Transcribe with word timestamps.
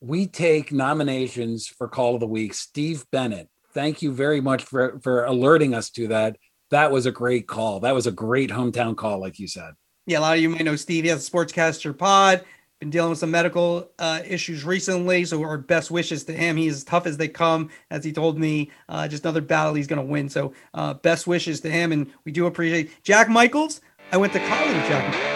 We 0.00 0.26
take 0.26 0.72
nominations 0.72 1.66
for 1.66 1.88
Call 1.88 2.14
of 2.14 2.20
the 2.20 2.26
Week. 2.26 2.54
Steve 2.54 3.04
Bennett, 3.10 3.48
thank 3.72 4.02
you 4.02 4.12
very 4.12 4.40
much 4.40 4.62
for, 4.62 5.00
for 5.00 5.24
alerting 5.24 5.74
us 5.74 5.90
to 5.90 6.08
that. 6.08 6.36
That 6.70 6.92
was 6.92 7.06
a 7.06 7.12
great 7.12 7.46
call. 7.46 7.80
That 7.80 7.94
was 7.94 8.06
a 8.06 8.12
great 8.12 8.50
hometown 8.50 8.96
call, 8.96 9.20
like 9.20 9.38
you 9.38 9.48
said. 9.48 9.72
Yeah, 10.06 10.18
a 10.18 10.20
lot 10.20 10.36
of 10.36 10.42
you 10.42 10.48
might 10.48 10.64
know 10.64 10.76
Steve. 10.76 11.04
He 11.04 11.10
has 11.10 11.26
a 11.26 11.30
Sportscaster 11.30 11.96
pod. 11.96 12.44
Been 12.80 12.90
dealing 12.90 13.10
with 13.10 13.18
some 13.18 13.30
medical 13.30 13.90
uh, 13.98 14.20
issues 14.26 14.64
recently, 14.64 15.24
so 15.24 15.42
our 15.42 15.56
best 15.56 15.90
wishes 15.90 16.24
to 16.24 16.32
him. 16.32 16.56
He's 16.56 16.74
as 16.74 16.84
tough 16.84 17.06
as 17.06 17.16
they 17.16 17.26
come, 17.26 17.70
as 17.90 18.04
he 18.04 18.12
told 18.12 18.38
me. 18.38 18.70
Uh, 18.88 19.08
just 19.08 19.24
another 19.24 19.40
battle 19.40 19.72
he's 19.72 19.86
going 19.86 20.00
to 20.00 20.06
win. 20.06 20.28
So, 20.28 20.52
uh, 20.74 20.94
best 20.94 21.26
wishes 21.26 21.60
to 21.62 21.70
him, 21.70 21.92
and 21.92 22.12
we 22.26 22.32
do 22.32 22.44
appreciate 22.44 23.02
Jack 23.02 23.30
Michaels. 23.30 23.80
I 24.12 24.18
went 24.18 24.34
to 24.34 24.46
college 24.46 24.74
with 24.74 24.86
Jack. 24.88 25.35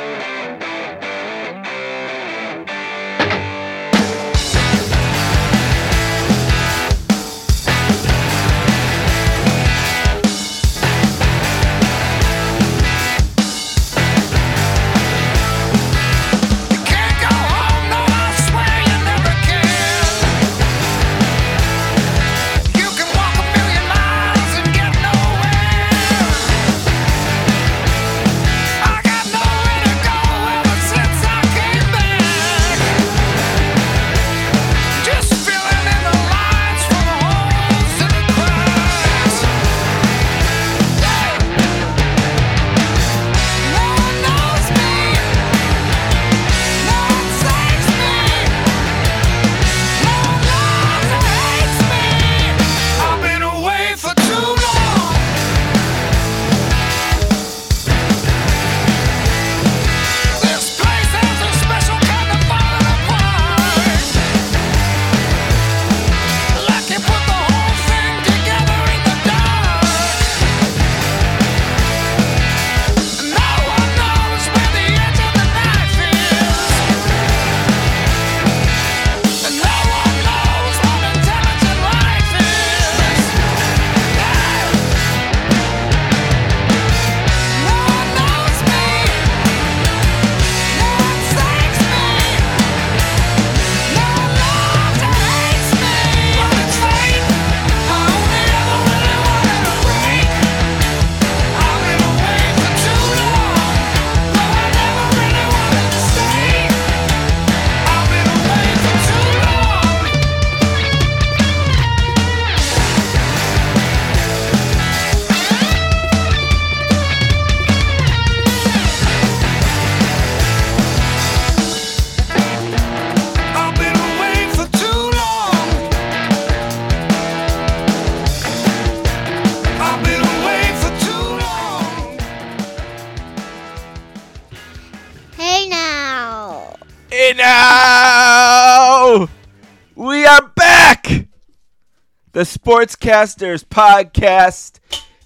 Sportscasters 142.71 143.65
podcast 143.65 144.79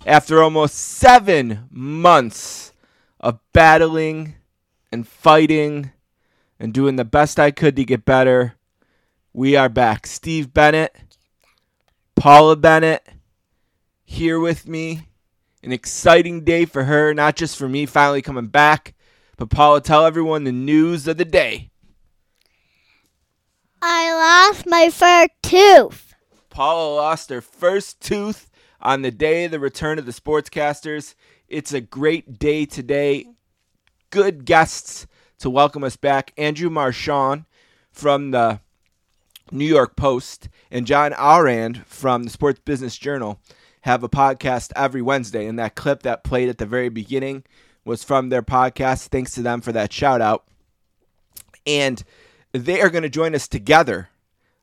after 0.06 0.43
almost 0.43 0.77
seven 0.77 1.69
months 1.71 2.72
of 3.21 3.38
battling 3.53 4.37
and 4.91 5.06
fighting 5.06 5.93
and 6.59 6.72
doing 6.72 6.97
the 6.97 7.05
best 7.05 7.38
I 7.38 7.50
could 7.50 7.77
to 7.77 7.84
get 7.84 8.06
better. 8.06 8.55
We 9.34 9.56
are 9.56 9.69
back. 9.69 10.06
Steve 10.06 10.55
Bennett, 10.55 10.97
Paula 12.16 12.56
Bennett, 12.56 13.06
here 14.06 14.41
with 14.41 14.66
me. 14.66 15.09
An 15.62 15.71
exciting 15.71 16.44
day 16.44 16.65
for 16.65 16.84
her, 16.84 17.12
not 17.12 17.37
just 17.37 17.59
for 17.59 17.69
me 17.69 17.84
finally 17.84 18.22
coming 18.22 18.47
back, 18.47 18.94
but 19.37 19.50
Paula, 19.50 19.82
tell 19.82 20.06
everyone 20.06 20.44
the 20.44 20.53
news 20.53 21.06
of 21.06 21.19
the 21.19 21.26
day. 21.26 21.71
I 23.82 24.49
lost 24.49 24.66
my 24.66 24.88
fur 24.88 25.26
tooth. 25.43 26.04
Paula 26.55 26.95
lost 26.95 27.31
her 27.31 27.41
first 27.41 28.01
tooth 28.01 28.49
on 28.81 29.03
the 29.03 29.11
day 29.11 29.45
of 29.45 29.51
the 29.51 29.59
return 29.59 29.99
of 29.99 30.07
the 30.07 30.13
sportscasters. 30.13 31.17
It's 31.49 31.73
a 31.73 31.81
great 31.81 32.39
day 32.39 32.65
today. 32.65 33.27
Good 34.11 34.45
guests 34.45 35.09
to 35.41 35.51
welcome 35.51 35.83
us 35.83 35.97
back. 35.97 36.33
Andrew 36.39 36.71
Marchand 36.71 37.47
from 37.91 38.31
the 38.31 38.61
New 39.51 39.65
York 39.65 39.97
Post 39.97 40.49
and 40.71 40.87
John 40.87 41.13
Ourand 41.15 41.85
from 41.89 42.23
the 42.23 42.31
Sports 42.31 42.61
Business 42.65 42.97
Journal 42.97 43.41
have 43.81 44.05
a 44.05 44.09
podcast 44.09 44.71
every 44.77 45.03
Wednesday. 45.03 45.47
And 45.47 45.59
that 45.59 45.75
clip 45.75 46.05
that 46.05 46.23
played 46.23 46.49
at 46.49 46.59
the 46.59 46.67
very 46.67 46.89
beginning 46.89 47.43
was 47.85 48.05
from 48.05 48.29
their 48.29 48.43
podcast. 48.43 49.09
Thanks 49.09 49.33
to 49.33 49.43
them 49.43 49.61
for 49.61 49.73
that 49.73 49.93
shout 49.93 50.21
out. 50.21 50.45
And 51.67 52.01
they 52.53 52.81
are 52.81 52.91
going 52.91 53.03
to 53.03 53.09
join 53.09 53.35
us 53.35 53.49
together 53.49 54.11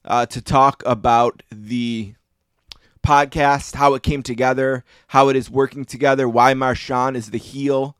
uh, 0.05 0.25
to 0.27 0.41
talk 0.41 0.83
about 0.85 1.43
the 1.51 2.15
podcast, 3.05 3.75
how 3.75 3.93
it 3.93 4.03
came 4.03 4.23
together, 4.23 4.83
how 5.07 5.29
it 5.29 5.35
is 5.35 5.49
working 5.49 5.85
together, 5.85 6.27
why 6.29 6.53
Marchand 6.53 7.17
is 7.17 7.31
the 7.31 7.37
heel 7.37 7.97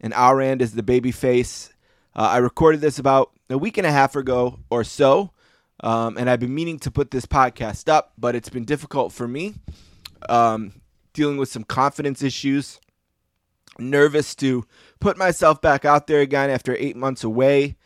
and 0.00 0.12
Ourand 0.14 0.62
is 0.62 0.72
the 0.72 0.82
baby 0.82 1.12
face. 1.12 1.72
Uh, 2.14 2.28
I 2.32 2.36
recorded 2.38 2.80
this 2.80 2.98
about 2.98 3.30
a 3.48 3.58
week 3.58 3.78
and 3.78 3.86
a 3.86 3.92
half 3.92 4.16
ago 4.16 4.58
or 4.70 4.84
so, 4.84 5.30
um, 5.80 6.16
and 6.16 6.28
I've 6.28 6.40
been 6.40 6.54
meaning 6.54 6.78
to 6.80 6.90
put 6.90 7.10
this 7.10 7.26
podcast 7.26 7.88
up, 7.88 8.12
but 8.18 8.34
it's 8.34 8.48
been 8.48 8.64
difficult 8.64 9.12
for 9.12 9.28
me, 9.28 9.54
um, 10.28 10.72
dealing 11.12 11.36
with 11.36 11.48
some 11.48 11.64
confidence 11.64 12.22
issues. 12.22 12.80
Nervous 13.78 14.34
to 14.36 14.66
put 14.98 15.16
myself 15.16 15.62
back 15.62 15.84
out 15.84 16.06
there 16.06 16.20
again 16.20 16.50
after 16.50 16.76
eight 16.76 16.96
months 16.96 17.24
away. 17.24 17.76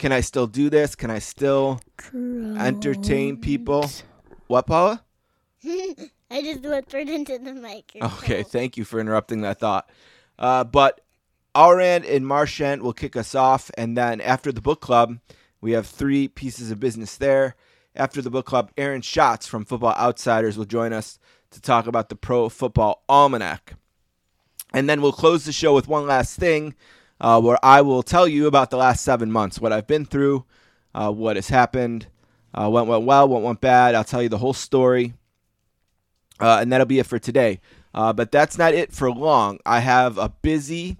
Can 0.00 0.12
I 0.12 0.22
still 0.22 0.46
do 0.46 0.70
this? 0.70 0.94
Can 0.94 1.10
I 1.10 1.18
still 1.18 1.78
entertain 2.14 3.36
people? 3.36 3.84
What, 4.46 4.66
Paula? 4.66 5.04
I 5.62 6.42
just 6.42 6.62
went 6.62 6.86
whispered 6.86 7.10
into 7.10 7.38
the 7.38 7.52
mic. 7.52 7.92
Okay, 8.00 8.42
thank 8.42 8.78
you 8.78 8.86
for 8.86 8.98
interrupting 8.98 9.42
that 9.42 9.60
thought. 9.60 9.90
Uh, 10.38 10.64
but 10.64 11.02
Ourand 11.54 12.06
and 12.06 12.26
Marchand 12.26 12.80
will 12.80 12.94
kick 12.94 13.14
us 13.14 13.34
off, 13.34 13.70
and 13.76 13.94
then 13.94 14.22
after 14.22 14.50
the 14.50 14.62
book 14.62 14.80
club, 14.80 15.18
we 15.60 15.72
have 15.72 15.86
three 15.86 16.28
pieces 16.28 16.70
of 16.70 16.80
business 16.80 17.18
there. 17.18 17.54
After 17.94 18.22
the 18.22 18.30
book 18.30 18.46
club, 18.46 18.70
Aaron 18.78 19.02
Schatz 19.02 19.46
from 19.46 19.66
Football 19.66 19.96
Outsiders 19.98 20.56
will 20.56 20.64
join 20.64 20.94
us 20.94 21.18
to 21.50 21.60
talk 21.60 21.86
about 21.86 22.08
the 22.08 22.16
Pro 22.16 22.48
Football 22.48 23.04
Almanac. 23.06 23.74
And 24.72 24.88
then 24.88 25.02
we'll 25.02 25.12
close 25.12 25.44
the 25.44 25.52
show 25.52 25.74
with 25.74 25.88
one 25.88 26.06
last 26.06 26.38
thing 26.38 26.74
uh, 27.20 27.40
where 27.40 27.58
I 27.62 27.82
will 27.82 28.02
tell 28.02 28.26
you 28.26 28.46
about 28.46 28.70
the 28.70 28.76
last 28.76 29.04
seven 29.04 29.30
months, 29.30 29.60
what 29.60 29.72
I've 29.72 29.86
been 29.86 30.04
through, 30.04 30.44
uh, 30.94 31.12
what 31.12 31.36
has 31.36 31.48
happened, 31.48 32.06
uh, 32.54 32.68
what 32.68 32.86
went 32.86 33.04
well, 33.04 33.28
what 33.28 33.42
went 33.42 33.60
bad. 33.60 33.94
I'll 33.94 34.04
tell 34.04 34.22
you 34.22 34.28
the 34.28 34.38
whole 34.38 34.54
story. 34.54 35.14
Uh, 36.40 36.58
and 36.60 36.72
that'll 36.72 36.86
be 36.86 36.98
it 36.98 37.06
for 37.06 37.18
today. 37.18 37.60
Uh, 37.92 38.12
but 38.12 38.32
that's 38.32 38.56
not 38.56 38.72
it 38.72 38.92
for 38.92 39.10
long. 39.10 39.58
I 39.66 39.80
have 39.80 40.16
a 40.16 40.30
busy 40.30 40.96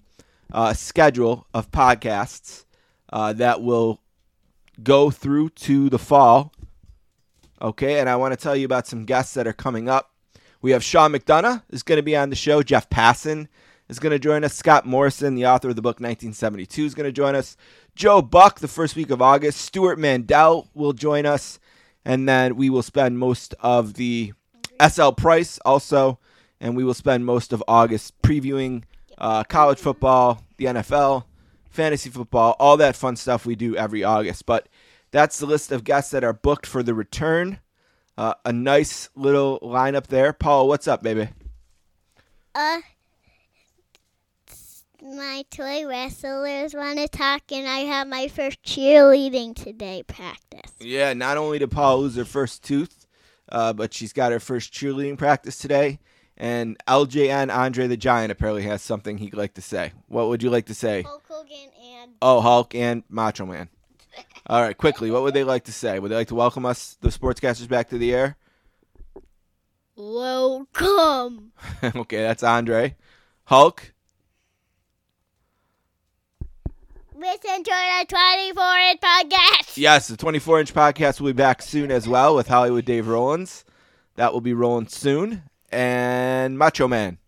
uh, 0.53 0.75
schedule 0.75 1.47
of 1.55 1.71
podcasts 1.71 2.65
that 3.11 3.63
will 3.63 4.01
go 4.83 5.11
through 5.11 5.51
to 5.51 5.89
the 5.89 5.99
fall. 5.99 6.53
Okay, 7.63 8.01
and 8.01 8.09
I 8.09 8.17
want 8.17 8.33
to 8.33 8.37
tell 8.37 8.57
you 8.57 8.65
about 8.65 8.87
some 8.87 9.05
guests 9.05 9.35
that 9.35 9.47
are 9.47 9.53
coming 9.53 9.89
up. 9.89 10.13
We 10.63 10.73
have 10.73 10.85
Sean 10.85 11.13
McDonough 11.13 11.63
is 11.71 11.83
going 11.83 11.97
to 11.97 12.03
be 12.03 12.17
on 12.17 12.31
the 12.31 12.37
show. 12.37 12.63
Jeff 12.63 12.91
Passan 12.91 13.49
is 13.91 13.99
going 13.99 14.13
to 14.13 14.19
join 14.19 14.45
us. 14.45 14.55
Scott 14.55 14.87
Morrison, 14.87 15.35
the 15.35 15.47
author 15.47 15.69
of 15.69 15.77
the 15.77 15.83
book 15.83 15.97
1972, 15.97 16.85
is 16.85 16.95
going 16.95 17.09
to 17.09 17.13
join 17.13 17.35
us. 17.35 17.57
Joe 17.97 18.23
Buck, 18.23 18.61
the 18.61 18.69
first 18.69 18.95
week 18.95 19.11
of 19.11 19.21
August. 19.21 19.61
Stewart 19.61 19.99
Mandel 19.99 20.69
will 20.75 20.93
join 20.93 21.27
us. 21.27 21.59
And 22.05 22.29
then 22.29 22.55
we 22.55 22.71
will 22.71 22.83
spend 22.83 23.19
most 23.19 23.55
of 23.61 23.95
the 23.95 24.33
SL 24.81 25.11
Price 25.11 25.59
also. 25.65 26.21
And 26.61 26.77
we 26.77 26.85
will 26.85 26.95
spend 26.95 27.27
most 27.27 27.53
of 27.53 27.65
August 27.67 28.21
previewing 28.23 28.85
uh, 29.19 29.43
college 29.45 29.79
football, 29.79 30.45
the 30.57 30.67
NFL, 30.67 31.25
fantasy 31.69 32.11
football, 32.11 32.55
all 32.61 32.77
that 32.77 32.95
fun 32.95 33.17
stuff 33.17 33.45
we 33.45 33.57
do 33.57 33.75
every 33.77 34.05
August. 34.05 34.47
But 34.47 34.69
that's 35.11 35.39
the 35.41 35.47
list 35.47 35.73
of 35.73 35.83
guests 35.83 36.13
that 36.13 36.23
are 36.23 36.33
booked 36.33 36.65
for 36.65 36.85
the 36.85 36.95
return. 36.95 37.59
Uh, 38.17 38.35
a 38.45 38.53
nice 38.53 39.09
little 39.17 39.59
lineup 39.61 40.07
there. 40.07 40.33
Paul, 40.33 40.69
what's 40.69 40.87
up, 40.87 41.03
baby? 41.03 41.31
Uh, 42.55 42.81
my 45.03 45.45
toy 45.51 45.87
wrestlers 45.87 46.75
want 46.75 46.99
to 46.99 47.09
talk, 47.09 47.43
and 47.53 47.67
I 47.69 47.79
have 47.81 48.07
my 48.09 48.29
first 48.29 48.63
cheerleading 48.63 49.55
today 49.55 50.03
practice. 50.03 50.73
Yeah, 50.79 51.13
not 51.15 51.37
only 51.37 51.59
did 51.59 51.71
Paul 51.71 52.01
lose 52.01 52.17
her 52.17 52.25
first 52.25 52.63
tooth, 52.63 53.07
uh, 53.51 53.73
but 53.73 53.95
she's 53.95 54.13
got 54.13 54.33
her 54.33 54.41
first 54.41 54.73
cheerleading 54.73 55.19
practice 55.19 55.59
today. 55.59 55.99
And 56.37 56.79
LJN 56.87 57.55
Andre 57.55 57.87
the 57.87 57.97
Giant 57.97 58.33
apparently 58.33 58.63
has 58.63 58.81
something 58.81 59.19
he'd 59.19 59.35
like 59.35 59.55
to 59.55 59.63
say. 59.63 59.93
What 60.09 60.29
would 60.29 60.43
you 60.43 60.49
like 60.49 60.67
to 60.67 60.75
say? 60.75 61.03
Hulk 61.03 61.25
Hogan 61.29 61.71
and 61.83 62.13
Oh, 62.23 62.41
Hulk 62.41 62.75
and 62.75 63.03
Macho 63.09 63.45
Man. 63.45 63.69
All 64.47 64.63
right, 64.63 64.77
quickly, 64.77 65.11
what 65.11 65.23
would 65.23 65.35
they 65.35 65.45
like 65.45 65.65
to 65.65 65.73
say? 65.73 65.99
Would 65.99 66.11
they 66.11 66.17
like 66.17 66.29
to 66.29 66.35
welcome 66.35 66.65
us, 66.65 66.97
the 67.01 67.09
sportscasters, 67.11 67.69
back 67.69 67.89
to 67.91 67.99
the 67.99 68.15
air? 68.15 68.37
welcome. 69.97 71.53
okay, 71.85 72.23
that's 72.23 72.43
Andre. 72.43 72.97
Hulk. 73.45 73.93
Listen 77.21 77.63
to 77.63 77.71
the 77.71 78.07
24 78.09 78.79
inch 78.79 79.01
podcast. 79.03 79.77
Yes, 79.77 80.09
the 80.09 80.17
24 80.17 80.61
inch 80.61 80.73
podcast 80.73 81.21
will 81.21 81.27
be 81.27 81.35
back 81.35 81.61
soon 81.61 81.91
as 81.91 82.09
well 82.09 82.35
with 82.35 82.49
Hollywood 82.49 82.87
Dave 82.87 83.09
Rollins. 83.09 83.67
That 84.17 84.33
will 84.33 84.41
be 84.41 84.55
rolling 84.55 84.89
soon. 84.89 85.43
And 85.71 86.57
Macho 86.57 86.89
Man. 86.89 87.19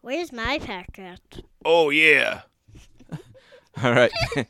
Where's 0.00 0.32
my 0.32 0.58
podcast? 0.58 1.44
Oh, 1.64 1.90
yeah. 1.90 2.40
All 3.84 3.92
right. 3.92 4.10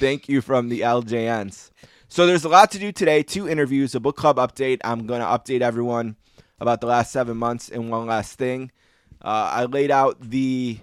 Thank 0.00 0.28
you 0.28 0.40
from 0.40 0.68
the 0.68 0.80
LJNs. 0.80 1.70
So 2.08 2.26
there's 2.26 2.44
a 2.44 2.48
lot 2.48 2.72
to 2.72 2.80
do 2.80 2.90
today. 2.90 3.22
Two 3.22 3.48
interviews, 3.48 3.94
a 3.94 4.00
book 4.00 4.16
club 4.16 4.38
update. 4.38 4.80
I'm 4.82 5.06
going 5.06 5.20
to 5.20 5.26
update 5.26 5.60
everyone 5.60 6.16
about 6.58 6.80
the 6.80 6.88
last 6.88 7.12
seven 7.12 7.36
months 7.36 7.68
and 7.68 7.88
one 7.88 8.06
last 8.06 8.36
thing. 8.36 8.72
Uh, 9.22 9.48
I 9.52 9.64
laid 9.66 9.92
out 9.92 10.20
the. 10.20 10.80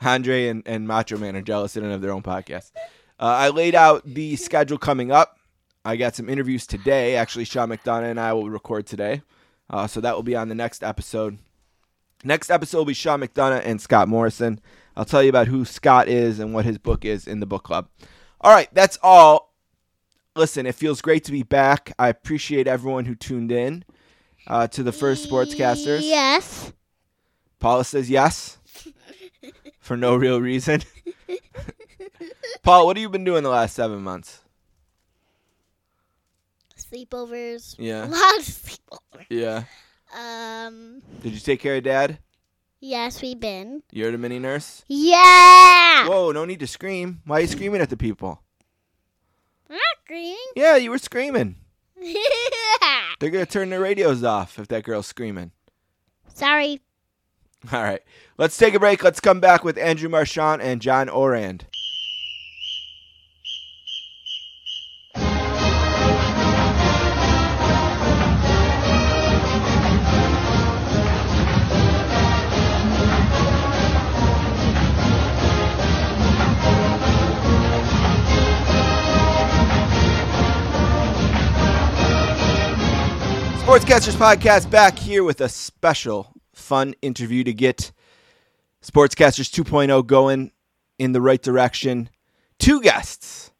Andre 0.00 0.48
and, 0.48 0.62
and 0.66 0.86
Macho 0.86 1.18
Man 1.18 1.36
are 1.36 1.42
jealous 1.42 1.74
they 1.74 1.80
don't 1.80 1.90
have 1.90 2.00
their 2.00 2.12
own 2.12 2.22
podcast. 2.22 2.72
Uh, 3.18 3.24
I 3.24 3.48
laid 3.50 3.74
out 3.74 4.02
the 4.04 4.36
schedule 4.36 4.78
coming 4.78 5.12
up. 5.12 5.38
I 5.84 5.96
got 5.96 6.16
some 6.16 6.28
interviews 6.28 6.66
today. 6.66 7.16
Actually, 7.16 7.44
Sean 7.44 7.68
McDonough 7.68 8.10
and 8.10 8.20
I 8.20 8.32
will 8.32 8.50
record 8.50 8.86
today. 8.86 9.22
Uh, 9.68 9.86
so 9.86 10.00
that 10.00 10.14
will 10.14 10.22
be 10.22 10.36
on 10.36 10.48
the 10.48 10.54
next 10.54 10.82
episode. 10.82 11.38
Next 12.24 12.50
episode 12.50 12.78
will 12.78 12.84
be 12.86 12.94
Sean 12.94 13.20
McDonough 13.20 13.62
and 13.64 13.80
Scott 13.80 14.08
Morrison. 14.08 14.60
I'll 14.96 15.04
tell 15.04 15.22
you 15.22 15.28
about 15.28 15.46
who 15.46 15.64
Scott 15.64 16.08
is 16.08 16.38
and 16.38 16.52
what 16.52 16.64
his 16.64 16.78
book 16.78 17.04
is 17.04 17.26
in 17.26 17.40
the 17.40 17.46
book 17.46 17.62
club. 17.62 17.88
All 18.40 18.52
right, 18.52 18.68
that's 18.72 18.98
all. 19.02 19.54
Listen, 20.36 20.66
it 20.66 20.74
feels 20.74 21.00
great 21.00 21.24
to 21.24 21.32
be 21.32 21.42
back. 21.42 21.92
I 21.98 22.08
appreciate 22.08 22.66
everyone 22.66 23.04
who 23.04 23.14
tuned 23.14 23.52
in 23.52 23.84
uh, 24.46 24.66
to 24.68 24.82
the 24.82 24.92
first 24.92 25.28
Sportscasters. 25.28 26.00
Yes. 26.02 26.72
Paula 27.58 27.84
says 27.84 28.08
yes 28.08 28.58
for 29.90 29.96
no 29.96 30.14
real 30.14 30.40
reason. 30.40 30.80
Paul, 32.62 32.86
what 32.86 32.96
have 32.96 33.02
you 33.02 33.08
been 33.08 33.24
doing 33.24 33.42
the 33.42 33.48
last 33.48 33.74
seven 33.74 34.02
months? 34.02 34.44
Sleepovers. 36.78 37.74
Yeah. 37.76 38.04
A 38.06 38.06
lot 38.06 38.38
of 38.38 38.44
sleepovers. 38.44 39.26
Yeah. 39.28 39.64
Um. 40.16 41.02
Did 41.22 41.32
you 41.32 41.40
take 41.40 41.58
care 41.58 41.74
of 41.74 41.82
dad? 41.82 42.20
Yes, 42.78 43.20
we've 43.20 43.40
been. 43.40 43.82
You're 43.90 44.12
the 44.12 44.18
mini 44.18 44.38
nurse? 44.38 44.84
Yeah. 44.86 46.06
Whoa, 46.06 46.30
no 46.30 46.44
need 46.44 46.60
to 46.60 46.68
scream. 46.68 47.22
Why 47.24 47.38
are 47.38 47.40
you 47.40 47.48
screaming 47.48 47.80
at 47.80 47.90
the 47.90 47.96
people? 47.96 48.40
I'm 49.68 49.74
not 49.74 50.04
screaming. 50.04 50.36
Yeah, 50.54 50.76
you 50.76 50.90
were 50.90 50.98
screaming. 50.98 51.56
They're 53.18 53.30
to 53.32 53.44
turn 53.44 53.70
their 53.70 53.80
radios 53.80 54.22
off 54.22 54.56
if 54.56 54.68
that 54.68 54.84
girl's 54.84 55.08
screaming. 55.08 55.50
Sorry. 56.32 56.80
All 57.72 57.82
right. 57.82 58.02
Let's 58.38 58.56
take 58.56 58.74
a 58.74 58.80
break. 58.80 59.04
Let's 59.04 59.20
come 59.20 59.40
back 59.40 59.64
with 59.64 59.76
Andrew 59.76 60.08
Marchand 60.08 60.62
and 60.62 60.80
John 60.80 61.08
Ourand. 61.08 61.66
Sportscasters 83.70 84.16
Podcast 84.16 84.68
back 84.68 84.98
here 84.98 85.22
with 85.22 85.40
a 85.40 85.48
special 85.48 86.39
fun 86.70 86.94
interview 87.02 87.42
to 87.42 87.52
get 87.52 87.90
Sportscasters 88.80 89.50
2.0 89.50 90.06
going 90.06 90.52
in 91.00 91.10
the 91.10 91.20
right 91.20 91.42
direction. 91.42 92.08
Two 92.60 92.80
guests 92.80 93.50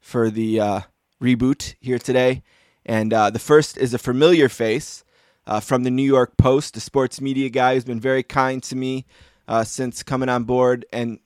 for 0.00 0.30
the 0.30 0.58
uh, 0.58 0.80
reboot 1.22 1.74
here 1.80 1.98
today. 1.98 2.42
And 2.86 3.12
uh, 3.12 3.28
the 3.28 3.38
first 3.38 3.76
is 3.76 3.92
a 3.92 3.98
familiar 3.98 4.48
face 4.48 5.04
uh, 5.46 5.60
from 5.60 5.82
the 5.82 5.90
New 5.90 6.02
York 6.02 6.38
Post, 6.38 6.78
a 6.78 6.80
sports 6.80 7.20
media 7.20 7.50
guy 7.50 7.74
who's 7.74 7.84
been 7.84 8.00
very 8.00 8.22
kind 8.22 8.62
to 8.62 8.74
me 8.74 9.04
uh, 9.46 9.62
since 9.62 10.02
coming 10.02 10.30
on 10.30 10.44
board 10.44 10.86
and 10.94 11.18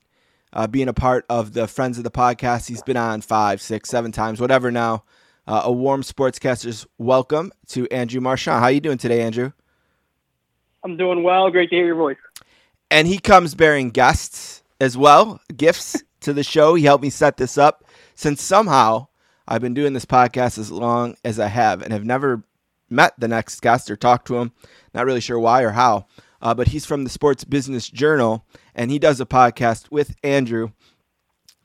uh, 0.53 0.67
being 0.67 0.89
a 0.89 0.93
part 0.93 1.27
of 1.31 1.53
the 1.53 1.69
Friends 1.69 1.97
of 1.97 2.03
the 2.03 2.11
Podcast. 2.11 2.67
He's 2.69 2.83
been 2.83 2.97
on 2.97 3.21
five, 3.21 3.63
six, 3.63 3.89
seven 3.89 4.11
times, 4.11 4.41
whatever 4.41 4.73
now. 4.73 5.05
Uh, 5.47 5.63
a 5.63 5.71
warm 5.71 6.03
sportscaster's 6.03 6.89
welcome 6.99 7.53
to 7.69 7.87
Andrew 7.93 8.21
Marchand. 8.21 8.59
How 8.59 8.67
you 8.67 8.81
doing 8.81 8.99
today, 8.99 9.23
Andrew? 9.23 9.53
I'm 10.85 10.97
doing 10.97 11.23
well. 11.23 11.51
Great 11.51 11.71
to 11.71 11.77
hear 11.77 11.87
your 11.87 11.95
voice. 11.97 12.17
and 12.91 13.07
he 13.07 13.19
comes 13.19 13.55
bearing 13.55 13.91
guests 13.91 14.63
as 14.81 14.97
well, 14.97 15.41
gifts 15.57 16.03
to 16.21 16.33
the 16.33 16.43
show. 16.43 16.75
He 16.75 16.85
helped 16.85 17.03
me 17.03 17.11
set 17.11 17.37
this 17.37 17.57
up 17.59 17.85
since 18.15 18.43
somehow 18.43 19.09
I've 19.47 19.61
been 19.63 19.75
doing 19.75 19.93
this 19.93 20.05
podcast 20.07 20.59
as 20.59 20.71
long 20.71 21.17
as 21.25 21.39
I 21.41 21.49
have 21.49 21.83
and 21.83 21.93
have 21.93 22.05
never 22.05 22.43
met 22.89 23.15
the 23.19 23.29
next 23.29 23.61
guest 23.61 23.91
or 23.91 23.97
talked 23.97 24.27
to 24.29 24.39
him. 24.39 24.53
Not 24.95 25.07
really 25.07 25.21
sure 25.21 25.39
why 25.39 25.63
or 25.63 25.71
how, 25.71 26.07
uh, 26.43 26.55
but 26.55 26.69
he's 26.69 26.87
from 26.87 27.05
the 27.05 27.11
Sports 27.11 27.45
Business 27.45 27.89
Journal 27.89 28.45
and 28.75 28.91
he 28.91 28.99
does 28.99 29.21
a 29.21 29.27
podcast 29.27 29.91
with 29.91 30.15
Andrew. 30.23 30.71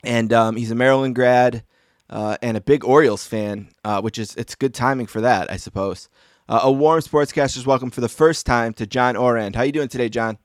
And 0.04 0.32
um, 0.34 0.56
he's 0.56 0.72
a 0.72 0.76
Maryland 0.76 1.16
grad 1.16 1.64
uh, 2.10 2.38
and 2.42 2.56
a 2.58 2.62
big 2.62 2.84
Orioles 2.86 3.26
fan, 3.26 3.70
uh, 3.84 4.02
which 4.02 4.20
is 4.20 4.36
it's 4.36 4.54
good 4.56 4.74
timing 4.76 5.08
for 5.08 5.22
that, 5.22 5.52
I 5.52 5.58
suppose. 5.58 6.10
Uh, 6.48 6.60
a 6.64 6.72
warm 6.72 7.00
sportscaster's 7.02 7.66
welcome 7.66 7.90
for 7.90 8.02
the 8.02 8.10
first 8.10 8.46
time 8.46 8.72
to 8.74 8.86
John 8.86 9.18
Ourand. 9.18 9.56
How 9.56 9.64
you 9.64 9.72
doing 9.72 9.88
today, 9.88 10.10
John? 10.10 10.38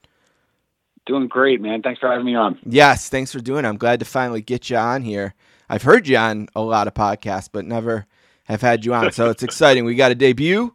Doing 1.06 1.28
great, 1.28 1.60
man. 1.60 1.82
Thanks 1.82 2.00
for 2.00 2.08
having 2.08 2.24
me 2.24 2.34
on. 2.34 2.58
Yes, 2.64 3.08
thanks 3.08 3.32
for 3.32 3.40
doing 3.40 3.64
it. 3.64 3.68
I'm 3.68 3.76
glad 3.76 4.00
to 4.00 4.06
finally 4.06 4.40
get 4.40 4.70
you 4.70 4.76
on 4.76 5.02
here. 5.02 5.34
I've 5.68 5.82
heard 5.82 6.08
you 6.08 6.16
on 6.16 6.48
a 6.54 6.62
lot 6.62 6.86
of 6.86 6.94
podcasts, 6.94 7.48
but 7.52 7.66
never 7.66 8.06
have 8.44 8.62
had 8.62 8.84
you 8.84 8.94
on. 8.94 9.12
So 9.12 9.28
it's 9.28 9.42
exciting. 9.42 9.84
We 9.84 9.94
got 9.94 10.10
a 10.10 10.14
debut 10.14 10.74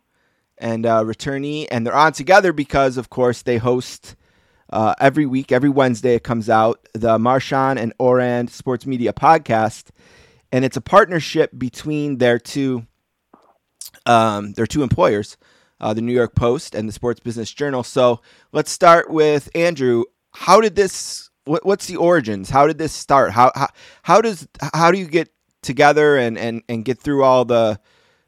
and 0.58 0.86
a 0.86 1.03
returnee, 1.03 1.67
and 1.72 1.86
they're 1.86 1.96
on 1.96 2.13
together 2.13 2.53
because, 2.53 2.98
of 2.98 3.10
course, 3.10 3.41
they 3.41 3.58
host 3.58 4.15
uh, 4.70 4.94
every 5.00 5.25
week, 5.25 5.51
every 5.51 5.70
Wednesday 5.70 6.15
it 6.15 6.24
comes 6.24 6.50
out, 6.50 6.88
the 6.94 7.17
Marchand 7.17 7.79
and 7.79 7.94
Ourand 8.00 8.51
Sports 8.51 8.86
Media 8.86 9.12
Podcast. 9.12 9.89
And 10.51 10.63
it's 10.63 10.77
a 10.77 10.82
partnership 10.82 11.51
between 11.58 12.20
their 12.20 12.39
two 12.39 12.86
um, 14.05 14.53
their 14.53 14.67
two 14.67 14.83
employers, 14.83 15.37
uh, 15.79 15.93
the 15.93 16.01
New 16.01 16.13
York 16.13 16.35
Post 16.35 16.75
and 16.75 16.87
the 16.87 16.93
Sports 16.93 17.19
Business 17.19 17.51
Journal. 17.51 17.83
So 17.83 18.21
let's 18.51 18.71
start 18.71 19.09
with 19.09 19.49
Andrew. 19.55 20.03
How 20.33 20.61
did 20.61 20.75
this? 20.75 21.29
What, 21.45 21.65
what's 21.65 21.87
the 21.87 21.97
origins? 21.97 22.49
How 22.49 22.67
did 22.67 22.77
this 22.77 22.93
start? 22.93 23.31
How 23.31 23.51
how 23.55 23.67
how 24.03 24.21
does 24.21 24.47
how 24.73 24.91
do 24.91 24.97
you 24.97 25.07
get 25.07 25.29
together 25.61 26.17
and 26.17 26.37
and 26.37 26.63
and 26.69 26.83
get 26.85 26.99
through 26.99 27.23
all 27.23 27.45
the 27.45 27.79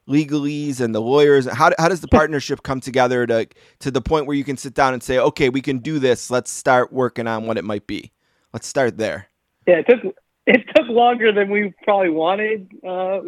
legalese 0.07 0.79
and 0.79 0.93
the 0.93 1.01
lawyers? 1.01 1.45
How 1.45 1.71
how 1.79 1.89
does 1.89 2.01
the 2.01 2.07
partnership 2.07 2.63
come 2.63 2.79
together 2.79 3.25
to 3.27 3.47
to 3.79 3.91
the 3.91 4.01
point 4.01 4.27
where 4.27 4.35
you 4.35 4.43
can 4.43 4.57
sit 4.57 4.73
down 4.73 4.93
and 4.93 5.01
say, 5.01 5.17
okay, 5.17 5.49
we 5.49 5.61
can 5.61 5.79
do 5.79 5.99
this. 5.99 6.29
Let's 6.29 6.51
start 6.51 6.93
working 6.93 7.27
on 7.27 7.47
what 7.47 7.57
it 7.57 7.63
might 7.63 7.87
be. 7.87 8.11
Let's 8.53 8.67
start 8.67 8.97
there. 8.97 9.27
Yeah, 9.67 9.79
it 9.79 9.87
took 9.87 10.15
it 10.45 10.63
took 10.75 10.87
longer 10.87 11.31
than 11.31 11.49
we 11.49 11.73
probably 11.83 12.09
wanted 12.09 12.71
uh, 12.87 13.19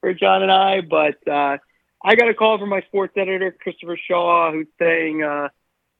for 0.00 0.12
John 0.12 0.42
and 0.42 0.52
I, 0.52 0.82
but 0.82 1.16
uh, 1.26 1.56
I 2.02 2.14
got 2.14 2.28
a 2.28 2.34
call 2.34 2.58
from 2.58 2.70
my 2.70 2.80
sports 2.82 3.12
editor, 3.16 3.54
Christopher 3.60 3.98
Shaw, 4.08 4.52
who's 4.52 4.66
saying, 4.78 5.22
uh, 5.22 5.48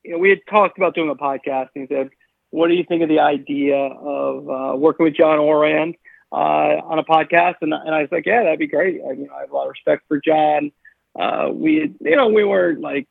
you 0.02 0.12
know, 0.12 0.19
we 0.19 0.30
had 0.30 0.40
talked 0.49 0.78
about 0.78 0.95
doing 0.95 1.11
a 1.11 1.14
podcast, 1.14 1.69
and 1.75 1.87
he 1.87 1.95
said, 1.95 2.11
"What 2.50 2.69
do 2.69 2.75
you 2.75 2.85
think 2.85 3.02
of 3.02 3.09
the 3.09 3.21
idea 3.21 3.76
of 3.76 4.49
uh, 4.49 4.76
working 4.76 5.04
with 5.04 5.14
John 5.14 5.38
Ourand 5.38 5.97
uh, 6.33 6.35
on 6.35 6.99
a 6.99 7.04
podcast?" 7.04 7.57
And, 7.61 7.75
and 7.75 7.95
I 7.95 8.00
was 8.00 8.09
like, 8.11 8.25
"Yeah, 8.25 8.45
that'd 8.45 8.59
be 8.59 8.66
great. 8.66 9.00
I, 9.07 9.12
you 9.12 9.26
know, 9.26 9.35
I 9.35 9.40
have 9.40 9.50
a 9.50 9.54
lot 9.54 9.64
of 9.64 9.71
respect 9.71 10.04
for 10.09 10.21
John. 10.21 10.73
Uh, 11.19 11.50
we, 11.52 11.95
you 12.00 12.16
know, 12.16 12.28
we 12.28 12.45
weren't 12.45 12.80
like, 12.80 13.09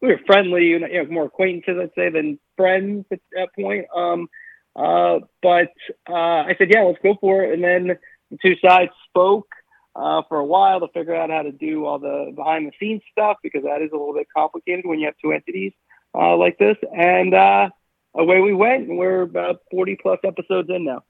we 0.00 0.08
were 0.08 0.20
friendly, 0.26 0.66
you 0.66 0.80
know, 0.80 0.88
more 1.08 1.26
acquaintances, 1.26 1.80
I'd 1.80 1.94
say, 1.94 2.10
than 2.10 2.40
friends 2.56 3.06
at 3.12 3.20
that 3.32 3.54
point." 3.54 3.86
Um, 3.94 4.28
uh, 4.76 5.20
but 5.40 5.72
uh, 6.08 6.14
I 6.14 6.56
said, 6.58 6.70
yeah, 6.70 6.82
let's 6.82 6.98
go 7.02 7.16
for 7.20 7.44
it. 7.44 7.54
And 7.54 7.62
then 7.62 7.96
the 8.30 8.38
two 8.42 8.56
sides 8.56 8.90
spoke 9.08 9.48
uh, 9.96 10.22
for 10.28 10.38
a 10.38 10.44
while 10.44 10.80
to 10.80 10.88
figure 10.88 11.14
out 11.14 11.30
how 11.30 11.42
to 11.42 11.52
do 11.52 11.84
all 11.84 11.98
the 11.98 12.32
behind 12.34 12.66
the 12.66 12.72
scenes 12.80 13.02
stuff 13.12 13.36
because 13.42 13.62
that 13.62 13.82
is 13.82 13.90
a 13.92 13.96
little 13.96 14.14
bit 14.14 14.26
complicated 14.34 14.84
when 14.86 14.98
you 14.98 15.06
have 15.06 15.14
two 15.22 15.32
entities 15.32 15.72
uh, 16.14 16.36
like 16.36 16.58
this. 16.58 16.76
And 16.96 17.34
uh, 17.34 17.70
away 18.14 18.40
we 18.40 18.54
went. 18.54 18.88
And 18.88 18.98
we're 18.98 19.22
about 19.22 19.62
40 19.70 19.96
plus 20.00 20.18
episodes 20.24 20.68
in 20.70 20.84
now. 20.84 21.02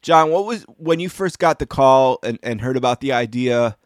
John, 0.00 0.30
what 0.30 0.46
was 0.46 0.64
when 0.78 0.98
you 0.98 1.08
first 1.08 1.38
got 1.38 1.58
the 1.58 1.66
call 1.66 2.18
and, 2.24 2.38
and 2.42 2.60
heard 2.60 2.76
about 2.76 3.00
the 3.00 3.12
idea? 3.12 3.76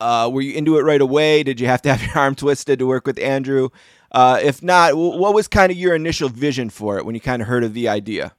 Uh, 0.00 0.30
were 0.32 0.40
you 0.40 0.54
into 0.54 0.78
it 0.78 0.82
right 0.82 1.00
away? 1.00 1.42
Did 1.42 1.60
you 1.60 1.66
have 1.66 1.82
to 1.82 1.94
have 1.94 2.02
your 2.02 2.18
arm 2.18 2.34
twisted 2.34 2.78
to 2.78 2.86
work 2.86 3.06
with 3.06 3.18
Andrew? 3.18 3.68
Uh, 4.10 4.38
if 4.42 4.62
not, 4.62 4.96
what 4.96 5.34
was 5.34 5.48
kind 5.48 5.70
of 5.70 5.78
your 5.78 5.94
initial 5.94 6.28
vision 6.28 6.70
for 6.70 6.98
it 6.98 7.04
when 7.04 7.14
you 7.14 7.20
kind 7.20 7.42
of 7.42 7.48
heard 7.48 7.64
of 7.64 7.74
the 7.74 7.88
idea? 7.88 8.32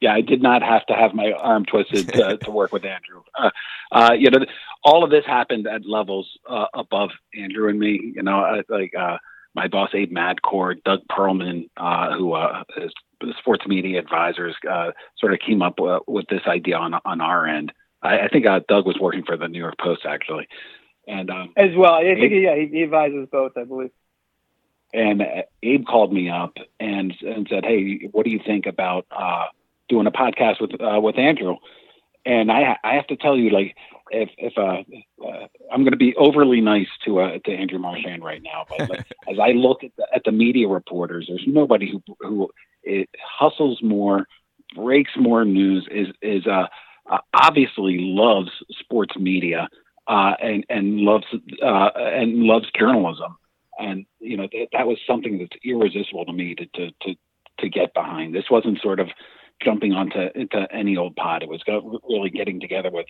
Yeah, 0.00 0.14
I 0.14 0.22
did 0.22 0.42
not 0.42 0.62
have 0.62 0.86
to 0.86 0.94
have 0.94 1.12
my 1.12 1.32
arm 1.32 1.66
twisted 1.66 2.08
to, 2.14 2.38
to 2.38 2.50
work 2.50 2.72
with 2.72 2.84
Andrew. 2.84 3.22
Uh, 3.38 3.50
uh, 3.92 4.12
you 4.18 4.30
know, 4.30 4.46
all 4.82 5.04
of 5.04 5.10
this 5.10 5.26
happened 5.26 5.66
at 5.66 5.86
levels 5.86 6.38
uh, 6.48 6.66
above 6.72 7.10
Andrew 7.34 7.68
and 7.68 7.78
me. 7.78 8.12
You 8.16 8.22
know, 8.22 8.62
like 8.68 8.92
uh, 8.98 9.18
my 9.54 9.68
boss 9.68 9.90
Abe 9.92 10.10
Madkour, 10.10 10.82
Doug 10.84 11.00
Perlman, 11.10 11.68
uh, 11.76 12.16
the 13.20 13.34
sports 13.38 13.66
media 13.66 13.98
advisors, 13.98 14.56
sort 15.18 15.34
of 15.34 15.38
came 15.46 15.60
up 15.60 15.78
with 16.06 16.26
this 16.28 16.42
idea 16.46 16.76
on 16.76 16.94
on 17.04 17.20
our 17.20 17.46
end. 17.46 17.72
I, 18.02 18.20
I 18.20 18.28
think 18.28 18.46
Doug 18.68 18.86
was 18.86 18.98
working 18.98 19.24
for 19.24 19.36
the 19.36 19.48
New 19.48 19.58
York 19.58 19.76
Post 19.78 20.06
actually, 20.06 20.48
and 21.06 21.28
um, 21.30 21.52
as 21.56 21.76
well. 21.76 21.92
I 21.92 22.04
think 22.14 22.32
Abe, 22.32 22.42
yeah, 22.42 22.54
he 22.56 22.82
advises 22.84 23.28
both, 23.30 23.52
I 23.56 23.64
believe 23.64 23.90
and 24.92 25.22
Abe 25.62 25.86
called 25.86 26.12
me 26.12 26.28
up 26.28 26.56
and 26.78 27.14
and 27.20 27.46
said, 27.48 27.64
"Hey, 27.64 28.08
what 28.10 28.24
do 28.24 28.30
you 28.30 28.40
think 28.44 28.66
about 28.66 29.06
uh, 29.10 29.46
doing 29.90 30.06
a 30.06 30.10
podcast 30.10 30.60
with 30.60 30.70
uh, 30.80 31.00
with 31.00 31.18
Andrew?" 31.18 31.56
And 32.24 32.50
I 32.50 32.76
I 32.82 32.94
have 32.94 33.06
to 33.08 33.16
tell 33.16 33.36
you, 33.36 33.50
like, 33.50 33.76
if 34.10 34.30
if 34.38 34.52
uh, 34.56 34.82
uh 35.26 35.46
I'm 35.72 35.82
going 35.82 35.92
to 35.92 35.96
be 35.96 36.14
overly 36.16 36.60
nice 36.60 36.88
to 37.04 37.20
uh, 37.20 37.38
to 37.44 37.52
Andrew 37.52 37.78
Marchand 37.78 38.22
right 38.24 38.42
now, 38.42 38.64
but 38.68 38.88
like, 38.88 39.06
as 39.30 39.38
I 39.38 39.52
look 39.52 39.84
at 39.84 39.92
the, 39.96 40.06
at 40.14 40.22
the 40.24 40.32
media 40.32 40.68
reporters, 40.68 41.26
there's 41.28 41.44
nobody 41.46 41.90
who 41.90 42.02
who 42.20 42.48
hustles 43.22 43.80
more, 43.82 44.26
breaks 44.74 45.12
more 45.18 45.44
news, 45.44 45.86
is 45.90 46.08
is 46.22 46.46
uh, 46.46 46.66
uh 47.10 47.18
obviously 47.34 47.98
loves 48.00 48.50
sports 48.78 49.16
media. 49.18 49.68
Uh, 50.08 50.34
and 50.42 50.64
and 50.68 50.96
loves 50.96 51.26
uh, 51.62 51.90
and 51.94 52.42
loves 52.42 52.66
journalism, 52.76 53.36
and 53.78 54.06
you 54.18 54.36
know 54.36 54.48
that, 54.50 54.66
that 54.72 54.86
was 54.86 54.98
something 55.06 55.38
that's 55.38 55.56
irresistible 55.62 56.24
to 56.24 56.32
me 56.32 56.52
to, 56.56 56.66
to 56.74 56.90
to 57.02 57.14
to 57.60 57.68
get 57.68 57.94
behind. 57.94 58.34
This 58.34 58.50
wasn't 58.50 58.80
sort 58.80 58.98
of 58.98 59.08
jumping 59.62 59.92
onto 59.92 60.28
into 60.34 60.66
any 60.72 60.96
old 60.96 61.16
pod. 61.16 61.42
It 61.42 61.48
was 61.48 61.62
really 62.08 62.30
getting 62.30 62.60
together 62.60 62.90
with 62.90 63.06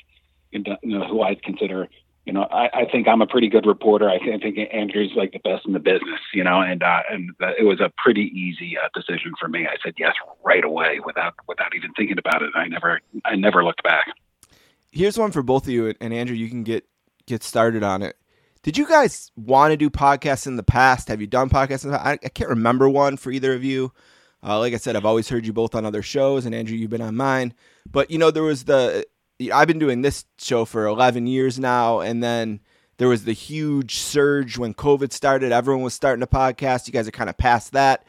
you 0.51 0.63
know 0.83 1.07
who 1.07 1.23
I'd 1.23 1.43
consider. 1.43 1.89
You 2.27 2.35
know, 2.35 2.43
I, 2.43 2.69
I 2.75 2.85
think 2.93 3.09
I'm 3.09 3.23
a 3.23 3.27
pretty 3.27 3.49
good 3.49 3.65
reporter. 3.67 4.09
I 4.09 4.19
think, 4.19 4.35
I 4.35 4.39
think 4.39 4.59
Andrew's 4.73 5.13
like 5.17 5.33
the 5.33 5.39
best 5.39 5.67
in 5.67 5.73
the 5.73 5.81
business. 5.81 6.21
You 6.35 6.45
know, 6.45 6.61
and 6.61 6.83
uh, 6.83 7.01
and 7.11 7.31
it 7.59 7.65
was 7.65 7.81
a 7.81 7.91
pretty 7.97 8.31
easy 8.35 8.77
uh, 8.77 8.89
decision 8.95 9.33
for 9.41 9.49
me. 9.49 9.67
I 9.67 9.77
said 9.83 9.95
yes 9.99 10.13
right 10.45 10.65
away 10.65 11.01
without 11.05 11.35
without 11.49 11.75
even 11.75 11.93
thinking 11.95 12.19
about 12.19 12.43
it. 12.43 12.51
I 12.55 12.69
never 12.69 13.01
I 13.25 13.37
never 13.37 13.65
looked 13.65 13.83
back. 13.83 14.07
Here's 14.93 15.17
one 15.17 15.31
for 15.31 15.43
both 15.43 15.65
of 15.65 15.71
you, 15.71 15.95
and 16.01 16.13
Andrew, 16.13 16.37
you 16.37 16.49
can 16.49 16.63
get 16.63 16.87
get 17.27 17.43
started 17.43 17.83
on 17.83 18.03
it. 18.03 18.17
Did 18.63 18.77
you 18.77 18.87
guys 18.87 19.31
want 19.37 19.71
to 19.71 19.77
do 19.77 19.89
podcasts 19.89 20.47
in 20.47 20.57
the 20.57 20.63
past? 20.63 21.09
Have 21.09 21.21
you 21.21 21.27
done 21.27 21.49
podcasts? 21.49 21.91
I, 21.91 22.13
I 22.13 22.29
can't 22.29 22.51
remember 22.51 22.89
one 22.91 23.17
for 23.17 23.31
either 23.31 23.55
of 23.55 23.65
you. 23.65 23.93
Uh, 24.43 24.59
like 24.59 24.73
I 24.73 24.79
said, 24.79 24.97
I've 24.97 25.05
always 25.05 25.29
heard 25.29 25.47
you 25.47 25.53
both 25.53 25.75
on 25.75 25.85
other 25.85 26.03
shows, 26.03 26.47
and 26.47 26.55
Andrew, 26.55 26.77
you've 26.77 26.91
been 26.91 27.03
on 27.03 27.17
mine. 27.17 27.55
But 27.91 28.11
you 28.11 28.19
know, 28.19 28.31
there 28.31 28.43
was 28.43 28.65
the 28.65 29.07
I've 29.53 29.69
been 29.69 29.79
doing 29.79 30.03
this 30.03 30.25
show 30.39 30.65
for 30.65 30.87
11 30.87 31.27
years 31.27 31.59
now, 31.59 32.01
and 32.01 32.23
then 32.23 32.61
there 32.99 33.09
was 33.09 33.25
the 33.25 33.33
huge 33.33 33.99
surge 33.99 34.59
when 34.59 34.75
COVID 34.75 35.13
started. 35.13 35.53
Everyone 35.53 35.83
was 35.83 35.95
starting 35.95 36.23
a 36.23 36.27
podcast. 36.27 36.87
You 36.87 36.93
guys 36.93 37.09
are 37.09 37.13
kind 37.13 37.31
of 37.31 37.39
past 37.39 37.73
that. 37.73 38.05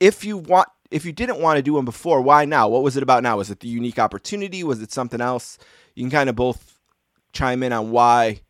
If 0.00 0.24
you 0.24 0.36
want, 0.36 0.68
if 0.90 1.04
you 1.04 1.12
didn't 1.12 1.40
want 1.40 1.56
to 1.56 1.62
do 1.62 1.74
them 1.74 1.84
before, 1.84 2.20
why 2.20 2.44
now? 2.44 2.68
What 2.68 2.82
was 2.82 2.96
it 2.96 3.02
about 3.02 3.22
now? 3.22 3.38
Was 3.38 3.50
it 3.50 3.60
the 3.60 3.68
unique 3.68 3.98
opportunity? 3.98 4.62
Was 4.64 4.82
it 4.82 4.92
something 4.92 5.20
else? 5.20 5.58
You 5.94 6.02
can 6.02 6.10
kind 6.10 6.28
of 6.28 6.36
both 6.36 6.78
chime 7.32 7.62
in 7.62 7.72
on 7.72 7.90
why 7.90 8.40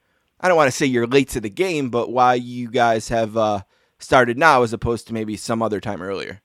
I 0.40 0.48
don't 0.48 0.56
want 0.56 0.68
to 0.68 0.76
say 0.76 0.86
you're 0.86 1.06
late 1.06 1.30
to 1.30 1.40
the 1.40 1.50
game, 1.50 1.90
but 1.90 2.10
why 2.10 2.34
you 2.34 2.70
guys 2.70 3.08
have 3.08 3.36
uh, 3.36 3.62
started 3.98 4.38
now 4.38 4.62
as 4.62 4.72
opposed 4.72 5.06
to 5.08 5.14
maybe 5.14 5.36
some 5.36 5.62
other 5.62 5.80
time 5.80 6.02
earlier. 6.02 6.40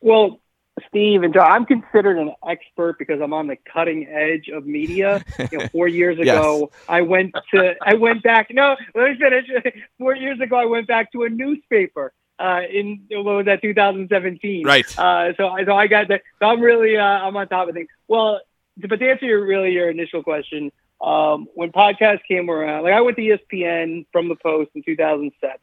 Well, 0.00 0.40
Steve 0.88 1.22
and 1.22 1.34
John, 1.34 1.50
I'm 1.50 1.66
considered 1.66 2.18
an 2.18 2.32
expert 2.48 2.98
because 2.98 3.20
I'm 3.20 3.32
on 3.32 3.46
the 3.46 3.56
cutting 3.56 4.06
edge 4.08 4.48
of 4.48 4.66
media. 4.66 5.22
You 5.50 5.58
know, 5.58 5.68
four 5.68 5.88
years 6.00 6.18
ago, 6.18 6.70
yes. 6.72 6.80
I 6.88 7.02
went 7.02 7.34
to, 7.54 7.74
I 7.82 7.94
went 7.94 8.22
back. 8.22 8.48
No, 8.50 8.76
let 8.94 9.10
me 9.10 9.18
finish. 9.18 9.46
Four 9.98 10.16
years 10.16 10.40
ago, 10.40 10.56
I 10.56 10.64
went 10.64 10.88
back 10.88 11.12
to 11.12 11.24
a 11.24 11.28
newspaper 11.28 12.12
uh, 12.38 12.62
in 12.70 13.04
what 13.10 13.24
was 13.24 13.46
that 13.46 13.62
2017? 13.62 14.66
Right. 14.66 14.98
Uh, 14.98 15.32
so, 15.36 15.54
so 15.64 15.76
I 15.76 15.86
got 15.86 16.08
that. 16.08 16.22
So 16.40 16.46
I'm 16.46 16.60
really, 16.60 16.96
uh, 16.96 17.02
I'm 17.02 17.36
on 17.36 17.48
top 17.48 17.68
of 17.68 17.74
things. 17.74 17.88
Well, 18.08 18.40
but 18.76 18.98
to 18.98 19.10
answer 19.10 19.26
your 19.26 19.44
really 19.46 19.72
your 19.72 19.90
initial 19.90 20.22
question, 20.22 20.72
um, 21.00 21.46
when 21.54 21.70
podcasts 21.70 22.22
came 22.26 22.50
around, 22.50 22.84
like 22.84 22.94
I 22.94 23.00
went 23.00 23.16
to 23.16 23.22
ESPN 23.22 24.06
from 24.10 24.28
the 24.28 24.36
Post 24.36 24.70
in 24.74 24.82
2007, 24.82 25.58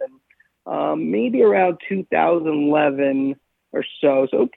um, 0.69 1.09
maybe 1.09 1.41
around 1.41 1.79
2011 1.89 3.35
or 3.71 3.83
so. 4.01 4.27
So 4.29 4.49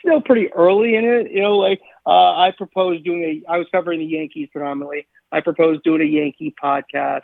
still 0.00 0.20
pretty 0.20 0.52
early 0.52 0.96
in 0.96 1.04
it. 1.04 1.30
You 1.30 1.42
know, 1.42 1.56
like 1.56 1.80
uh, 2.04 2.36
I 2.36 2.52
proposed 2.56 3.04
doing 3.04 3.22
a. 3.22 3.52
I 3.52 3.58
was 3.58 3.68
covering 3.72 4.00
the 4.00 4.06
Yankees 4.06 4.48
predominantly. 4.52 5.06
I 5.32 5.40
proposed 5.40 5.84
doing 5.84 6.02
a 6.02 6.04
Yankee 6.04 6.54
podcast, 6.62 7.22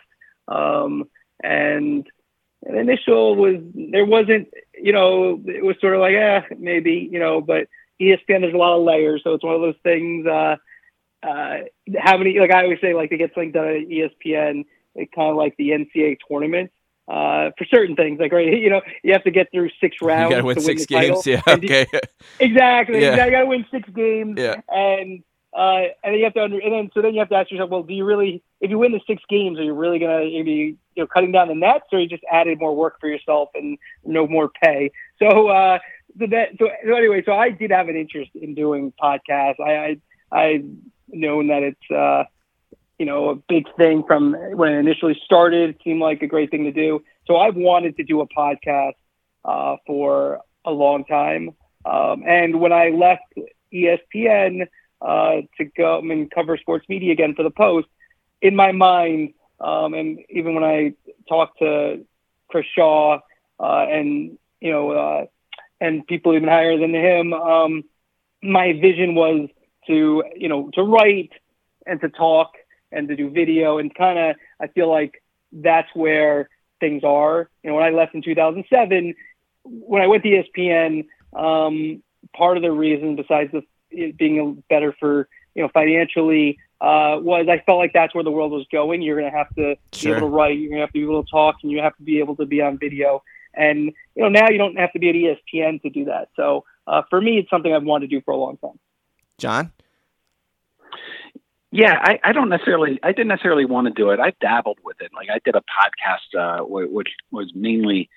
um, 0.49 1.09
and 1.43 2.07
the 2.63 2.79
initial 2.79 3.35
was 3.35 3.57
there 3.75 4.07
wasn't. 4.07 4.49
You 4.75 4.93
know, 4.93 5.43
it 5.45 5.65
was 5.65 5.77
sort 5.81 5.95
of 5.95 6.01
like, 6.01 6.15
eh, 6.15 6.43
maybe. 6.57 7.09
You 7.11 7.19
know, 7.19 7.41
but 7.41 7.67
ESPN 8.01 8.43
there's 8.43 8.55
a 8.55 8.59
lot 8.59 8.79
of 8.79 8.85
layers, 8.85 9.23
so 9.25 9.35
it's 9.35 9.45
one 9.45 9.57
of 9.57 9.61
those 9.61 9.75
things. 9.83 10.27
Uh, 10.27 10.57
uh, 11.23 11.57
how 11.99 12.17
many 12.17 12.39
like 12.39 12.53
I 12.53 12.63
always 12.63 12.81
say 12.81 12.95
like 12.95 13.11
to 13.11 13.17
get 13.17 13.35
something 13.35 13.51
done 13.51 13.69
at 13.69 13.89
ESPN, 13.89 14.67
it 14.95 15.11
kind 15.13 15.31
of 15.31 15.37
like 15.37 15.57
the 15.57 15.71
NCAA 15.71 16.19
tournament. 16.29 16.71
Uh, 17.09 17.51
for 17.57 17.65
certain 17.67 17.95
things, 17.95 18.19
like 18.19 18.33
right, 18.33 18.53
you 18.53 18.69
know, 18.69 18.81
you 19.05 19.13
have 19.13 19.23
to 19.23 19.31
get 19.31 19.49
through 19.53 19.71
six 19.81 19.99
rounds. 20.03 20.31
You 20.31 20.37
got 20.37 20.41
to 20.41 20.47
win 20.47 20.61
six 20.61 20.87
games, 20.87 21.23
title. 21.25 21.43
yeah. 21.47 21.55
okay. 21.55 21.87
exactly. 22.41 23.01
Yeah. 23.01 23.25
You 23.25 23.31
got 23.31 23.41
to 23.41 23.47
win 23.47 23.65
six 23.71 23.89
games. 23.91 24.35
Yeah. 24.37 24.57
And 24.69 25.23
uh, 25.57 25.89
and 26.05 26.13
then 26.13 26.15
you 26.15 26.25
have 26.25 26.35
to 26.35 26.43
under, 26.43 26.59
and 26.59 26.73
then 26.73 26.91
so 26.93 27.01
then 27.01 27.15
you 27.15 27.21
have 27.21 27.31
to 27.31 27.35
ask 27.35 27.51
yourself, 27.51 27.71
well, 27.71 27.83
do 27.83 27.95
you 27.95 28.05
really, 28.05 28.43
if 28.61 28.71
you 28.71 28.79
win 28.79 28.93
the 28.93 29.01
six 29.07 29.23
games, 29.29 29.59
are 29.59 29.63
you 29.63 29.73
really 29.73 29.99
gonna 29.99 30.21
be 30.21 30.77
you 30.95 31.03
know 31.03 31.07
cutting 31.07 31.33
down 31.33 31.49
the 31.49 31.55
nets, 31.55 31.87
or 31.93 31.99
you 31.99 32.07
just 32.09 32.25
added 32.31 32.59
more 32.59 32.77
work 32.77 33.01
for 33.01 33.09
yourself 33.09 33.49
and 33.55 33.79
no 34.05 34.27
more 34.27 34.51
pay? 34.63 34.91
So 35.19 35.49
uh, 35.49 35.79
so 36.19 36.27
that 36.27 36.51
so, 36.59 36.69
so 36.85 36.95
anyway, 36.95 37.23
so 37.25 37.33
I 37.33 37.51
did 37.51 37.71
have 37.71 37.89
an 37.89 37.97
interest 37.97 38.33
in 38.35 38.55
doing 38.55 38.93
podcasts. 39.03 39.61
I 39.61 39.97
I, 40.33 40.39
I 40.39 40.65
known 41.09 41.49
that 41.49 41.63
it's 41.63 41.91
uh, 41.91 42.25
you 42.99 43.07
know 43.07 43.31
a 43.31 43.35
big 43.35 43.67
thing 43.77 44.03
from 44.07 44.35
when 44.55 44.73
it 44.73 44.79
initially 44.79 45.19
started. 45.25 45.71
It 45.71 45.77
seemed 45.85 46.01
like 46.01 46.23
a 46.23 46.27
great 46.27 46.51
thing 46.51 46.65
to 46.65 46.73
do. 46.73 47.03
So 47.27 47.37
I've 47.37 47.57
wanted 47.57 47.97
to 47.97 48.05
do 48.05 48.21
a 48.21 48.29
podcast 48.29 48.95
uh, 49.45 49.77
for 49.87 50.41
a 50.65 50.71
long 50.71 51.05
time. 51.05 51.51
Um, 51.85 52.25
and 52.27 52.61
when 52.61 52.73
I 52.73 52.89
left 52.91 53.23
ESPN 53.73 54.67
uh, 55.01 55.43
to 55.59 55.65
go 55.77 55.99
and 55.99 56.31
cover 56.31 56.57
sports 56.57 56.87
media 56.89 57.13
again 57.13 57.35
for 57.35 57.43
the 57.43 57.51
Post, 57.51 57.87
in 58.43 58.57
my 58.57 58.73
mind, 58.73 59.35
um, 59.61 59.95
and 59.95 60.19
even 60.31 60.55
when 60.55 60.65
I 60.65 60.93
talked 61.29 61.59
to 61.61 62.05
Chris 62.49 62.67
Shaw 62.75 63.21
uh, 63.59 63.87
and 63.89 64.39
you 64.61 64.73
know 64.73 64.91
uh, 64.91 65.27
and 65.81 66.07
people 66.07 66.35
even 66.35 66.49
higher 66.49 66.79
than 66.79 66.95
him, 66.95 67.33
um, 67.33 67.85
my 68.43 68.73
vision 68.73 69.15
was 69.15 69.49
to 69.87 70.25
you 70.35 70.49
know 70.49 70.71
to 70.75 70.83
write 70.83 71.31
and 71.87 72.01
to 72.01 72.09
talk 72.09 72.53
and 72.93 73.09
to 73.09 73.17
do 73.17 73.31
video 73.31 73.79
and 73.79 73.95
kind 73.95 74.19
of 74.19 74.37
I 74.61 74.69
feel 74.69 74.91
like 74.91 75.23
that's 75.53 75.89
where 75.95 76.49
things 76.81 77.05
are. 77.05 77.49
You 77.63 77.71
know, 77.71 77.77
when 77.77 77.85
I 77.85 77.91
left 77.91 78.15
in 78.15 78.23
2007, 78.23 79.15
when 79.65 80.03
I 80.03 80.07
went 80.07 80.23
to 80.25 80.29
ESPN, 80.31 81.07
um, 81.35 82.03
part 82.35 82.57
of 82.57 82.63
the 82.63 82.73
reason, 82.73 83.17
besides 83.17 83.53
the, 83.53 83.63
it 83.91 84.17
being 84.17 84.63
better 84.69 84.95
for 84.99 85.29
you 85.55 85.63
know 85.63 85.69
financially, 85.73 86.59
uh, 86.81 87.19
was 87.21 87.47
I 87.49 87.59
felt 87.65 87.79
like 87.79 87.93
that's 87.93 88.15
where 88.15 88.25
the 88.25 88.31
world 88.31 88.53
was 88.53 88.67
going. 88.71 89.03
You're 89.03 89.19
going 89.19 89.31
to 89.31 89.37
have 89.37 89.55
to 89.57 89.77
Sure. 89.93 90.13
be 90.13 90.19
able 90.19 90.29
to 90.29 90.35
write, 90.35 90.59
you're 90.59 90.69
going 90.69 90.79
to 90.79 90.83
have 90.83 90.91
to 90.91 90.99
be 90.99 91.03
able 91.03 91.25
to 91.25 91.31
talk, 91.31 91.57
and 91.63 91.73
you 91.73 91.81
have 91.81 91.97
to 91.97 92.03
be 92.03 92.19
able 92.19 92.37
to 92.37 92.47
be 92.47 92.61
on 92.61 92.79
video. 92.79 93.23
And 93.55 93.93
you 94.15 94.23
know 94.23 94.29
now 94.29 94.51
you 94.51 94.59
don't 94.59 94.77
have 94.79 94.93
to 94.93 94.99
be 94.99 95.09
at 95.09 95.15
ESPN 95.15 95.81
to 95.83 95.91
do 95.91 96.05
that. 96.07 96.29
So 96.37 96.65
uh, 96.87 97.03
for 97.09 97.21
me, 97.21 97.39
it's 97.39 97.51
something 97.51 97.73
I've 97.73 97.85
wanted 97.85 98.11
to 98.11 98.17
do 98.17 98.23
for 98.23 98.33
a 98.33 98.37
long 98.37 98.59
time. 98.59 98.79
John? 99.39 99.73
Yeah, 101.77 101.99
I, 102.01 102.19
I 102.25 102.33
don't 102.33 102.49
necessarily. 102.49 102.99
I 103.03 103.09
didn't 103.13 103.29
necessarily 103.29 103.67
want 103.67 103.87
to 103.87 103.93
do 103.93 104.09
it. 104.09 104.19
I 104.19 104.33
dabbled 104.41 104.79
with 104.83 104.97
it. 105.03 105.11
Like 105.15 105.29
I 105.31 105.41
did 105.45 105.57
a 105.57 105.61
podcast, 105.61 106.61
uh, 106.61 106.65
which 106.65 107.09
was 107.31 107.53
mainly 107.55 108.09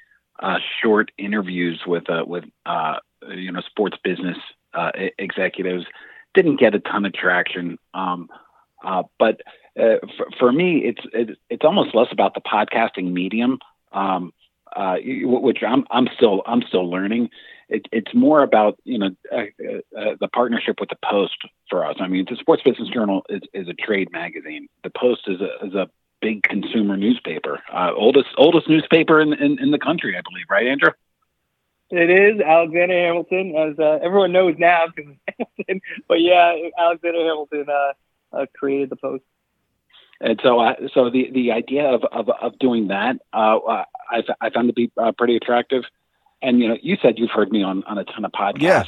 uh, 0.41 0.59
short 0.81 1.11
interviews 1.17 1.81
with 1.85 2.09
uh, 2.09 2.23
with 2.25 2.45
uh, 2.65 2.99
you 3.27 3.51
know 3.51 3.59
sports 3.59 3.97
business 4.01 4.37
uh, 4.73 4.91
executives. 5.17 5.83
Didn't 6.35 6.57
get 6.57 6.73
a 6.73 6.79
ton 6.79 7.05
of 7.05 7.11
traction, 7.13 7.77
um, 7.93 8.29
uh, 8.81 9.03
but 9.19 9.41
uh, 9.77 9.97
for, 10.15 10.27
for 10.39 10.51
me, 10.53 10.77
it's, 10.85 11.01
it's 11.11 11.31
it's 11.49 11.65
almost 11.65 11.93
less 11.93 12.07
about 12.13 12.35
the 12.35 12.41
podcasting 12.41 13.11
medium, 13.11 13.59
um, 13.91 14.31
uh, 14.73 14.95
which 15.03 15.63
I'm 15.67 15.83
I'm 15.91 16.07
still 16.15 16.43
I'm 16.45 16.61
still 16.61 16.89
learning. 16.89 17.29
It, 17.69 17.85
it's 17.91 18.13
more 18.13 18.41
about 18.41 18.79
you 18.83 18.97
know 18.97 19.11
uh, 19.31 19.38
uh, 19.38 20.15
the 20.19 20.27
partnership 20.27 20.79
with 20.79 20.89
the 20.89 20.97
Post 21.03 21.38
for 21.69 21.85
us. 21.85 21.97
I 21.99 22.07
mean, 22.07 22.25
the 22.29 22.35
Sports 22.35 22.63
Business 22.63 22.89
Journal 22.89 23.23
is, 23.29 23.41
is 23.53 23.67
a 23.67 23.73
trade 23.73 24.11
magazine. 24.11 24.67
The 24.83 24.89
Post 24.89 25.21
is 25.27 25.39
a 25.39 25.65
is 25.65 25.75
a 25.75 25.89
big 26.21 26.43
consumer 26.43 26.97
newspaper, 26.97 27.61
uh, 27.71 27.91
oldest 27.95 28.29
oldest 28.38 28.67
newspaper 28.67 29.21
in, 29.21 29.33
in 29.33 29.59
in 29.59 29.71
the 29.71 29.79
country, 29.79 30.17
I 30.17 30.21
believe. 30.21 30.45
Right, 30.49 30.67
Andrew? 30.67 30.91
It 31.91 32.09
is 32.11 32.39
Alexander 32.39 32.93
Hamilton, 32.93 33.55
as 33.55 33.79
uh, 33.79 33.99
everyone 34.03 34.31
knows 34.31 34.55
now, 34.57 34.85
because 34.95 35.13
Hamilton. 35.27 35.81
But 36.07 36.21
yeah, 36.21 36.53
Alexander 36.77 37.19
Hamilton 37.19 37.65
uh, 37.67 38.38
uh, 38.38 38.45
created 38.55 38.89
the 38.89 38.95
post. 38.95 39.23
And 40.21 40.39
so, 40.43 40.59
uh, 40.59 40.73
so 40.93 41.09
the 41.09 41.31
the 41.31 41.51
idea 41.51 41.85
of 41.88 42.03
of, 42.11 42.29
of 42.29 42.59
doing 42.59 42.88
that, 42.89 43.17
uh, 43.33 43.57
I, 44.09 44.23
I 44.41 44.49
found 44.49 44.67
to 44.67 44.73
be 44.73 44.91
uh, 44.97 45.13
pretty 45.13 45.35
attractive. 45.35 45.83
And 46.41 46.60
you 46.60 46.69
know, 46.69 46.77
you 46.81 46.98
said 47.01 47.17
you've 47.17 47.31
heard 47.31 47.51
me 47.51 47.63
on 47.63 47.84
on 47.84 47.98
a 47.98 48.03
ton 48.03 48.25
of 48.25 48.31
podcasts. 48.31 48.62
Yeah. 48.62 48.84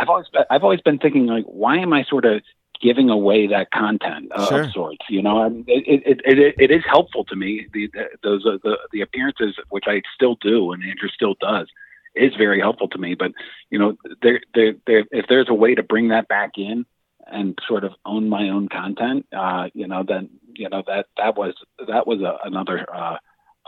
I've 0.00 0.08
always 0.08 0.28
been, 0.28 0.44
I've 0.50 0.62
always 0.64 0.80
been 0.80 0.98
thinking 0.98 1.26
like, 1.26 1.44
why 1.44 1.76
am 1.76 1.92
I 1.92 2.04
sort 2.04 2.24
of 2.24 2.42
giving 2.80 3.10
away 3.10 3.46
that 3.48 3.70
content 3.70 4.32
uh, 4.34 4.46
Sure. 4.48 4.62
of 4.62 4.72
sorts? 4.72 5.04
You 5.10 5.22
know, 5.22 5.42
I 5.42 5.48
mean, 5.50 5.64
it, 5.66 6.02
it, 6.06 6.20
it, 6.24 6.54
it, 6.58 6.70
is 6.70 6.82
helpful 6.88 7.24
to 7.26 7.36
me. 7.36 7.66
The, 7.72 7.88
the 7.92 8.08
those 8.22 8.46
uh, 8.46 8.58
the 8.62 8.78
the 8.92 9.02
appearances, 9.02 9.56
which 9.68 9.84
I 9.86 10.02
still 10.14 10.36
do, 10.40 10.72
and 10.72 10.82
Andrew 10.82 11.08
still 11.08 11.34
does, 11.40 11.68
is 12.14 12.34
very 12.36 12.60
helpful 12.60 12.88
to 12.88 12.98
me. 12.98 13.14
But 13.14 13.32
you 13.70 13.78
know, 13.78 13.96
there 14.22 14.40
there 14.54 14.74
there 14.86 15.04
if 15.10 15.26
there's 15.28 15.48
a 15.48 15.54
way 15.54 15.74
to 15.74 15.82
bring 15.82 16.08
that 16.08 16.28
back 16.28 16.52
in 16.56 16.86
and 17.26 17.58
sort 17.68 17.84
of 17.84 17.92
own 18.04 18.28
my 18.28 18.48
own 18.48 18.68
content, 18.68 19.26
uh, 19.36 19.68
you 19.74 19.86
know, 19.86 20.02
then 20.06 20.30
you 20.54 20.68
know 20.68 20.82
that 20.86 21.06
that 21.18 21.36
was 21.36 21.54
that 21.86 22.06
was 22.06 22.20
a, 22.22 22.38
another 22.44 22.86
uh, 22.92 23.16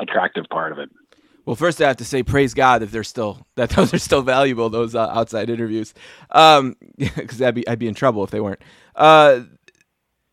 attractive 0.00 0.47
part 0.50 0.73
of 0.73 0.79
it. 0.79 0.91
Well, 1.44 1.56
first 1.56 1.80
I 1.82 1.88
have 1.88 1.96
to 1.96 2.04
say, 2.04 2.22
praise 2.22 2.54
God 2.54 2.82
if 2.82 2.90
they're 2.92 3.04
still 3.04 3.46
that 3.56 3.70
those 3.70 3.92
are 3.92 3.99
still 3.99 4.22
valuable. 4.22 4.70
Those 4.70 4.94
uh, 4.94 5.08
outside 5.08 5.50
interviews, 5.50 5.94
um, 6.30 6.76
because 6.99 7.40
I'd 7.42 7.54
be 7.54 7.66
I'd 7.68 7.78
be 7.78 7.88
in 7.88 7.94
trouble 7.94 8.25
if 8.25 8.30
they 8.30 8.40
weren't. 8.40 8.62
Uh, 8.94 9.40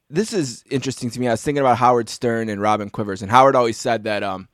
this 0.09 0.33
is 0.33 0.63
interesting 0.69 1.09
to 1.11 1.19
me. 1.19 1.27
I 1.27 1.31
was 1.31 1.43
thinking 1.43 1.61
about 1.61 1.77
Howard 1.77 2.09
Stern 2.09 2.49
and 2.49 2.61
Robin 2.61 2.89
Quivers, 2.89 3.21
and 3.21 3.29
Howard 3.29 3.55
always 3.55 3.77
said 3.77 4.05
that, 4.05 4.23
um, 4.23 4.47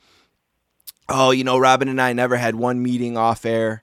oh, 1.08 1.32
you 1.32 1.46
know, 1.46 1.58
Robin 1.58 1.88
and 1.88 2.02
I 2.02 2.12
never 2.14 2.36
had 2.36 2.56
one 2.56 2.84
meeting 2.84 3.18
off 3.18 3.46
air. 3.46 3.82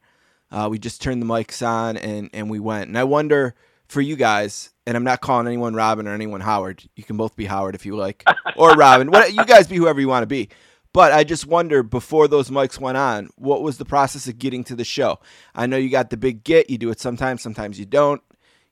Uh, 0.51 0.69
we 0.71 0.79
just 0.79 1.01
turned 1.01 1.23
the 1.23 1.27
mics 1.27 1.67
on 1.67 1.97
and 1.97 2.29
and 2.33 2.51
we 2.51 2.61
went. 2.61 2.89
And 2.89 2.99
I 2.99 3.05
wonder 3.05 3.55
for 3.89 4.01
you 4.01 4.17
guys, 4.17 4.71
and 4.87 4.97
I'm 4.97 5.05
not 5.05 5.21
calling 5.21 5.47
anyone 5.47 5.75
Robin 5.75 6.07
or 6.07 6.15
anyone 6.15 6.41
Howard. 6.41 6.83
You 6.95 7.05
can 7.05 7.17
both 7.17 7.37
be 7.37 7.47
Howard 7.47 7.75
if 7.75 7.87
you 7.87 7.97
like, 7.97 8.25
or 8.57 8.73
Robin. 8.75 9.11
What 9.11 9.33
you 9.33 9.45
guys 9.45 9.67
be 9.67 9.77
whoever 9.77 10.01
you 10.01 10.09
want 10.09 10.23
to 10.23 10.27
be. 10.27 10.49
But 10.93 11.13
I 11.13 11.25
just 11.25 11.47
wonder 11.47 11.83
before 11.83 12.29
those 12.29 12.51
mics 12.51 12.79
went 12.79 12.99
on, 12.99 13.31
what 13.37 13.63
was 13.63 13.79
the 13.79 13.85
process 13.85 14.29
of 14.29 14.39
getting 14.39 14.63
to 14.65 14.77
the 14.77 14.85
show? 14.85 15.21
I 15.55 15.67
know 15.67 15.79
you 15.79 15.89
got 15.89 16.11
the 16.11 16.19
big 16.19 16.45
get, 16.45 16.69
you 16.69 16.77
do 16.77 16.91
it 16.91 17.01
sometimes, 17.01 17.41
sometimes 17.41 17.79
you 17.79 17.87
don't. 17.87 18.23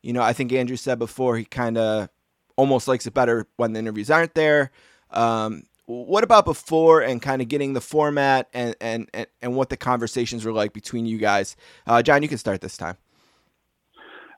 You 0.03 0.13
know, 0.13 0.23
I 0.23 0.33
think 0.33 0.53
Andrew 0.53 0.77
said 0.77 0.99
before 0.99 1.37
he 1.37 1.45
kind 1.45 1.79
of 1.79 2.09
almost 2.57 2.89
likes 2.89 3.07
it 3.07 3.15
better 3.15 3.47
when 3.57 3.73
the 3.73 3.79
interviews 3.79 4.11
aren't 4.11 4.35
there. 4.35 4.71
Um, 5.11 5.65
what 5.87 6.23
about 6.23 6.45
before 6.45 7.01
and 7.01 7.21
kind 7.21 7.43
of 7.43 7.49
getting 7.49 7.73
the 7.73 7.81
format 7.81 8.49
and, 8.53 8.77
and, 8.81 9.09
and, 9.13 9.27
and 9.43 9.57
what 9.57 9.71
the 9.71 9.77
conversations 9.77 10.45
were 10.45 10.53
like 10.53 10.73
between 10.73 11.07
you 11.07 11.19
guys? 11.19 11.57
Uh, 11.87 12.03
John, 12.03 12.23
you 12.23 12.29
can 12.29 12.39
start 12.39 12.61
this 12.61 12.77
time. 12.77 12.97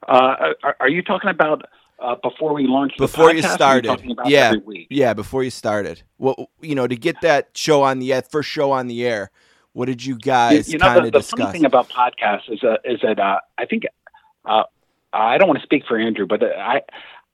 Uh, 0.09 0.55
are, 0.63 0.77
are 0.81 0.89
you 0.89 1.03
talking 1.03 1.31
about 1.31 1.63
uh, 2.03 2.17
before 2.23 2.53
we 2.55 2.67
launched? 2.67 2.99
Before 2.99 3.33
you 3.33 3.41
podcast, 3.43 3.45
are 3.45 3.55
started. 3.55 3.89
talking 3.89 4.11
about 4.11 4.29
Yeah. 4.29 4.47
every 4.49 4.59
week? 4.59 4.87
Yeah, 4.91 5.15
before 5.15 5.43
you 5.45 5.51
started. 5.51 6.03
Well, 6.19 6.51
you 6.61 6.75
know, 6.75 6.87
to 6.87 6.97
get 6.97 7.21
that 7.23 7.51
show 7.55 7.83
on 7.83 7.99
the 7.99 8.13
air, 8.13 8.23
first 8.23 8.49
show 8.49 8.71
on 8.73 8.89
the 8.89 9.07
air, 9.07 9.31
what 9.73 9.87
did 9.87 10.05
you 10.05 10.17
guys 10.19 10.71
you 10.73 10.79
know, 10.79 10.95
the, 10.97 11.03
the 11.03 11.11
discuss? 11.13 11.41
funny 11.41 11.53
thing 11.53 11.65
about 11.65 11.89
podcasts 11.89 12.51
is, 12.51 12.63
uh, 12.63 12.77
is 12.85 13.01
that 13.03 13.19
uh, 13.19 13.39
I 13.57 13.65
think 13.65 13.85
uh, 14.45 14.65
I 15.13 15.39
don't 15.39 15.49
want 15.49 15.61
to 15.61 15.65
speak 15.65 15.85
for 15.87 15.99
Andrew, 15.99 16.27
but 16.27 16.43
I 16.43 16.83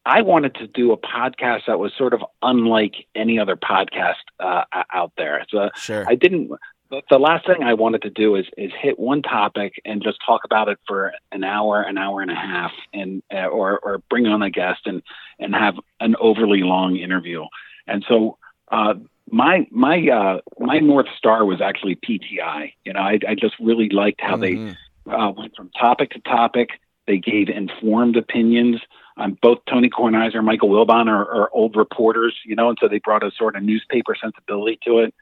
I 0.07 0.23
wanted 0.23 0.55
to 0.57 0.67
do 0.67 0.93
a 0.93 0.97
podcast 0.97 1.63
that 1.67 1.79
was 1.79 1.93
sort 1.99 2.15
of 2.15 2.25
unlike 2.43 2.95
any 3.15 3.39
other 3.39 3.57
podcast 3.57 4.15
uh, 4.41 4.63
out 4.93 5.13
there. 5.17 5.45
So 5.51 5.71
sure. 5.77 6.05
I 6.09 6.15
didn't. 6.15 6.51
The 6.91 7.19
last 7.19 7.47
thing 7.47 7.63
I 7.63 7.75
wanted 7.75 8.03
to 8.03 8.11
do 8.11 8.35
is 8.37 8.47
is 8.57 8.73
hit 8.81 8.99
one 8.99 9.21
topic 9.21 9.75
and 9.85 10.03
just 10.03 10.19
talk 10.25 10.43
about 10.45 10.69
it 10.69 10.79
for 10.87 11.13
an 11.33 11.45
hour, 11.45 11.83
an 11.83 11.99
hour 11.99 12.23
and 12.23 12.31
a 12.31 12.35
half, 12.35 12.73
and 12.95 13.23
uh, 13.33 13.47
or 13.47 13.79
or 13.81 13.99
bring 14.09 14.27
on 14.27 14.43
a 14.43 14.49
guest 14.51 14.81
and 14.87 15.03
and 15.39 15.55
have 15.55 15.75
an 16.01 16.17
overly 16.19 16.63
long 16.63 16.97
interview. 16.97 17.45
And 17.87 18.05
so 18.09 18.39
uh, 18.73 18.95
my 19.31 19.67
my 19.71 20.09
uh, 20.09 20.41
my 20.59 20.79
north 20.79 21.09
star 21.17 21.45
was 21.45 21.61
actually 21.61 21.97
PTI. 21.97 22.73
You 22.87 22.95
know, 22.95 23.01
I, 23.01 23.19
I 23.29 23.35
just 23.35 23.55
really 23.61 23.91
liked 23.91 24.21
how 24.23 24.37
they 24.39 24.55
Mhm. 24.55 24.77
uh, 25.07 25.33
went 25.37 25.55
from 25.57 25.69
topic 25.79 26.11
to 26.13 26.21
topic. 26.21 26.71
They 27.07 27.19
gave 27.19 27.51
informed 27.51 28.17
opinions. 28.17 28.81
Um, 29.19 29.37
both 29.43 29.59
Tony 29.69 29.91
Kornheiser 29.91 30.37
and 30.37 30.47
Michael 30.47 30.69
Wilbon 30.71 31.09
are, 31.09 31.29
are 31.29 31.51
old 31.53 31.77
reporters, 31.77 32.37
you 32.47 32.55
know, 32.55 32.69
and 32.69 32.79
so 32.81 32.87
they 32.89 33.01
brought 33.01 33.25
a 33.25 33.33
sort 33.33 33.57
of 33.57 33.63
newspaper 33.63 34.15
sensibility 34.19 34.79
to 34.85 35.01
it. 35.01 35.15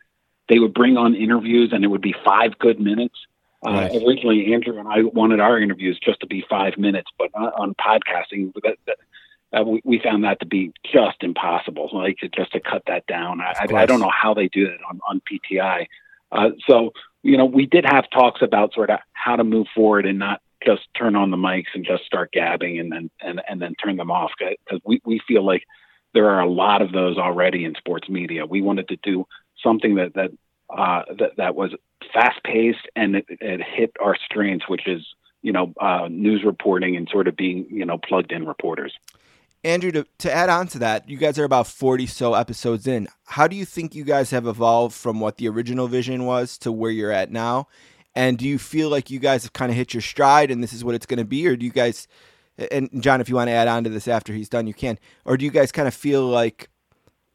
They 0.48 0.58
would 0.58 0.74
bring 0.74 0.96
on 0.96 1.14
interviews, 1.14 1.70
and 1.72 1.84
it 1.84 1.88
would 1.88 2.02
be 2.02 2.14
five 2.24 2.58
good 2.58 2.80
minutes. 2.80 3.14
Uh, 3.64 3.88
Originally, 4.06 4.52
Andrew 4.52 4.78
and 4.78 4.86
I 4.86 5.02
wanted 5.02 5.40
our 5.40 5.58
interviews 5.58 5.98
just 6.02 6.20
to 6.20 6.26
be 6.26 6.44
five 6.48 6.78
minutes, 6.78 7.10
but 7.18 7.34
on 7.34 7.74
podcasting, 7.74 8.52
that, 8.62 8.76
that, 8.86 8.98
uh, 9.58 9.64
we, 9.64 9.80
we 9.84 9.98
found 9.98 10.22
that 10.24 10.38
to 10.40 10.46
be 10.46 10.72
just 10.84 11.22
impossible. 11.22 11.88
Like 11.92 12.18
just 12.34 12.52
to 12.52 12.60
cut 12.60 12.82
that 12.86 13.06
down. 13.06 13.40
I, 13.40 13.54
I. 13.58 13.82
I 13.82 13.86
don't 13.86 14.00
know 14.00 14.12
how 14.14 14.34
they 14.34 14.48
do 14.48 14.66
that 14.66 14.78
on, 14.88 15.00
on 15.08 15.20
PTI. 15.28 15.86
Uh, 16.30 16.50
so 16.68 16.92
you 17.26 17.36
know, 17.36 17.44
we 17.44 17.66
did 17.66 17.84
have 17.84 18.08
talks 18.10 18.40
about 18.40 18.72
sort 18.72 18.88
of 18.88 19.00
how 19.12 19.34
to 19.34 19.42
move 19.42 19.66
forward 19.74 20.06
and 20.06 20.18
not 20.18 20.40
just 20.64 20.82
turn 20.96 21.16
on 21.16 21.32
the 21.32 21.36
mics 21.36 21.74
and 21.74 21.84
just 21.84 22.04
start 22.04 22.30
gabbing 22.32 22.78
and 22.78 22.92
then 22.92 23.10
and, 23.20 23.42
and 23.48 23.60
then 23.60 23.74
turn 23.74 23.96
them 23.96 24.12
off 24.12 24.30
because 24.38 24.80
we, 24.84 25.00
we 25.04 25.20
feel 25.26 25.44
like 25.44 25.64
there 26.14 26.30
are 26.30 26.40
a 26.40 26.48
lot 26.48 26.82
of 26.82 26.92
those 26.92 27.18
already 27.18 27.64
in 27.64 27.74
sports 27.74 28.08
media. 28.08 28.46
We 28.46 28.62
wanted 28.62 28.88
to 28.88 28.96
do 29.02 29.26
something 29.66 29.96
that 29.96 30.14
that 30.14 30.30
uh, 30.70 31.02
that, 31.18 31.36
that 31.36 31.54
was 31.54 31.72
fast 32.12 32.42
paced 32.44 32.88
and 32.94 33.16
it, 33.16 33.26
it 33.28 33.60
hit 33.62 33.92
our 34.00 34.16
strengths, 34.24 34.68
which 34.68 34.86
is 34.86 35.02
you 35.42 35.52
know 35.52 35.72
uh, 35.80 36.08
news 36.10 36.42
reporting 36.44 36.96
and 36.96 37.08
sort 37.10 37.28
of 37.28 37.36
being 37.36 37.66
you 37.68 37.84
know 37.84 37.98
plugged 37.98 38.32
in 38.32 38.46
reporters. 38.46 38.92
Andrew, 39.64 39.90
to, 39.90 40.06
to 40.18 40.32
add 40.32 40.48
on 40.48 40.68
to 40.68 40.78
that, 40.78 41.08
you 41.08 41.16
guys 41.16 41.40
are 41.40 41.44
about 41.44 41.66
40 41.66 42.06
so 42.06 42.34
episodes 42.34 42.86
in. 42.86 43.08
How 43.24 43.48
do 43.48 43.56
you 43.56 43.64
think 43.64 43.96
you 43.96 44.04
guys 44.04 44.30
have 44.30 44.46
evolved 44.46 44.94
from 44.94 45.18
what 45.18 45.38
the 45.38 45.48
original 45.48 45.88
vision 45.88 46.24
was 46.24 46.56
to 46.58 46.70
where 46.70 46.90
you're 46.90 47.10
at 47.10 47.32
now? 47.32 47.66
And 48.14 48.38
do 48.38 48.46
you 48.46 48.58
feel 48.58 48.90
like 48.90 49.10
you 49.10 49.18
guys 49.18 49.42
have 49.42 49.52
kind 49.54 49.72
of 49.72 49.76
hit 49.76 49.92
your 49.92 50.02
stride 50.02 50.52
and 50.52 50.62
this 50.62 50.72
is 50.72 50.84
what 50.84 50.94
it's 50.94 51.06
going 51.06 51.18
to 51.18 51.24
be? 51.24 51.48
Or 51.48 51.56
do 51.56 51.66
you 51.66 51.72
guys, 51.72 52.06
and 52.70 53.02
John, 53.02 53.20
if 53.20 53.28
you 53.28 53.34
want 53.34 53.48
to 53.48 53.54
add 53.54 53.66
on 53.66 53.82
to 53.84 53.90
this 53.90 54.06
after 54.06 54.32
he's 54.32 54.48
done, 54.48 54.68
you 54.68 54.74
can. 54.74 55.00
Or 55.24 55.36
do 55.36 55.44
you 55.44 55.50
guys 55.50 55.72
kind 55.72 55.88
of 55.88 55.94
feel 55.94 56.24
like, 56.24 56.68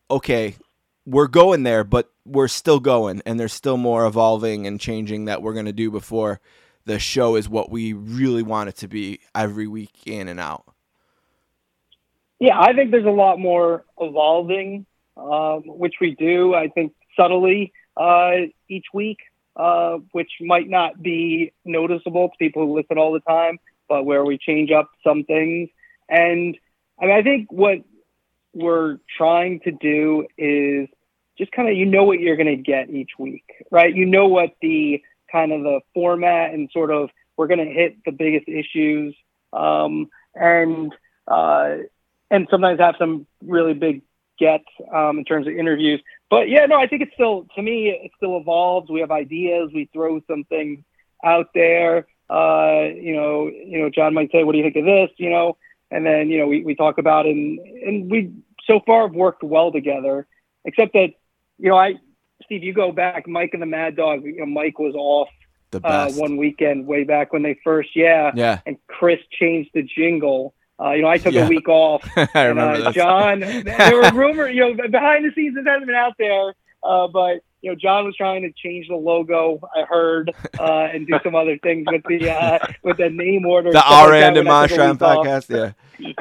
okay, 0.10 0.56
we're 1.06 1.28
going 1.28 1.64
there, 1.64 1.84
but 1.84 2.12
we're 2.26 2.48
still 2.48 2.80
going 2.80 3.22
and 3.26 3.40
there's 3.40 3.54
still 3.54 3.78
more 3.78 4.06
evolving 4.06 4.68
and 4.68 4.80
changing 4.80 5.26
that 5.26 5.42
we're 5.42 5.54
going 5.54 5.66
to 5.66 5.74
do 5.74 5.90
before 5.90 6.40
the 6.86 7.00
show 7.00 7.36
is 7.36 7.48
what 7.48 7.70
we 7.70 7.94
really 7.94 8.44
want 8.44 8.70
it 8.70 8.78
to 8.78 8.88
be 8.88 9.20
every 9.36 9.68
week 9.68 9.92
in 10.06 10.28
and 10.28 10.40
out? 10.40 10.66
Yeah, 12.40 12.60
I 12.60 12.74
think 12.74 12.92
there's 12.92 13.06
a 13.06 13.10
lot 13.10 13.38
more 13.38 13.86
evolving, 14.00 14.86
um, 15.16 15.62
which 15.66 15.96
we 16.02 16.16
do. 16.16 16.56
I 16.56 16.70
think 16.70 16.94
subtly 17.16 17.72
uh, 17.96 18.32
each 18.68 18.86
week, 18.94 19.20
uh, 19.56 19.98
which 20.12 20.32
might 20.40 20.68
not 20.68 21.02
be 21.02 21.52
noticeable 21.66 22.30
to 22.30 22.36
people 22.40 22.66
who 22.66 22.76
listen 22.76 22.98
all 22.98 23.12
the 23.12 23.20
time, 23.20 23.60
but 23.88 24.06
where 24.06 24.26
we 24.26 24.40
change 24.40 24.72
up 24.72 24.90
some 25.04 25.24
things. 25.24 25.70
And 26.10 26.58
I 27.00 27.06
mean, 27.06 27.16
I 27.16 27.22
think 27.22 27.52
what 27.52 27.80
we're 28.54 28.98
trying 29.18 29.60
to 29.62 29.72
do 29.72 30.28
is 30.38 30.88
just 31.38 31.52
kind 31.52 31.70
of 31.70 31.76
you 31.76 31.86
know 31.86 32.04
what 32.04 32.20
you're 32.20 32.36
going 32.36 32.56
to 32.56 32.62
get 32.62 32.90
each 32.90 33.12
week, 33.18 33.46
right? 33.72 33.94
You 33.94 34.06
know 34.06 34.28
what 34.28 34.52
the 34.62 35.02
kind 35.32 35.52
of 35.52 35.64
the 35.64 35.80
format 35.94 36.54
and 36.54 36.70
sort 36.72 36.92
of 36.92 37.10
we're 37.38 37.48
going 37.48 37.66
to 37.66 37.74
hit 37.74 37.98
the 38.06 38.12
biggest 38.12 38.48
issues, 38.48 39.16
um, 39.54 40.10
and 40.36 40.94
uh, 41.28 41.78
and 42.30 42.48
sometimes 42.52 42.80
have 42.80 42.96
some 43.00 43.26
really 43.44 43.74
big 43.74 44.02
gets 44.40 44.66
um, 44.94 45.20
in 45.20 45.26
terms 45.26 45.48
of 45.48 45.54
interviews. 45.54 46.02
But 46.30 46.50
yeah, 46.50 46.66
no, 46.66 46.78
I 46.80 46.88
think 46.88 47.02
it's 47.02 47.14
still 47.14 47.48
to 47.56 47.62
me 47.62 47.90
it 47.90 48.12
still 48.18 48.38
evolves. 48.38 48.90
We 48.90 49.00
have 49.00 49.12
ideas. 49.12 49.72
We 49.74 49.90
throw 49.94 50.22
some 50.28 50.44
things 50.46 50.84
out 51.24 51.48
there. 51.54 52.08
Uh, 52.30 52.90
you 52.96 53.16
know, 53.16 53.48
you 53.48 53.80
know, 53.80 53.90
John 53.90 54.14
might 54.14 54.32
say, 54.32 54.44
"What 54.44 54.54
do 54.54 54.58
you 54.58 54.64
think 54.64 54.78
of 54.78 54.86
this?" 54.86 55.10
You 55.18 55.30
know, 55.30 55.58
and 55.92 56.06
then 56.06 56.30
you 56.30 56.40
know 56.40 56.48
we, 56.48 56.64
we 56.64 56.76
talk 56.76 56.98
about 56.98 57.26
and 57.26 57.60
and 57.60 58.10
we 58.10 58.32
so 58.66 58.80
far 58.86 59.08
have 59.08 59.16
worked 59.16 59.44
well 59.44 59.72
together. 59.72 60.28
Except 60.66 60.94
that 60.94 61.10
you 61.58 61.70
know 61.70 61.78
I 61.78 61.96
Steve, 62.44 62.64
you 62.64 62.74
go 62.74 62.92
back, 62.92 63.28
Mike 63.28 63.52
and 63.54 63.62
the 63.62 63.66
Mad 63.68 63.96
Dog. 63.96 64.24
You 64.24 64.40
know, 64.40 64.46
Mike 64.46 64.80
was 64.80 64.96
off 64.96 65.30
The 65.72 65.86
uh, 65.86 66.12
one 66.14 66.38
weekend 66.38 66.88
way 66.88 67.04
back 67.04 67.34
when 67.34 67.44
they 67.44 67.58
first, 67.64 67.96
yeah, 67.96 68.32
yeah. 68.36 68.60
and 68.66 68.78
Chris 68.88 69.20
changed 69.32 69.72
the 69.74 69.84
jingle. 69.84 70.54
Uh, 70.80 70.92
you 70.94 71.04
know, 71.04 71.08
I 71.08 71.18
took 71.18 71.34
Yeah. 71.34 71.46
a 71.46 71.50
week 71.50 71.70
off. 71.70 72.04
I 72.18 72.28
and, 72.34 72.58
remember 72.58 72.82
uh, 72.82 72.84
that. 72.86 72.94
John, 72.96 73.40
there 73.40 73.96
were 73.96 74.12
rumors, 74.20 74.56
you 74.56 74.62
know, 74.62 74.88
behind 74.90 75.26
the 75.26 75.32
scenes, 75.36 75.54
this 75.56 75.66
hasn't 75.66 75.86
been 75.86 75.96
out 75.96 76.16
there, 76.18 76.54
uh, 76.84 77.08
but 77.08 77.42
you 77.62 77.70
know, 77.72 77.76
John 77.76 78.06
was 78.06 78.16
trying 78.16 78.42
to 78.44 78.52
change 78.52 78.88
the 78.88 78.96
logo. 78.96 79.60
I 79.76 79.84
heard, 79.84 80.32
uh, 80.60 80.88
and 80.94 81.06
do 81.08 81.14
some 81.24 81.36
other 81.36 81.58
things 81.60 81.86
with 81.92 82.04
the 82.08 82.30
uh, 82.32 82.60
with 82.84 82.98
the 82.98 83.10
name 83.10 83.46
order. 83.46 83.72
the 83.72 83.80
stuff 83.80 83.92
like 83.92 84.06
that 84.08 84.12
Rand 84.12 84.38
and 84.38 84.48
when 84.48 84.56
I 84.56 84.68
took 84.68 84.78
a 84.78 84.80
Marchand 84.80 85.00
week 85.00 85.02
off. 85.02 85.26
podcast. 85.48 85.74
Yeah. 86.00 86.12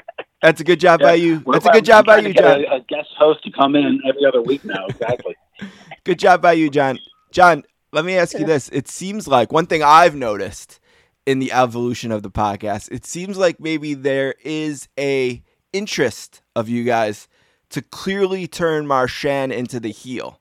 That's 0.42 0.60
a 0.60 0.64
good 0.64 0.80
job 0.80 1.00
Yeah. 1.00 1.06
by 1.06 1.14
you. 1.14 1.36
What 1.40 1.52
That's 1.54 1.66
a 1.66 1.70
good 1.72 1.84
job 1.84 2.06
by 2.06 2.18
you, 2.18 2.28
to 2.28 2.32
get 2.32 2.42
John. 2.42 2.64
A, 2.72 2.76
a 2.76 2.80
guest 2.88 3.08
host 3.18 3.42
to 3.44 3.50
come 3.50 3.76
in 3.76 4.00
every 4.08 4.24
other 4.26 4.40
week 4.42 4.64
now. 4.64 4.86
Exactly. 4.86 5.36
Good 6.04 6.18
job 6.18 6.40
by 6.40 6.52
you, 6.52 6.70
John. 6.70 6.98
John, 7.32 7.62
let 7.92 8.04
me 8.04 8.16
ask 8.16 8.38
you 8.38 8.46
this. 8.46 8.68
It 8.70 8.88
seems 8.88 9.28
like 9.28 9.52
one 9.52 9.66
thing 9.66 9.82
I've 9.82 10.14
noticed 10.14 10.80
in 11.26 11.38
the 11.38 11.52
evolution 11.52 12.10
of 12.10 12.22
the 12.22 12.30
podcast, 12.30 12.90
it 12.90 13.04
seems 13.04 13.36
like 13.36 13.60
maybe 13.60 13.92
there 13.94 14.34
is 14.42 14.88
a 14.98 15.42
interest 15.72 16.42
of 16.56 16.68
you 16.68 16.84
guys 16.84 17.28
to 17.70 17.82
clearly 17.82 18.46
turn 18.48 18.86
Marchand 18.86 19.52
into 19.52 19.78
the 19.78 19.90
heel 19.90 20.39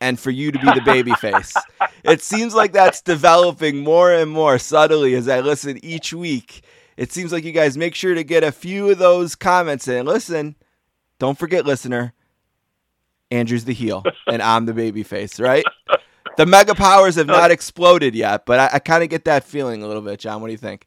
and 0.00 0.18
for 0.18 0.30
you 0.30 0.50
to 0.50 0.58
be 0.58 0.66
the 0.66 0.82
baby 0.84 1.12
face. 1.14 1.54
It 2.04 2.22
seems 2.22 2.54
like 2.54 2.72
that's 2.72 3.02
developing 3.02 3.78
more 3.78 4.12
and 4.12 4.30
more 4.30 4.58
subtly 4.58 5.14
as 5.14 5.28
I 5.28 5.40
listen 5.40 5.82
each 5.84 6.12
week. 6.12 6.62
It 6.96 7.12
seems 7.12 7.32
like 7.32 7.44
you 7.44 7.52
guys 7.52 7.76
make 7.76 7.94
sure 7.94 8.14
to 8.14 8.24
get 8.24 8.42
a 8.42 8.52
few 8.52 8.90
of 8.90 8.98
those 8.98 9.34
comments 9.34 9.88
in. 9.88 10.06
Listen, 10.06 10.56
don't 11.18 11.38
forget, 11.38 11.66
listener, 11.66 12.14
Andrew's 13.30 13.64
the 13.64 13.74
heel 13.74 14.02
and 14.26 14.42
I'm 14.42 14.66
the 14.66 14.74
baby 14.74 15.02
face, 15.02 15.38
right? 15.38 15.64
The 16.36 16.46
mega 16.46 16.74
powers 16.74 17.16
have 17.16 17.26
not 17.28 17.50
exploded 17.50 18.14
yet, 18.14 18.46
but 18.46 18.58
I, 18.58 18.76
I 18.76 18.78
kind 18.78 19.02
of 19.02 19.10
get 19.10 19.24
that 19.26 19.44
feeling 19.44 19.82
a 19.82 19.86
little 19.86 20.02
bit. 20.02 20.20
John, 20.20 20.40
what 20.40 20.48
do 20.48 20.52
you 20.52 20.58
think? 20.58 20.86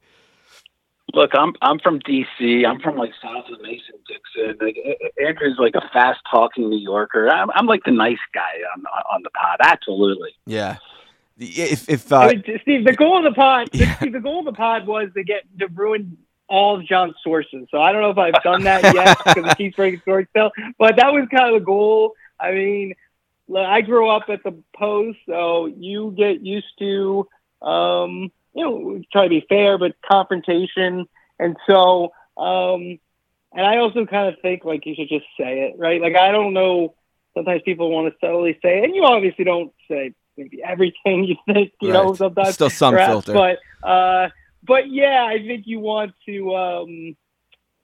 Look, 1.12 1.30
I'm 1.34 1.52
I'm 1.60 1.78
from 1.78 2.00
DC. 2.00 2.66
I'm 2.66 2.80
from 2.80 2.96
like 2.96 3.12
south 3.22 3.44
of 3.52 3.60
Mason 3.60 3.94
Dixon. 4.08 4.56
Like, 4.60 4.76
A- 4.76 5.26
Andrew's 5.26 5.58
like 5.58 5.74
a 5.74 5.88
fast 5.92 6.20
talking 6.30 6.70
New 6.70 6.78
Yorker. 6.78 7.28
I'm 7.28 7.50
I'm 7.54 7.66
like 7.66 7.84
the 7.84 7.92
nice 7.92 8.18
guy 8.32 8.40
on 8.74 8.84
on 9.12 9.22
the 9.22 9.30
pod. 9.30 9.58
Absolutely. 9.60 10.30
Yeah. 10.46 10.78
If 11.38 11.88
if 11.88 12.12
I 12.12 12.26
uh, 12.26 12.28
mean, 12.30 12.44
Steve, 12.62 12.84
the 12.84 12.94
goal 12.94 13.18
of 13.18 13.24
the 13.24 13.36
pod, 13.38 13.68
Yeah. 13.72 13.96
Steve, 13.96 14.12
the 14.12 14.20
goal 14.20 14.40
of 14.40 14.44
the 14.46 14.52
pod 14.52 14.86
was 14.86 15.10
to 15.14 15.22
get 15.24 15.42
to 15.58 15.66
ruin 15.68 16.16
all 16.48 16.78
of 16.78 16.86
John's 16.86 17.14
sources. 17.22 17.66
So 17.70 17.80
I 17.80 17.92
don't 17.92 18.02
know 18.02 18.10
if 18.10 18.18
I've 18.18 18.42
done 18.42 18.62
that 18.64 18.94
yet 18.94 19.18
because 19.24 19.50
it 19.52 19.56
keeps 19.56 19.76
breaking 19.76 20.00
stories 20.00 20.26
still, 20.30 20.52
but 20.78 20.96
that 20.96 21.12
was 21.12 21.26
kind 21.30 21.54
of 21.54 21.60
the 21.60 21.64
goal. 21.64 22.14
I 22.38 22.52
mean, 22.52 22.94
look, 23.48 23.66
I 23.66 23.80
grew 23.80 24.08
up 24.08 24.24
at 24.28 24.42
the 24.42 24.54
Post, 24.76 25.18
so 25.26 25.66
you 25.66 26.14
get 26.16 26.40
used 26.40 26.66
to, 26.78 27.28
um, 27.62 28.30
you 28.54 28.64
know, 28.64 29.02
try 29.12 29.24
to 29.24 29.28
be 29.28 29.44
fair, 29.48 29.78
but 29.78 29.96
confrontation, 30.08 31.06
and 31.38 31.56
so, 31.68 32.12
um, 32.36 32.98
and 33.52 33.66
I 33.66 33.78
also 33.78 34.06
kind 34.06 34.32
of 34.32 34.40
think 34.40 34.64
like 34.64 34.86
you 34.86 34.94
should 34.94 35.08
just 35.08 35.26
say 35.38 35.62
it, 35.62 35.74
right? 35.78 36.00
Like 36.00 36.16
I 36.16 36.30
don't 36.32 36.54
know. 36.54 36.94
Sometimes 37.34 37.62
people 37.64 37.90
want 37.90 38.12
to 38.12 38.18
subtly 38.24 38.58
say, 38.62 38.78
it, 38.78 38.84
and 38.84 38.94
you 38.94 39.04
obviously 39.04 39.44
don't 39.44 39.72
say 39.90 40.14
maybe 40.36 40.62
everything 40.62 41.24
you 41.24 41.36
think, 41.52 41.72
you 41.80 41.92
know. 41.92 42.08
Right. 42.10 42.16
Sometimes 42.16 42.54
still 42.54 42.70
some 42.70 42.94
perhaps, 42.94 43.26
filter. 43.26 43.32
But 43.32 43.86
uh, 43.86 44.28
but 44.62 44.90
yeah, 44.90 45.26
I 45.28 45.38
think 45.38 45.66
you 45.66 45.80
want 45.80 46.14
to. 46.26 46.54
Um, 46.54 47.16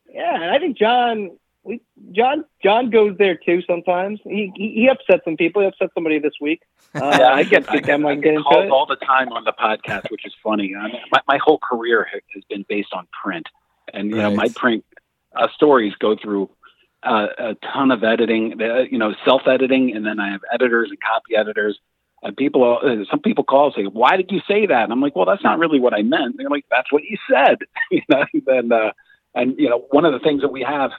yeah, 0.08 0.34
and 0.34 0.50
I 0.50 0.58
think 0.58 0.76
John, 0.76 1.38
we, 1.62 1.80
John, 2.12 2.44
John 2.62 2.90
goes 2.90 3.16
there 3.18 3.36
too. 3.36 3.62
Sometimes 3.66 4.20
he 4.24 4.52
he, 4.56 4.72
he 4.74 4.88
upset 4.88 5.20
some 5.24 5.36
people. 5.36 5.62
He 5.62 5.68
upset 5.68 5.90
somebody 5.94 6.18
this 6.18 6.32
week. 6.40 6.62
Uh, 6.94 7.16
Yeah, 7.20 7.32
I 7.34 7.42
get, 7.44 7.68
I 7.68 7.72
think 7.72 7.86
get, 7.86 8.04
I 8.04 8.08
I 8.08 8.14
get 8.14 8.22
get 8.34 8.42
called 8.42 8.64
it. 8.64 8.70
all 8.70 8.86
the 8.86 8.96
time 8.96 9.28
on 9.32 9.44
the 9.44 9.52
podcast, 9.52 10.10
which 10.10 10.24
is 10.26 10.34
funny. 10.42 10.74
I 10.74 10.86
mean, 10.86 11.00
my, 11.12 11.20
my 11.28 11.38
whole 11.38 11.58
career 11.58 12.06
has 12.34 12.44
been 12.48 12.64
based 12.68 12.92
on 12.92 13.06
print, 13.22 13.46
and 13.92 14.10
you 14.10 14.16
know, 14.16 14.30
my 14.34 14.48
print 14.48 14.84
uh, 15.36 15.48
stories 15.54 15.92
go 15.98 16.16
through 16.16 16.50
uh, 17.02 17.26
a 17.38 17.54
ton 17.72 17.90
of 17.90 18.02
editing. 18.04 18.60
uh, 18.60 18.84
You 18.90 18.98
know, 18.98 19.14
self 19.24 19.42
editing, 19.46 19.94
and 19.94 20.04
then 20.06 20.18
I 20.18 20.30
have 20.32 20.40
editors 20.52 20.88
and 20.90 20.98
copy 21.00 21.36
editors. 21.36 21.78
And 22.22 22.36
people, 22.36 22.78
uh, 22.82 23.04
some 23.10 23.20
people 23.20 23.44
call 23.44 23.66
and 23.66 23.74
say, 23.74 23.84
"Why 23.84 24.16
did 24.18 24.30
you 24.30 24.40
say 24.46 24.66
that?" 24.66 24.84
And 24.84 24.92
I'm 24.92 25.00
like, 25.00 25.16
"Well, 25.16 25.24
that's 25.26 25.42
not 25.44 25.58
really 25.58 25.80
what 25.80 25.94
I 25.94 26.02
meant." 26.02 26.36
They're 26.36 26.50
like, 26.50 26.66
"That's 26.70 26.92
what 26.92 27.02
you 27.04 27.16
said," 27.30 27.58
you 27.90 28.02
know. 28.10 28.24
And 28.46 28.70
uh, 28.72 28.92
and 29.34 29.58
you 29.58 29.70
know, 29.70 29.86
one 29.90 30.04
of 30.04 30.12
the 30.12 30.18
things 30.18 30.42
that 30.42 30.52
we 30.52 30.60
have, 30.62 30.90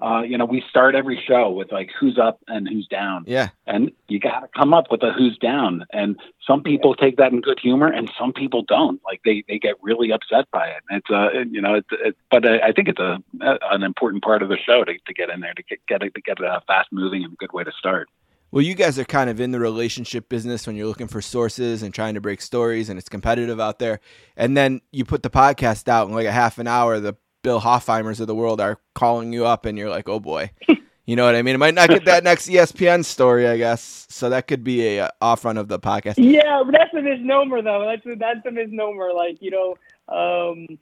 uh, 0.00 0.22
you 0.22 0.38
know, 0.38 0.44
we 0.44 0.62
start 0.70 0.94
every 0.94 1.20
show 1.26 1.50
with 1.50 1.72
like 1.72 1.90
who's 1.98 2.18
up 2.18 2.40
and 2.46 2.68
who's 2.68 2.86
down. 2.86 3.24
Yeah, 3.26 3.48
and 3.66 3.90
you 4.06 4.20
got 4.20 4.40
to 4.40 4.48
come 4.56 4.72
up 4.72 4.86
with 4.90 5.02
a 5.02 5.12
who's 5.12 5.36
down. 5.38 5.84
And 5.92 6.16
some 6.46 6.62
people 6.62 6.94
take 6.94 7.16
that 7.16 7.32
in 7.32 7.40
good 7.40 7.58
humor 7.60 7.88
and 7.88 8.10
some 8.18 8.32
people 8.32 8.62
don't. 8.62 9.00
Like 9.04 9.20
they 9.24 9.44
they 9.48 9.58
get 9.58 9.74
really 9.82 10.12
upset 10.12 10.48
by 10.52 10.68
it. 10.68 10.82
And 10.88 11.02
it's 11.02 11.10
uh 11.10 11.40
you 11.50 11.60
know 11.60 11.74
it's 11.74 11.88
it, 11.90 12.16
but 12.30 12.46
I, 12.46 12.68
I 12.68 12.72
think 12.72 12.88
it's 12.88 13.00
a, 13.00 13.18
a 13.40 13.58
an 13.70 13.82
important 13.82 14.22
part 14.22 14.42
of 14.42 14.48
the 14.48 14.58
show 14.58 14.84
to, 14.84 14.92
to 14.92 15.14
get 15.14 15.30
in 15.30 15.40
there 15.40 15.54
to 15.54 15.62
get 15.64 15.84
get 15.88 16.02
it 16.02 16.14
to 16.14 16.20
get 16.20 16.38
it 16.38 16.44
uh, 16.44 16.60
fast 16.66 16.88
moving 16.92 17.24
and 17.24 17.32
a 17.32 17.36
good 17.36 17.52
way 17.52 17.64
to 17.64 17.72
start. 17.76 18.08
Well, 18.50 18.62
you 18.62 18.74
guys 18.74 18.98
are 18.98 19.04
kind 19.04 19.28
of 19.28 19.40
in 19.40 19.50
the 19.50 19.60
relationship 19.60 20.30
business 20.30 20.66
when 20.66 20.74
you're 20.74 20.86
looking 20.86 21.08
for 21.08 21.20
sources 21.20 21.82
and 21.82 21.92
trying 21.92 22.14
to 22.14 22.20
break 22.20 22.40
stories, 22.40 22.88
and 22.88 22.98
it's 22.98 23.08
competitive 23.08 23.60
out 23.60 23.78
there. 23.78 24.00
And 24.38 24.56
then 24.56 24.80
you 24.90 25.04
put 25.04 25.22
the 25.22 25.28
podcast 25.28 25.86
out 25.86 26.08
in 26.08 26.14
like 26.14 26.26
a 26.26 26.32
half 26.32 26.58
an 26.58 26.66
hour. 26.66 26.98
The 26.98 27.14
Bill 27.48 27.62
Hofheimers 27.62 28.20
of 28.20 28.26
the 28.26 28.34
world 28.34 28.60
are 28.60 28.78
calling 28.94 29.32
you 29.32 29.46
up, 29.46 29.64
and 29.64 29.78
you're 29.78 29.88
like, 29.88 30.06
"Oh 30.06 30.20
boy," 30.20 30.50
you 31.06 31.16
know 31.16 31.24
what 31.24 31.34
I 31.34 31.40
mean? 31.40 31.54
It 31.54 31.58
might 31.58 31.72
not 31.72 31.88
get 31.88 32.04
that 32.04 32.22
next 32.22 32.46
ESPN 32.46 33.02
story, 33.06 33.48
I 33.48 33.56
guess. 33.56 34.06
So 34.10 34.28
that 34.28 34.46
could 34.46 34.62
be 34.62 34.98
a, 34.98 35.06
uh 35.06 35.10
off 35.22 35.46
run 35.46 35.56
of 35.56 35.68
the 35.68 35.78
podcast. 35.78 36.16
Yeah, 36.18 36.60
but 36.62 36.72
that's 36.72 36.92
a 36.92 37.00
misnomer 37.00 37.62
though. 37.62 37.86
That's 37.86 38.04
a, 38.04 38.16
that's 38.18 38.44
a 38.44 38.50
misnomer. 38.50 39.14
Like 39.14 39.38
you 39.40 39.50
know, 39.50 39.76
um, 40.14 40.78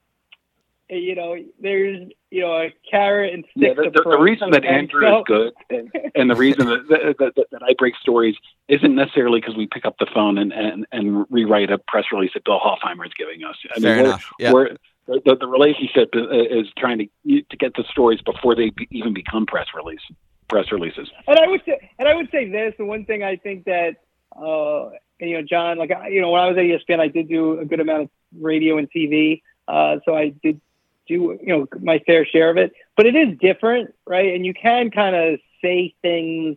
you 0.90 1.14
know, 1.14 1.36
there's 1.60 2.08
you 2.32 2.40
know 2.40 2.52
a 2.62 2.74
carrot 2.90 3.32
and 3.32 3.44
yeah 3.54 3.72
stick 3.74 3.92
the, 3.94 4.02
the, 4.02 4.10
the 4.10 4.18
reason 4.18 4.50
that 4.50 4.64
andrew 4.64 5.02
so- 5.02 5.18
is 5.18 5.24
good 5.28 5.52
and, 5.70 5.92
and 6.16 6.28
the 6.28 6.34
reason 6.34 6.66
that, 6.66 6.88
that, 6.88 7.32
that, 7.36 7.46
that 7.52 7.62
i 7.62 7.72
break 7.78 7.94
stories 7.96 8.34
isn't 8.68 8.94
necessarily 8.96 9.40
because 9.40 9.56
we 9.56 9.66
pick 9.68 9.86
up 9.86 9.96
the 10.00 10.06
phone 10.12 10.36
and, 10.36 10.52
and, 10.52 10.84
and 10.92 11.24
rewrite 11.30 11.70
a 11.70 11.78
press 11.78 12.04
release 12.12 12.32
that 12.34 12.44
bill 12.44 12.58
hofheimer 12.60 13.06
is 13.06 13.12
giving 13.16 13.42
us 13.44 13.56
I 13.74 13.80
Fair 13.80 13.94
mean, 13.94 13.96
we're- 14.02 14.08
enough. 14.10 14.32
Yeah. 14.40 14.52
We're, 14.52 14.76
the, 15.06 15.36
the 15.38 15.46
relationship 15.46 16.10
is, 16.14 16.66
trying 16.76 16.98
to 16.98 17.42
to 17.42 17.56
get 17.56 17.74
the 17.74 17.84
stories 17.90 18.20
before 18.22 18.54
they 18.54 18.72
even 18.90 19.14
become 19.14 19.46
press 19.46 19.66
release 19.74 20.00
press 20.48 20.70
releases. 20.70 21.08
And 21.26 21.38
I 21.38 21.48
would 21.48 21.62
say, 21.64 21.90
and 21.98 22.08
I 22.08 22.14
would 22.14 22.30
say 22.30 22.48
this. 22.48 22.74
The 22.78 22.84
one 22.84 23.04
thing 23.04 23.22
I 23.22 23.36
think 23.36 23.64
that, 23.64 23.96
uh, 24.36 24.90
you 25.18 25.34
know, 25.34 25.42
John, 25.42 25.78
like, 25.78 25.90
you 26.10 26.20
know, 26.20 26.30
when 26.30 26.40
I 26.40 26.48
was 26.48 26.56
at 26.56 26.64
ESPN, 26.64 27.00
I 27.00 27.08
did 27.08 27.28
do 27.28 27.58
a 27.58 27.64
good 27.64 27.80
amount 27.80 28.02
of 28.02 28.10
radio 28.38 28.78
and 28.78 28.90
TV. 28.90 29.42
Uh, 29.66 29.96
so 30.04 30.16
I 30.16 30.28
did 30.42 30.60
do, 31.08 31.38
you 31.40 31.46
know, 31.46 31.66
my 31.80 32.00
fair 32.00 32.26
share 32.26 32.50
of 32.50 32.56
it. 32.56 32.72
But 32.96 33.06
it 33.06 33.14
is 33.14 33.38
different, 33.38 33.94
right? 34.06 34.34
And 34.34 34.44
you 34.44 34.54
can 34.54 34.90
kind 34.90 35.16
of 35.16 35.40
say 35.62 35.94
things 36.02 36.56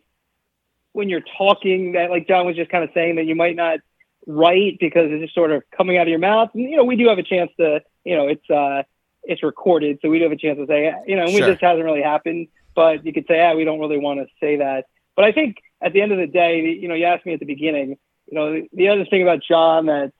when 0.92 1.10
you're 1.10 1.24
talking 1.38 1.94
that, 1.94 2.10
like 2.10 2.28
John 2.28 2.46
was 2.46 2.56
just 2.56 2.72
kind 2.72 2.84
of 2.84 2.90
saying, 2.94 3.16
that 3.16 3.26
you 3.26 3.36
might 3.36 3.56
not 3.56 3.80
write 4.28 4.78
because 4.80 5.08
it's 5.10 5.24
just 5.24 5.36
sort 5.36 5.52
of 5.52 5.64
coming 5.76 5.98
out 5.98 6.04
of 6.04 6.10
your 6.10 6.20
mouth. 6.20 6.50
And, 6.54 6.64
you 6.64 6.78
know, 6.78 6.84
we 6.84 6.96
do 6.96 7.08
have 7.08 7.18
a 7.18 7.24
chance 7.24 7.52
to, 7.60 7.82
you 8.04 8.16
know, 8.16 8.28
it's 8.28 8.50
uh, 8.50 8.84
it's 9.24 9.44
recorded, 9.44 10.00
so 10.02 10.10
we 10.10 10.20
do 10.20 10.24
have 10.24 10.32
a 10.32 10.38
chance 10.38 10.58
to 10.58 10.66
say, 10.66 10.94
you 11.08 11.16
know, 11.16 11.24
and 11.24 11.34
we 11.34 11.42
just 11.42 11.62
hasn't 11.62 11.84
really 11.84 12.02
happened. 12.02 12.48
But 12.76 13.06
you 13.06 13.12
could 13.14 13.26
say, 13.28 13.42
ah, 13.42 13.54
we 13.56 13.66
don't 13.66 13.80
really 13.80 13.98
want 13.98 14.20
to 14.20 14.28
say 14.40 14.58
that. 14.58 14.86
But 15.16 15.26
I 15.26 15.32
think 15.32 15.58
at 15.82 15.94
the 15.94 16.02
end 16.02 16.12
of 16.12 16.18
the 16.18 16.28
day, 16.28 16.62
you 16.62 16.88
know, 16.88 16.94
you 16.96 17.06
asked 17.06 17.26
me 17.26 17.34
at 17.34 17.40
the 17.40 17.46
beginning, 17.46 17.98
you 18.28 18.36
know, 18.36 18.54
the, 18.54 18.70
the 18.74 18.90
other 18.90 19.06
thing 19.06 19.22
about 19.22 19.40
John 19.46 19.88
that 19.88 20.14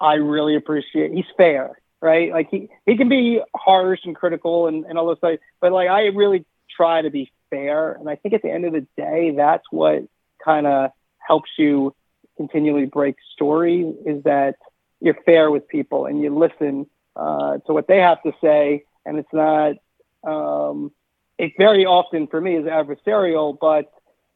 I 0.00 0.14
really 0.14 0.56
appreciate, 0.56 1.12
he's 1.12 1.24
fair, 1.36 1.80
right? 2.00 2.30
Like 2.30 2.48
he, 2.50 2.68
he 2.84 2.96
can 2.96 3.08
be 3.08 3.40
harsh 3.56 4.00
and 4.04 4.14
critical 4.14 4.68
and, 4.68 4.84
and 4.84 4.98
all 4.98 5.06
those 5.06 5.18
things, 5.20 5.40
but 5.60 5.72
like 5.72 5.88
I 5.88 6.06
really 6.06 6.44
try 6.76 7.02
to 7.02 7.10
be 7.10 7.32
fair. 7.50 7.92
And 7.92 8.08
I 8.08 8.16
think 8.16 8.34
at 8.34 8.42
the 8.42 8.50
end 8.50 8.64
of 8.66 8.72
the 8.72 8.86
day, 8.96 9.32
that's 9.36 9.64
what 9.70 10.04
kind 10.44 10.66
of 10.66 10.90
helps 11.18 11.50
you 11.58 11.94
continually 12.36 12.86
break 12.86 13.16
stories 13.32 13.94
is 14.04 14.22
that 14.24 14.56
you're 15.00 15.16
fair 15.24 15.50
with 15.50 15.66
people 15.68 16.06
and 16.06 16.20
you 16.20 16.36
listen 16.36 16.86
uh, 17.16 17.58
to 17.66 17.72
what 17.72 17.88
they 17.88 17.98
have 17.98 18.22
to 18.22 18.32
say. 18.40 18.84
And 19.04 19.18
it's 19.18 19.32
not, 19.32 19.76
um, 20.26 20.92
it 21.38 21.52
very 21.58 21.86
often 21.86 22.26
for 22.26 22.40
me 22.40 22.56
is 22.56 22.64
adversarial, 22.64 23.56
but 23.58 23.90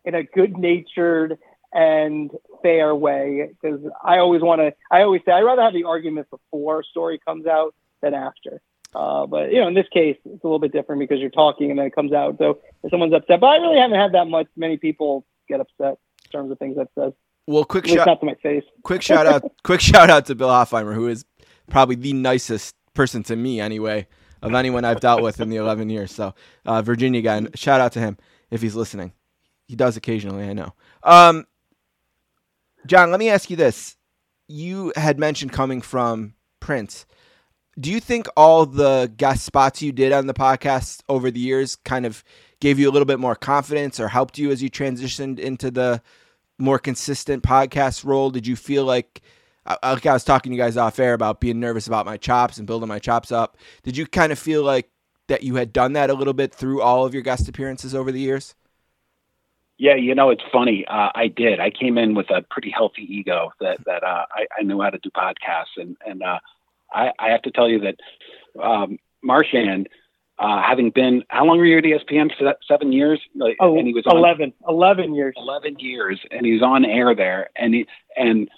in 0.04 0.14
a 0.14 0.22
good 0.22 0.56
natured 0.56 1.38
and 1.72 2.30
fair 2.62 2.94
way 2.94 3.50
because 3.60 3.80
I 4.02 4.18
always 4.18 4.42
want 4.42 4.60
to. 4.60 4.72
I 4.90 5.02
always 5.02 5.22
say 5.24 5.32
I'd 5.32 5.42
rather 5.42 5.62
have 5.62 5.72
the 5.72 5.84
argument 5.84 6.28
before 6.30 6.80
a 6.80 6.84
story 6.84 7.20
comes 7.24 7.46
out 7.46 7.74
than 8.02 8.14
after. 8.14 8.60
Uh, 8.94 9.26
but 9.26 9.52
you 9.52 9.60
know, 9.60 9.68
in 9.68 9.74
this 9.74 9.86
case, 9.92 10.16
it's 10.24 10.42
a 10.42 10.46
little 10.46 10.58
bit 10.58 10.72
different 10.72 11.00
because 11.00 11.20
you're 11.20 11.30
talking 11.30 11.70
and 11.70 11.78
then 11.78 11.86
it 11.86 11.94
comes 11.94 12.12
out. 12.12 12.38
So 12.38 12.60
if 12.82 12.90
someone's 12.90 13.14
upset, 13.14 13.40
but 13.40 13.46
I 13.46 13.56
really 13.56 13.78
haven't 13.78 13.98
had 13.98 14.12
that 14.12 14.26
much. 14.26 14.48
Many 14.56 14.78
people 14.78 15.24
get 15.48 15.60
upset 15.60 15.98
in 16.24 16.30
terms 16.32 16.50
of 16.50 16.58
things 16.58 16.76
that 16.76 16.88
says. 16.98 17.12
Well, 17.46 17.64
quick 17.64 17.86
shout, 17.86 18.06
not 18.06 18.20
to 18.20 18.26
my 18.26 18.34
face. 18.34 18.62
quick 18.84 19.02
shout 19.02 19.26
out, 19.26 19.42
quick 19.64 19.80
shout 19.80 20.10
out 20.10 20.26
to 20.26 20.34
Bill 20.34 20.48
Hofheimer, 20.48 20.94
who 20.94 21.08
is 21.08 21.24
probably 21.70 21.96
the 21.96 22.12
nicest 22.12 22.74
person 22.94 23.22
to 23.24 23.36
me, 23.36 23.60
anyway, 23.60 24.06
of 24.42 24.54
anyone 24.54 24.84
I've 24.84 25.00
dealt 25.00 25.22
with 25.22 25.40
in 25.40 25.48
the 25.48 25.56
11 25.56 25.88
years. 25.90 26.12
So, 26.12 26.34
uh, 26.66 26.82
Virginia 26.82 27.22
guy, 27.22 27.46
shout 27.54 27.80
out 27.80 27.92
to 27.92 28.00
him 28.00 28.18
if 28.50 28.60
he's 28.60 28.74
listening. 28.74 29.12
He 29.66 29.76
does 29.76 29.96
occasionally, 29.96 30.48
I 30.48 30.52
know. 30.52 30.74
Um, 31.02 31.46
John, 32.86 33.10
let 33.10 33.20
me 33.20 33.28
ask 33.28 33.50
you 33.50 33.56
this: 33.56 33.96
You 34.48 34.92
had 34.96 35.18
mentioned 35.18 35.52
coming 35.52 35.80
from 35.80 36.34
Prince. 36.58 37.06
Do 37.78 37.90
you 37.90 38.00
think 38.00 38.26
all 38.36 38.66
the 38.66 39.12
guest 39.16 39.44
spots 39.44 39.80
you 39.80 39.92
did 39.92 40.12
on 40.12 40.26
the 40.26 40.34
podcast 40.34 41.02
over 41.08 41.30
the 41.30 41.40
years 41.40 41.76
kind 41.76 42.04
of 42.04 42.24
gave 42.60 42.78
you 42.78 42.90
a 42.90 42.92
little 42.92 43.06
bit 43.06 43.20
more 43.20 43.36
confidence 43.36 44.00
or 44.00 44.08
helped 44.08 44.38
you 44.38 44.50
as 44.50 44.62
you 44.62 44.68
transitioned 44.68 45.38
into 45.38 45.70
the 45.70 46.02
more 46.58 46.78
consistent 46.78 47.42
podcast 47.42 48.04
role? 48.04 48.30
Did 48.30 48.46
you 48.46 48.56
feel 48.56 48.84
like, 48.84 49.22
I- 49.82 49.92
like 49.92 50.06
I 50.06 50.12
was 50.12 50.24
talking 50.24 50.50
to 50.52 50.56
you 50.56 50.62
guys 50.62 50.76
off 50.76 50.98
air 50.98 51.14
about 51.14 51.40
being 51.40 51.60
nervous 51.60 51.86
about 51.86 52.06
my 52.06 52.16
chops 52.16 52.58
and 52.58 52.66
building 52.66 52.88
my 52.88 52.98
chops 52.98 53.30
up? 53.32 53.56
Did 53.82 53.96
you 53.96 54.06
kind 54.06 54.32
of 54.32 54.38
feel 54.38 54.62
like 54.62 54.90
that 55.28 55.42
you 55.42 55.56
had 55.56 55.72
done 55.72 55.92
that 55.94 56.10
a 56.10 56.14
little 56.14 56.32
bit 56.32 56.54
through 56.54 56.82
all 56.82 57.04
of 57.06 57.14
your 57.14 57.22
guest 57.22 57.48
appearances 57.48 57.94
over 57.94 58.10
the 58.10 58.20
years? 58.20 58.54
Yeah, 59.78 59.94
you 59.94 60.14
know, 60.14 60.28
it's 60.30 60.42
funny. 60.52 60.84
Uh, 60.86 61.08
I 61.14 61.28
did. 61.28 61.58
I 61.58 61.70
came 61.70 61.96
in 61.96 62.14
with 62.14 62.28
a 62.30 62.42
pretty 62.50 62.70
healthy 62.70 63.02
ego 63.08 63.50
that 63.60 63.78
that 63.86 64.02
uh, 64.02 64.26
I, 64.30 64.46
I 64.58 64.62
knew 64.62 64.80
how 64.80 64.90
to 64.90 64.98
do 64.98 65.10
podcasts, 65.10 65.76
and 65.76 65.96
and 66.06 66.22
uh, 66.22 66.38
I, 66.92 67.12
I 67.18 67.30
have 67.30 67.42
to 67.42 67.50
tell 67.50 67.68
you 67.68 67.80
that 67.80 67.96
um, 68.62 68.98
Marchand, 69.22 69.88
uh, 70.38 70.60
having 70.62 70.90
been 70.90 71.22
how 71.28 71.44
long 71.44 71.58
were 71.58 71.64
you 71.66 71.78
at 71.78 71.84
ESPN? 71.84 72.30
Se- 72.38 72.54
Seven 72.68 72.92
years. 72.92 73.20
Oh, 73.60 73.78
and 73.78 73.86
he 73.86 73.94
was 73.94 74.06
on 74.06 74.16
11, 74.16 74.52
11 74.68 75.14
years. 75.14 75.34
11 75.36 75.78
years 75.78 76.20
and 76.30 76.44
he's 76.44 76.62
on 76.62 76.84
air 76.84 77.14
there 77.14 77.50
and 77.56 77.74
he 77.74 77.86
and 78.16 78.48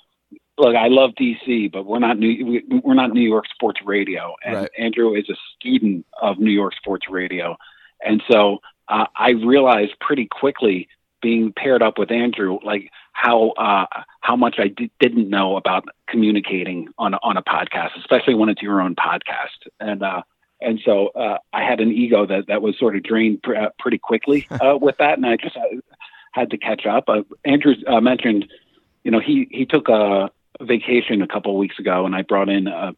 look 0.58 0.76
i 0.76 0.88
love 0.88 1.10
dc 1.18 1.72
but 1.72 1.86
we're 1.86 1.98
not 1.98 2.18
new 2.18 2.44
we, 2.46 2.80
we're 2.84 2.94
not 2.94 3.10
new 3.12 3.26
york 3.28 3.44
sports 3.52 3.80
radio 3.84 4.34
and 4.44 4.54
Right. 4.54 4.70
andrew 4.78 5.14
is 5.14 5.28
a 5.30 5.34
student 5.56 6.06
of 6.20 6.38
new 6.38 6.50
york 6.50 6.74
sports 6.76 7.06
radio 7.08 7.56
and 8.04 8.22
so 8.30 8.58
uh, 8.88 9.06
i 9.16 9.30
realized 9.30 9.92
pretty 10.00 10.26
quickly 10.26 10.88
being 11.20 11.52
paired 11.52 11.82
up 11.82 11.98
with 11.98 12.10
andrew 12.10 12.58
like 12.64 12.90
how 13.12 13.50
uh, 13.50 13.86
how 14.20 14.36
much 14.36 14.56
i 14.58 14.68
didn't 15.00 15.28
know 15.30 15.56
about 15.56 15.84
communicating 16.08 16.88
on 16.98 17.14
a, 17.14 17.18
on 17.22 17.36
a 17.36 17.42
podcast 17.42 17.90
especially 17.98 18.34
when 18.34 18.48
it's 18.48 18.62
your 18.62 18.80
own 18.80 18.94
podcast 18.94 19.68
and 19.80 20.02
uh 20.02 20.22
and 20.64 20.80
so 20.84 21.08
uh, 21.08 21.38
I 21.52 21.64
had 21.64 21.80
an 21.80 21.90
ego 21.90 22.24
that, 22.24 22.46
that 22.46 22.62
was 22.62 22.78
sort 22.78 22.94
of 22.94 23.02
drained 23.02 23.42
pr- 23.42 23.56
uh, 23.56 23.68
pretty 23.80 23.98
quickly 23.98 24.46
uh, 24.60 24.78
with 24.80 24.96
that, 24.98 25.18
and 25.18 25.26
I 25.26 25.36
just 25.36 25.56
uh, 25.56 25.62
had 26.30 26.50
to 26.50 26.56
catch 26.56 26.86
up. 26.86 27.08
Uh, 27.08 27.22
Andrew 27.44 27.74
uh, 27.88 28.00
mentioned, 28.00 28.46
you 29.02 29.10
know, 29.10 29.18
he 29.18 29.48
he 29.50 29.66
took 29.66 29.88
a 29.88 30.30
vacation 30.60 31.22
a 31.22 31.28
couple 31.28 31.52
of 31.52 31.58
weeks 31.58 31.78
ago, 31.78 32.06
and 32.06 32.14
I 32.14 32.22
brought 32.22 32.48
in 32.48 32.66
a, 32.66 32.92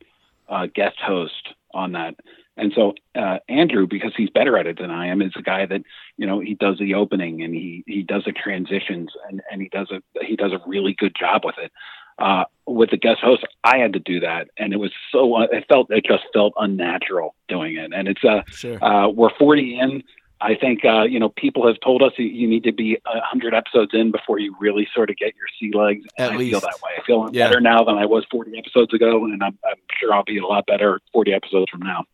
a 0.49 0.69
guest 0.69 0.99
host 1.01 1.55
on 1.73 1.93
that. 1.93 2.15
And 2.57 2.73
so 2.75 2.95
uh, 3.17 3.39
Andrew, 3.49 3.87
because 3.87 4.13
he's 4.17 4.31
better 4.31 4.57
at 4.57 4.67
it 4.67 4.79
than 4.79 4.91
I 4.91 5.09
am, 5.09 5.23
is 5.23 5.33
a 5.37 5.43
guy 5.43 5.67
that 5.67 5.83
you 6.17 6.27
know 6.27 6.41
he 6.41 6.55
does 6.55 6.79
the 6.79 6.95
opening 6.95 7.43
and 7.43 7.55
he 7.55 7.83
he 7.87 8.03
does 8.03 8.25
the 8.25 8.33
transitions 8.33 9.11
and 9.29 9.43
and 9.51 9.61
he 9.61 9.69
does 9.69 9.91
a 9.91 10.25
he 10.25 10.37
does 10.37 10.53
a 10.53 10.61
really 10.67 10.95
good 10.95 11.15
job 11.19 11.43
with 11.45 11.57
it. 11.59 11.73
Uh, 12.17 12.45
with 12.65 12.91
the 12.91 12.97
guest 12.97 13.21
host, 13.21 13.45
I 13.65 13.79
had 13.79 13.93
to 13.95 13.99
do 13.99 14.21
that, 14.21 14.49
and 14.57 14.73
it 14.73 14.77
was 14.77 14.93
so 15.11 15.43
it 15.43 15.65
felt 15.69 15.91
it 15.91 16.05
just 16.07 16.23
felt 16.33 16.55
unnatural 16.57 17.35
doing 17.49 17.77
it. 17.77 17.93
And 17.93 18.07
it's 18.07 18.25
uh 18.25 18.43
Sure. 18.51 18.83
uh, 18.83 19.09
we're 19.09 19.35
40 19.37 19.79
in. 19.81 20.03
I 20.45 20.55
think 20.55 20.85
uh, 20.85 21.03
you 21.03 21.19
know 21.19 21.31
people 21.31 21.67
have 21.67 21.77
told 21.81 22.03
us 22.03 22.13
you 22.19 22.47
need 22.47 22.65
to 22.65 22.73
be 22.73 22.99
100 23.07 23.55
episodes 23.55 23.93
in 23.95 24.13
before 24.13 24.39
you 24.39 24.55
really 24.61 24.87
sort 24.95 25.09
of 25.11 25.17
get 25.17 25.33
your 25.35 25.47
sea 25.59 25.77
legs. 25.77 26.05
At 26.19 26.33
I 26.33 26.37
least. 26.37 26.51
feel 26.53 26.61
that 26.61 26.79
way. 26.83 26.91
I 26.97 27.07
feel 27.07 27.31
Yeah. 27.33 27.49
better 27.49 27.61
now 27.61 27.83
than 27.85 27.97
I 27.97 28.05
was 28.07 28.25
40 28.31 28.57
episodes 28.59 28.93
ago, 28.93 29.25
and 29.25 29.43
I'm, 29.43 29.59
I'm 29.67 29.77
sure 29.99 30.13
I'll 30.13 30.23
be 30.25 30.39
a 30.39 30.47
lot 30.47 30.67
better 30.67 31.01
40 31.13 31.33
episodes 31.33 31.71
from 31.71 31.81
now. 31.81 32.05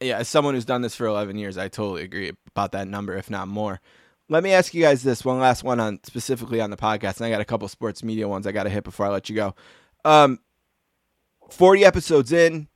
yeah, 0.00 0.18
as 0.18 0.28
someone 0.28 0.54
who's 0.54 0.64
done 0.64 0.82
this 0.82 0.94
for 0.96 1.06
11 1.06 1.36
years, 1.38 1.56
I 1.56 1.68
totally 1.68 2.02
agree 2.02 2.32
about 2.48 2.72
that 2.72 2.88
number, 2.88 3.16
if 3.16 3.30
not 3.30 3.48
more. 3.48 3.80
Let 4.28 4.42
me 4.42 4.52
ask 4.52 4.74
you 4.74 4.82
guys 4.82 5.02
this 5.02 5.24
one 5.24 5.38
last 5.38 5.64
one 5.64 5.80
on 5.80 6.00
specifically 6.04 6.60
on 6.60 6.70
the 6.70 6.76
podcast, 6.76 7.16
and 7.16 7.26
I 7.26 7.30
got 7.30 7.40
a 7.40 7.44
couple 7.46 7.66
sports 7.68 8.02
media 8.04 8.28
ones 8.28 8.46
I 8.46 8.52
got 8.52 8.64
to 8.64 8.70
hit 8.70 8.84
before 8.84 9.06
I 9.06 9.08
let 9.08 9.28
you 9.30 9.36
go. 9.36 9.54
Um, 10.04 10.38
40 11.50 11.84
episodes 11.84 12.32
in 12.32 12.68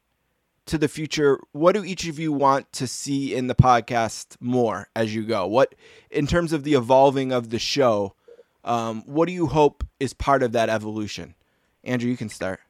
to 0.66 0.78
the 0.78 0.88
future, 0.88 1.40
what 1.52 1.72
do 1.72 1.84
each 1.84 2.06
of 2.06 2.18
you 2.18 2.32
want 2.32 2.72
to 2.72 2.86
see 2.86 3.34
in 3.34 3.46
the 3.46 3.54
podcast 3.54 4.36
more 4.40 4.88
as 4.94 5.14
you 5.14 5.24
go? 5.24 5.46
What, 5.46 5.74
in 6.10 6.26
terms 6.26 6.52
of 6.52 6.64
the 6.64 6.74
evolving 6.74 7.32
of 7.32 7.50
the 7.50 7.58
show, 7.58 8.14
um, 8.64 9.02
what 9.06 9.26
do 9.26 9.32
you 9.32 9.46
hope 9.46 9.84
is 9.98 10.12
part 10.12 10.42
of 10.42 10.52
that 10.52 10.68
evolution? 10.68 11.34
Andrew, 11.84 12.10
you 12.10 12.16
can 12.16 12.28
start. 12.28 12.60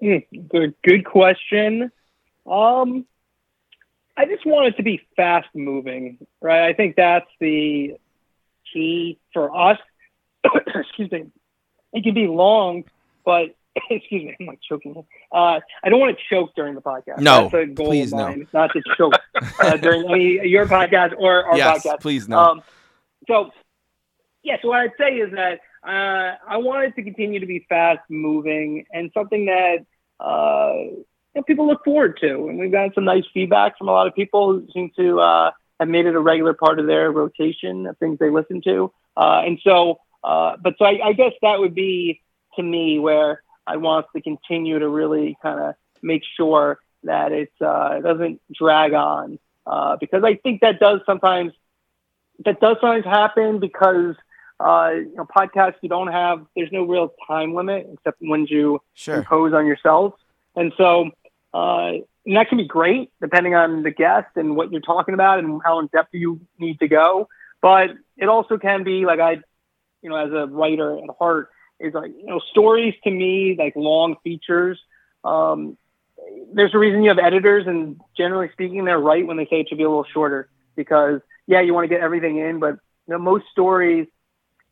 Hmm, 0.00 0.18
good, 0.48 0.74
good 0.82 1.04
question. 1.04 1.90
Um, 2.46 3.06
I 4.16 4.26
just 4.26 4.44
want 4.44 4.66
it 4.66 4.76
to 4.76 4.82
be 4.82 5.00
fast 5.16 5.48
moving, 5.54 6.18
right? 6.40 6.68
I 6.68 6.72
think 6.74 6.96
that's 6.96 7.30
the 7.40 7.94
key 8.72 9.18
for 9.32 9.56
us. 9.56 9.78
excuse 10.74 11.10
me. 11.10 11.26
It 11.92 12.04
can 12.04 12.14
be 12.14 12.26
long, 12.26 12.84
but 13.24 13.54
excuse 13.90 14.24
me, 14.24 14.36
I'm 14.40 14.46
like 14.46 14.60
choking. 14.66 14.94
Uh, 15.32 15.60
I 15.82 15.88
don't 15.88 16.00
want 16.00 16.16
to 16.16 16.34
choke 16.34 16.50
during 16.54 16.74
the 16.74 16.82
podcast. 16.82 17.20
No, 17.20 17.48
that's 17.48 17.54
a 17.54 17.66
goal 17.66 17.86
please 17.86 18.12
of 18.12 18.18
no. 18.18 18.46
not 18.52 18.72
to 18.72 18.82
choke 18.96 19.14
uh, 19.60 19.76
during 19.76 20.10
any 20.10 20.48
your 20.48 20.66
podcast 20.66 21.14
or 21.18 21.44
our 21.44 21.56
yes, 21.56 21.86
podcast. 21.86 22.00
please 22.00 22.28
no. 22.28 22.38
Um, 22.38 22.62
so, 23.26 23.50
yeah, 24.42 24.56
so 24.62 24.68
what 24.68 24.80
I'd 24.80 24.92
say 24.98 25.16
is 25.16 25.32
that 25.32 25.60
uh, 25.86 26.36
I 26.48 26.56
wanted 26.56 26.94
to 26.96 27.02
continue 27.02 27.40
to 27.40 27.46
be 27.46 27.66
fast 27.68 28.00
moving 28.08 28.84
and 28.92 29.10
something 29.14 29.46
that 29.46 29.86
uh, 30.20 30.72
you 30.74 31.04
know, 31.34 31.42
people 31.42 31.66
look 31.66 31.84
forward 31.84 32.18
to. 32.20 32.48
And 32.48 32.58
we've 32.58 32.72
gotten 32.72 32.92
some 32.94 33.04
nice 33.04 33.24
feedback 33.32 33.78
from 33.78 33.88
a 33.88 33.92
lot 33.92 34.06
of 34.06 34.14
people 34.14 34.52
who 34.52 34.66
seem 34.72 34.90
to 34.96 35.20
uh, 35.20 35.50
have 35.78 35.88
made 35.88 36.06
it 36.06 36.14
a 36.14 36.20
regular 36.20 36.54
part 36.54 36.80
of 36.80 36.86
their 36.86 37.10
rotation 37.10 37.86
of 37.86 37.96
things 37.98 38.18
they 38.18 38.30
listen 38.30 38.60
to. 38.62 38.92
Uh, 39.16 39.42
and 39.46 39.60
so, 39.62 40.00
uh, 40.24 40.56
but 40.62 40.74
so 40.78 40.84
I, 40.84 40.98
I 41.08 41.12
guess 41.12 41.32
that 41.42 41.58
would 41.60 41.74
be 41.74 42.20
to 42.56 42.62
me 42.62 42.98
where 42.98 43.42
I 43.68 43.76
want 43.76 44.06
us 44.06 44.10
to 44.16 44.22
continue 44.22 44.78
to 44.78 44.88
really 44.88 45.36
kind 45.42 45.60
of 45.60 45.74
make 46.02 46.22
sure 46.36 46.78
that 47.04 47.32
it's, 47.32 47.60
uh, 47.60 47.96
it 47.98 48.02
doesn't 48.02 48.40
drag 48.52 48.94
on. 48.94 49.38
Uh, 49.66 49.96
because 50.00 50.24
I 50.24 50.34
think 50.36 50.62
that 50.62 50.80
does 50.80 51.00
sometimes 51.04 51.52
that 52.44 52.60
does 52.60 52.76
sometimes 52.80 53.04
happen 53.04 53.58
because 53.58 54.14
uh, 54.60 54.92
you 54.94 55.14
know 55.14 55.26
podcasts 55.26 55.74
you 55.82 55.90
don't 55.90 56.08
have 56.08 56.46
there's 56.56 56.72
no 56.72 56.84
real 56.84 57.12
time 57.26 57.54
limit 57.54 57.86
except 57.92 58.16
when 58.20 58.46
you 58.46 58.80
sure. 58.94 59.16
impose 59.16 59.52
on 59.52 59.66
yourself, 59.66 60.14
and 60.56 60.72
so 60.78 61.10
uh, 61.52 61.92
and 62.24 62.36
that 62.36 62.48
can 62.48 62.56
be 62.56 62.66
great 62.66 63.10
depending 63.20 63.54
on 63.54 63.82
the 63.82 63.90
guest 63.90 64.28
and 64.36 64.56
what 64.56 64.72
you're 64.72 64.80
talking 64.80 65.12
about 65.12 65.38
and 65.38 65.60
how 65.62 65.78
in 65.80 65.86
depth 65.88 66.14
you 66.14 66.40
need 66.58 66.78
to 66.80 66.88
go. 66.88 67.28
But 67.60 67.90
it 68.16 68.28
also 68.28 68.56
can 68.56 68.84
be 68.84 69.04
like 69.04 69.20
I, 69.20 69.42
you 70.02 70.08
know, 70.08 70.16
as 70.16 70.32
a 70.32 70.46
writer 70.46 70.96
at 70.96 71.04
heart, 71.18 71.50
is 71.80 71.94
like 71.94 72.12
you 72.16 72.26
know 72.26 72.40
stories 72.50 72.94
to 73.04 73.10
me 73.10 73.56
like 73.58 73.74
long 73.76 74.16
features. 74.22 74.78
Um, 75.24 75.76
there's 76.52 76.74
a 76.74 76.78
reason 76.78 77.02
you 77.02 77.10
have 77.10 77.18
editors, 77.18 77.66
and 77.66 78.00
generally 78.16 78.50
speaking, 78.52 78.84
they're 78.84 78.98
right 78.98 79.26
when 79.26 79.36
they 79.36 79.46
say 79.46 79.60
it 79.60 79.68
should 79.68 79.78
be 79.78 79.84
a 79.84 79.88
little 79.88 80.06
shorter 80.12 80.48
because 80.76 81.20
yeah, 81.46 81.60
you 81.60 81.74
want 81.74 81.84
to 81.84 81.88
get 81.88 82.00
everything 82.00 82.38
in, 82.38 82.58
but 82.60 82.74
you 83.06 83.14
know, 83.14 83.18
most 83.18 83.46
stories, 83.50 84.06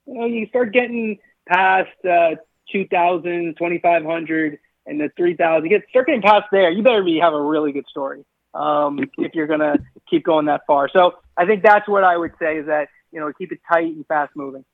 you 0.07 0.14
know, 0.14 0.27
you 0.27 0.47
start 0.47 0.73
getting 0.73 1.19
past 1.49 1.88
uh, 2.05 2.37
2,000, 2.71 3.57
2,500, 3.57 4.59
and 4.87 5.01
the 5.01 5.11
3,000. 5.16 5.64
You 5.64 5.71
get 5.71 5.88
start 5.88 6.07
getting 6.07 6.23
past 6.23 6.47
there. 6.53 6.71
You 6.71 6.83
better 6.83 7.03
be 7.03 7.19
have 7.19 7.33
a 7.33 7.40
really 7.40 7.73
good 7.73 7.87
story 7.88 8.25
um, 8.55 9.01
if 9.19 9.35
you're 9.35 9.47
gonna 9.47 9.79
keep 10.09 10.25
going 10.25 10.47
that 10.47 10.62
far. 10.66 10.88
So 10.88 11.16
I 11.37 11.47
think 11.47 11.62
that's 11.62 11.88
what 11.88 12.05
I 12.05 12.16
would 12.16 12.33
say 12.38 12.59
is 12.59 12.66
that 12.66 12.88
you 13.11 13.21
know 13.21 13.33
keep 13.33 13.53
it 13.53 13.61
tight 13.71 13.95
and 13.95 14.07
fast 14.07 14.35
moving. 14.37 14.64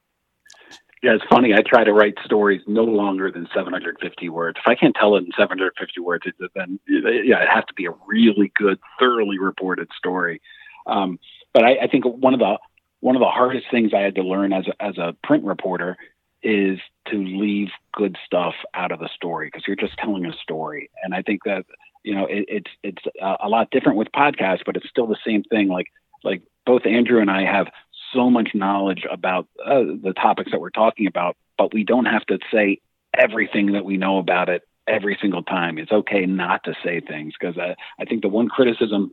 Yeah, 1.02 1.14
it's 1.14 1.24
funny. 1.28 1.52
I 1.52 1.62
try 1.66 1.82
to 1.82 1.92
write 1.92 2.14
stories 2.24 2.62
no 2.68 2.84
longer 2.84 3.30
than 3.32 3.48
750 3.52 4.28
words. 4.28 4.58
If 4.60 4.68
I 4.68 4.76
can't 4.76 4.94
tell 4.94 5.16
it 5.16 5.24
in 5.24 5.32
750 5.36 6.00
words, 6.00 6.24
it, 6.26 6.34
then 6.54 6.78
yeah, 6.88 7.42
it 7.42 7.48
has 7.48 7.64
to 7.66 7.74
be 7.74 7.86
a 7.86 7.92
really 8.06 8.52
good, 8.54 8.78
thoroughly 9.00 9.38
reported 9.38 9.88
story. 9.98 10.40
Um, 10.86 11.18
but 11.52 11.64
I, 11.64 11.76
I 11.82 11.86
think 11.88 12.04
one 12.04 12.34
of 12.34 12.40
the 12.40 12.56
one 13.00 13.16
of 13.16 13.20
the 13.20 13.28
hardest 13.28 13.66
things 13.68 13.92
I 13.92 14.00
had 14.00 14.14
to 14.14 14.22
learn 14.22 14.52
as 14.52 14.66
a, 14.68 14.82
as 14.82 14.96
a 14.96 15.16
print 15.24 15.44
reporter 15.44 15.96
is 16.40 16.78
to 17.08 17.16
leave 17.16 17.68
good 17.92 18.16
stuff 18.24 18.54
out 18.74 18.92
of 18.92 19.00
the 19.00 19.08
story 19.14 19.48
because 19.48 19.64
you're 19.66 19.76
just 19.76 19.96
telling 19.98 20.24
a 20.24 20.32
story. 20.34 20.88
And 21.02 21.14
I 21.14 21.22
think 21.22 21.42
that 21.44 21.64
you 22.04 22.14
know 22.14 22.26
it, 22.26 22.44
it's 22.48 22.70
it's 22.84 23.02
a, 23.20 23.48
lot 23.48 23.72
different 23.72 23.98
with 23.98 24.08
podcasts, 24.14 24.62
but 24.64 24.76
it's 24.76 24.88
still 24.88 25.08
the 25.08 25.18
same 25.26 25.42
thing. 25.42 25.66
Like 25.68 25.88
like 26.22 26.42
both 26.64 26.86
Andrew 26.86 27.20
and 27.20 27.30
I 27.30 27.44
have 27.44 27.66
so 28.12 28.30
much 28.30 28.50
knowledge 28.54 29.04
about 29.10 29.48
uh, 29.64 29.80
the 30.02 30.12
topics 30.14 30.50
that 30.52 30.60
we're 30.60 30.70
talking 30.70 31.06
about, 31.06 31.36
but 31.58 31.72
we 31.72 31.84
don't 31.84 32.06
have 32.06 32.24
to 32.26 32.38
say 32.52 32.78
everything 33.16 33.72
that 33.72 33.84
we 33.84 33.96
know 33.96 34.18
about 34.18 34.48
it 34.48 34.62
every 34.86 35.18
single 35.20 35.42
time. 35.42 35.78
It's 35.78 35.92
okay 35.92 36.26
not 36.26 36.64
to 36.64 36.74
say 36.84 37.00
things 37.00 37.34
because 37.38 37.56
I, 37.58 37.74
I 38.00 38.04
think 38.04 38.22
the 38.22 38.28
one 38.28 38.48
criticism 38.48 39.12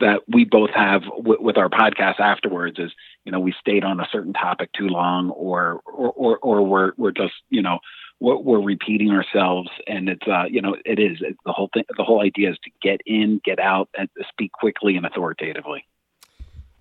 that 0.00 0.20
we 0.28 0.44
both 0.44 0.70
have 0.74 1.02
w- 1.02 1.40
with 1.40 1.56
our 1.56 1.68
podcast 1.68 2.20
afterwards 2.20 2.78
is, 2.78 2.92
you 3.24 3.32
know, 3.32 3.40
we 3.40 3.54
stayed 3.58 3.84
on 3.84 4.00
a 4.00 4.08
certain 4.12 4.32
topic 4.32 4.70
too 4.72 4.88
long, 4.88 5.30
or 5.30 5.80
or 5.86 6.12
or, 6.12 6.38
or 6.38 6.62
we're 6.62 6.92
we're 6.96 7.12
just 7.12 7.34
you 7.48 7.62
know 7.62 7.78
we're, 8.20 8.36
we're 8.36 8.62
repeating 8.62 9.10
ourselves, 9.10 9.70
and 9.86 10.08
it's 10.08 10.26
uh 10.26 10.44
you 10.50 10.60
know 10.60 10.76
it 10.84 10.98
is 10.98 11.18
it's 11.20 11.38
the 11.46 11.52
whole 11.52 11.70
thing. 11.72 11.84
The 11.96 12.04
whole 12.04 12.22
idea 12.22 12.50
is 12.50 12.58
to 12.64 12.70
get 12.82 13.00
in, 13.06 13.40
get 13.44 13.58
out, 13.58 13.88
and 13.96 14.08
speak 14.28 14.52
quickly 14.52 14.96
and 14.96 15.06
authoritatively. 15.06 15.84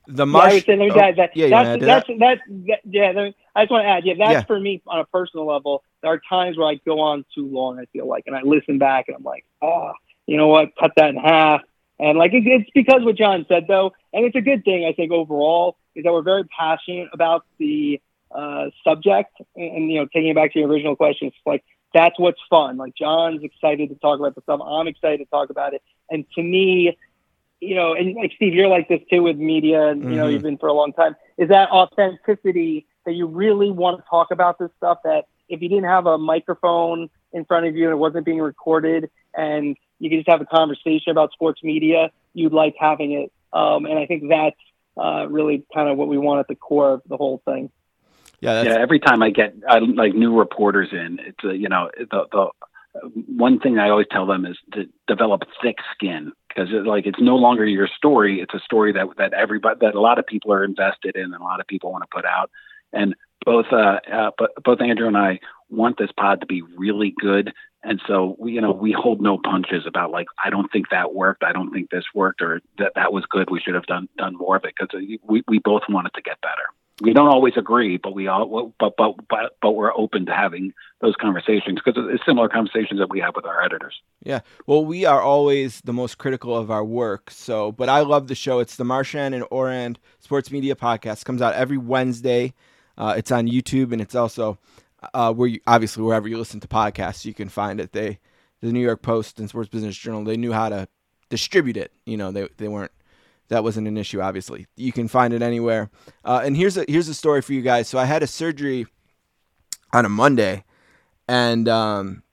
The 0.07 0.25
Yeah, 0.25 0.39
I 0.39 0.49
Marsh. 0.49 0.67
let 0.67 0.79
me 0.79 0.91
oh, 0.91 0.99
add 0.99 1.15
that. 1.17 1.35
yeah, 1.35 1.49
that's, 1.49 1.85
that's, 1.85 2.07
that? 2.07 2.17
that's, 2.19 2.41
that, 2.67 2.79
yeah, 2.85 3.29
I 3.55 3.63
just 3.63 3.71
want 3.71 3.83
to 3.83 3.89
add, 3.89 4.05
yeah, 4.05 4.13
that's 4.17 4.31
Yeah. 4.33 4.43
for 4.43 4.59
me 4.59 4.81
on 4.87 4.99
a 4.99 5.05
personal 5.05 5.45
level. 5.45 5.83
There 6.01 6.11
are 6.11 6.21
times 6.29 6.57
where 6.57 6.67
I 6.67 6.75
go 6.75 6.99
on 6.99 7.25
too 7.33 7.47
long, 7.47 7.79
I 7.79 7.85
feel 7.85 8.07
like, 8.07 8.25
and 8.27 8.35
I 8.35 8.41
listen 8.41 8.77
back 8.77 9.05
and 9.07 9.15
I'm 9.17 9.23
like, 9.23 9.45
oh, 9.61 9.93
you 10.27 10.37
know 10.37 10.47
what, 10.47 10.75
cut 10.75 10.91
that 10.97 11.09
in 11.09 11.15
half. 11.17 11.61
And 11.99 12.17
like, 12.17 12.33
it, 12.33 12.43
it's 12.45 12.69
because 12.73 13.03
what 13.03 13.15
John 13.15 13.45
said 13.47 13.65
though, 13.67 13.93
and 14.13 14.25
it's 14.25 14.35
a 14.35 14.41
good 14.41 14.63
thing, 14.63 14.85
I 14.85 14.93
think, 14.93 15.11
overall, 15.11 15.77
is 15.95 16.03
that 16.03 16.11
we're 16.11 16.21
very 16.21 16.43
passionate 16.45 17.09
about 17.13 17.45
the 17.57 18.01
uh, 18.33 18.65
subject. 18.83 19.31
And, 19.55 19.77
and, 19.77 19.91
you 19.91 19.99
know, 19.99 20.05
taking 20.05 20.29
it 20.29 20.35
back 20.35 20.53
to 20.53 20.59
your 20.59 20.67
original 20.67 20.95
question, 20.95 21.27
it's 21.27 21.37
like, 21.45 21.63
that's 21.93 22.19
what's 22.19 22.41
fun. 22.49 22.75
Like, 22.75 22.93
John's 22.95 23.43
excited 23.43 23.87
to 23.87 23.95
talk 23.95 24.19
about 24.19 24.35
the 24.35 24.41
stuff. 24.41 24.59
I'm 24.61 24.87
excited 24.87 25.19
to 25.19 25.25
talk 25.25 25.49
about 25.49 25.73
it. 25.73 25.81
And 26.09 26.25
to 26.35 26.43
me, 26.43 26.97
you 27.65 27.75
know, 27.75 27.93
and 27.93 28.15
like 28.15 28.31
Steve, 28.35 28.53
you're 28.53 28.67
like 28.67 28.87
this 28.87 29.01
too 29.09 29.23
with 29.23 29.37
media, 29.37 29.87
and 29.87 30.03
you 30.03 30.17
know, 30.17 30.27
Mhm. 30.27 30.33
you've 30.33 30.43
been 30.43 30.57
for 30.57 30.67
a 30.67 30.73
long 30.73 30.93
time. 30.93 31.15
Is 31.37 31.49
that 31.49 31.69
authenticity 31.71 32.85
that 33.05 33.13
you 33.13 33.27
really 33.27 33.71
want 33.71 33.97
to 33.97 34.03
talk 34.09 34.31
about 34.31 34.59
this 34.59 34.69
stuff? 34.77 34.99
That 35.03 35.25
if 35.49 35.61
you 35.61 35.69
didn't 35.69 35.85
have 35.85 36.05
a 36.05 36.17
microphone 36.17 37.09
in 37.33 37.45
front 37.45 37.65
of 37.65 37.75
you 37.75 37.85
and 37.85 37.93
it 37.93 37.97
wasn't 37.97 38.25
being 38.25 38.39
recorded, 38.39 39.09
and 39.35 39.75
you 39.99 40.09
could 40.09 40.19
just 40.19 40.29
have 40.29 40.41
a 40.41 40.45
conversation 40.45 41.11
about 41.11 41.31
sports 41.31 41.63
media, 41.63 42.11
you'd 42.33 42.53
like 42.53 42.75
having 42.79 43.11
it. 43.13 43.31
Um, 43.53 43.85
and 43.85 43.97
I 43.97 44.05
think 44.05 44.29
that's 44.29 44.55
uh, 44.97 45.27
really 45.29 45.65
kind 45.73 45.89
of 45.89 45.97
what 45.97 46.07
we 46.07 46.17
want 46.17 46.39
at 46.39 46.47
the 46.47 46.55
core 46.55 46.93
of 46.93 47.01
the 47.07 47.17
whole 47.17 47.41
thing. 47.45 47.69
Yeah, 48.41 48.55
that's, 48.55 48.75
yeah, 48.75 48.81
every 48.81 48.99
time 48.99 49.23
I 49.23 49.29
get 49.29 49.55
I, 49.67 49.79
like 49.79 50.13
new 50.13 50.37
reporters 50.37 50.89
in, 50.91 51.19
it's 51.19 51.43
a, 51.43 51.55
you 51.55 51.69
know 51.69 51.89
the 51.97 52.25
the 52.31 52.49
one 53.03 53.59
thing 53.59 53.77
I 53.77 53.89
always 53.89 54.07
tell 54.11 54.25
them 54.25 54.45
is 54.45 54.57
to 54.73 54.85
develop 55.07 55.43
thick 55.61 55.77
skin 55.93 56.31
because 56.47 56.69
it, 56.71 56.85
like 56.85 57.05
it's 57.05 57.19
no 57.19 57.35
longer 57.35 57.65
your 57.65 57.87
story; 57.87 58.39
it's 58.41 58.53
a 58.53 58.59
story 58.59 58.93
that 58.93 59.07
that 59.17 59.33
everybody 59.33 59.77
that 59.81 59.95
a 59.95 60.01
lot 60.01 60.19
of 60.19 60.25
people 60.25 60.51
are 60.53 60.63
invested 60.63 61.15
in 61.15 61.25
and 61.25 61.35
a 61.35 61.43
lot 61.43 61.59
of 61.59 61.67
people 61.67 61.91
want 61.91 62.03
to 62.03 62.15
put 62.15 62.25
out. 62.25 62.49
And 62.93 63.15
both 63.45 63.65
uh, 63.71 63.99
uh 64.11 64.31
both 64.63 64.81
Andrew 64.81 65.07
and 65.07 65.17
I 65.17 65.39
want 65.69 65.97
this 65.97 66.11
pod 66.17 66.41
to 66.41 66.45
be 66.45 66.61
really 66.77 67.13
good, 67.19 67.51
and 67.83 68.01
so 68.07 68.35
we, 68.39 68.53
you 68.53 68.61
know 68.61 68.71
we 68.71 68.91
hold 68.91 69.21
no 69.21 69.37
punches 69.37 69.83
about 69.85 70.11
like 70.11 70.27
I 70.43 70.49
don't 70.49 70.71
think 70.71 70.89
that 70.89 71.13
worked, 71.13 71.43
I 71.43 71.51
don't 71.51 71.71
think 71.71 71.89
this 71.89 72.05
worked, 72.13 72.41
or 72.41 72.61
that 72.77 72.93
that 72.95 73.13
was 73.13 73.25
good. 73.29 73.49
We 73.49 73.59
should 73.59 73.75
have 73.75 73.87
done 73.87 74.07
done 74.17 74.37
more 74.37 74.55
of 74.55 74.63
it 74.63 74.73
because 74.77 75.01
we 75.23 75.43
we 75.47 75.59
both 75.59 75.83
want 75.89 76.07
it 76.07 76.13
to 76.15 76.21
get 76.21 76.41
better 76.41 76.69
we 77.01 77.13
don't 77.13 77.27
always 77.27 77.53
agree, 77.57 77.97
but 77.97 78.13
we 78.13 78.27
all 78.27 78.73
but 78.79 78.95
but 78.97 79.15
but 79.27 79.57
but 79.61 79.71
we're 79.71 79.93
open 79.95 80.25
to 80.27 80.33
having 80.33 80.73
those 81.01 81.13
conversations 81.19 81.79
because 81.83 82.01
it's 82.09 82.25
similar 82.25 82.47
conversations 82.47 82.99
that 82.99 83.09
we 83.09 83.19
have 83.19 83.35
with 83.35 83.45
our 83.45 83.63
editors. 83.63 84.01
Yeah. 84.23 84.39
Well, 84.65 84.85
we 84.85 85.03
are 85.03 85.21
always 85.21 85.81
the 85.81 85.91
most 85.91 86.17
critical 86.17 86.55
of 86.55 86.71
our 86.71 86.85
work. 86.85 87.31
So, 87.31 87.71
but 87.73 87.89
I 87.89 88.01
love 88.01 88.27
the 88.27 88.35
show. 88.35 88.59
It's 88.59 88.77
the 88.77 88.85
Marchand 88.85 89.35
and 89.35 89.43
Ourand 89.51 89.99
Sports 90.19 90.51
Media 90.51 90.75
Podcast. 90.75 91.25
Comes 91.25 91.41
out 91.41 91.53
every 91.53 91.77
Wednesday. 91.77 92.53
Uh, 92.97 93.15
it's 93.17 93.31
on 93.31 93.47
YouTube 93.47 93.91
and 93.91 94.01
it's 94.01 94.15
also 94.15 94.57
uh, 95.13 95.33
where 95.33 95.49
you, 95.49 95.59
obviously 95.67 96.01
wherever 96.01 96.29
you 96.29 96.37
listen 96.37 96.61
to 96.61 96.67
podcasts, 96.67 97.25
you 97.25 97.33
can 97.33 97.49
find 97.49 97.81
it. 97.81 97.91
They, 97.91 98.19
the 98.61 98.71
New 98.71 98.79
York 98.79 99.01
Post 99.01 99.39
and 99.39 99.49
Sports 99.49 99.67
Business 99.67 99.97
Journal, 99.97 100.23
they 100.23 100.37
knew 100.37 100.53
how 100.53 100.69
to 100.69 100.87
distribute 101.29 101.75
it. 101.75 101.91
You 102.05 102.15
know, 102.15 102.31
they 102.31 102.47
they 102.57 102.69
weren't 102.69 102.91
that 103.49 103.63
wasn't 103.63 103.87
an 103.87 103.97
issue. 103.97 104.21
Obviously, 104.21 104.67
you 104.75 104.91
can 104.91 105.07
find 105.07 105.33
it 105.33 105.41
anywhere. 105.41 105.89
Uh, 106.23 106.41
and 106.43 106.57
here's 106.57 106.77
a 106.77 106.85
here's 106.87 107.07
a 107.07 107.13
story 107.13 107.41
for 107.41 107.53
you 107.53 107.61
guys. 107.61 107.87
So 107.87 107.97
I 107.97 108.05
had 108.05 108.23
a 108.23 108.27
surgery 108.27 108.87
on 109.93 110.05
a 110.05 110.09
Monday, 110.09 110.63
and 111.27 111.67
um, 111.69 112.23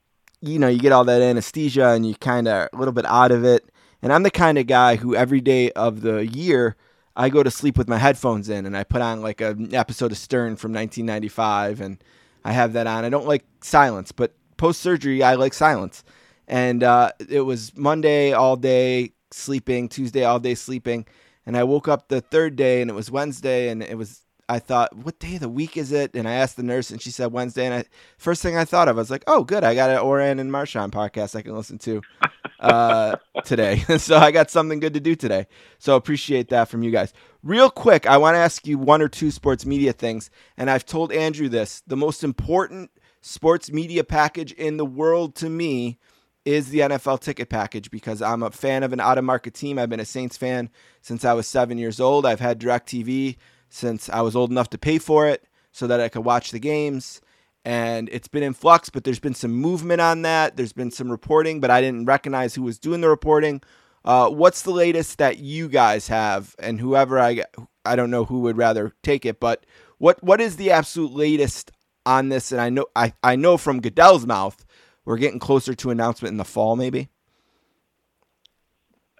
you 0.41 0.59
know, 0.59 0.67
you 0.67 0.79
get 0.79 0.91
all 0.91 1.05
that 1.05 1.21
anesthesia 1.21 1.89
and 1.89 2.05
you 2.05 2.15
kind 2.15 2.47
of 2.47 2.67
a 2.73 2.77
little 2.77 2.93
bit 2.93 3.05
out 3.05 3.31
of 3.31 3.45
it. 3.45 3.63
And 4.01 4.11
I'm 4.11 4.23
the 4.23 4.31
kind 4.31 4.57
of 4.57 4.67
guy 4.67 4.97
who 4.97 5.15
every 5.15 5.39
day 5.39 5.71
of 5.71 6.01
the 6.01 6.27
year 6.27 6.75
I 7.15 7.29
go 7.29 7.43
to 7.43 7.49
sleep 7.49 7.77
with 7.77 7.87
my 7.87 7.97
headphones 7.97 8.49
in 8.49 8.65
and 8.65 8.75
I 8.75 8.83
put 8.83 9.01
on 9.01 9.21
like 9.21 9.39
an 9.39 9.73
episode 9.73 10.11
of 10.11 10.17
Stern 10.17 10.57
from 10.57 10.73
1995 10.73 11.79
and 11.79 12.03
I 12.43 12.51
have 12.51 12.73
that 12.73 12.87
on. 12.87 13.05
I 13.05 13.09
don't 13.09 13.25
like 13.25 13.45
silence, 13.61 14.11
but 14.11 14.33
post 14.57 14.81
surgery 14.81 15.23
I 15.23 15.35
like 15.35 15.53
silence. 15.53 16.03
And 16.45 16.83
uh, 16.83 17.11
it 17.29 17.41
was 17.41 17.71
Monday 17.77 18.33
all 18.33 18.57
day 18.57 19.13
sleeping, 19.33 19.89
Tuesday 19.89 20.23
all 20.23 20.39
day 20.39 20.55
sleeping, 20.55 21.05
and 21.45 21.57
I 21.57 21.63
woke 21.63 21.87
up 21.87 22.07
the 22.07 22.21
third 22.21 22.55
day 22.55 22.81
and 22.81 22.89
it 22.89 22.93
was 22.93 23.11
Wednesday 23.11 23.69
and 23.69 23.83
it 23.83 23.97
was 23.97 24.23
I 24.49 24.59
thought, 24.59 24.95
what 24.95 25.19
day 25.19 25.35
of 25.35 25.41
the 25.41 25.49
week 25.49 25.77
is 25.77 25.91
it? 25.91 26.11
And 26.13 26.27
I 26.27 26.33
asked 26.33 26.57
the 26.57 26.63
nurse, 26.63 26.91
and 26.91 27.01
she 27.01 27.11
said 27.11 27.31
Wednesday. 27.31 27.65
And 27.65 27.73
I 27.73 27.85
first 28.17 28.41
thing 28.41 28.57
I 28.57 28.65
thought 28.65 28.87
of, 28.87 28.97
I 28.97 29.01
was 29.01 29.09
like, 29.09 29.23
oh, 29.27 29.43
good, 29.43 29.63
I 29.63 29.73
got 29.73 29.89
an 29.89 29.97
Ourand 29.97 30.39
and 30.39 30.51
Marchand 30.51 30.91
podcast 30.91 31.35
I 31.35 31.41
can 31.41 31.55
listen 31.55 31.77
to 31.79 32.01
uh, 32.59 33.15
today. 33.45 33.77
so 33.97 34.17
I 34.17 34.31
got 34.31 34.51
something 34.51 34.79
good 34.79 34.93
to 34.95 34.99
do 34.99 35.15
today. 35.15 35.47
So 35.79 35.95
appreciate 35.95 36.49
that 36.49 36.67
from 36.67 36.83
you 36.83 36.91
guys. 36.91 37.13
Real 37.41 37.69
quick, 37.69 38.05
I 38.05 38.17
want 38.17 38.35
to 38.35 38.39
ask 38.39 38.67
you 38.67 38.77
one 38.77 39.01
or 39.01 39.07
two 39.07 39.31
sports 39.31 39.65
media 39.65 39.93
things, 39.93 40.29
and 40.57 40.69
I've 40.69 40.85
told 40.85 41.11
Andrew 41.11 41.49
this: 41.49 41.81
the 41.87 41.97
most 41.97 42.23
important 42.23 42.91
sports 43.21 43.71
media 43.71 44.03
package 44.03 44.51
in 44.51 44.75
the 44.75 44.85
world 44.85 45.35
to 45.35 45.49
me 45.49 45.97
is 46.45 46.69
the 46.69 46.79
NFL 46.79 47.21
ticket 47.21 47.49
package 47.49 47.89
because 47.89 48.21
I'm 48.21 48.43
a 48.43 48.51
fan 48.51 48.83
of 48.83 48.93
an 48.93 48.99
out 48.99 49.17
of 49.17 49.23
market 49.23 49.53
team. 49.53 49.79
I've 49.79 49.89
been 49.89 49.99
a 49.99 50.05
Saints 50.05 50.37
fan 50.37 50.69
since 51.01 51.23
I 51.23 51.33
was 51.33 51.47
seven 51.47 51.77
years 51.77 51.99
old. 51.99 52.25
I've 52.25 52.39
had 52.39 52.59
DirecTV 52.59 53.37
since 53.69 54.09
I 54.09 54.21
was 54.21 54.35
old 54.35 54.51
enough 54.51 54.69
to 54.71 54.77
pay 54.77 54.97
for 54.97 55.27
it 55.27 55.45
so 55.71 55.87
that 55.87 55.99
I 55.99 56.09
could 56.09 56.25
watch 56.25 56.51
the 56.51 56.59
games. 56.59 57.21
And 57.65 58.09
it's 58.11 58.27
been 58.27 58.43
in 58.43 58.53
flux, 58.53 58.89
but 58.89 59.05
there's 59.05 59.19
been 59.19 59.33
some 59.33 59.53
movement 59.53 60.01
on 60.01 60.23
that. 60.23 60.57
There's 60.57 60.73
been 60.73 60.91
some 60.91 61.09
reporting, 61.09 61.61
but 61.61 61.71
I 61.71 61.79
didn't 61.79 62.05
recognize 62.05 62.53
who 62.53 62.63
was 62.63 62.77
doing 62.77 63.01
the 63.01 63.09
reporting. 63.09 63.61
Uh, 64.03 64.29
what's 64.29 64.63
the 64.63 64.71
latest 64.71 65.17
that 65.19 65.37
you 65.37 65.69
guys 65.69 66.09
have? 66.09 66.55
And 66.59 66.79
whoever 66.79 67.19
I, 67.19 67.43
I 67.85 67.95
don't 67.95 68.11
know 68.11 68.25
who 68.25 68.41
would 68.41 68.57
rather 68.57 68.91
take 69.01 69.25
it, 69.25 69.39
but 69.39 69.65
what 69.97 70.21
what 70.21 70.41
is 70.41 70.57
the 70.57 70.71
absolute 70.71 71.13
latest 71.13 71.71
on 72.05 72.27
this? 72.27 72.51
And 72.51 72.59
I 72.59 72.69
know 72.69 72.85
I, 72.97 73.13
I 73.23 73.37
know 73.37 73.57
from 73.57 73.79
Goodell's 73.79 74.25
mouth, 74.25 74.65
we're 75.05 75.17
getting 75.17 75.39
closer 75.39 75.73
to 75.73 75.89
announcement 75.89 76.31
in 76.31 76.37
the 76.37 76.45
fall, 76.45 76.75
maybe. 76.75 77.09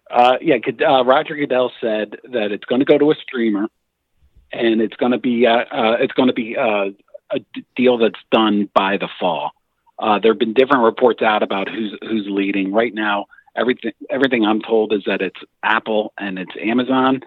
Uh, 0.09 0.37
yeah, 0.41 0.57
uh, 0.87 1.03
Roger 1.03 1.35
Goodell 1.35 1.71
said 1.81 2.17
that 2.31 2.51
it's 2.51 2.65
going 2.65 2.79
to 2.79 2.85
go 2.85 2.97
to 2.97 3.11
a 3.11 3.15
streamer, 3.15 3.67
and 4.51 4.79
it's 4.79 4.95
going 4.95 5.11
to 5.11 5.17
be 5.17 5.47
uh, 5.47 5.65
uh, 5.71 5.97
it's 5.99 6.13
going 6.13 6.27
to 6.27 6.33
be 6.33 6.55
uh, 6.55 6.89
a 7.31 7.39
d- 7.53 7.65
deal 7.75 7.97
that's 7.97 8.19
done 8.31 8.69
by 8.75 8.97
the 8.97 9.09
fall. 9.19 9.51
Uh, 9.97 10.19
there 10.19 10.31
have 10.31 10.39
been 10.39 10.53
different 10.53 10.83
reports 10.83 11.23
out 11.23 11.41
about 11.41 11.67
who's 11.67 11.97
who's 12.01 12.27
leading 12.29 12.71
right 12.71 12.93
now. 12.93 13.25
Everything 13.55 13.93
everything 14.09 14.45
I'm 14.45 14.61
told 14.61 14.93
is 14.93 15.03
that 15.07 15.21
it's 15.21 15.39
Apple 15.63 16.13
and 16.19 16.37
it's 16.37 16.53
Amazon, 16.61 17.21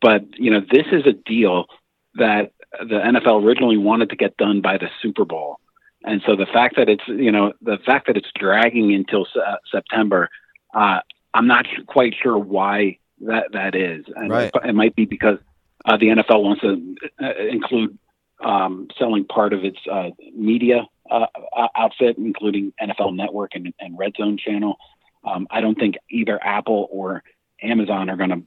but 0.00 0.22
you 0.38 0.50
know 0.50 0.60
this 0.60 0.86
is 0.92 1.06
a 1.06 1.12
deal 1.12 1.66
that 2.14 2.52
the 2.78 3.00
NFL 3.00 3.44
originally 3.44 3.76
wanted 3.76 4.10
to 4.10 4.16
get 4.16 4.36
done 4.38 4.62
by 4.62 4.78
the 4.78 4.88
Super 5.02 5.24
Bowl, 5.26 5.60
and 6.04 6.22
so 6.26 6.36
the 6.36 6.46
fact 6.46 6.76
that 6.76 6.88
it's 6.88 7.06
you 7.06 7.32
know 7.32 7.52
the 7.62 7.78
fact 7.84 8.06
that 8.06 8.16
it's 8.16 8.30
dragging 8.34 8.94
until 8.94 9.26
uh, 9.36 9.56
September, 9.70 10.28
uh, 10.74 11.00
I'm 11.34 11.46
not 11.46 11.66
quite 11.86 12.14
sure 12.20 12.38
why 12.38 12.98
that 13.20 13.52
that 13.52 13.74
is. 13.74 14.04
And 14.14 14.30
Right. 14.30 14.50
it, 14.54 14.70
it 14.70 14.74
might 14.74 14.96
be 14.96 15.04
because 15.04 15.38
uh, 15.84 15.96
the 15.96 16.06
NFL 16.06 16.42
wants 16.42 16.62
to 16.62 16.96
uh, 17.22 17.34
include 17.50 17.98
um, 18.44 18.88
selling 18.98 19.24
part 19.24 19.52
of 19.52 19.64
its 19.64 19.78
uh, 19.90 20.10
media 20.34 20.86
uh, 21.10 21.26
uh, 21.56 21.68
outfit, 21.76 22.16
including 22.18 22.72
NFL 22.80 23.14
Network 23.14 23.54
and, 23.54 23.72
and 23.78 23.98
Red 23.98 24.12
Zone 24.16 24.38
channel. 24.38 24.76
Um, 25.24 25.46
I 25.50 25.60
don't 25.60 25.74
think 25.74 25.96
either 26.10 26.42
Apple 26.42 26.88
or 26.90 27.22
Amazon 27.62 28.08
are 28.08 28.16
going 28.16 28.30
to 28.30 28.42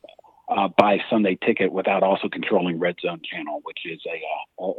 uh, 0.55 0.67
buy 0.77 0.99
Sunday 1.09 1.35
Ticket 1.43 1.71
without 1.71 2.03
also 2.03 2.29
controlling 2.29 2.77
Red 2.79 2.95
Zone 3.01 3.21
channel, 3.23 3.61
which 3.63 3.79
is 3.85 3.99
a 4.05 4.61
uh, 4.63 4.71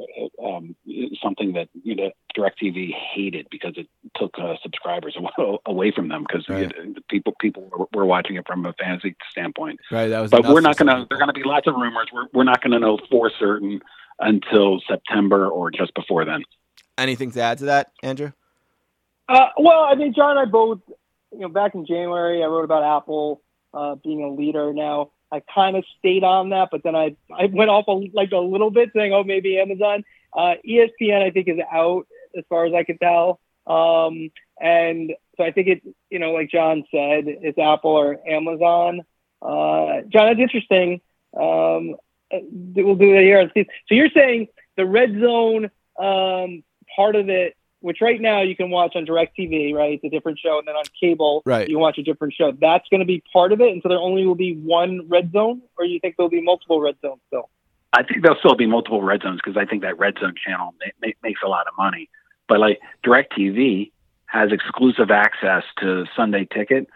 uh, 0.43 0.57
um, 0.57 0.77
something 1.23 1.53
that 1.55 1.69
you 1.83 1.95
know 1.97 2.11
Directv 2.37 2.95
hated 3.15 3.49
because 3.51 3.75
it 3.77 3.89
took 4.17 4.39
uh, 4.39 4.55
subscribers 4.63 5.17
away, 5.17 5.59
away 5.67 5.91
from 5.91 6.09
them 6.09 6.25
because 6.27 6.49
Right. 6.49 6.73
people 7.09 7.35
people 7.41 7.69
were, 7.77 7.87
were 7.93 8.07
watching 8.07 8.37
it 8.37 8.47
from 8.47 8.65
a 8.67 8.73
fantasy 8.75 9.17
standpoint 9.31 9.81
Right. 9.91 10.09
That 10.09 10.21
was. 10.21 10.31
but 10.31 10.45
we're 10.45 10.61
not 10.61 10.77
going 10.77 10.89
to. 10.89 11.07
There 11.09 11.17
are 11.17 11.21
going 11.21 11.35
to 11.35 11.41
be 11.41 11.43
lots 11.45 11.67
of 11.67 11.75
rumors. 11.75 12.07
We're 12.13 12.27
we're 12.33 12.45
not 12.45 12.63
going 12.63 12.73
to 12.73 12.79
know 12.79 12.99
for 13.11 13.31
certain 13.39 13.81
until 14.21 14.81
September 14.87 15.49
or 15.49 15.71
just 15.71 15.93
before 15.95 16.25
then. 16.25 16.45
Anything 16.97 17.33
to 17.33 17.41
add 17.41 17.59
to 17.59 17.65
that, 17.65 17.91
Andrew? 18.05 18.31
Uh, 19.29 19.49
well, 19.59 19.81
I 19.91 19.95
mean, 19.97 20.13
John 20.15 20.33
and 20.37 20.41
I 20.41 20.45
both, 20.45 20.81
you 21.33 21.41
know, 21.41 21.49
back 21.49 21.75
in 21.75 21.87
January, 21.87 22.43
I 22.43 22.47
wrote 22.47 22.65
about 22.65 22.85
Apple 22.99 23.43
uh, 23.73 23.97
being 23.97 24.23
a 24.23 24.31
leader. 24.31 24.73
Now, 24.73 25.11
I 25.35 25.43
kind 25.53 25.77
of 25.77 25.85
stayed 25.99 26.25
on 26.25 26.51
that, 26.51 26.69
but 26.71 26.83
then 26.83 26.95
I 26.95 27.17
I 27.33 27.47
went 27.47 27.71
off 27.71 27.87
a, 27.89 27.93
like 28.13 28.33
a 28.33 28.39
little 28.39 28.71
bit, 28.71 28.91
saying, 28.95 29.13
"Oh, 29.13 29.25
maybe 29.25 29.59
Amazon." 29.59 30.05
Uh, 30.33 30.55
ESPN, 30.67 31.23
I 31.23 31.31
think, 31.31 31.49
is 31.49 31.59
out 31.73 32.07
as 32.37 32.45
far 32.49 32.67
as 32.67 32.75
I 32.75 32.85
can 32.85 32.99
tell, 32.99 33.41
um, 33.67 34.31
and 34.61 35.13
so 35.37 35.45
I 35.45 35.51
think 35.51 35.69
it, 35.69 35.83
you 36.11 36.19
know, 36.19 36.33
like 36.33 36.51
John 36.51 36.85
said, 36.91 37.25
it's 37.27 37.59
Apple 37.59 37.91
or 37.91 38.19
Amazon. 38.29 39.03
Uh, 39.43 40.03
John, 40.09 40.29
that's 40.29 40.41
interesting. 40.41 41.01
Um, 41.37 41.97
we'll 42.31 42.95
do 42.95 43.13
that 43.15 43.23
here. 43.23 43.51
So 43.55 43.95
you're 43.95 44.11
saying 44.11 44.49
the 44.77 44.87
red 44.87 45.13
zone 45.21 45.71
um, 45.99 46.63
part 46.97 47.17
of 47.17 47.29
it 47.29 47.57
which 47.85 48.01
right 48.01 48.19
now 48.19 48.41
you 48.41 48.57
can 48.57 48.71
watch 48.71 48.97
on 48.97 49.05
DirecTV, 49.05 49.75
right? 49.75 50.01
It's 50.03 50.05
a 50.05 50.09
different 50.09 50.39
show, 50.39 50.59
and 50.59 50.67
then 50.67 50.75
on 50.75 50.85
cable, 50.99 51.43
right. 51.45 51.69
you 51.69 51.79
watch 51.79 51.99
a 51.99 52.03
different 52.03 52.33
show. 52.33 52.51
That's 52.59 52.89
going 52.89 53.01
to 53.01 53.07
be 53.07 53.23
part 53.31 53.53
of 53.53 53.61
it, 53.61 53.73
and 53.73 53.83
so 53.83 53.91
there 53.91 53.99
only 53.99 54.25
will 54.25 54.35
be 54.35 54.55
one 54.55 55.07
red 55.07 55.33
zone, 55.33 55.61
or 55.77 55.85
you 55.85 56.01
think 56.01 56.17
there'll 56.17 56.31
be 56.31 56.41
multiple 56.41 56.81
red 56.81 56.97
zones 57.03 57.21
still? 57.27 57.51
I 57.93 58.03
think 58.03 58.23
there'll 58.23 58.39
still 58.39 58.55
be 58.55 58.67
multiple 58.67 59.03
red 59.03 59.21
zones 59.21 59.39
because 59.45 59.59
I 59.59 59.67
think 59.67 59.83
that 59.83 59.99
red 59.99 60.15
zone 60.19 60.33
channel 60.43 60.75
ma- 60.81 61.11
makes 61.23 61.43
a 61.45 61.49
lot 61.49 61.67
of 61.67 61.75
money. 61.77 62.09
But 62.49 62.59
like 62.59 62.81
DirecTV 63.05 63.93
has 64.29 64.51
exclusive 64.51 65.11
access 65.11 65.65
to 65.81 66.07
Sunday 66.17 66.49
Ticket, 66.51 66.89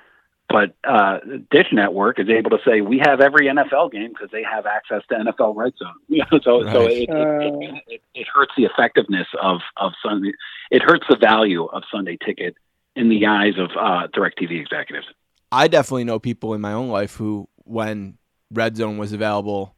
but 0.48 0.74
uh, 0.84 1.18
Dish 1.50 1.66
Network 1.72 2.18
is 2.18 2.28
able 2.28 2.50
to 2.50 2.58
say 2.64 2.80
we 2.80 2.98
have 3.04 3.20
every 3.20 3.46
NFL 3.46 3.92
game 3.92 4.08
because 4.08 4.30
they 4.32 4.42
have 4.42 4.64
access 4.66 5.02
to 5.10 5.14
NFL 5.16 5.54
Red 5.54 5.74
Zone. 5.78 5.94
You 6.08 6.24
know, 6.32 6.40
so 6.42 6.64
right. 6.64 6.72
so 6.72 6.86
it, 6.86 7.08
it, 7.08 7.82
it, 7.86 8.02
it, 8.14 8.26
hurts 8.32 8.52
the 8.56 8.64
effectiveness 8.64 9.26
of 9.40 9.60
of 9.76 9.92
Sunday. 10.02 10.32
It 10.70 10.82
hurts 10.82 11.04
the 11.08 11.16
value 11.16 11.66
of 11.66 11.82
Sunday 11.92 12.16
Ticket 12.24 12.56
in 12.96 13.08
the 13.08 13.26
eyes 13.26 13.54
of 13.58 13.70
uh, 13.78 14.08
Directv 14.08 14.50
executives. 14.50 15.06
I 15.52 15.68
definitely 15.68 16.04
know 16.04 16.18
people 16.18 16.54
in 16.54 16.60
my 16.60 16.72
own 16.72 16.88
life 16.88 17.14
who, 17.14 17.48
when 17.64 18.18
Red 18.50 18.76
Zone 18.76 18.98
was 18.98 19.12
available 19.12 19.74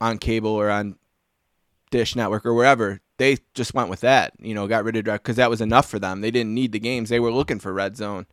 on 0.00 0.18
cable 0.18 0.50
or 0.50 0.70
on 0.70 0.96
Dish 1.90 2.16
Network 2.16 2.46
or 2.46 2.54
wherever, 2.54 3.00
they 3.18 3.38
just 3.54 3.74
went 3.74 3.90
with 3.90 4.00
that. 4.00 4.32
You 4.38 4.54
know, 4.54 4.66
got 4.66 4.84
rid 4.84 4.96
of 4.96 5.04
direct 5.04 5.24
because 5.24 5.36
that 5.36 5.50
was 5.50 5.60
enough 5.60 5.88
for 5.88 5.98
them. 5.98 6.22
They 6.22 6.30
didn't 6.30 6.54
need 6.54 6.72
the 6.72 6.80
games; 6.80 7.10
they 7.10 7.20
were 7.20 7.32
looking 7.32 7.58
for 7.58 7.72
Red 7.72 7.96
Zone. 7.96 8.26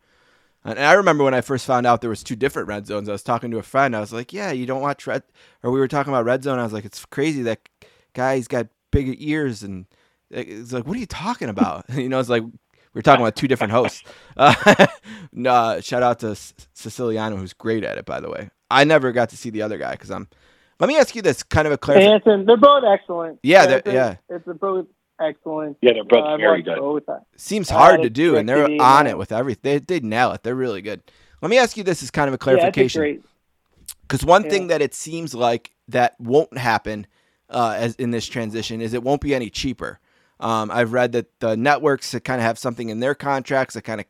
And 0.63 0.79
I 0.79 0.93
remember 0.93 1.23
when 1.23 1.33
I 1.33 1.41
first 1.41 1.65
found 1.65 1.85
out 1.85 2.01
there 2.01 2.09
was 2.09 2.23
two 2.23 2.35
different 2.35 2.67
red 2.67 2.87
zones. 2.87 3.07
I 3.07 3.13
was 3.13 3.23
talking 3.23 3.51
to 3.51 3.57
a 3.57 3.63
friend. 3.63 3.95
I 3.95 3.99
was 3.99 4.11
like, 4.11 4.33
"Yeah, 4.33 4.51
you 4.51 4.65
don't 4.65 4.81
watch 4.81 5.07
red," 5.07 5.23
or 5.63 5.71
we 5.71 5.79
were 5.79 5.87
talking 5.87 6.11
about 6.11 6.25
red 6.25 6.43
zone. 6.43 6.59
I 6.59 6.63
was 6.63 6.73
like, 6.73 6.85
"It's 6.85 7.05
crazy 7.05 7.41
that 7.43 7.69
guy's 8.13 8.47
got 8.47 8.67
bigger 8.91 9.13
ears." 9.17 9.63
And 9.63 9.85
it's 10.29 10.73
like, 10.73 10.85
"What 10.85 10.97
are 10.97 10.99
you 10.99 11.05
talking 11.05 11.49
about?" 11.49 11.85
you 11.93 12.09
know, 12.09 12.19
it's 12.19 12.29
like 12.29 12.43
we 12.93 12.99
are 12.99 13.03
talking 13.03 13.21
about 13.21 13.35
two 13.35 13.47
different 13.47 13.71
hosts. 13.71 14.03
Uh, 14.39 14.85
no, 15.31 15.79
shout 15.81 16.03
out 16.03 16.19
to 16.19 16.35
Siciliano, 16.73 17.37
who's 17.37 17.53
great 17.53 17.83
at 17.83 17.97
it, 17.97 18.05
by 18.05 18.19
the 18.19 18.29
way. 18.29 18.51
I 18.69 18.83
never 18.83 19.11
got 19.11 19.29
to 19.29 19.37
see 19.37 19.49
the 19.49 19.63
other 19.63 19.77
guy 19.77 19.91
because 19.91 20.11
I'm. 20.11 20.27
Let 20.79 20.87
me 20.87 20.97
ask 20.97 21.15
you 21.15 21.23
this, 21.23 21.41
kind 21.41 21.65
of 21.65 21.73
a 21.73 21.77
clarification. 21.77 22.45
They're 22.45 22.55
both 22.55 22.83
excellent. 22.83 23.39
Yeah, 23.41 23.81
yeah. 23.83 24.17
It's 24.29 24.47
a 24.47 24.53
both 24.53 24.85
excellent. 25.19 25.77
Yeah, 25.81 25.93
they're 25.93 26.03
both 26.03 26.23
uh, 26.23 26.37
very 26.37 26.61
good. 26.61 26.77
Both. 26.77 27.03
Seems 27.35 27.69
hard 27.69 28.01
to 28.01 28.09
do, 28.09 28.35
and 28.35 28.47
they're 28.47 28.65
on 28.65 29.05
man. 29.05 29.07
it 29.07 29.17
with 29.17 29.31
everything. 29.31 29.61
They, 29.61 29.99
they 29.99 29.99
nail 30.05 30.31
it. 30.31 30.43
They're 30.43 30.55
really 30.55 30.81
good. 30.81 31.01
Let 31.41 31.49
me 31.49 31.57
ask 31.57 31.77
you 31.77 31.83
this 31.83 32.01
as 32.01 32.11
kind 32.11 32.27
of 32.27 32.33
a 32.33 32.37
clarification. 32.37 33.23
Because 34.01 34.25
one 34.25 34.43
yeah. 34.43 34.49
thing 34.49 34.67
that 34.67 34.81
it 34.81 34.93
seems 34.93 35.33
like 35.35 35.71
that 35.87 36.19
won't 36.19 36.57
happen 36.57 37.07
uh, 37.49 37.75
as 37.77 37.95
in 37.95 38.11
this 38.11 38.25
transition 38.27 38.81
is 38.81 38.93
it 38.93 39.03
won't 39.03 39.21
be 39.21 39.35
any 39.35 39.49
cheaper. 39.49 39.99
Um, 40.39 40.69
I've 40.71 40.93
read 40.93 41.13
that 41.13 41.39
the 41.39 41.57
networks 41.57 42.11
that 42.11 42.21
kind 42.21 42.39
of 42.39 42.45
have 42.45 42.59
something 42.59 42.89
in 42.89 42.99
their 42.99 43.15
contracts 43.15 43.73
that 43.73 43.81
kind 43.83 44.01
of 44.01 44.07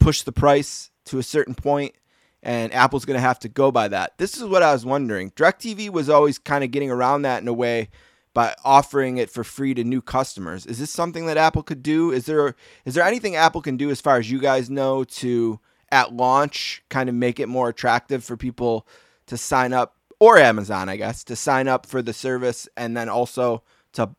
push 0.00 0.22
the 0.22 0.32
price 0.32 0.90
to 1.06 1.18
a 1.18 1.22
certain 1.22 1.54
point, 1.54 1.94
and 2.42 2.72
Apple's 2.74 3.04
going 3.04 3.16
to 3.16 3.20
have 3.20 3.38
to 3.40 3.48
go 3.48 3.70
by 3.70 3.88
that. 3.88 4.18
This 4.18 4.36
is 4.36 4.44
what 4.44 4.62
I 4.62 4.72
was 4.72 4.84
wondering. 4.84 5.30
DirecTV 5.32 5.90
was 5.90 6.08
always 6.08 6.38
kind 6.38 6.64
of 6.64 6.70
getting 6.70 6.90
around 6.90 7.22
that 7.22 7.40
in 7.40 7.48
a 7.48 7.52
way 7.52 7.88
by 8.34 8.54
offering 8.64 9.16
it 9.16 9.30
for 9.30 9.44
free 9.44 9.72
to 9.74 9.84
new 9.84 10.02
customers. 10.02 10.66
Is 10.66 10.78
this 10.78 10.90
something 10.90 11.26
that 11.26 11.36
Apple 11.36 11.62
could 11.62 11.82
do? 11.82 12.10
Is 12.10 12.26
there 12.26 12.54
is 12.84 12.94
there 12.94 13.04
anything 13.04 13.36
Apple 13.36 13.62
can 13.62 13.76
do 13.76 13.90
as 13.90 14.00
far 14.00 14.18
as 14.18 14.30
you 14.30 14.40
guys 14.40 14.68
know 14.68 15.04
to 15.04 15.60
at 15.90 16.12
launch 16.12 16.82
kind 16.90 17.08
of 17.08 17.14
make 17.14 17.38
it 17.38 17.48
more 17.48 17.68
attractive 17.68 18.24
for 18.24 18.36
people 18.36 18.86
to 19.26 19.36
sign 19.36 19.72
up 19.72 19.96
or 20.18 20.36
Amazon, 20.36 20.88
I 20.88 20.96
guess, 20.96 21.22
to 21.24 21.36
sign 21.36 21.68
up 21.68 21.86
for 21.86 22.02
the 22.02 22.12
service 22.12 22.68
and 22.76 22.96
then 22.96 23.08
also 23.08 23.62
to 23.92 24.10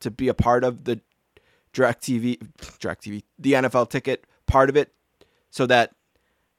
to 0.00 0.10
be 0.10 0.28
a 0.28 0.34
part 0.34 0.64
of 0.64 0.84
the 0.84 1.00
DirecTV 1.72 2.38
DirecTV 2.58 3.22
the 3.38 3.52
NFL 3.54 3.88
ticket 3.88 4.26
part 4.46 4.68
of 4.68 4.76
it 4.76 4.92
so 5.48 5.64
that 5.66 5.94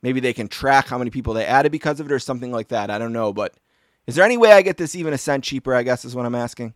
maybe 0.02 0.20
they 0.20 0.34
can 0.34 0.48
track 0.48 0.88
how 0.88 0.98
many 0.98 1.12
people 1.12 1.34
they 1.34 1.46
added 1.46 1.72
because 1.72 2.00
of 2.00 2.08
it 2.08 2.12
or 2.12 2.20
something 2.20 2.52
like 2.52 2.70
that. 2.70 2.90
I 2.90 2.98
don't 2.98 3.14
know, 3.14 3.32
but 3.32 3.56
is 4.08 4.16
there 4.16 4.26
any 4.26 4.38
way 4.38 4.52
I 4.52 4.64
get 4.64 4.78
this 4.78 4.96
even 4.96 5.14
a 5.14 5.18
cent 5.18 5.44
cheaper, 5.44 5.76
I 5.76 5.84
guess 5.84 6.04
is 6.04 6.16
what 6.16 6.26
I'm 6.26 6.36
asking? 6.36 6.74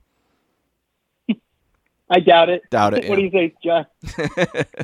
I 2.09 2.19
doubt 2.19 2.49
it. 2.49 2.63
Doubt 2.69 2.93
it. 2.93 3.05
what 3.09 3.19
yeah. 3.19 3.21
do 3.21 3.21
you 3.23 3.31
think, 3.31 3.55
John? 3.63 3.85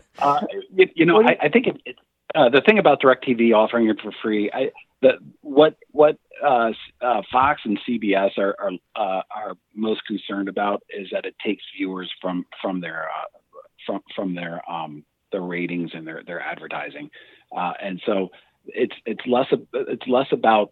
uh, 0.19 0.41
you, 0.73 0.89
you, 0.95 1.05
know, 1.05 1.21
I, 1.21 1.37
I, 1.43 1.49
think 1.49 1.67
it, 1.67 1.81
it, 1.85 1.95
uh, 2.35 2.49
the 2.49 2.61
thing 2.61 2.79
about 2.79 3.01
Directv 3.01 3.53
offering 3.55 3.89
it 3.89 3.99
for 4.01 4.11
free, 4.21 4.51
I, 4.51 4.71
the, 5.01 5.13
what 5.41 5.77
what 5.91 6.17
uh, 6.43 6.71
uh 7.01 7.21
Fox 7.31 7.61
and 7.65 7.79
CBS 7.87 8.37
are 8.37 8.55
are, 8.59 8.71
uh, 8.95 9.21
are 9.33 9.53
most 9.75 10.05
concerned 10.05 10.47
about 10.47 10.83
is 10.89 11.09
that 11.11 11.25
it 11.25 11.35
takes 11.45 11.63
viewers 11.77 12.11
from 12.21 12.45
from 12.61 12.81
their 12.81 13.03
uh, 13.03 13.59
from 13.85 14.01
from 14.15 14.35
their 14.35 14.61
um, 14.69 15.03
their 15.31 15.41
ratings 15.41 15.91
and 15.93 16.07
their 16.07 16.23
their 16.25 16.39
advertising, 16.39 17.09
and 17.51 18.01
so 18.05 18.29
it's 18.67 18.95
it's 19.05 19.25
less 19.27 19.47
it's 19.73 20.07
less 20.07 20.27
about 20.31 20.71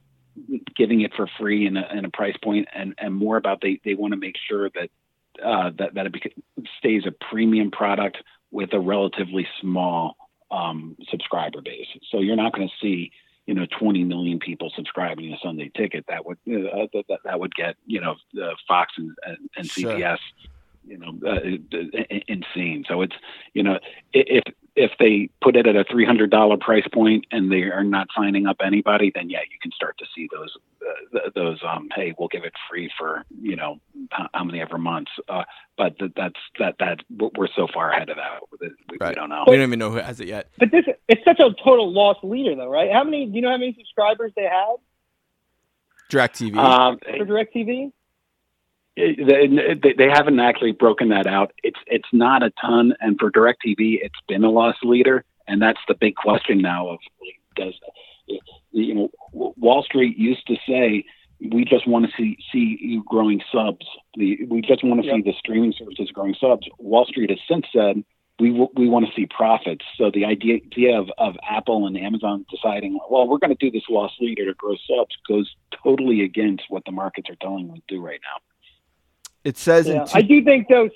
giving 0.75 1.01
it 1.01 1.13
for 1.15 1.27
free 1.39 1.67
in 1.67 1.77
a, 1.77 1.87
in 1.93 2.05
a 2.05 2.09
price 2.09 2.35
point 2.43 2.67
and, 2.73 2.93
and 2.97 3.13
more 3.13 3.37
about 3.37 3.59
they, 3.61 3.79
they 3.83 3.93
want 3.93 4.13
to 4.13 4.17
make 4.17 4.35
sure 4.49 4.69
that 4.69 4.89
uh, 5.43 5.71
that 5.77 5.93
that 5.95 6.07
it 6.07 6.33
stays 6.77 7.03
a 7.05 7.11
premium 7.11 7.71
product 7.71 8.17
with 8.51 8.73
a 8.73 8.79
relatively 8.79 9.47
small 9.59 10.15
um, 10.51 10.97
subscriber 11.09 11.61
base. 11.61 11.87
So 12.11 12.19
you're 12.19 12.35
not 12.35 12.53
going 12.53 12.67
to 12.67 12.73
see 12.81 13.11
you 13.45 13.53
know 13.53 13.65
20 13.79 14.03
million 14.03 14.39
people 14.39 14.71
subscribing 14.75 15.31
to 15.31 15.37
Sunday 15.41 15.71
Ticket. 15.75 16.05
That 16.07 16.25
would 16.25 16.37
uh, 16.47 16.87
that, 16.93 17.19
that 17.23 17.39
would 17.39 17.55
get 17.55 17.75
you 17.85 18.01
know 18.01 18.15
Fox 18.67 18.93
and, 18.97 19.15
and 19.55 19.67
CBS. 19.67 19.99
Sure. 19.99 20.17
You 20.83 20.97
know, 20.97 21.13
uh, 21.27 21.39
insane. 22.27 22.85
So 22.87 23.03
it's 23.03 23.15
you 23.53 23.61
know, 23.61 23.79
if 24.13 24.43
if 24.75 24.91
they 24.99 25.29
put 25.41 25.55
it 25.55 25.67
at 25.67 25.75
a 25.75 25.83
three 25.83 26.05
hundred 26.05 26.31
dollar 26.31 26.57
price 26.57 26.87
point 26.93 27.25
and 27.31 27.51
they 27.51 27.63
are 27.63 27.83
not 27.83 28.07
signing 28.15 28.47
up 28.47 28.57
anybody, 28.63 29.11
then 29.13 29.29
yeah, 29.29 29.41
you 29.51 29.57
can 29.61 29.71
start 29.71 29.97
to 29.97 30.05
see 30.15 30.29
those 30.31 30.55
uh, 30.81 31.29
those 31.35 31.59
um 31.67 31.89
hey 31.93 32.13
we'll 32.17 32.29
give 32.29 32.43
it 32.43 32.53
free 32.69 32.89
for 32.97 33.25
you 33.41 33.55
know 33.55 33.79
how 34.33 34.43
many 34.43 34.61
ever 34.61 34.77
months. 34.77 35.11
Uh, 35.27 35.43
but 35.77 35.95
that's 36.15 36.39
that 36.59 36.75
that 36.79 36.99
we're 37.35 37.47
so 37.55 37.67
far 37.73 37.91
ahead 37.91 38.09
of 38.09 38.17
that 38.17 38.41
we, 38.59 38.97
right. 38.99 39.09
we 39.09 39.15
don't 39.15 39.29
know. 39.29 39.43
We 39.47 39.57
don't 39.57 39.67
even 39.67 39.79
know 39.79 39.91
who 39.91 39.97
has 39.97 40.19
it 40.19 40.27
yet. 40.27 40.49
But 40.57 40.71
this 40.71 40.85
it's 41.07 41.23
such 41.25 41.39
a 41.39 41.53
total 41.63 41.91
loss 41.91 42.17
leader 42.23 42.55
though, 42.55 42.69
right? 42.69 42.91
How 42.91 43.03
many 43.03 43.25
do 43.25 43.35
you 43.35 43.41
know 43.41 43.49
how 43.49 43.57
many 43.57 43.75
subscribers 43.77 44.31
they 44.35 44.43
have? 44.43 44.77
DirecTV. 46.09 46.57
Um, 46.57 46.99
for 46.99 47.25
DirecTV 47.25 47.91
they, 48.95 49.93
they 49.97 50.09
haven't 50.09 50.39
actually 50.39 50.73
broken 50.73 51.09
that 51.09 51.27
out. 51.27 51.51
It's 51.63 51.79
it's 51.87 52.07
not 52.11 52.43
a 52.43 52.51
ton, 52.61 52.93
and 52.99 53.17
for 53.19 53.31
Directv, 53.31 53.75
it's 53.77 54.19
been 54.27 54.43
a 54.43 54.49
loss 54.49 54.75
leader, 54.83 55.23
and 55.47 55.61
that's 55.61 55.79
the 55.87 55.95
big 55.95 56.15
question 56.15 56.61
now. 56.61 56.89
Of 56.89 56.99
does 57.55 57.73
you 58.71 58.93
know 58.93 59.11
Wall 59.31 59.83
Street 59.83 60.17
used 60.17 60.45
to 60.47 60.55
say 60.67 61.05
we 61.39 61.65
just 61.65 61.87
want 61.87 62.05
to 62.05 62.11
see 62.17 62.37
see 62.51 62.77
you 62.81 63.03
growing 63.07 63.41
subs. 63.51 63.85
The, 64.15 64.43
we 64.45 64.61
just 64.61 64.83
want 64.83 65.01
to 65.01 65.07
yep. 65.07 65.17
see 65.17 65.21
the 65.21 65.37
streaming 65.39 65.73
services 65.77 66.11
growing 66.13 66.35
subs. 66.39 66.67
Wall 66.77 67.05
Street 67.05 67.29
has 67.29 67.39
since 67.49 67.65
said 67.73 68.03
we 68.39 68.51
we 68.75 68.89
want 68.89 69.05
to 69.05 69.11
see 69.15 69.27
profits. 69.27 69.85
So 69.97 70.11
the 70.13 70.25
idea, 70.25 70.55
idea 70.55 70.99
of, 70.99 71.09
of 71.17 71.35
Apple 71.49 71.87
and 71.87 71.97
Amazon 71.97 72.45
deciding, 72.49 72.99
well, 73.09 73.27
we're 73.27 73.37
going 73.37 73.55
to 73.55 73.65
do 73.65 73.71
this 73.71 73.87
loss 73.89 74.11
leader 74.19 74.45
to 74.45 74.53
grow 74.53 74.75
subs 74.87 75.15
goes 75.27 75.55
totally 75.83 76.23
against 76.23 76.63
what 76.69 76.83
the 76.85 76.91
markets 76.91 77.29
are 77.29 77.35
telling 77.35 77.67
them 77.67 77.77
to 77.77 77.83
do 77.87 78.01
right 78.01 78.19
now. 78.23 78.50
It 79.43 79.57
says 79.57 79.87
yeah. 79.87 80.05
I 80.13 80.21
do 80.21 80.43
think 80.43 80.67
though, 80.67 80.89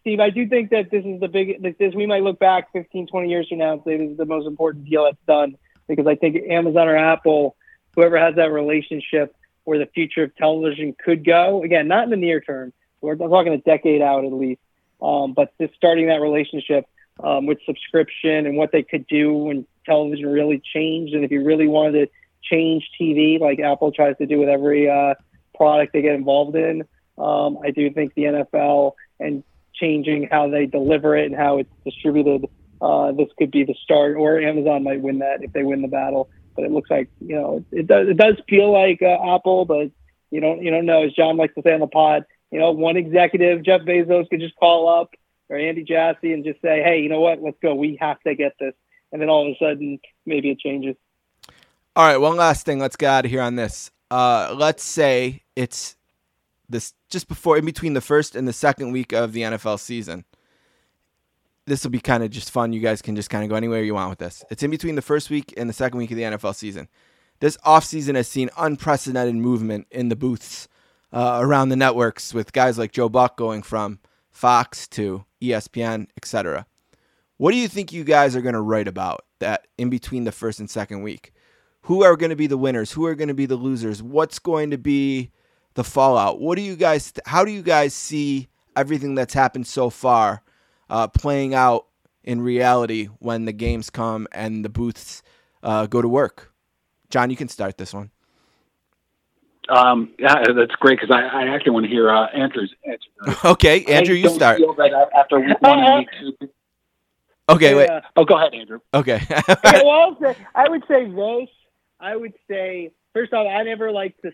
Steve, 0.00 0.20
I 0.20 0.30
do 0.30 0.48
think 0.48 0.70
that 0.70 0.90
this 0.90 1.04
is 1.04 1.20
the 1.20 1.28
big. 1.28 1.62
This 1.78 1.94
we 1.94 2.06
might 2.06 2.22
look 2.22 2.38
back 2.38 2.72
15, 2.72 3.08
20 3.08 3.28
years 3.28 3.48
from 3.48 3.58
now 3.58 3.72
and 3.72 3.82
say 3.84 3.96
this 3.96 4.10
is 4.10 4.16
the 4.16 4.24
most 4.24 4.46
important 4.46 4.84
deal 4.84 5.04
that's 5.04 5.16
done 5.26 5.56
because 5.88 6.06
I 6.06 6.14
think 6.14 6.36
Amazon 6.48 6.88
or 6.88 6.96
Apple, 6.96 7.56
whoever 7.94 8.18
has 8.18 8.36
that 8.36 8.52
relationship 8.52 9.34
where 9.64 9.78
the 9.78 9.86
future 9.86 10.22
of 10.22 10.36
television 10.36 10.94
could 11.04 11.24
go. 11.24 11.62
Again, 11.64 11.88
not 11.88 12.04
in 12.04 12.10
the 12.10 12.16
near 12.16 12.40
term. 12.40 12.72
We're 13.00 13.16
talking 13.16 13.52
a 13.52 13.58
decade 13.58 14.00
out 14.00 14.24
at 14.24 14.32
least. 14.32 14.60
Um, 15.02 15.32
but 15.32 15.52
just 15.60 15.74
starting 15.74 16.06
that 16.06 16.20
relationship 16.20 16.86
um, 17.22 17.46
with 17.46 17.58
subscription 17.66 18.46
and 18.46 18.56
what 18.56 18.72
they 18.72 18.82
could 18.82 19.06
do 19.06 19.32
when 19.32 19.66
television 19.84 20.26
really 20.26 20.60
changed, 20.60 21.14
and 21.14 21.24
if 21.24 21.30
you 21.30 21.44
really 21.44 21.66
wanted 21.66 22.06
to 22.06 22.12
change 22.42 22.88
TV, 23.00 23.40
like 23.40 23.58
Apple 23.60 23.92
tries 23.92 24.16
to 24.18 24.26
do 24.26 24.38
with 24.38 24.48
every 24.48 24.88
uh, 24.88 25.14
product 25.54 25.92
they 25.92 26.02
get 26.02 26.14
involved 26.14 26.56
in, 26.56 26.84
um, 27.18 27.58
I 27.62 27.70
do 27.70 27.90
think 27.90 28.14
the 28.14 28.24
NFL 28.24 28.92
and 29.18 29.42
changing 29.74 30.28
how 30.30 30.48
they 30.48 30.66
deliver 30.66 31.16
it 31.16 31.26
and 31.26 31.34
how 31.34 31.58
it's 31.58 31.70
distributed, 31.84 32.46
uh, 32.80 33.12
this 33.12 33.28
could 33.38 33.50
be 33.50 33.64
the 33.64 33.74
start, 33.82 34.16
or 34.16 34.40
Amazon 34.40 34.84
might 34.84 35.00
win 35.00 35.18
that 35.20 35.42
if 35.42 35.52
they 35.52 35.62
win 35.62 35.82
the 35.82 35.88
battle. 35.88 36.28
but 36.54 36.64
it 36.64 36.70
looks 36.70 36.90
like 36.90 37.08
you 37.20 37.34
know 37.34 37.64
it 37.72 37.86
does 37.86 38.08
it 38.08 38.16
does 38.16 38.36
feel 38.48 38.72
like 38.72 39.00
uh, 39.02 39.34
Apple, 39.34 39.64
but 39.64 39.90
you 40.30 40.40
don't 40.40 40.62
you 40.62 40.70
don't 40.70 40.86
know. 40.86 41.04
As 41.04 41.12
John 41.12 41.36
likes 41.36 41.54
to 41.54 41.62
say 41.62 41.72
on 41.72 41.80
the 41.80 41.86
pod, 41.86 42.24
you 42.50 42.58
know, 42.58 42.70
one 42.72 42.96
executive, 42.96 43.62
Jeff 43.62 43.82
Bezos, 43.82 44.28
could 44.28 44.40
just 44.40 44.56
call 44.56 44.88
up 44.88 45.14
or 45.48 45.56
Andy 45.56 45.84
Jassy 45.84 46.32
and 46.32 46.44
just 46.44 46.60
say, 46.60 46.82
hey, 46.82 47.00
you 47.00 47.08
know 47.08 47.20
what, 47.20 47.40
let's 47.40 47.56
go. 47.62 47.74
We 47.74 47.96
have 48.00 48.20
to 48.22 48.34
get 48.34 48.54
this, 48.58 48.74
and 49.12 49.22
then 49.22 49.28
all 49.28 49.46
of 49.46 49.54
a 49.54 49.58
sudden 49.58 49.98
maybe 50.24 50.50
it 50.50 50.58
changes. 50.58 50.96
All 51.94 52.06
right, 52.06 52.18
one 52.18 52.36
last 52.36 52.66
thing. 52.66 52.78
Let's 52.78 52.96
get 52.96 53.10
out 53.10 53.24
of 53.24 53.30
here 53.30 53.40
on 53.40 53.56
this. 53.56 53.90
Uh, 54.10 54.54
let's 54.56 54.84
say 54.84 55.42
it's 55.54 55.95
this 56.68 56.94
just 57.08 57.28
before, 57.28 57.56
in 57.56 57.64
between 57.64 57.94
the 57.94 58.00
first 58.00 58.36
and 58.36 58.46
the 58.46 58.52
second 58.52 58.92
week 58.92 59.12
of 59.12 59.32
the 59.32 59.42
NFL 59.42 59.80
season. 59.80 60.24
This 61.66 61.82
will 61.82 61.90
be 61.90 62.00
kind 62.00 62.22
of 62.22 62.30
just 62.30 62.50
fun. 62.50 62.72
You 62.72 62.80
guys 62.80 63.02
can 63.02 63.16
just 63.16 63.30
kind 63.30 63.42
of 63.42 63.50
go 63.50 63.56
anywhere 63.56 63.82
you 63.82 63.94
want 63.94 64.10
with 64.10 64.20
this. 64.20 64.44
It's 64.50 64.62
in 64.62 64.70
between 64.70 64.94
the 64.94 65.02
first 65.02 65.30
week 65.30 65.52
and 65.56 65.68
the 65.68 65.74
second 65.74 65.98
week 65.98 66.10
of 66.12 66.16
the 66.16 66.22
NFL 66.22 66.54
season. 66.54 66.88
This 67.40 67.56
offseason 67.58 68.14
has 68.14 68.28
seen 68.28 68.50
unprecedented 68.56 69.34
movement 69.34 69.86
in 69.90 70.08
the 70.08 70.16
booths 70.16 70.68
uh, 71.12 71.38
around 71.40 71.68
the 71.68 71.76
networks 71.76 72.32
with 72.32 72.52
guys 72.52 72.78
like 72.78 72.92
Joe 72.92 73.08
Buck 73.08 73.36
going 73.36 73.62
from 73.62 73.98
Fox 74.30 74.86
to 74.88 75.24
ESPN, 75.42 76.06
etc. 76.16 76.66
What 77.36 77.52
do 77.52 77.58
you 77.58 77.68
think 77.68 77.92
you 77.92 78.04
guys 78.04 78.34
are 78.34 78.40
going 78.40 78.54
to 78.54 78.60
write 78.60 78.88
about 78.88 79.24
that 79.40 79.66
in 79.76 79.90
between 79.90 80.24
the 80.24 80.32
first 80.32 80.60
and 80.60 80.70
second 80.70 81.02
week? 81.02 81.32
Who 81.82 82.02
are 82.02 82.16
going 82.16 82.30
to 82.30 82.36
be 82.36 82.46
the 82.46 82.56
winners? 82.56 82.92
Who 82.92 83.06
are 83.06 83.14
going 83.14 83.28
to 83.28 83.34
be 83.34 83.46
the 83.46 83.56
losers? 83.56 84.02
What's 84.02 84.38
going 84.38 84.70
to 84.70 84.78
be 84.78 85.30
the 85.76 85.84
fallout? 85.84 86.40
What 86.40 86.56
do 86.56 86.62
you 86.62 86.74
guys? 86.74 87.12
How 87.24 87.44
do 87.44 87.52
you 87.52 87.62
guys 87.62 87.94
see 87.94 88.48
everything 88.74 89.14
that's 89.14 89.34
happened 89.34 89.66
so 89.66 89.88
far 89.88 90.42
uh, 90.90 91.06
playing 91.06 91.54
out 91.54 91.86
in 92.24 92.40
reality 92.40 93.06
when 93.20 93.44
the 93.44 93.52
games 93.52 93.88
come 93.88 94.26
and 94.32 94.64
the 94.64 94.68
booths 94.68 95.22
uh, 95.62 95.86
go 95.86 96.02
to 96.02 96.08
work? 96.08 96.52
John, 97.08 97.30
you 97.30 97.36
can 97.36 97.48
start 97.48 97.78
this 97.78 97.94
one. 97.94 98.10
Um, 99.68 100.14
yeah, 100.18 100.34
that's 100.54 100.74
great 100.80 101.00
because 101.00 101.14
I, 101.14 101.22
I 101.22 101.54
actually 101.54 101.72
want 101.72 101.86
to 101.86 101.90
hear 101.90 102.10
uh, 102.10 102.26
Andrew's 102.26 102.72
answer. 102.84 103.38
okay, 103.48 103.84
Andrew, 103.84 104.14
I 104.14 104.18
you 104.18 104.24
don't 104.24 104.34
start. 104.34 104.58
feel 104.58 104.74
that 104.74 105.08
after 105.16 105.40
week 105.40 105.60
one 105.60 105.78
and 105.78 105.98
week 105.98 106.36
two. 106.40 106.48
Okay, 107.48 107.74
wait. 107.74 107.90
Oh, 108.16 108.24
go 108.24 108.36
ahead, 108.36 108.54
Andrew. 108.54 108.80
Okay. 108.92 109.20
yeah, 109.30 109.42
well, 109.64 110.16
I'll 110.20 110.36
I 110.54 110.68
would 110.68 110.82
say 110.88 111.06
this. 111.06 111.48
I 112.00 112.16
would 112.16 112.34
say 112.48 112.90
first 113.12 113.32
off, 113.32 113.46
I 113.46 113.62
never 113.62 113.90
like 113.92 114.16
to. 114.22 114.32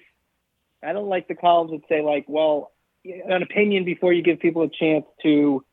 I 0.82 0.92
don't 0.92 1.08
like 1.08 1.28
the 1.28 1.34
columns 1.34 1.70
that 1.72 1.88
say 1.88 2.02
like, 2.02 2.24
well, 2.28 2.72
an 3.04 3.42
opinion 3.42 3.84
before 3.84 4.12
you 4.12 4.22
give 4.22 4.40
people 4.40 4.62
a 4.62 4.68
chance 4.68 5.04
to 5.22 5.64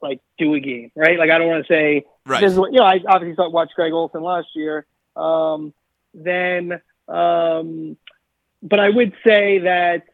like 0.00 0.20
do 0.38 0.54
a 0.54 0.60
game, 0.60 0.92
right? 0.94 1.18
Like 1.18 1.30
I 1.30 1.38
don't 1.38 1.48
want 1.48 1.66
to 1.66 1.72
say 1.72 2.04
right. 2.26 2.40
this 2.40 2.52
is 2.52 2.58
what 2.58 2.72
you 2.72 2.78
know. 2.78 2.84
I 2.84 3.00
obviously 3.08 3.34
saw 3.36 3.48
watched 3.48 3.74
Greg 3.74 3.92
Olsen 3.92 4.22
last 4.22 4.48
year. 4.54 4.86
Um, 5.16 5.72
then, 6.14 6.80
um, 7.08 7.96
but 8.62 8.80
I 8.80 8.88
would 8.88 9.14
say 9.26 9.60
that 9.60 10.04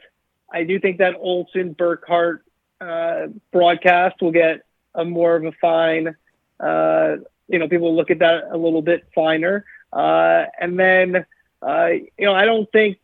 I 0.53 0.65
do 0.65 0.79
think 0.79 0.99
that 0.99 1.15
Olsen 1.19 1.73
Burkhardt 1.73 2.45
uh, 2.81 3.29
broadcast 3.53 4.21
will 4.21 4.33
get 4.33 4.63
a 4.95 5.05
more 5.05 5.37
of 5.37 5.45
a 5.45 5.53
fine. 5.53 6.15
Uh, 6.61 7.17
you 7.49 7.59
know, 7.59 7.69
people 7.69 7.95
look 7.95 8.11
at 8.11 8.21
that 8.21 8.45
a 8.51 8.57
little 8.57 8.83
bit 8.83 9.07
finer. 9.15 9.65
Uh, 9.93 10.45
and 10.61 10.79
then, 10.79 11.27
uh, 11.61 11.89
you 11.89 12.27
know, 12.27 12.35
I 12.35 12.45
don't 12.45 12.71
think, 12.73 12.99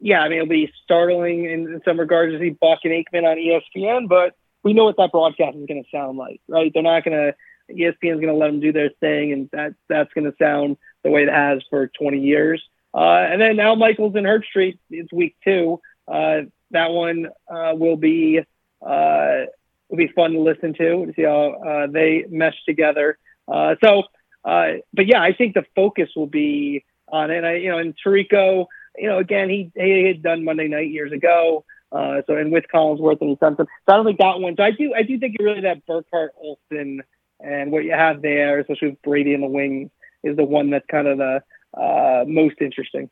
yeah, 0.00 0.20
I 0.20 0.28
mean, 0.28 0.38
it'll 0.38 0.48
be 0.48 0.72
startling 0.82 1.44
in, 1.44 1.72
in 1.72 1.80
some 1.84 1.98
regards 1.98 2.32
to 2.32 2.38
see 2.38 2.50
Buck 2.50 2.80
and 2.84 2.92
Aikman 2.92 3.24
on 3.24 3.36
ESPN, 3.36 4.08
but 4.08 4.34
we 4.62 4.72
know 4.72 4.84
what 4.84 4.96
that 4.96 5.12
broadcast 5.12 5.56
is 5.56 5.66
going 5.66 5.82
to 5.82 5.90
sound 5.90 6.18
like, 6.18 6.40
right? 6.48 6.70
They're 6.72 6.82
not 6.82 7.04
going 7.04 7.16
to, 7.16 7.34
ESPN's 7.72 8.20
going 8.20 8.28
to 8.28 8.34
let 8.34 8.48
them 8.48 8.60
do 8.60 8.72
their 8.72 8.90
thing, 9.00 9.32
and 9.32 9.48
that 9.52 9.74
that's 9.88 10.12
going 10.12 10.30
to 10.30 10.36
sound 10.38 10.76
the 11.02 11.10
way 11.10 11.22
it 11.22 11.32
has 11.32 11.62
for 11.70 11.86
20 11.86 12.18
years. 12.18 12.62
Uh, 12.94 13.26
and 13.28 13.40
then 13.40 13.56
now 13.56 13.74
Michaels 13.74 14.14
and 14.14 14.26
Herbstreit, 14.26 14.78
it's 14.90 15.12
week 15.12 15.36
two. 15.42 15.80
Uh, 16.06 16.42
that 16.70 16.90
one 16.90 17.28
uh, 17.48 17.72
will 17.74 17.96
be 17.96 18.40
uh, 18.84 19.40
will 19.88 19.96
be 19.96 20.08
fun 20.08 20.32
to 20.32 20.40
listen 20.40 20.74
to 20.74 21.06
to 21.06 21.12
see 21.16 21.22
how 21.22 21.52
uh, 21.52 21.86
they 21.86 22.24
mesh 22.28 22.56
together. 22.66 23.18
Uh, 23.48 23.74
so, 23.82 24.04
but 24.44 25.06
yeah, 25.06 25.20
I 25.20 25.32
think 25.32 25.54
the 25.54 25.64
focus 25.74 26.10
will 26.14 26.26
be 26.26 26.84
on 27.08 27.30
it. 27.30 27.38
And 27.38 27.46
I, 27.46 27.54
you 27.54 27.70
know, 27.70 27.78
and 27.78 27.94
Tirico, 28.04 28.66
you 28.96 29.08
know, 29.08 29.18
again, 29.18 29.48
he 29.48 29.70
he 29.74 30.06
had 30.06 30.22
done 30.22 30.44
Monday 30.44 30.68
Night 30.68 30.90
years 30.90 31.12
ago. 31.12 31.64
Uh, 31.92 32.22
so 32.26 32.36
and 32.36 32.50
with 32.50 32.64
Collinsworth 32.74 33.20
and 33.20 33.38
Simpson. 33.38 33.66
So 33.86 33.92
I 33.92 33.96
don't 33.96 34.04
think 34.04 34.18
that 34.18 34.40
one. 34.40 34.56
So 34.56 34.64
I 34.64 34.72
do 34.72 34.92
I 34.94 35.02
do 35.02 35.18
think 35.18 35.36
really 35.38 35.60
that 35.60 35.86
Burkhardt 35.86 36.32
Olsen 36.40 37.02
and 37.38 37.70
what 37.70 37.84
you 37.84 37.92
have 37.92 38.22
there, 38.22 38.58
especially 38.58 38.90
with 38.90 39.02
Brady 39.02 39.32
in 39.34 39.40
the 39.40 39.46
wing, 39.46 39.90
is 40.24 40.36
the 40.36 40.44
one 40.44 40.70
that's 40.70 40.86
kind 40.90 41.06
of 41.06 41.18
the 41.18 41.42
uh, 41.78 42.24
most 42.26 42.56
interesting. 42.60 43.10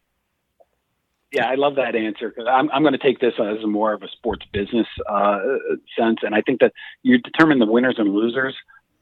Yeah, 1.33 1.47
I 1.47 1.55
love 1.55 1.76
that 1.76 1.95
answer 1.95 2.28
because 2.28 2.47
I'm, 2.51 2.70
I'm 2.72 2.83
going 2.83 2.93
to 2.93 2.99
take 2.99 3.18
this 3.18 3.35
as 3.39 3.64
more 3.64 3.95
of 3.95 4.03
a 4.03 4.09
sports 4.09 4.45
business 4.53 4.87
uh, 5.09 5.39
sense, 5.99 6.18
and 6.22 6.35
I 6.35 6.43
think 6.43 6.61
that 6.61 6.72
you 7.03 7.18
determine 7.18 7.59
the 7.59 7.66
winners 7.66 7.95
and 7.99 8.12
losers 8.12 8.55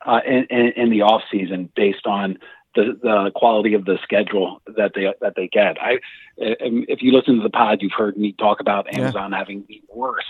uh, 0.07 0.21
in, 0.25 0.47
in, 0.49 0.73
in 0.77 0.91
the 0.91 1.03
off 1.03 1.23
season 1.31 1.71
based 1.75 2.07
on 2.07 2.39
the, 2.75 2.99
the 3.03 3.33
quality 3.35 3.75
of 3.75 3.85
the 3.85 3.99
schedule 4.03 4.63
that 4.77 4.93
they 4.95 5.13
that 5.21 5.35
they 5.37 5.49
get. 5.49 5.81
I, 5.81 5.99
if 6.37 7.03
you 7.03 7.13
listen 7.13 7.37
to 7.37 7.43
the 7.43 7.51
pod, 7.51 7.83
you've 7.83 7.93
heard 7.97 8.17
me 8.17 8.33
talk 8.33 8.61
about 8.61 8.93
Amazon 8.93 9.33
yeah. 9.33 9.39
having 9.39 9.65
the 9.69 9.83
worst 9.89 10.27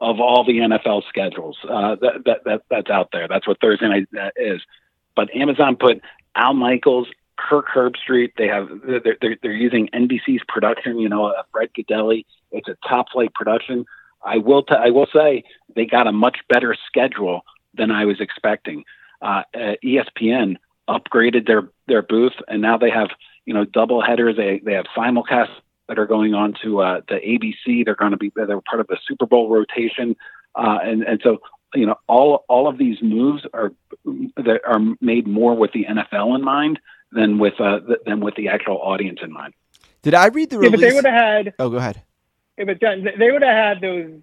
of 0.00 0.20
all 0.20 0.44
the 0.44 0.58
NFL 0.58 1.02
schedules 1.08 1.58
uh, 1.68 1.96
that, 1.96 2.22
that, 2.24 2.44
that 2.44 2.62
that's 2.70 2.90
out 2.90 3.08
there. 3.12 3.26
That's 3.26 3.46
what 3.46 3.60
Thursday 3.60 3.88
night 3.88 4.08
is. 4.36 4.60
But 5.16 5.34
Amazon 5.34 5.76
put 5.76 6.00
Al 6.36 6.54
Michaels 6.54 7.08
Kirk 7.36 7.66
Herbstreit. 7.74 8.32
They 8.36 8.48
have 8.48 8.68
they're, 8.86 9.16
they're, 9.20 9.36
they're 9.42 9.52
using 9.52 9.88
NBC's 9.88 10.42
production. 10.46 10.98
You 10.98 11.08
know, 11.08 11.26
uh, 11.26 11.42
Fred 11.52 11.70
Gaudelli. 11.76 12.24
It's 12.52 12.68
a 12.68 12.76
top 12.88 13.06
flight 13.12 13.34
production. 13.34 13.84
I 14.24 14.38
will 14.38 14.62
t- 14.62 14.74
I 14.74 14.90
will 14.90 15.08
say 15.12 15.44
they 15.74 15.86
got 15.86 16.06
a 16.06 16.12
much 16.12 16.38
better 16.48 16.76
schedule 16.86 17.42
than 17.74 17.90
I 17.90 18.04
was 18.04 18.20
expecting. 18.20 18.84
Uh, 19.20 19.42
uh, 19.54 19.74
ESPN 19.84 20.56
upgraded 20.88 21.46
their 21.46 21.68
their 21.86 22.02
booth, 22.02 22.34
and 22.48 22.62
now 22.62 22.78
they 22.78 22.90
have 22.90 23.08
you 23.44 23.54
know 23.54 23.64
double 23.64 24.02
headers. 24.02 24.36
They 24.36 24.60
they 24.64 24.74
have 24.74 24.86
simulcasts 24.96 25.54
that 25.88 25.98
are 25.98 26.06
going 26.06 26.34
on 26.34 26.54
to 26.62 26.80
uh, 26.80 27.00
the 27.08 27.14
ABC. 27.14 27.84
They're 27.84 27.94
going 27.94 28.12
to 28.12 28.16
be 28.16 28.32
they're 28.34 28.60
part 28.60 28.80
of 28.80 28.86
the 28.86 28.98
Super 29.06 29.26
Bowl 29.26 29.48
rotation, 29.50 30.16
uh, 30.54 30.78
and 30.82 31.02
and 31.02 31.20
so 31.22 31.38
you 31.74 31.86
know 31.86 31.96
all 32.06 32.44
all 32.48 32.68
of 32.68 32.78
these 32.78 32.98
moves 33.02 33.44
are 33.52 33.72
that 34.04 34.60
are 34.66 34.80
made 35.00 35.26
more 35.26 35.54
with 35.54 35.72
the 35.72 35.84
NFL 35.84 36.34
in 36.34 36.42
mind 36.42 36.80
than 37.12 37.38
with 37.38 37.60
uh, 37.60 37.80
than 38.06 38.20
with 38.20 38.34
the 38.36 38.48
actual 38.48 38.78
audience 38.78 39.20
in 39.22 39.32
mind. 39.32 39.54
Did 40.02 40.14
I 40.14 40.26
read 40.26 40.50
the 40.50 40.56
yeah, 40.56 40.68
release? 40.68 40.72
but 40.72 40.80
they 40.80 40.92
would 40.92 41.04
have 41.04 41.14
had. 41.14 41.54
Oh, 41.58 41.70
go 41.70 41.76
ahead. 41.76 42.02
Yeah, 42.56 42.64
but 42.64 42.80
they 42.80 43.30
would 43.30 43.42
have 43.42 43.54
had 43.54 43.80
those 43.80 44.20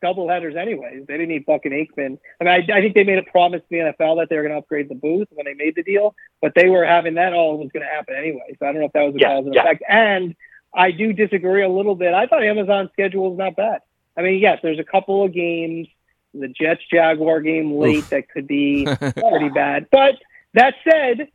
double 0.00 0.28
headers 0.28 0.56
anyways. 0.56 1.06
They 1.06 1.14
didn't 1.14 1.28
need 1.28 1.46
Buck 1.46 1.64
and 1.64 1.74
Aikman. 1.74 2.18
I 2.40 2.44
mean, 2.44 2.70
I, 2.70 2.78
I 2.78 2.80
think 2.80 2.94
they 2.94 3.04
made 3.04 3.18
a 3.18 3.22
promise 3.22 3.60
to 3.62 3.66
the 3.70 3.76
NFL 3.76 4.18
that 4.18 4.28
they 4.28 4.36
were 4.36 4.42
going 4.42 4.52
to 4.52 4.58
upgrade 4.58 4.88
the 4.88 4.94
booth 4.94 5.28
when 5.30 5.46
they 5.46 5.54
made 5.54 5.74
the 5.74 5.82
deal, 5.82 6.14
but 6.40 6.52
they 6.54 6.68
were 6.68 6.84
having 6.84 7.14
that 7.14 7.32
all 7.32 7.58
was 7.58 7.70
going 7.72 7.84
to 7.84 7.92
happen 7.92 8.14
anyway. 8.16 8.56
So 8.58 8.66
I 8.66 8.72
don't 8.72 8.80
know 8.80 8.86
if 8.86 8.92
that 8.92 9.02
was 9.02 9.14
a 9.14 9.18
yeah, 9.18 9.28
cause 9.28 9.46
and 9.46 9.54
yeah. 9.54 9.62
effect. 9.62 9.82
And 9.88 10.36
I 10.74 10.90
do 10.90 11.12
disagree 11.12 11.62
a 11.62 11.68
little 11.68 11.94
bit. 11.94 12.14
I 12.14 12.26
thought 12.26 12.44
Amazon's 12.44 12.90
schedule 12.92 13.30
was 13.30 13.38
not 13.38 13.56
bad. 13.56 13.80
I 14.16 14.22
mean, 14.22 14.40
yes, 14.40 14.58
there's 14.62 14.78
a 14.78 14.84
couple 14.84 15.24
of 15.24 15.32
games, 15.32 15.88
the 16.34 16.48
Jets 16.48 16.82
Jaguar 16.90 17.40
game 17.40 17.72
late 17.72 17.98
Oof. 17.98 18.10
that 18.10 18.28
could 18.28 18.46
be 18.46 18.84
pretty 18.96 19.48
bad. 19.48 19.88
But 19.90 20.16
that 20.54 20.74
said, 20.88 21.28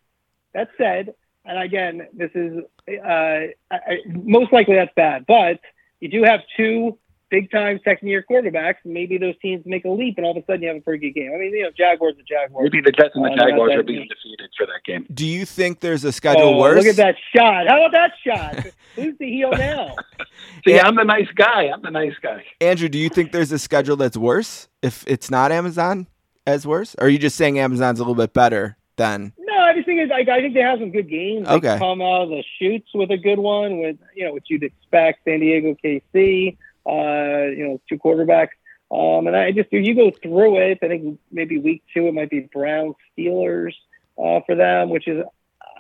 that 0.54 0.70
said, 0.78 1.14
and 1.46 1.58
again, 1.58 2.08
this 2.14 2.32
is 2.36 2.64
uh, 2.88 3.48
I, 3.72 4.00
most 4.08 4.54
likely 4.54 4.76
that's 4.76 4.94
bad, 4.96 5.26
but 5.26 5.60
you 6.00 6.10
do 6.10 6.24
have 6.24 6.42
two 6.58 6.98
big 7.34 7.50
time 7.50 7.80
second 7.84 8.08
year 8.08 8.24
quarterbacks. 8.30 8.76
Maybe 8.86 9.18
those 9.18 9.34
teams 9.42 9.64
make 9.66 9.86
a 9.86 9.90
leap, 9.90 10.18
and 10.18 10.26
all 10.26 10.38
of 10.38 10.44
a 10.44 10.46
sudden 10.46 10.62
you 10.62 10.68
have 10.68 10.78
a 10.78 10.82
pretty 10.82 11.08
good 11.12 11.20
game. 11.20 11.32
I 11.34 11.38
mean, 11.40 11.52
you 11.52 11.64
know, 11.64 11.72
Jaguars 11.76 12.14
are 12.20 12.22
Jaguars. 12.28 12.70
Maybe 12.72 12.82
the 12.86 12.92
Jets 12.92 13.16
and 13.16 13.26
the 13.26 13.30
Uh, 13.32 13.36
Jaguars 13.36 13.72
that 13.72 13.80
are 13.80 13.84
being 13.84 14.08
defeated 14.08 14.52
for 14.56 14.68
that 14.68 14.84
game. 14.86 15.08
Do 15.12 15.26
you 15.26 15.44
think 15.46 15.80
there's 15.80 16.04
a 16.04 16.12
schedule 16.12 16.44
Oh, 16.56 16.60
worse? 16.60 16.78
look 16.78 16.86
at 16.86 16.96
that 16.98 17.16
shot! 17.36 17.68
How 17.68 17.84
about 17.86 17.92
that 17.94 18.12
shot? 18.26 18.66
Who's 18.96 19.18
the 19.18 19.28
heel 19.28 19.50
now? 19.52 19.96
See, 20.66 20.76
Yeah. 20.76 20.86
I'm 20.88 20.96
the 20.96 21.04
nice 21.04 21.28
guy. 21.36 21.70
I'm 21.74 21.82
the 21.82 21.90
nice 21.90 22.14
guy. 22.22 22.44
Andrew, 22.62 22.88
do 22.90 23.00
you 23.00 23.10
think 23.10 23.32
there's 23.32 23.52
a 23.52 23.58
schedule 23.60 23.96
that's 23.96 24.16
worse 24.18 24.68
if 24.84 25.04
it's 25.08 25.32
not 25.32 25.52
Amazon 25.52 26.06
as 26.46 26.68
worse? 26.68 26.96
Or 27.00 27.08
are 27.08 27.10
you 27.10 27.18
just 27.18 27.36
saying 27.36 27.58
Amazon's 27.58 28.00
a 28.00 28.04
little 28.04 28.14
bit 28.16 28.34
better 28.34 28.78
than 28.98 29.34
No, 29.40 29.58
I 29.58 29.74
just 29.74 29.88
think 29.88 30.00
it's, 30.02 30.12
like 30.12 30.30
I 30.30 30.40
think 30.40 30.54
they 30.54 30.60
have 30.60 30.78
some 30.80 30.92
good 30.92 31.10
games. 31.10 31.48
They 31.48 31.56
Okay. 31.56 31.78
come 31.80 32.00
out 32.02 32.22
of 32.24 32.30
the 32.30 32.44
chutes 32.60 32.90
with 32.94 33.10
a 33.10 33.18
good 33.18 33.40
one, 33.40 33.80
with 33.80 33.98
you 34.16 34.26
know 34.26 34.34
what 34.34 34.44
you'd 34.50 34.62
expect. 34.64 35.24
San 35.26 35.40
Diego, 35.40 35.76
KC, 35.84 36.56
uh, 36.88 37.48
you 37.56 37.68
know, 37.68 37.82
two 37.90 37.98
quarterbacks. 37.98 38.50
Um, 38.92 39.26
and 39.28 39.36
I 39.36 39.52
just 39.52 39.72
you 39.74 39.96
go 39.96 40.12
through 40.12 40.58
it. 40.60 40.80
I 40.84 40.88
think 40.88 41.20
maybe 41.32 41.58
week 41.58 41.84
two 41.94 42.08
it 42.08 42.14
might 42.14 42.30
be 42.30 42.42
Browns 42.42 42.96
Steelers 43.18 43.74
uh, 44.18 44.42
for 44.46 44.56
them, 44.56 44.90
which 44.90 45.08
is 45.08 45.20
uh, 45.20 45.28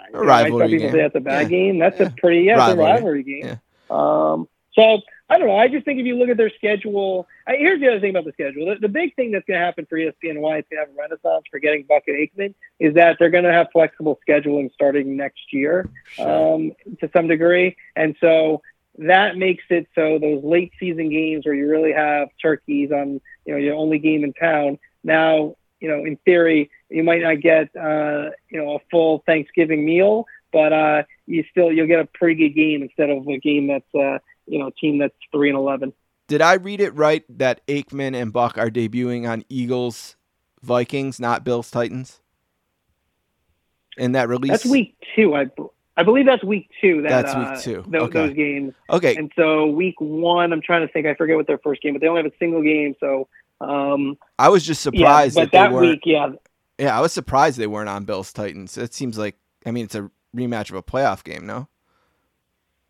you 0.07 0.13
know, 0.13 0.19
I 0.31 0.43
rivalry 0.43 0.67
people 0.69 0.85
game. 0.87 0.91
say 0.93 1.01
that's 1.01 1.15
a 1.15 1.19
bad 1.19 1.51
Yeah. 1.51 1.57
game. 1.57 1.79
That's 1.79 1.99
Yeah. 1.99 2.07
a 2.07 2.11
pretty 2.11 2.41
yeah, 2.41 2.53
it's 2.53 2.73
a 2.73 2.77
Rivalry. 2.77 2.91
rivalry 2.91 3.23
game. 3.23 3.59
Um, 3.95 4.47
so 4.73 5.01
I 5.29 5.37
don't 5.37 5.47
know. 5.47 5.55
I 5.55 5.67
just 5.67 5.85
think 5.85 5.99
if 5.99 6.05
you 6.05 6.15
look 6.15 6.29
at 6.29 6.37
their 6.37 6.49
schedule, 6.49 7.27
I, 7.47 7.55
here's 7.55 7.79
the 7.79 7.87
other 7.87 7.99
thing 7.99 8.09
about 8.09 8.25
the 8.25 8.33
schedule. 8.33 8.65
The, 8.67 8.75
the 8.81 8.87
big 8.89 9.15
thing 9.15 9.31
that's 9.31 9.45
going 9.45 9.59
to 9.59 9.65
happen 9.65 9.85
for 9.87 9.97
ESPN 9.97 10.39
why 10.39 10.57
it's 10.57 10.67
going 10.69 10.83
to 10.83 10.87
have 10.87 10.89
a 10.89 10.99
renaissance 10.99 11.45
for 11.49 11.59
getting 11.59 11.83
Buck 11.87 12.03
and 12.07 12.17
Aikman 12.17 12.53
is 12.79 12.95
that 12.95 13.17
they're 13.19 13.29
going 13.29 13.43
to 13.45 13.51
have 13.53 13.67
flexible 13.71 14.19
scheduling 14.27 14.71
starting 14.73 15.15
next 15.15 15.53
year 15.53 15.89
Sure. 16.05 16.55
um, 16.55 16.71
to 16.99 17.09
some 17.13 17.27
degree. 17.27 17.75
And 17.95 18.15
so 18.19 18.61
that 18.97 19.37
makes 19.37 19.63
it 19.69 19.87
so 19.95 20.19
those 20.19 20.43
late 20.43 20.71
season 20.79 21.09
games 21.09 21.45
where 21.45 21.55
you 21.55 21.67
really 21.67 21.93
have 21.93 22.29
turkeys 22.41 22.91
on, 22.91 23.21
you 23.45 23.53
know, 23.53 23.57
your 23.57 23.75
only 23.75 23.99
game 23.99 24.23
in 24.23 24.33
town. 24.33 24.77
Now, 25.03 25.55
you 25.79 25.89
know, 25.89 26.05
in 26.05 26.17
theory, 26.25 26.69
you 26.89 27.03
might 27.03 27.21
not 27.21 27.41
get, 27.41 27.75
uh, 27.75 28.29
you 28.49 28.61
know, 28.61 28.75
a 28.75 28.79
full 28.91 29.23
Thanksgiving 29.25 29.83
meal, 29.85 30.25
but 30.51 30.71
uh, 30.71 31.03
you 31.25 31.43
still 31.49 31.71
you'll 31.71 31.87
get 31.87 31.99
a 31.99 32.05
pretty 32.13 32.35
good 32.35 32.55
game 32.55 32.83
instead 32.83 33.09
of 33.09 33.27
a 33.27 33.37
game 33.39 33.67
that's, 33.67 33.95
uh, 33.95 34.19
you 34.45 34.59
know, 34.59 34.67
a 34.67 34.71
team 34.71 34.99
that's 34.99 35.15
three 35.31 35.49
and 35.49 35.57
eleven. 35.57 35.91
Did 36.27 36.41
I 36.41 36.53
read 36.53 36.79
it 36.79 36.95
right 36.95 37.23
that 37.37 37.65
Aikman 37.67 38.15
and 38.15 38.31
Buck 38.31 38.57
are 38.57 38.69
debuting 38.69 39.27
on 39.27 39.43
Eagles 39.49 40.15
Vikings, 40.61 41.19
not 41.19 41.43
Bills 41.43 41.69
Titans? 41.69 42.21
In 43.97 44.13
that 44.13 44.29
release? 44.29 44.51
That's 44.51 44.65
week 44.65 44.95
two. 45.15 45.35
I, 45.35 45.47
I 45.95 46.03
believe 46.03 46.25
that's 46.25 46.43
week 46.43 46.69
two. 46.81 47.03
That, 47.03 47.25
That's 47.25 47.35
week 47.35 47.47
uh, 47.47 47.61
two. 47.61 47.97
Okay. 47.97 48.27
Those 48.27 48.33
games. 48.33 48.73
Okay. 48.89 49.15
And 49.15 49.31
so 49.35 49.67
week 49.67 49.95
one, 49.99 50.51
I'm 50.51 50.61
trying 50.61 50.85
to 50.85 50.91
think. 50.91 51.05
I 51.05 51.13
forget 51.13 51.35
what 51.35 51.45
their 51.45 51.59
first 51.59 51.81
game, 51.81 51.93
but 51.93 52.01
they 52.01 52.07
only 52.07 52.23
have 52.23 52.31
a 52.31 52.35
single 52.39 52.63
game. 52.63 52.95
So 52.99 53.27
um, 53.61 54.17
I 54.39 54.49
was 54.49 54.65
just 54.65 54.83
yeah, 54.85 54.91
surprised 54.91 55.35
but 55.35 55.51
that, 55.51 55.71
that 55.71 55.79
week, 55.79 56.01
yeah, 56.05 56.29
Yeah, 56.79 56.97
I 56.97 57.01
was 57.01 57.13
surprised 57.13 57.57
they 57.57 57.67
weren't 57.67 57.89
on 57.89 58.05
Bills 58.05 58.33
Titans. 58.33 58.77
It 58.77 58.93
seems 58.93 59.17
like 59.17 59.37
I 59.65 59.71
mean 59.71 59.85
it's 59.85 59.95
a 59.95 60.09
rematch 60.35 60.69
of 60.69 60.75
a 60.75 60.83
playoff 60.83 61.23
game, 61.23 61.45
no? 61.45 61.67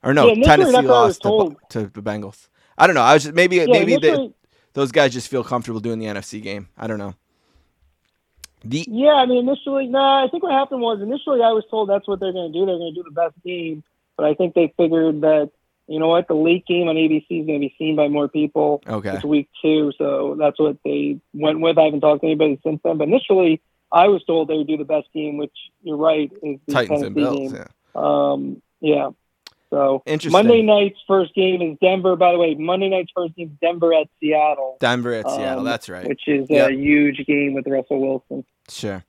Or 0.01 0.13
no, 0.13 0.27
Yeah, 0.27 0.45
Tennessee 0.45 0.71
that's 0.71 0.85
what 0.87 0.95
I 0.95 1.05
was 1.05 1.23
lost 1.23 1.69
to, 1.69 1.79
to 1.81 1.87
the 1.89 2.01
Bengals. 2.01 2.47
I 2.77 2.87
don't 2.87 2.95
know. 2.95 3.01
I 3.01 3.13
was 3.13 3.23
just 3.23 3.35
maybe 3.35 3.57
yeah. 3.57 3.65
maybe 3.67 3.97
they, 3.97 4.33
those 4.73 4.91
guys 4.91 5.13
just 5.13 5.27
feel 5.27 5.43
comfortable 5.43 5.79
doing 5.79 5.99
the 5.99 6.05
NFC 6.05 6.41
game. 6.41 6.69
I 6.77 6.87
don't 6.87 6.99
know. 6.99 7.15
The 8.63 8.85
Yeah, 8.87 9.13
I 9.13 9.25
mean, 9.25 9.47
initially, 9.47 9.87
no, 9.87 9.99
I 9.99 10.27
think 10.29 10.43
what 10.43 10.51
happened 10.53 10.81
was 10.81 11.01
initially 11.01 11.41
I 11.41 11.51
was 11.51 11.63
told 11.69 11.89
that's 11.89 12.07
what 12.07 12.19
they're 12.19 12.31
going 12.33 12.51
to 12.51 12.59
do. 12.59 12.65
They're 12.65 12.77
going 12.77 12.93
to 12.93 12.99
do 13.01 13.03
the 13.03 13.13
best 13.13 13.35
game, 13.45 13.83
but 14.17 14.25
I 14.25 14.33
think 14.33 14.53
they 14.55 14.73
figured 14.77 15.21
that 15.21 15.51
you 15.87 15.99
know 15.99 16.07
what, 16.07 16.27
the 16.29 16.33
late 16.33 16.65
game 16.65 16.87
on 16.87 16.95
ABC 16.95 17.25
is 17.29 17.45
going 17.45 17.59
to 17.59 17.67
be 17.67 17.75
seen 17.77 17.95
by 17.95 18.07
more 18.07 18.27
people. 18.29 18.81
okay. 18.87 19.15
It's 19.15 19.23
week 19.25 19.49
two, 19.61 19.91
so 19.97 20.35
that's 20.39 20.57
what 20.59 20.77
they 20.85 21.19
went 21.33 21.59
with. 21.59 21.77
I 21.77 21.83
haven't 21.83 22.01
talked 22.01 22.21
to 22.21 22.27
anybody 22.27 22.57
since 22.63 22.79
then, 22.83 22.97
but 22.97 23.07
initially 23.07 23.61
I 23.91 24.07
was 24.07 24.23
told 24.23 24.47
they 24.47 24.55
would 24.55 24.67
do 24.67 24.77
the 24.77 24.85
best 24.85 25.07
game, 25.13 25.37
which 25.37 25.51
you're 25.83 25.97
right 25.97 26.31
is 26.41 26.59
the 26.65 26.73
Titans 26.73 27.01
and 27.01 27.15
Bills. 27.15 27.51
game. 27.51 27.61
Yeah. 27.61 27.65
Um, 27.95 28.61
yeah. 28.79 29.09
So 29.69 30.03
Interesting. 30.05 30.31
Monday 30.31 30.61
night's 30.61 30.99
first 31.07 31.33
game 31.33 31.61
is 31.61 31.77
Denver. 31.81 32.15
By 32.15 32.31
the 32.31 32.37
way, 32.37 32.53
Monday 32.53 32.89
night's 32.89 33.11
first 33.15 33.35
game 33.35 33.47
is 33.47 33.57
Denver 33.59 33.93
at 33.93 34.07
Seattle, 34.19 34.77
Denver 34.79 35.13
at 35.13 35.29
Seattle. 35.29 35.59
um, 35.59 35.65
That's 35.65 35.89
right. 35.89 36.07
which 36.07 36.21
is 36.27 36.47
Yep. 36.49 36.69
a 36.69 36.73
huge 36.73 37.25
game 37.25 37.53
with 37.55 37.65
Russell 37.67 37.99
Wilson. 37.99 38.45
Sure. 38.69 39.03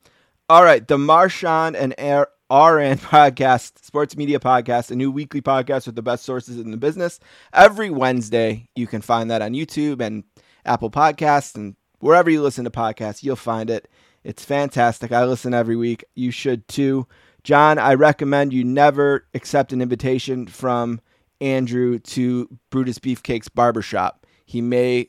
All 0.49 0.65
right. 0.65 0.87
The 0.87 0.99
Marchand 0.99 1.77
and 1.77 1.95
Air- 1.99 2.29
RN 2.51 2.99
podcast, 2.99 3.83
sports 3.85 4.17
media 4.17 4.39
podcast, 4.39 4.91
a 4.91 4.97
new 4.97 5.11
weekly 5.11 5.41
podcast 5.41 5.87
with 5.87 5.95
the 5.97 6.03
best 6.03 6.25
sources 6.25 6.59
in 6.59 6.71
the 6.71 6.77
business. 6.77 7.19
Every 7.53 7.91
Wednesday, 7.91 8.69
you 8.77 8.87
can 8.87 9.01
find 9.01 9.31
that 9.31 9.43
on 9.43 9.53
YouTube 9.53 10.01
and 10.01 10.25
Apple 10.67 10.91
Podcasts 10.91 11.55
and 11.55 11.75
wherever 12.01 12.29
you 12.31 12.43
listen 12.43 12.65
to 12.65 12.71
podcasts, 12.71 13.23
you'll 13.23 13.37
find 13.37 13.71
it. 13.71 13.89
It's 14.23 14.45
fantastic. 14.45 15.13
I 15.13 15.25
listen 15.25 15.55
every 15.55 15.77
week. 15.77 16.05
You 16.15 16.31
should 16.31 16.67
too. 16.69 17.07
John, 17.43 17.79
I 17.79 17.95
recommend 17.95 18.53
you 18.53 18.65
never 18.65 19.27
accept 19.35 19.73
an 19.73 19.83
invitation 19.83 20.47
from 20.47 21.01
Andrew 21.41 21.99
to 21.99 22.49
Brutus 22.71 22.99
Beefcake's 22.99 23.49
barbershop. 23.49 24.27
He 24.47 24.61
may 24.63 25.09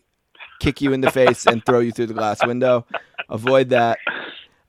kick 0.59 0.81
you 0.81 0.91
in 0.93 1.01
the 1.01 1.11
face 1.11 1.45
and 1.45 1.65
throw 1.65 1.79
you 1.79 1.91
through 1.91 2.07
the 2.07 2.13
glass 2.13 2.45
window. 2.45 2.85
Avoid 3.29 3.69
that. 3.69 3.99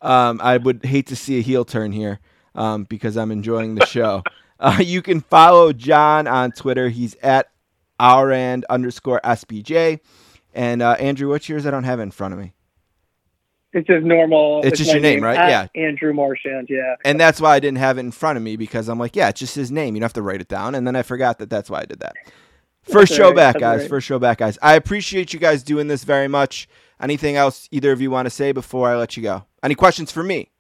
Um, 0.02 0.40
I 0.42 0.56
would 0.56 0.84
hate 0.84 1.06
to 1.08 1.16
see 1.16 1.38
a 1.38 1.42
heel 1.42 1.64
turn 1.64 1.92
here 1.92 2.20
um, 2.54 2.84
because 2.84 3.16
I'm 3.16 3.30
enjoying 3.30 3.74
the 3.74 3.86
show. 3.86 4.22
Uh, 4.58 4.78
you 4.80 5.02
can 5.02 5.20
follow 5.20 5.70
John 5.70 6.26
on 6.26 6.50
Twitter. 6.50 6.88
He's 6.88 7.14
at 7.16 7.50
ourand 8.00 8.64
underscore 8.70 9.20
SBJ. 9.22 10.00
And 10.54 10.80
uh, 10.80 10.92
Andrew, 10.92 11.28
what's 11.28 11.46
yours? 11.46 11.66
I 11.66 11.70
don't 11.70 11.84
have 11.84 12.00
it 12.00 12.04
in 12.04 12.10
front 12.10 12.32
of 12.32 12.40
me. 12.40 12.54
It's 13.74 13.86
just 13.86 14.06
normal. 14.06 14.62
It's 14.64 14.78
just 14.78 14.90
your 14.90 15.02
name, 15.02 15.22
right? 15.22 15.34
Yeah. 15.34 15.66
Andrew 15.74 16.14
Marchand. 16.14 16.68
Yeah. 16.70 16.94
And 17.04 17.20
that's 17.20 17.38
why 17.38 17.54
I 17.54 17.60
didn't 17.60 17.76
have 17.76 17.98
it 17.98 18.00
in 18.00 18.10
front 18.10 18.38
of 18.38 18.42
me 18.42 18.56
because 18.56 18.88
I'm 18.88 18.98
like, 18.98 19.14
yeah, 19.14 19.28
it's 19.28 19.40
just 19.40 19.54
his 19.54 19.70
name. 19.70 19.94
You 19.94 20.00
don't 20.00 20.06
have 20.06 20.14
to 20.14 20.22
write 20.22 20.40
it 20.40 20.48
down. 20.48 20.74
And 20.74 20.86
then 20.86 20.96
I 20.96 21.02
forgot 21.02 21.38
that 21.40 21.50
that's 21.50 21.68
why 21.68 21.80
I 21.80 21.84
did 21.84 22.00
that. 22.00 22.14
First 22.84 23.10
That's 23.10 23.16
show 23.16 23.24
all 23.24 23.30
right. 23.30 23.36
back, 23.36 23.54
That's 23.54 23.60
guys. 23.60 23.72
all 23.72 23.82
right. 23.82 23.90
First 23.90 24.06
show 24.06 24.18
back, 24.18 24.38
guys. 24.38 24.58
I 24.62 24.76
appreciate 24.76 25.34
you 25.34 25.38
guys 25.38 25.62
doing 25.62 25.88
this 25.88 26.04
very 26.04 26.28
much. 26.28 26.68
Anything 27.00 27.36
else 27.36 27.68
either 27.70 27.92
of 27.92 28.00
you 28.00 28.10
want 28.10 28.26
to 28.26 28.30
say 28.30 28.52
before 28.52 28.88
I 28.88 28.96
let 28.96 29.16
you 29.16 29.22
go? 29.22 29.44
Any 29.62 29.74
questions 29.74 30.10
for 30.10 30.22
me? 30.22 30.50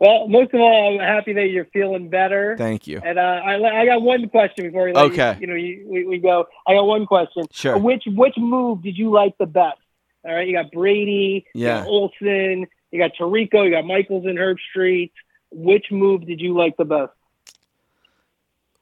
Well, 0.00 0.28
most 0.28 0.54
of 0.54 0.60
all, 0.60 0.92
I'm 0.94 1.00
happy 1.04 1.32
that 1.32 1.48
you're 1.48 1.64
feeling 1.66 2.08
better. 2.08 2.56
Thank 2.56 2.86
you. 2.86 3.00
And 3.04 3.18
uh, 3.18 3.22
I, 3.22 3.80
I 3.80 3.84
got 3.84 4.00
one 4.00 4.28
question 4.28 4.66
before 4.66 4.84
we 4.84 4.92
let 4.92 5.06
Okay. 5.10 5.34
you, 5.34 5.40
you 5.40 5.46
know 5.48 5.54
you, 5.56 5.86
we, 5.88 6.04
we 6.06 6.18
go. 6.18 6.46
I 6.68 6.74
got 6.74 6.84
one 6.84 7.04
question. 7.04 7.44
Sure. 7.50 7.76
Which 7.76 8.04
which 8.06 8.34
move 8.36 8.82
did 8.82 8.96
you 8.96 9.10
like 9.10 9.36
the 9.38 9.46
best? 9.46 9.78
All 10.24 10.34
right, 10.34 10.46
you 10.46 10.52
got 10.54 10.70
Brady, 10.70 11.46
Yeah. 11.54 11.78
you 11.78 11.82
got 11.84 11.88
Olsen, 11.88 12.66
you 12.92 12.98
got 13.00 13.12
Tirico, 13.18 13.64
you 13.64 13.70
got 13.72 13.86
Michaels 13.86 14.24
and 14.26 14.38
Herb 14.38 14.58
Street. 14.70 15.12
Which 15.50 15.86
move 15.90 16.26
did 16.26 16.40
you 16.40 16.54
like 16.54 16.76
the 16.76 16.84
best? 16.84 17.12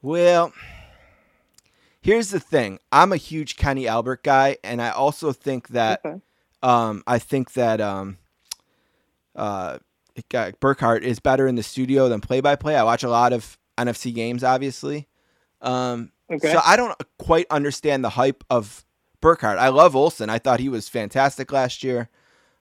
Well, 0.02 0.52
here's 2.06 2.30
the 2.30 2.40
thing. 2.40 2.78
I'm 2.90 3.12
a 3.12 3.16
huge 3.16 3.56
Kenny 3.56 3.86
Albert 3.88 4.22
guy, 4.22 4.56
and 4.64 4.80
I 4.80 4.90
also 4.90 5.32
think 5.32 5.68
that 5.68 6.00
Okay. 6.04 6.20
um, 6.62 7.02
I 7.06 7.18
think 7.18 7.52
that 7.54 7.80
um, 7.80 8.18
uh, 9.34 9.78
Burkhardt 10.60 11.04
is 11.04 11.18
better 11.18 11.46
in 11.46 11.56
the 11.56 11.62
studio 11.62 12.08
than 12.08 12.20
play 12.20 12.40
by 12.40 12.56
play. 12.56 12.76
I 12.76 12.82
watch 12.84 13.02
a 13.02 13.10
lot 13.10 13.32
of 13.32 13.58
NFC 13.76 14.14
games, 14.14 14.42
obviously. 14.42 15.08
Um, 15.60 16.12
Okay. 16.28 16.50
So 16.50 16.60
I 16.64 16.76
don't 16.76 16.92
quite 17.20 17.46
understand 17.50 18.02
the 18.02 18.08
hype 18.08 18.42
of 18.50 18.84
Burkhardt. 19.20 19.58
I 19.60 19.68
love 19.68 19.94
Olsen. 19.94 20.28
I 20.28 20.38
thought 20.40 20.58
he 20.58 20.68
was 20.68 20.88
fantastic 20.88 21.52
last 21.52 21.84
year. 21.84 22.08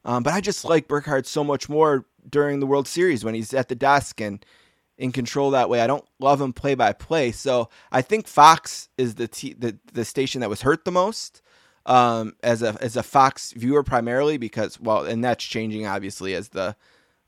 Um, 0.04 0.22
but 0.22 0.34
I 0.34 0.39
just 0.41 0.66
like 0.66 0.88
Burkhardt 0.88 1.26
so 1.26 1.43
much 1.43 1.68
more 1.68 2.06
during 2.30 2.60
the 2.60 2.68
World 2.68 2.88
Series 2.88 3.26
when 3.26 3.34
he's 3.34 3.56
at 3.56 3.68
the 3.68 3.74
desk 3.76 4.22
and 4.22 4.46
in 4.98 5.12
control 5.12 5.52
that 5.52 5.70
way. 5.70 5.82
I 5.82 5.88
don't 5.88 6.06
love 6.20 6.41
him 6.41 6.54
play 6.54 6.76
by 6.76 6.93
play. 6.93 7.32
So 7.32 7.70
I 7.91 8.02
think 8.02 8.28
Fox 8.28 8.89
is 8.98 9.16
the 9.16 9.28
t- 9.28 9.54
the 9.58 9.78
the 9.93 10.06
station 10.06 10.41
that 10.41 10.50
was 10.50 10.62
hurt 10.62 10.86
the 10.86 10.91
most 10.91 11.41
um, 11.86 12.34
as 12.43 12.62
a 12.62 12.78
as 12.82 12.96
a 12.96 13.04
Fox 13.04 13.52
viewer 13.54 13.84
primarily 13.84 14.38
because 14.38 14.80
well, 14.80 15.06
and 15.06 15.24
that's 15.24 15.43
changing 15.43 15.86
obviously 15.86 16.34
as 16.34 16.50
the 16.50 16.76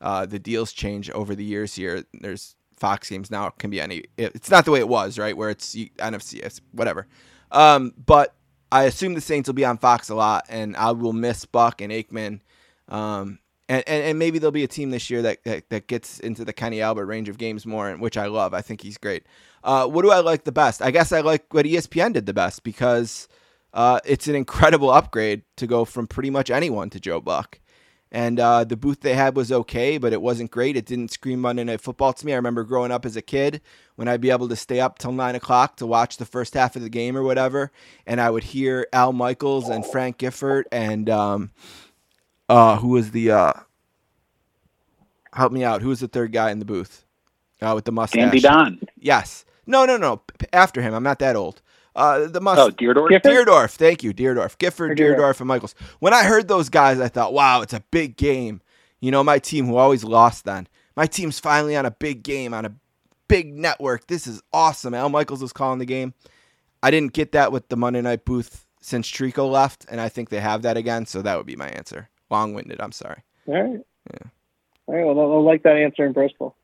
uh, 0.01 0.26
the 0.26 0.39
deals 0.39 0.72
change 0.74 1.09
over 1.11 1.36
the 1.36 1.43
years. 1.43 1.76
Here, 1.76 2.03
there's 2.13 2.55
Fox 2.76 3.09
games 3.09 3.32
now 3.32 3.49
can 3.49 3.70
be 3.70 3.82
any. 3.82 4.03
It's 4.18 4.49
not 4.49 4.65
the 4.65 4.72
way 4.72 4.80
it 4.80 4.88
was, 4.89 5.18
right? 5.18 5.36
Where 5.36 5.49
it's 5.49 5.76
you- 5.76 5.89
NFC, 5.97 6.59
whatever. 6.72 7.07
Um, 7.51 7.93
but 8.05 8.36
I 8.72 8.84
assume 8.84 9.13
the 9.13 9.22
Saints 9.22 9.47
will 9.47 9.53
be 9.53 9.65
on 9.65 9.78
Fox 9.78 10.09
a 10.09 10.15
lot, 10.15 10.45
and 10.49 10.76
I 10.76 10.91
will 10.91 11.13
miss 11.13 11.45
Buck 11.45 11.82
and 11.82 11.91
Aikman. 11.91 12.41
Um, 12.89 13.39
and, 13.70 13.84
and, 13.88 14.03
and 14.03 14.20
maybe 14.20 14.39
there'll 14.39 14.51
be 14.51 14.63
a 14.63 14.68
team 14.68 14.91
this 14.91 15.09
year 15.09 15.22
that, 15.22 15.43
that, 15.43 15.70
that 15.70 15.88
gets 15.88 16.20
into 16.20 16.45
the 16.45 16.53
Kenny 16.53 16.82
Albert 16.82 17.05
range 17.05 17.30
of 17.30 17.38
games 17.38 17.65
more, 17.65 17.91
which 17.93 18.18
I 18.18 18.28
love. 18.28 18.53
I 18.53 18.61
think 18.61 18.82
he's 18.82 18.97
great. 18.97 19.26
Uh, 19.63 19.88
what 19.88 20.03
do 20.03 20.11
I 20.11 20.20
like 20.20 20.45
the 20.45 20.51
best? 20.51 20.82
I 20.82 20.91
guess 20.91 21.11
I 21.11 21.22
like 21.22 21.53
what 21.53 21.65
ESPN 21.65 22.13
did 22.13 22.26
the 22.26 22.34
best 22.34 22.63
because 22.63 23.28
uh, 23.74 23.99
it's 24.05 24.28
an 24.28 24.36
incredible 24.36 24.89
upgrade 24.89 25.43
to 25.57 25.68
go 25.68 25.86
from 25.86 26.07
pretty 26.07 26.30
much 26.30 26.49
anyone 26.49 26.89
to 26.91 26.99
Joe 26.99 27.20
Buck. 27.20 27.59
And 28.09 28.39
uh, 28.39 28.63
the 28.63 28.78
booth 28.78 29.01
they 29.01 29.15
had 29.15 29.36
was 29.36 29.51
okay, 29.51 29.97
but 29.97 30.13
it 30.13 30.22
wasn't 30.22 30.49
great. 30.49 30.78
It 30.78 30.86
didn't 30.86 31.11
scream 31.11 31.41
Monday 31.41 31.65
Night 31.65 31.82
Football 31.82 32.13
to 32.13 32.26
me. 32.26 32.32
I 32.32 32.38
remember 32.38 32.63
growing 32.63 32.91
up 32.91 33.05
as 33.05 33.18
a 33.18 33.22
kid 33.22 33.59
when 33.95 34.07
I'd 34.07 34.22
be 34.22 34.32
able 34.32 34.47
to 34.47 34.55
stay 34.55 34.80
up 34.80 34.97
till 34.97 35.11
nine 35.11 35.36
o'clock 35.36 35.76
to 35.78 35.86
watch 35.86 36.15
the 36.15 36.26
first 36.26 36.53
half 36.53 36.78
of 36.78 36.84
the 36.84 36.89
game 36.89 37.18
or 37.18 37.24
whatever, 37.24 37.70
and 38.05 38.22
I 38.22 38.30
would 38.30 38.45
hear 38.45 38.88
Al 38.93 39.11
Michaels 39.11 39.68
and 39.68 39.86
Frank 39.86 40.20
Gifford 40.20 40.70
and 40.72 41.09
um, 41.09 41.51
uh, 42.50 42.78
who 42.78 42.89
was 42.89 43.12
the 43.12 43.32
uh, 43.32 43.54
help 45.34 45.52
me 45.52 45.64
out? 45.64 45.82
Who 45.82 45.89
was 45.89 46.00
the 46.00 46.08
third 46.08 46.32
guy 46.32 46.52
in 46.52 46.60
the 46.60 46.66
booth 46.66 47.06
uh, 47.62 47.74
with 47.76 47.86
the 47.86 47.91
mustache? 47.91 48.22
Andy 48.22 48.39
Don. 48.39 48.80
Yes. 48.98 49.45
No, 49.66 49.86
no, 49.86 49.98
no. 49.98 50.22
After 50.54 50.82
him. 50.82 50.93
I'm 50.93 51.04
not 51.04 51.20
that 51.20 51.36
old. 51.36 51.62
Uh, 51.95 52.28
the 52.28 52.39
must. 52.39 52.60
Oh, 52.60 52.70
Dierdorf. 52.70 53.10
Gifford? 53.10 53.48
Dierdorf, 53.48 53.72
thank 53.72 54.04
you, 54.04 54.14
Dierdorf, 54.14 54.58
Gifford, 54.60 54.91
Or 54.91 54.95
Dierdorf. 54.95 55.18
Dierdorf, 55.18 55.39
and 55.39 55.48
Michaels. 55.48 55.76
When 56.00 56.14
I 56.14 56.24
heard 56.24 56.48
those 56.48 56.70
guys, 56.70 57.00
I 57.00 57.08
thought, 57.08 57.34
wow, 57.34 57.62
it's 57.62 57.74
a 57.74 57.84
big 57.89 58.18
game. 58.18 58.62
You 59.00 59.10
know, 59.10 59.24
my 59.24 59.39
team 59.39 59.66
who 59.66 59.78
always 59.78 60.04
lost 60.04 60.45
then. 60.45 60.68
My 60.95 61.08
team's 61.08 61.39
finally 61.39 61.76
on 61.76 61.86
a 61.88 61.91
big 61.91 62.24
game 62.24 62.54
on 62.54 62.66
a 62.66 62.74
big 63.28 63.54
network. 63.54 64.08
This 64.08 64.28
is 64.28 64.41
awesome. 64.54 64.93
Al 64.93 65.10
Michaels 65.10 65.41
was 65.41 65.54
calling 65.54 65.80
the 65.80 65.86
game. 65.86 66.14
I 66.84 66.91
didn't 66.91 67.14
get 67.14 67.32
that 67.32 67.52
with 67.52 67.68
the 67.70 67.76
Monday 67.76 68.02
night 68.02 68.26
booth 68.26 68.68
since 68.80 69.10
Tirico 69.12 69.50
left, 69.52 69.86
and 69.89 70.00
I 70.00 70.08
think 70.08 70.30
they 70.30 70.39
have 70.39 70.62
that 70.62 70.78
again. 70.78 71.08
So 71.08 71.24
that 71.24 71.36
would 71.36 71.48
be 71.48 71.56
my 71.56 71.68
answer. 71.70 72.10
Long 72.30 72.53
winded. 72.53 72.82
I'm 72.82 72.91
sorry. 72.91 73.21
All 73.47 73.53
right. 73.53 73.80
All 74.88 74.95
right. 74.95 75.05
Well, 75.05 75.19
I'll 75.19 75.43
like 75.43 75.63
that 75.63 75.75
answer 75.78 76.05
in 76.05 76.13
Bristol. 76.13 76.55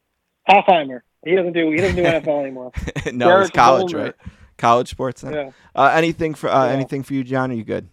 Hofheimer. 0.49 1.01
He 1.25 1.35
doesn't 1.35 1.53
do. 1.53 1.71
He 1.71 1.77
doesn't 1.77 1.95
do 1.95 2.03
NFL 2.03 2.41
anymore. 2.41 2.71
no, 3.13 3.39
it's 3.41 3.49
Derek 3.49 3.53
college, 3.53 3.91
Volner. 3.93 4.03
right? 4.05 4.13
college 4.57 4.89
sports. 4.89 5.21
Then. 5.21 5.33
Yeah. 5.33 5.49
Uh, 5.75 5.91
anything 5.93 6.33
for 6.33 6.49
uh, 6.49 6.67
Yeah. 6.67 6.73
anything 6.73 7.03
for 7.03 7.13
you, 7.13 7.23
John? 7.23 7.51
Are 7.51 7.55
you 7.55 7.63
good? 7.63 7.87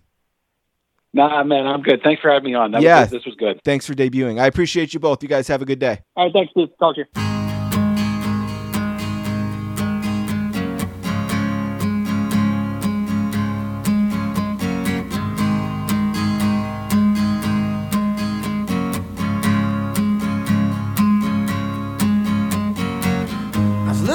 Nah, 1.13 1.43
man, 1.43 1.67
I'm 1.67 1.83
good. 1.83 2.03
Thanks 2.05 2.23
for 2.23 2.31
having 2.31 2.51
me 2.53 2.55
on. 2.55 2.71
That 2.73 2.83
Yeah. 2.83 3.01
was, 3.03 3.11
this 3.11 3.25
was 3.25 3.35
good. 3.37 3.61
Thanks 3.65 3.87
for 3.87 3.95
debuting. 3.95 4.41
I 4.41 4.47
appreciate 4.47 4.95
you 4.95 5.01
both. 5.01 5.23
You 5.23 5.29
guys 5.29 5.49
have 5.49 5.63
a 5.63 5.65
good 5.65 5.81
day. 5.81 6.01
All 6.17 6.25
right, 6.25 6.33
thanks, 6.33 6.53
Steve. 6.53 6.69
Talk 6.79 6.95
to 6.97 7.01
you. 7.17 7.40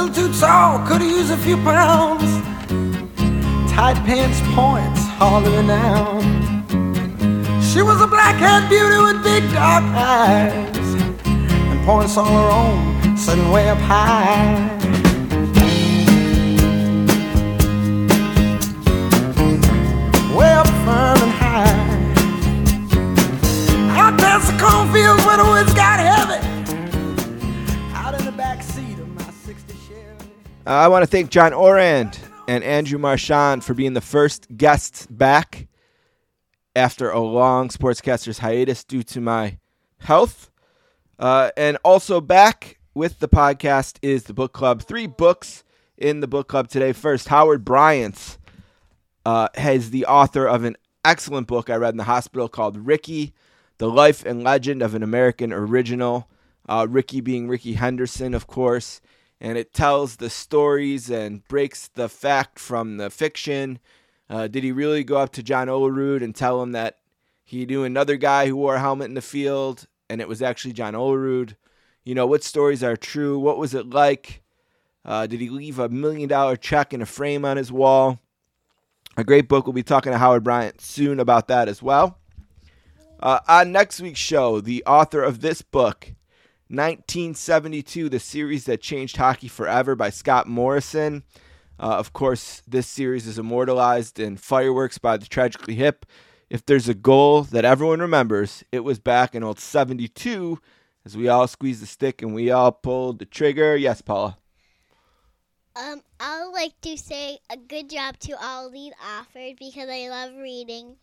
Little 0.06 0.30
too 0.30 0.40
tall, 0.40 0.86
could've 0.88 1.08
used 1.08 1.32
a 1.32 1.38
few 1.38 1.58
pounds. 1.58 2.24
Tight 3.72 3.96
pants 4.06 4.40
points, 4.54 5.02
hardly 5.18 5.56
renowned. 5.58 6.24
She 7.64 7.82
was 7.82 8.02
a 8.02 8.08
black-haired 8.08 8.70
beauty 8.70 8.98
with 8.98 9.24
big 9.24 9.44
dark 9.52 9.84
eyes 9.96 10.94
and 11.36 11.86
points 11.86 12.18
all 12.18 12.26
her 12.26 12.52
own, 12.52 13.18
sitting 13.18 13.50
way 13.52 13.70
up 13.70 13.78
high. 13.80 14.70
Way 20.36 20.52
up 20.52 20.68
firm 20.86 21.20
and 21.26 21.34
high. 21.42 21.76
Out 23.98 24.20
past 24.20 24.52
the 24.52 24.58
cornfields 24.64 25.26
where 25.26 25.38
the 25.38 25.46
woods 25.46 25.74
got 25.74 26.00
heavy. 26.00 26.55
Uh, 30.68 30.72
I 30.72 30.88
want 30.88 31.04
to 31.04 31.08
thank 31.08 31.30
John 31.30 31.54
Ourand 31.54 32.20
and 32.48 32.64
Andrew 32.64 32.98
Marchand 32.98 33.64
for 33.64 33.76
being 33.76 33.94
the 33.94 34.02
first 34.02 34.48
guests 34.58 35.06
back 35.06 35.68
after 36.76 37.12
a 37.12 37.20
long 37.20 37.70
sportscaster's 37.70 38.40
hiatus 38.40 38.84
due 38.84 39.04
to 39.04 39.22
my 39.22 39.60
health. 40.00 40.50
Uh, 41.20 41.52
and 41.56 41.78
also 41.84 42.20
back 42.20 42.80
with 42.96 43.20
the 43.20 43.28
podcast 43.28 44.00
is 44.02 44.24
the 44.24 44.34
book 44.34 44.54
club. 44.54 44.82
Three 44.82 45.06
books 45.06 45.64
in 46.00 46.22
the 46.22 46.28
book 46.28 46.48
club 46.48 46.68
today. 46.68 46.94
First, 46.94 47.28
Howard 47.28 47.64
Bryant 47.64 48.40
uh, 49.24 49.50
has 49.54 49.92
the 49.92 50.08
author 50.08 50.48
of 50.48 50.64
an 50.64 50.78
excellent 51.04 51.46
book 51.46 51.70
I 51.70 51.76
read 51.76 51.94
in 51.94 51.98
the 51.98 52.06
hospital 52.06 52.50
called 52.50 52.88
Rickey, 52.88 53.36
The 53.78 53.88
Life 53.88 54.26
and 54.26 54.44
Legend 54.44 54.82
of 54.82 54.96
an 54.96 55.04
American 55.04 55.54
Original. 55.54 56.28
Uh, 56.68 56.88
Rickey 56.90 57.22
being 57.22 57.48
Rickey 57.48 57.74
Henderson, 57.74 58.34
of 58.34 58.48
course. 58.48 59.00
And 59.42 59.58
it 59.58 59.74
tells 59.74 60.16
the 60.16 60.30
stories 60.30 61.10
and 61.10 61.46
breaks 61.48 61.88
the 61.90 62.10
fact 62.10 62.58
from 62.58 62.98
the 62.98 63.10
fiction. 63.10 63.80
Uh, 64.30 64.48
did 64.48 64.64
he 64.64 64.72
really 64.72 65.04
go 65.04 65.18
up 65.18 65.34
to 65.34 65.44
John 65.44 65.68
Olerud 65.68 66.24
and 66.24 66.34
tell 66.34 66.62
him 66.62 66.72
that 66.72 67.00
he 67.44 67.66
knew 67.66 67.84
another 67.84 68.16
guy 68.16 68.48
who 68.48 68.56
wore 68.56 68.76
a 68.76 68.80
helmet 68.80 69.10
in 69.10 69.14
the 69.14 69.22
field 69.22 69.88
and 70.10 70.22
it 70.22 70.28
was 70.28 70.42
actually 70.42 70.74
John 70.74 70.94
Olerud? 70.94 71.56
You 72.04 72.16
know, 72.16 72.26
what 72.26 72.44
stories 72.44 72.84
are 72.84 72.96
true? 72.96 73.38
What 73.38 73.58
was 73.58 73.74
it 73.74 73.90
like? 73.90 74.42
Uh, 75.04 75.28
did 75.28 75.42
he 75.42 75.50
leave 75.50 75.78
a 75.78 75.90
million 75.90 76.28
dollar 76.28 76.56
check 76.56 76.94
in 76.94 77.02
a 77.02 77.06
frame 77.06 77.46
on 77.46 77.58
his 77.58 77.72
wall? 77.72 78.20
A 79.18 79.24
great 79.24 79.48
book. 79.48 79.66
We'll 79.66 79.74
be 79.74 79.84
talking 79.84 80.12
to 80.12 80.18
Howard 80.18 80.44
Bryant 80.44 80.82
soon 80.82 81.20
about 81.20 81.48
that 81.48 81.70
as 81.70 81.82
well. 81.82 82.18
Uh, 83.20 83.40
on 83.48 83.72
next 83.72 84.02
week's 84.02 84.20
show, 84.20 84.60
the 84.60 84.84
author 84.86 85.24
of 85.24 85.42
this 85.42 85.62
book, 85.62 86.14
1972, 86.68 88.10
the 88.10 88.20
series 88.20 88.66
that 88.66 88.82
changed 88.82 89.18
hockey 89.18 89.48
forever 89.48 89.96
by 89.96 90.10
Scott 90.10 90.48
Morrison. 90.48 91.24
Uh, 91.80 91.98
of 91.98 92.14
course, 92.14 92.62
this 92.68 92.88
series 92.88 93.28
is 93.28 93.38
immortalized 93.38 94.20
in 94.20 94.38
Fireworks 94.38 94.98
by 94.98 95.18
the 95.18 95.28
Tragically 95.28 95.76
Hip. 95.76 96.06
If 96.50 96.66
there's 96.66 96.90
a 96.90 96.94
goal 96.94 97.44
that 97.44 97.66
everyone 97.66 98.00
remembers, 98.00 98.64
it 98.72 98.80
was 98.80 99.00
back 99.00 99.36
in 99.36 99.44
old 99.44 99.60
72 99.60 100.60
as 101.06 101.16
we 101.16 101.28
all 101.28 101.48
squeezed 101.48 101.82
the 101.82 101.88
stick 101.88 102.22
and 102.22 102.34
we 102.34 102.50
all 102.50 102.72
pulled 102.72 103.20
the 103.20 103.26
trigger. 103.26 103.76
Yes, 103.76 104.02
Paula. 104.02 104.38
Um, 105.76 106.02
I 106.20 106.44
would 106.44 106.54
like 106.54 106.80
to 106.82 106.98
say 106.98 107.40
a 107.50 107.58
good 107.58 107.90
job 107.90 108.18
to 108.20 108.34
all 108.42 108.72
lead 108.72 108.94
authors 109.04 109.56
because 109.60 109.90
I 109.90 110.08
love 110.08 110.32
reading, 110.38 110.96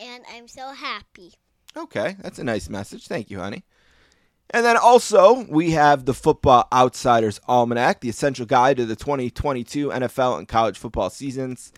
and 0.00 0.24
I'm 0.34 0.48
so 0.48 0.72
happy. 0.72 1.32
Okay, 1.76 2.16
that's 2.20 2.40
a 2.40 2.44
nice 2.44 2.68
message. 2.68 3.06
Thank 3.06 3.30
you, 3.30 3.38
honey. 3.38 3.64
And 4.50 4.64
then 4.64 4.76
also, 4.76 5.44
we 5.48 5.72
have 5.72 6.04
the 6.04 6.14
Football 6.14 6.68
Outsiders 6.72 7.40
Almanac, 7.48 8.00
the 8.00 8.08
essential 8.08 8.46
guide 8.46 8.76
to 8.76 8.86
the 8.86 8.96
2022 8.96 9.88
NFL 9.88 10.38
and 10.38 10.46
college 10.46 10.78
football 10.78 11.10
seasons. 11.10 11.72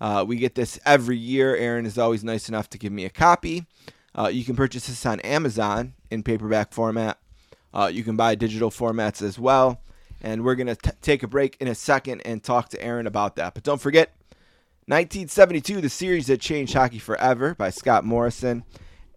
Uh, 0.00 0.24
we 0.26 0.36
get 0.36 0.54
this 0.54 0.78
every 0.86 1.18
year. 1.18 1.54
Aaron 1.54 1.84
is 1.84 1.98
always 1.98 2.24
nice 2.24 2.48
enough 2.48 2.70
to 2.70 2.78
give 2.78 2.92
me 2.92 3.04
a 3.04 3.10
copy. 3.10 3.66
Uh, 4.14 4.28
you 4.28 4.44
can 4.44 4.56
purchase 4.56 4.86
this 4.86 5.04
on 5.04 5.20
Amazon 5.20 5.94
in 6.10 6.22
paperback 6.22 6.72
format. 6.72 7.18
Uh, 7.74 7.90
you 7.92 8.02
can 8.02 8.16
buy 8.16 8.34
digital 8.34 8.70
formats 8.70 9.22
as 9.22 9.38
well. 9.38 9.80
And 10.20 10.44
we're 10.44 10.56
going 10.56 10.74
to 10.74 10.94
take 11.00 11.22
a 11.22 11.28
break 11.28 11.56
in 11.60 11.68
a 11.68 11.74
second 11.74 12.22
and 12.22 12.42
talk 12.42 12.70
to 12.70 12.82
Aaron 12.82 13.06
about 13.06 13.36
that. 13.36 13.54
But 13.54 13.62
don't 13.62 13.80
forget, 13.80 14.16
1972, 14.86 15.80
the 15.80 15.88
series 15.88 16.26
that 16.28 16.40
changed 16.40 16.72
hockey 16.72 16.98
forever 16.98 17.54
by 17.54 17.70
Scott 17.70 18.04
Morrison, 18.04 18.64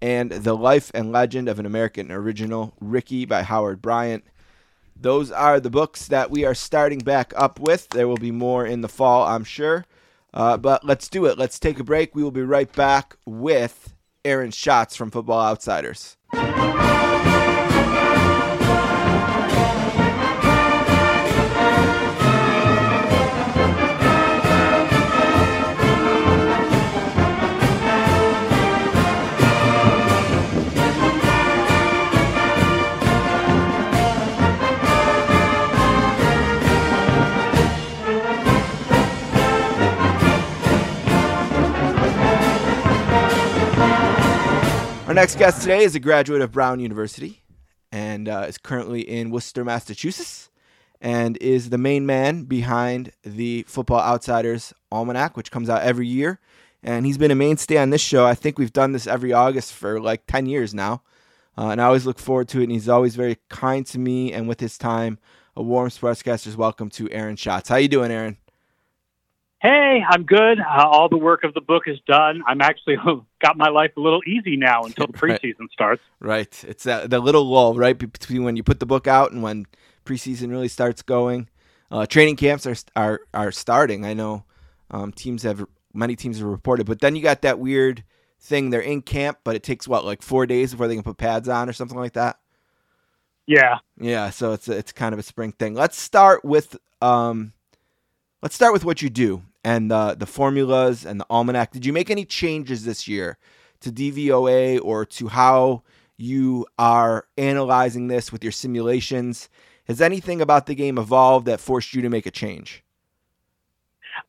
and 0.02 0.32
The 0.32 0.56
Life 0.56 0.92
and 0.94 1.12
Legend 1.12 1.48
of 1.48 1.60
an 1.60 1.66
American 1.66 2.12
Original, 2.12 2.74
Rickey 2.80 3.26
by 3.26 3.44
Howard 3.44 3.82
Bryant. 3.82 4.24
Those 4.96 5.32
are 5.32 5.60
the 5.60 5.70
books 5.70 6.08
that 6.08 6.30
we 6.30 6.46
are 6.46 6.54
starting 6.54 7.00
back 7.00 7.34
up 7.36 7.60
with. 7.60 7.90
There 7.90 8.08
will 8.08 8.18
be 8.18 8.32
more 8.32 8.66
in 8.66 8.82
the 8.82 8.90
fall, 8.90 9.26
I'm 9.26 9.44
sure. 9.44 9.86
Uh, 10.34 10.58
but 10.58 10.86
let's 10.86 11.10
do 11.10 11.26
it. 11.26 11.38
Let's 11.38 11.60
take 11.60 11.80
a 11.80 11.84
break. 11.84 12.16
We 12.16 12.24
will 12.24 12.32
be 12.32 12.44
right 12.44 12.72
back 12.72 13.16
with 13.26 13.96
Aaron 14.24 14.52
Schatz 14.52 14.96
from 14.96 15.12
Football 15.12 15.42
Outsiders. 15.42 16.18
Our 45.12 45.16
next 45.16 45.38
guest 45.38 45.62
today 45.62 45.84
is 45.84 45.94
a 45.94 46.00
graduate 46.00 46.42
of 46.42 46.54
Brown 46.54 46.80
University 46.80 47.44
and 47.92 48.30
uh, 48.30 48.46
is 48.48 48.58
currently 48.58 49.02
in 49.02 49.30
Worcester, 49.30 49.66
Massachusetts, 49.66 50.50
and 51.02 51.36
is 51.42 51.70
the 51.70 51.78
main 51.78 52.06
man 52.06 52.46
behind 52.46 53.12
the 53.22 53.64
Football 53.64 54.00
Outsiders 54.00 54.74
Almanac, 54.90 55.36
which 55.36 55.52
comes 55.52 55.70
out 55.70 55.82
every 55.82 56.08
year. 56.08 56.40
And 56.82 57.06
he's 57.06 57.18
been 57.18 57.30
a 57.30 57.36
mainstay 57.36 57.76
on 57.76 57.90
this 57.90 58.00
show. 58.00 58.26
I 58.26 58.36
think 58.36 58.58
we've 58.58 58.72
done 58.72 58.94
this 58.94 59.06
every 59.06 59.34
August 59.34 59.74
for 59.74 60.00
like 60.00 60.28
10 60.28 60.46
years 60.46 60.74
now. 60.74 61.02
Uh, 61.58 61.72
and 61.72 61.82
I 61.82 61.88
always 61.88 62.06
look 62.06 62.18
forward 62.18 62.48
to 62.48 62.62
it. 62.62 62.64
And 62.64 62.72
he's 62.72 62.88
always 62.88 63.18
very 63.18 63.38
kind 63.50 63.86
to 63.88 64.00
me 64.00 64.32
and 64.32 64.48
with 64.48 64.62
his 64.62 64.78
time. 64.78 65.20
A 65.58 65.62
warm 65.62 65.90
sportscaster's 65.90 66.56
welcome 66.56 66.90
to 66.92 67.12
Aaron 67.12 67.36
Schatz. 67.36 67.68
How 67.68 67.76
you 67.76 67.90
doing, 67.90 68.12
Aaron? 68.12 68.38
Hey, 69.62 70.02
I'm 70.10 70.24
good. 70.24 70.60
Uh, 70.60 70.88
all 70.88 71.08
the 71.08 71.18
work 71.18 71.44
of 71.44 71.54
the 71.54 71.62
book 71.62 71.84
is 71.86 72.00
done. 72.08 72.42
I'm 72.48 72.62
actually 72.62 72.96
got 73.42 73.58
my 73.58 73.70
life 73.70 73.92
a 73.96 74.00
little 74.00 74.22
easy 74.26 74.58
now 74.58 74.86
until 74.86 75.06
the 75.06 75.14
Right. 75.22 75.40
preseason 75.40 75.70
starts. 75.72 76.02
Right. 76.20 76.64
It's 76.68 76.84
that 76.86 77.12
the 77.12 77.20
little 77.20 77.46
lull, 77.46 77.76
right, 77.76 77.98
between 77.98 78.44
when 78.44 78.56
you 78.56 78.64
put 78.64 78.80
the 78.80 78.88
book 78.88 79.06
out 79.06 79.32
and 79.32 79.44
when 79.44 79.68
preseason 80.04 80.50
really 80.50 80.68
starts 80.68 81.04
going. 81.04 81.48
Uh, 81.92 82.08
training 82.08 82.38
camps 82.38 82.66
are 82.66 82.76
are 82.96 83.22
are 83.36 83.52
starting. 83.52 84.04
I 84.04 84.14
know 84.16 84.46
um, 84.90 85.12
teams 85.12 85.44
have 85.44 85.64
many 85.94 86.16
teams 86.16 86.40
have 86.40 86.48
reported, 86.48 86.88
but 86.88 87.00
then 87.02 87.16
you 87.16 87.22
got 87.22 87.44
that 87.44 87.60
weird 87.60 88.04
thing. 88.40 88.72
They're 88.72 88.82
in 88.82 89.04
camp, 89.04 89.40
but 89.44 89.56
it 89.56 89.62
takes 89.62 89.88
what 89.88 90.06
like 90.06 90.24
four 90.24 90.48
days 90.48 90.72
before 90.72 90.88
they 90.88 90.96
can 90.96 91.04
put 91.04 91.18
pads 91.18 91.48
on 91.48 91.70
or 91.70 91.74
something 91.74 91.98
like 92.00 92.14
that. 92.14 92.40
Yeah. 93.46 93.80
Yeah, 94.00 94.30
so 94.32 94.54
it's 94.54 94.68
a, 94.70 94.78
it's 94.78 94.92
kind 94.92 95.14
of 95.14 95.20
a 95.20 95.24
spring 95.24 95.52
thing. 95.52 95.76
Let's 95.76 96.00
start 96.00 96.44
with 96.46 96.78
um, 97.02 97.54
let's 98.42 98.56
start 98.56 98.74
with 98.74 98.86
what 98.86 99.02
you 99.04 99.10
do 99.10 99.44
and 99.64 99.92
the 99.92 100.16
the 100.18 100.26
formulas 100.26 101.06
and 101.06 101.20
the 101.20 101.26
almanac. 101.30 101.72
Did 101.72 101.86
you 101.86 101.94
make 101.94 102.10
any 102.10 102.26
changes 102.26 102.86
this 102.86 103.08
year 103.08 103.38
to 103.82 103.92
DVOA 103.92 104.80
or 104.84 105.06
to 105.06 105.28
how 105.28 105.84
you 106.18 106.66
are 106.78 107.26
analyzing 107.38 108.08
this 108.08 108.32
with 108.32 108.44
your 108.44 108.52
simulations? 108.52 109.50
Has 109.86 110.02
anything 110.02 110.42
about 110.42 110.68
the 110.68 110.76
game 110.76 110.98
evolved 110.98 111.48
that 111.48 111.60
forced 111.60 111.94
you 111.94 112.02
to 112.02 112.10
make 112.10 112.26
a 112.26 112.32
change? 112.32 112.84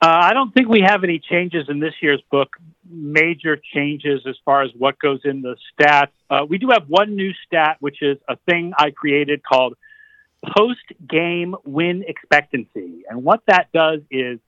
Uh, 0.01 0.07
I 0.09 0.33
don't 0.33 0.53
think 0.53 0.69
we 0.69 0.81
have 0.81 1.05
any 1.05 1.19
changes 1.19 1.67
in 1.69 1.81
this 1.81 1.95
year's 2.01 2.23
book, 2.31 2.57
major 2.89 3.61
changes 3.75 4.23
as 4.27 4.37
far 4.45 4.63
as 4.63 4.71
what 4.77 4.99
goes 4.99 5.21
in 5.25 5.43
the 5.43 5.57
stats. 5.71 6.09
Uh, 6.31 6.45
we 6.49 6.59
do 6.59 6.69
have 6.71 6.89
one 6.89 7.15
new 7.15 7.33
stat, 7.47 7.77
which 7.81 8.03
is 8.03 8.19
a 8.29 8.37
thing 8.49 8.73
I 8.77 8.91
created 8.91 9.43
called 9.45 9.77
post 10.57 10.81
game 11.09 11.55
win 11.65 12.05
expectancy. 12.07 13.05
And 13.09 13.23
what 13.23 13.43
that 13.47 13.69
does 13.73 14.01
is 14.11 14.41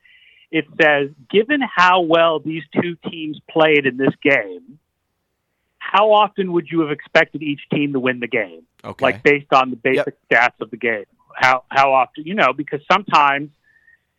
it 0.55 0.67
says, 0.81 1.11
given 1.31 1.61
how 1.61 2.03
well 2.03 2.39
these 2.39 2.63
two 2.81 2.95
teams 3.11 3.41
played 3.51 3.87
in 3.87 3.97
this 3.97 4.15
game, 4.23 4.79
how 5.79 6.13
often 6.13 6.53
would 6.53 6.69
you 6.71 6.83
have 6.83 6.93
expected 6.93 7.43
each 7.43 7.63
team 7.73 7.93
to 7.93 7.99
win 7.99 8.21
the 8.21 8.29
game? 8.29 8.63
Okay. 8.85 9.05
Like 9.05 9.25
based 9.25 9.53
on 9.53 9.71
the 9.71 9.77
basic 9.77 10.17
stats 10.29 10.61
of 10.61 10.71
the 10.71 10.77
game. 10.77 11.07
How 11.35 11.65
how 11.69 11.93
often 11.93 12.25
you 12.25 12.35
know, 12.35 12.53
because 12.53 12.81
sometimes, 12.91 13.51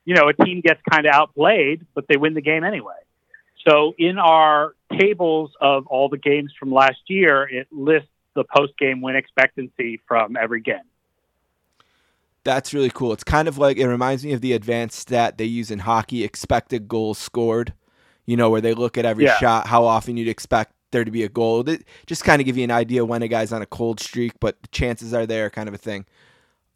you 0.04 0.14
know, 0.14 0.28
a 0.28 0.34
team 0.34 0.60
gets 0.60 0.82
kind 0.92 1.06
of 1.06 1.14
outplayed, 1.14 1.86
but 1.94 2.06
they 2.10 2.18
win 2.18 2.34
the 2.34 2.42
game 2.42 2.66
anyway. 2.66 3.00
So 3.66 3.96
in 3.98 4.18
our 4.20 4.76
tables 5.00 5.52
of 5.62 5.88
all 5.88 6.10
the 6.10 6.18
games 6.18 6.52
from 6.60 6.74
last 6.74 7.00
year, 7.08 7.44
it 7.44 7.68
lists 7.72 8.10
the 8.34 8.44
post 8.44 8.78
game 8.78 9.00
win 9.00 9.16
expectancy 9.16 10.02
from 10.06 10.36
every 10.36 10.60
game. 10.60 10.90
That's 12.46 12.74
really 12.74 12.92
cool. 12.92 13.12
It's 13.12 13.24
kind 13.24 13.48
of 13.48 13.58
like 13.58 13.78
it 13.78 13.88
reminds 13.88 14.24
me 14.24 14.32
of 14.32 14.40
the 14.40 14.54
advanced 14.54 15.00
stat 15.00 15.38
they 15.38 15.46
use 15.46 15.72
in 15.72 15.80
hockey, 15.80 16.24
expected 16.24 16.88
goals 16.88 17.18
scored. 17.18 17.74
You 18.28 18.38
know, 18.38 18.50
where 18.50 18.62
they 18.62 18.74
look 18.74 18.98
at 18.98 19.06
every 19.06 19.26
Yeah. 19.26 19.38
shot, 19.38 19.68
how 19.68 19.86
often 19.86 20.16
you'd 20.16 20.28
expect 20.28 20.74
there 20.92 21.04
to 21.04 21.12
be 21.12 21.24
a 21.24 21.30
goal. 21.30 21.68
It 21.68 21.84
just 22.06 22.24
kind 22.24 22.40
of 22.40 22.46
give 22.46 22.58
you 22.58 22.64
an 22.64 22.72
idea 22.72 23.04
when 23.04 23.22
a 23.22 23.28
guy's 23.28 23.52
on 23.52 23.62
a 23.62 23.66
cold 23.68 24.00
streak, 24.00 24.34
but 24.40 24.62
the 24.62 24.68
chances 24.70 25.14
are 25.14 25.26
there, 25.26 25.50
kind 25.50 25.68
of 25.68 25.76
a 25.76 25.78
thing. 25.78 26.06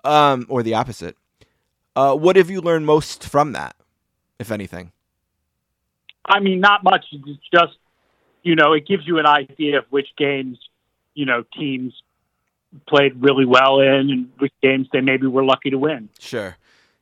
Um, 0.03 0.45
or 0.49 0.61
the 0.61 0.73
opposite. 0.73 1.15
Uh, 1.95 2.15
what 2.15 2.35
have 2.35 2.49
you 2.49 2.61
learned 2.61 2.85
most 2.85 3.23
from 3.23 3.53
that, 3.53 3.75
if 4.37 4.51
anything? 4.51 4.91
I 6.25 6.39
mean, 6.39 6.59
not 6.59 6.83
much. 6.83 7.05
It's 7.11 7.39
just, 7.51 7.77
you 8.43 8.55
know, 8.55 8.73
it 8.73 8.87
gives 8.87 9.07
you 9.07 9.17
an 9.19 9.25
idea 9.25 9.79
of 9.79 9.85
which 9.89 10.09
games, 10.17 10.59
you 11.15 11.25
know, 11.25 11.43
teams 11.57 11.93
played 12.87 13.21
really 13.21 13.45
well 13.45 13.79
in 13.79 14.09
and 14.11 14.31
which 14.37 14.53
games 14.61 14.87
they 14.93 15.01
maybe 15.01 15.27
were 15.27 15.43
lucky 15.43 15.69
to 15.71 15.77
win. 15.77 16.09
Sure. 16.19 16.55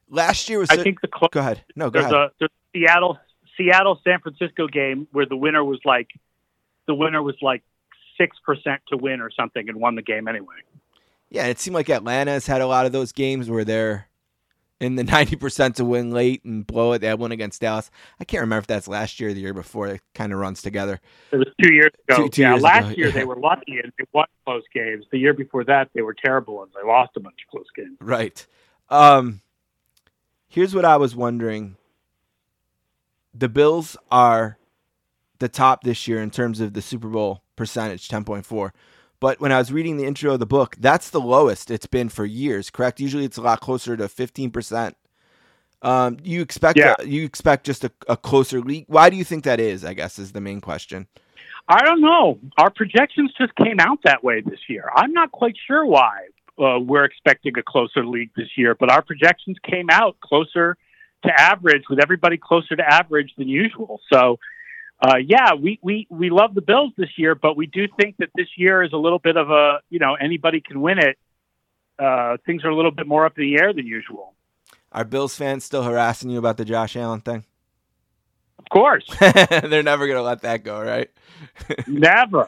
Last 0.10 0.50
year 0.50 0.60
was. 0.60 0.70
I 0.70 0.78
think 0.78 1.02
the 1.02 1.08
clo- 1.08 1.30
Go 1.32 1.42
ahead. 1.42 1.64
No, 1.76 1.90
go 1.90 2.00
there's 2.00 2.12
ahead. 2.12 2.28
a 2.28 2.32
there's 2.40 2.52
a 2.52 2.78
Seattle 2.78 3.20
Seattle 3.58 4.00
San 4.04 4.20
Francisco 4.22 4.68
game 4.68 5.08
where 5.12 5.26
the 5.26 5.36
winner 5.36 5.64
was 5.64 5.80
like 5.84 6.08
the 6.86 6.96
winner 6.96 7.22
was 7.22 7.36
like 7.42 7.64
six 8.18 8.38
percent 8.46 8.82
to 8.90 8.98
win 8.98 9.20
or 9.20 9.30
something 9.32 9.68
and 9.68 9.80
won 9.80 9.96
the 9.96 10.02
game 10.02 10.28
anyway. 10.28 10.56
Yeah, 11.30 11.48
it 11.48 11.60
seemed 11.60 11.74
like 11.76 11.90
Atlanta 11.90 12.32
has 12.32 12.48
had 12.48 12.62
a 12.62 12.68
lot 12.68 12.86
of 12.86 12.94
those 12.94 13.12
games 13.12 13.50
where 13.50 13.66
they're 13.66 14.07
in 14.80 14.96
the 14.96 15.04
90% 15.06 15.76
to 15.76 15.86
win 15.86 16.12
late 16.12 16.44
and 16.44 16.66
blow 16.66 16.94
it. 16.94 17.00
They 17.00 17.08
had 17.08 17.20
one 17.20 17.32
against 17.32 17.62
Dallas. 17.62 17.90
I 18.20 18.26
can't 18.26 18.42
remember 18.42 18.62
if 18.62 18.68
that's 18.68 18.88
last 18.88 19.20
year 19.20 19.30
or 19.30 19.34
the 19.34 19.42
year 19.42 19.54
before. 19.54 19.88
It 19.88 20.02
kind 20.14 20.32
of 20.34 20.40
runs 20.40 20.62
together. 20.62 21.00
It 21.32 21.38
was 21.38 21.48
two 21.62 21.74
years 21.74 21.92
ago. 22.08 22.24
Two- 22.24 22.30
two 22.30 22.42
yeah, 22.42 22.54
years 22.54 22.64
last 22.64 22.86
ago, 22.86 22.96
year 22.98 23.08
yeah. 23.08 23.14
they 23.14 23.26
were 23.26 23.38
lucky 23.38 23.80
and 23.84 23.92
they 23.98 24.06
won 24.14 24.28
close 24.46 24.64
games. 24.74 25.06
The 25.12 25.20
year 25.20 25.34
before 25.34 25.64
that 25.66 25.90
they 25.94 26.02
were 26.02 26.14
terrible 26.14 26.64
and 26.64 26.72
they 26.74 26.88
lost 26.88 27.12
a 27.16 27.20
bunch 27.20 27.38
of 27.46 27.52
close 27.52 27.68
games. 27.76 27.98
Right. 28.00 28.46
Um, 28.90 29.42
here's 30.48 30.74
what 30.76 30.86
I 30.86 30.98
was 30.98 31.16
wondering. 31.16 31.78
The 33.34 33.50
Bills 33.50 33.98
are 34.10 34.58
the 35.40 35.50
top 35.50 35.84
this 35.84 36.08
year 36.08 36.22
in 36.22 36.32
terms 36.32 36.60
of 36.60 36.74
the 36.74 36.82
Super 36.82 37.08
Bowl 37.08 37.44
percentage, 37.56 38.08
10.4. 38.08 38.72
But 39.20 39.40
when 39.40 39.52
I 39.52 39.58
was 39.58 39.72
reading 39.72 39.98
the 39.98 40.06
intro 40.06 40.34
of 40.34 40.40
the 40.40 40.46
book, 40.46 40.76
that's 40.80 41.10
the 41.10 41.20
lowest 41.20 41.72
it's 41.72 41.88
been 41.88 42.10
for 42.10 42.26
years, 42.26 42.70
correct? 42.70 43.00
Usually 43.00 43.26
it's 43.26 43.38
a 43.38 43.42
lot 43.42 43.62
closer 43.62 43.98
to 43.98 44.06
15%. 44.06 44.94
Um, 45.82 46.18
you 46.24 46.42
expect 46.42 46.78
Yeah. 46.78 46.96
you 47.04 47.24
expect 47.24 47.66
just 47.66 47.84
a, 47.84 47.92
a 48.08 48.18
closer 48.18 48.62
league. 48.62 48.86
Why 48.88 49.10
do 49.10 49.16
you 49.16 49.24
think 49.24 49.44
that 49.44 49.60
is? 49.60 49.86
I 49.86 49.94
guess 49.94 50.18
is 50.18 50.32
the 50.32 50.42
main 50.42 50.60
question. 50.62 51.08
I 51.68 51.84
don't 51.84 52.02
know. 52.02 52.40
Our 52.58 52.70
projections 52.70 53.32
just 53.38 53.54
came 53.56 53.80
out 53.80 54.00
that 54.04 54.24
way 54.24 54.42
this 54.42 54.60
year. 54.70 54.90
I'm 54.96 55.12
not 55.14 55.32
quite 55.32 55.56
sure 55.68 55.86
why 55.86 56.28
uh, 56.58 56.80
we're 56.80 57.04
expecting 57.04 57.58
a 57.58 57.64
closer 57.64 58.06
league 58.06 58.32
this 58.36 58.50
year, 58.56 58.74
but 58.74 58.90
our 58.90 59.02
projections 59.02 59.58
came 59.64 59.88
out 59.92 60.20
closer 60.22 60.78
to 61.26 61.40
average, 61.40 61.84
with 61.90 62.00
everybody 62.02 62.38
closer 62.38 62.76
to 62.76 62.84
average 62.88 63.34
than 63.38 63.48
usual. 63.48 64.00
So, 64.12 64.40
uh, 65.00 65.18
yeah, 65.18 65.54
we, 65.54 65.80
we, 65.82 66.08
we 66.10 66.30
love 66.30 66.56
the 66.56 66.62
Bills 66.62 66.92
this 66.98 67.10
year, 67.18 67.36
but 67.36 67.56
we 67.56 67.68
do 67.68 67.88
think 68.00 68.18
that 68.18 68.30
this 68.36 68.48
year 68.58 68.84
is 68.84 68.94
a 68.94 68.98
little 68.98 69.20
bit 69.20 69.38
of 69.38 69.52
a, 69.52 69.80
you 69.90 70.00
know, 70.00 70.16
anybody 70.16 70.62
can 70.62 70.82
win 70.82 70.98
it. 70.98 71.18
Uh, 72.00 72.38
things 72.46 72.64
are 72.64 72.70
a 72.70 72.76
little 72.76 72.92
bit 72.92 73.08
more 73.08 73.26
up 73.26 73.38
in 73.38 73.44
the 73.44 73.60
air 73.62 73.74
than 73.74 73.86
usual. 73.86 74.34
Are 74.92 75.04
Bills 75.04 75.36
fans 75.36 75.66
still 75.66 75.84
harassing 75.84 76.30
you 76.30 76.40
about 76.40 76.58
the 76.58 76.66
Josh 76.66 76.96
Allen 76.96 77.22
thing? 77.22 77.44
Of 78.60 78.70
course, 78.70 79.06
They're 79.20 79.84
never 79.84 80.08
gonna 80.08 80.24
let 80.24 80.42
that 80.42 80.64
go, 80.64 80.82
right? 80.82 81.10
never. 81.88 82.46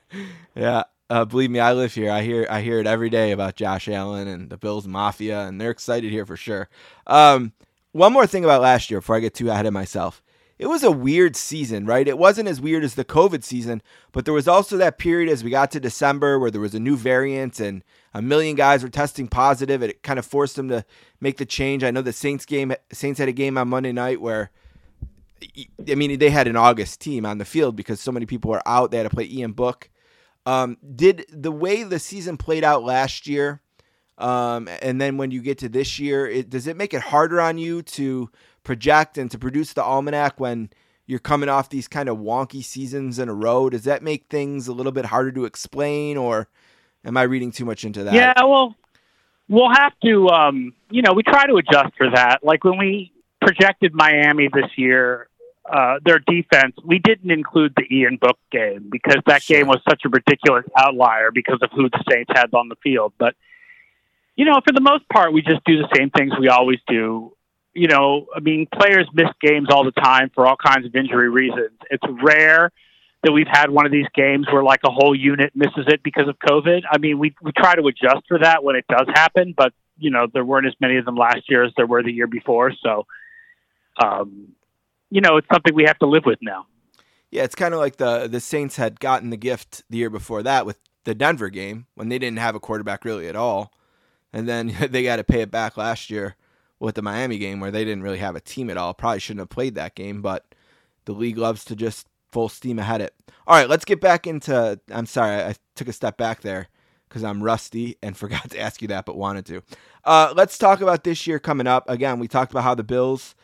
yeah. 0.54 0.84
Uh, 1.10 1.24
believe 1.24 1.50
me, 1.50 1.58
I 1.58 1.72
live 1.72 1.92
here. 1.92 2.10
I 2.10 2.22
hear 2.22 2.46
I 2.48 2.62
hear 2.62 2.78
it 2.78 2.86
every 2.86 3.10
day 3.10 3.32
about 3.32 3.56
Josh 3.56 3.88
Allen 3.88 4.28
and 4.28 4.48
the 4.48 4.56
Bills 4.56 4.86
Mafia, 4.86 5.40
and 5.40 5.60
they're 5.60 5.72
excited 5.72 6.10
here 6.10 6.24
for 6.24 6.36
sure. 6.36 6.68
Um, 7.06 7.52
one 7.92 8.12
more 8.12 8.26
thing 8.26 8.44
about 8.44 8.62
last 8.62 8.90
year 8.90 9.00
before 9.00 9.16
I 9.16 9.20
get 9.20 9.34
too 9.34 9.50
ahead 9.50 9.66
of 9.66 9.72
myself. 9.72 10.22
It 10.60 10.68
was 10.68 10.84
a 10.84 10.90
weird 10.90 11.36
season, 11.36 11.86
right? 11.86 12.06
It 12.06 12.18
wasn't 12.18 12.46
as 12.46 12.60
weird 12.60 12.84
as 12.84 12.94
the 12.94 13.04
COVID 13.04 13.42
season, 13.42 13.80
but 14.12 14.26
there 14.26 14.34
was 14.34 14.46
also 14.46 14.76
that 14.76 14.98
period 14.98 15.32
as 15.32 15.42
we 15.42 15.48
got 15.48 15.70
to 15.70 15.80
December 15.80 16.38
where 16.38 16.50
there 16.50 16.60
was 16.60 16.74
a 16.74 16.78
new 16.78 16.98
variant 16.98 17.60
and 17.60 17.82
a 18.12 18.20
million 18.20 18.56
guys 18.56 18.82
were 18.82 18.90
testing 18.90 19.26
positive. 19.26 19.82
It 19.82 20.02
kind 20.02 20.18
of 20.18 20.26
forced 20.26 20.56
them 20.56 20.68
to 20.68 20.84
make 21.18 21.38
the 21.38 21.46
change. 21.46 21.82
I 21.82 21.90
know 21.90 22.02
the 22.02 22.12
Saints 22.12 22.44
game 22.44 22.74
Saints 22.92 23.18
had 23.18 23.30
a 23.30 23.32
game 23.32 23.56
on 23.56 23.68
Monday 23.68 23.92
night 23.92 24.20
where 24.20 24.50
I 25.88 25.94
mean, 25.94 26.18
they 26.18 26.28
had 26.28 26.46
an 26.46 26.56
August 26.56 27.00
team 27.00 27.24
on 27.24 27.38
the 27.38 27.46
field 27.46 27.74
because 27.74 27.98
so 27.98 28.12
many 28.12 28.26
people 28.26 28.50
were 28.50 28.62
out. 28.68 28.90
They 28.90 28.98
had 28.98 29.04
to 29.04 29.16
play 29.16 29.24
Ian 29.24 29.52
Book. 29.52 29.88
Um, 30.44 30.76
did 30.94 31.24
the 31.30 31.52
way 31.52 31.84
the 31.84 31.98
season 31.98 32.36
played 32.36 32.64
out 32.64 32.82
last 32.82 33.26
year, 33.26 33.62
um, 34.18 34.68
and 34.82 35.00
then 35.00 35.16
when 35.16 35.30
you 35.30 35.40
get 35.40 35.56
to 35.58 35.70
this 35.70 35.98
year, 35.98 36.26
it, 36.26 36.50
does 36.50 36.66
it 36.66 36.76
make 36.76 36.92
it 36.92 37.00
harder 37.00 37.40
on 37.40 37.56
you 37.56 37.80
to 37.82 38.30
project 38.70 39.18
and 39.18 39.32
to 39.32 39.36
produce 39.36 39.72
the 39.72 39.82
almanac 39.82 40.38
when 40.38 40.70
you're 41.04 41.18
coming 41.18 41.48
off 41.48 41.70
these 41.70 41.88
kind 41.88 42.08
of 42.08 42.18
wonky 42.18 42.62
seasons 42.62 43.18
in 43.18 43.28
a 43.28 43.34
row? 43.34 43.68
Does 43.68 43.82
that 43.82 44.00
make 44.00 44.26
things 44.30 44.68
a 44.68 44.72
little 44.72 44.92
bit 44.92 45.06
harder 45.06 45.32
to 45.32 45.44
explain, 45.44 46.16
or 46.16 46.46
am 47.04 47.16
I 47.16 47.22
reading 47.22 47.50
too 47.50 47.64
much 47.64 47.84
into 47.84 48.04
that? 48.04 48.14
Yeah, 48.14 48.44
well, 48.44 48.76
we'll 49.48 49.74
have 49.74 49.92
to, 50.04 50.28
um, 50.28 50.72
you 50.88 51.02
know, 51.02 51.14
we 51.14 51.24
try 51.24 51.48
to 51.48 51.56
adjust 51.56 51.96
for 51.96 52.10
that. 52.14 52.44
Like 52.44 52.62
when 52.62 52.78
we 52.78 53.12
projected 53.40 53.92
Miami 53.92 54.48
this 54.54 54.70
year, 54.76 55.28
uh, 55.68 55.98
their 56.04 56.20
defense, 56.20 56.76
we 56.84 57.00
didn't 57.00 57.32
include 57.32 57.72
the 57.76 57.92
Ian 57.92 58.18
Book 58.22 58.38
game 58.52 58.86
because 58.88 59.20
that 59.26 59.42
Sure. 59.42 59.56
game 59.56 59.66
was 59.66 59.80
such 59.88 60.02
a 60.04 60.08
ridiculous 60.08 60.64
outlier 60.78 61.32
because 61.32 61.58
of 61.60 61.70
who 61.72 61.90
the 61.90 62.04
Saints 62.08 62.30
had 62.32 62.54
on 62.54 62.68
the 62.68 62.76
field. 62.76 63.14
But, 63.18 63.34
you 64.36 64.44
know, 64.44 64.60
for 64.64 64.72
the 64.72 64.80
most 64.80 65.08
part, 65.08 65.32
we 65.32 65.42
just 65.42 65.64
do 65.64 65.76
the 65.76 65.88
same 65.96 66.10
things 66.10 66.30
we 66.38 66.48
always 66.48 66.78
do. 66.86 67.32
You 67.80 67.88
know, 67.88 68.26
I 68.36 68.40
mean, 68.40 68.66
players 68.78 69.08
miss 69.14 69.28
games 69.40 69.68
all 69.70 69.84
the 69.84 69.90
time 69.92 70.30
for 70.34 70.46
all 70.46 70.54
kinds 70.54 70.84
of 70.84 70.94
injury 70.94 71.30
reasons. 71.30 71.78
It's 71.90 72.04
rare 72.22 72.70
that 73.22 73.32
we've 73.32 73.48
had 73.50 73.70
one 73.70 73.86
of 73.86 73.90
these 73.90 74.04
games 74.14 74.46
where 74.52 74.62
like 74.62 74.80
a 74.84 74.90
whole 74.90 75.14
unit 75.14 75.52
misses 75.54 75.86
it 75.86 76.02
because 76.02 76.28
of 76.28 76.38
COVID. 76.38 76.82
I 76.92 76.98
mean, 76.98 77.18
we 77.18 77.34
we 77.40 77.52
try 77.52 77.76
to 77.76 77.86
adjust 77.86 78.28
for 78.28 78.38
that 78.40 78.62
when 78.62 78.76
it 78.76 78.84
does 78.86 79.06
happen, 79.14 79.54
but 79.56 79.72
you 79.96 80.10
know, 80.10 80.26
there 80.30 80.44
weren't 80.44 80.66
as 80.66 80.74
many 80.78 80.98
of 80.98 81.06
them 81.06 81.16
last 81.16 81.48
year 81.48 81.64
as 81.64 81.72
there 81.78 81.86
were 81.86 82.02
the 82.02 82.12
year 82.12 82.26
before. 82.26 82.70
So, 82.82 83.06
um, 83.96 84.48
you 85.08 85.22
know, 85.22 85.38
it's 85.38 85.48
something 85.50 85.74
we 85.74 85.84
have 85.84 85.98
to 86.00 86.06
live 86.06 86.26
with 86.26 86.40
now. 86.42 86.66
Yeah, 87.30 87.44
it's 87.44 87.54
kind 87.54 87.72
of 87.72 87.80
like 87.80 87.96
the 87.96 88.28
the 88.28 88.40
Saints 88.40 88.76
had 88.76 89.00
gotten 89.00 89.30
the 89.30 89.38
gift 89.38 89.84
the 89.88 89.96
year 89.96 90.10
before 90.10 90.42
that 90.42 90.66
with 90.66 90.76
the 91.04 91.14
Denver 91.14 91.48
game 91.48 91.86
when 91.94 92.10
they 92.10 92.18
didn't 92.18 92.40
have 92.40 92.54
a 92.54 92.60
quarterback 92.60 93.06
really 93.06 93.26
at 93.26 93.36
all, 93.36 93.72
and 94.34 94.46
then 94.46 94.76
they 94.90 95.02
got 95.02 95.16
to 95.16 95.24
pay 95.24 95.40
it 95.40 95.50
back 95.50 95.78
last 95.78 96.10
year 96.10 96.36
with 96.80 96.94
the 96.96 97.02
Miami 97.02 97.38
game 97.38 97.60
where 97.60 97.70
they 97.70 97.84
didn't 97.84 98.02
really 98.02 98.18
have 98.18 98.34
a 98.34 98.40
team 98.40 98.70
at 98.70 98.76
all. 98.76 98.94
Probably 98.94 99.20
shouldn't 99.20 99.42
have 99.42 99.50
played 99.50 99.76
that 99.76 99.94
game, 99.94 100.22
but 100.22 100.54
the 101.04 101.12
league 101.12 101.38
loves 101.38 101.64
to 101.66 101.76
just 101.76 102.08
full 102.32 102.48
steam 102.48 102.78
ahead 102.78 103.00
it. 103.00 103.14
All 103.46 103.56
right, 103.56 103.68
let's 103.68 103.84
get 103.84 104.00
back 104.00 104.26
into. 104.26 104.80
I'm 104.90 105.06
sorry, 105.06 105.42
I 105.42 105.54
took 105.76 105.88
a 105.88 105.92
step 105.92 106.16
back 106.16 106.40
there 106.40 106.68
because 107.08 107.22
I'm 107.22 107.42
rusty 107.42 107.98
and 108.02 108.16
forgot 108.16 108.50
to 108.50 108.58
ask 108.58 108.82
you 108.82 108.88
that, 108.88 109.04
but 109.04 109.16
wanted 109.16 109.46
to. 109.46 109.62
Uh, 110.04 110.32
let's 110.34 110.58
talk 110.58 110.80
about 110.80 111.04
this 111.04 111.26
year 111.26 111.38
coming 111.38 111.66
up. 111.66 111.88
Again, 111.88 112.18
we 112.18 112.28
talked 112.28 112.50
about 112.50 112.64
how 112.64 112.74
the 112.74 112.82
Bills 112.82 113.34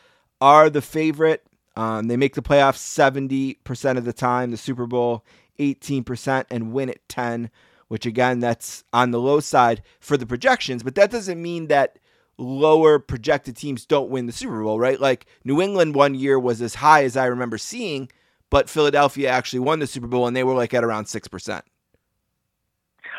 are 0.40 0.70
the 0.70 0.82
favorite. 0.82 1.46
Um, 1.76 2.08
they 2.08 2.16
make 2.16 2.34
the 2.34 2.42
playoffs 2.42 2.78
70% 2.78 3.98
of 3.98 4.06
the 4.06 4.12
time, 4.14 4.50
the 4.50 4.56
Super 4.56 4.86
Bowl 4.86 5.24
18%, 5.58 6.46
and 6.50 6.72
win 6.72 6.88
at 6.88 7.06
10, 7.10 7.50
which 7.88 8.06
again, 8.06 8.40
that's 8.40 8.82
on 8.94 9.10
the 9.10 9.20
low 9.20 9.40
side 9.40 9.82
for 10.00 10.16
the 10.16 10.24
projections, 10.24 10.82
but 10.82 10.94
that 10.94 11.10
doesn't 11.10 11.40
mean 11.40 11.66
that 11.66 11.98
lower 12.38 12.98
projected 12.98 13.56
teams 13.56 13.86
don't 13.86 14.10
win 14.10 14.26
the 14.26 14.32
Super 14.32 14.62
Bowl, 14.62 14.78
right? 14.78 15.00
Like 15.00 15.26
New 15.44 15.60
England 15.60 15.94
one 15.94 16.14
year 16.14 16.38
was 16.38 16.60
as 16.60 16.76
high 16.76 17.04
as 17.04 17.16
I 17.16 17.26
remember 17.26 17.58
seeing, 17.58 18.10
but 18.50 18.68
Philadelphia 18.68 19.28
actually 19.28 19.60
won 19.60 19.78
the 19.78 19.86
Super 19.86 20.06
Bowl 20.06 20.26
and 20.26 20.36
they 20.36 20.44
were 20.44 20.54
like 20.54 20.74
at 20.74 20.84
around 20.84 21.04
6%. 21.04 21.62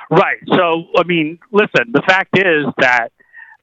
Right. 0.09 0.37
So, 0.47 0.85
I 0.95 1.03
mean, 1.03 1.39
listen, 1.51 1.91
the 1.91 2.03
fact 2.07 2.37
is 2.37 2.65
that 2.77 3.09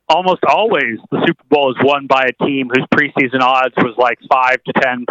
almost 0.09 0.45
always 0.47 0.99
the 1.11 1.23
Super 1.27 1.45
Bowl 1.49 1.71
is 1.71 1.77
won 1.83 2.07
by 2.07 2.27
a 2.27 2.45
team 2.45 2.69
whose 2.69 2.87
preseason 2.95 3.41
odds 3.41 3.75
was 3.79 3.95
like 3.97 4.19
5 4.31 4.63
to 4.65 4.73
10% 4.75 5.07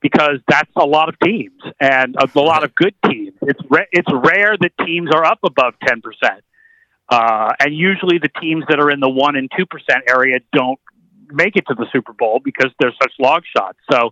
because 0.00 0.38
that's 0.48 0.70
a 0.76 0.86
lot 0.86 1.08
of 1.08 1.18
teams 1.22 1.60
and 1.78 2.16
a, 2.16 2.38
lot 2.38 2.64
of 2.64 2.74
good 2.74 2.94
teams. 3.06 3.34
It's 3.42 3.60
it's 3.92 4.08
rare 4.10 4.56
that 4.58 4.72
teams 4.86 5.10
are 5.14 5.24
up 5.24 5.40
above 5.44 5.74
10%. 5.86 6.00
Uh, 7.10 7.52
and 7.58 7.74
usually 7.74 8.18
the 8.18 8.30
teams 8.40 8.64
that 8.68 8.78
are 8.78 8.90
in 8.90 9.00
the 9.00 9.08
1 9.08 9.36
and 9.36 9.50
2% 9.50 9.66
area 10.08 10.38
don't 10.52 10.78
make 11.32 11.56
it 11.56 11.64
to 11.66 11.74
the 11.74 11.86
Super 11.92 12.12
Bowl 12.12 12.40
because 12.42 12.70
they're 12.78 12.94
such 13.02 13.12
long 13.18 13.40
shots. 13.56 13.78
So, 13.90 14.10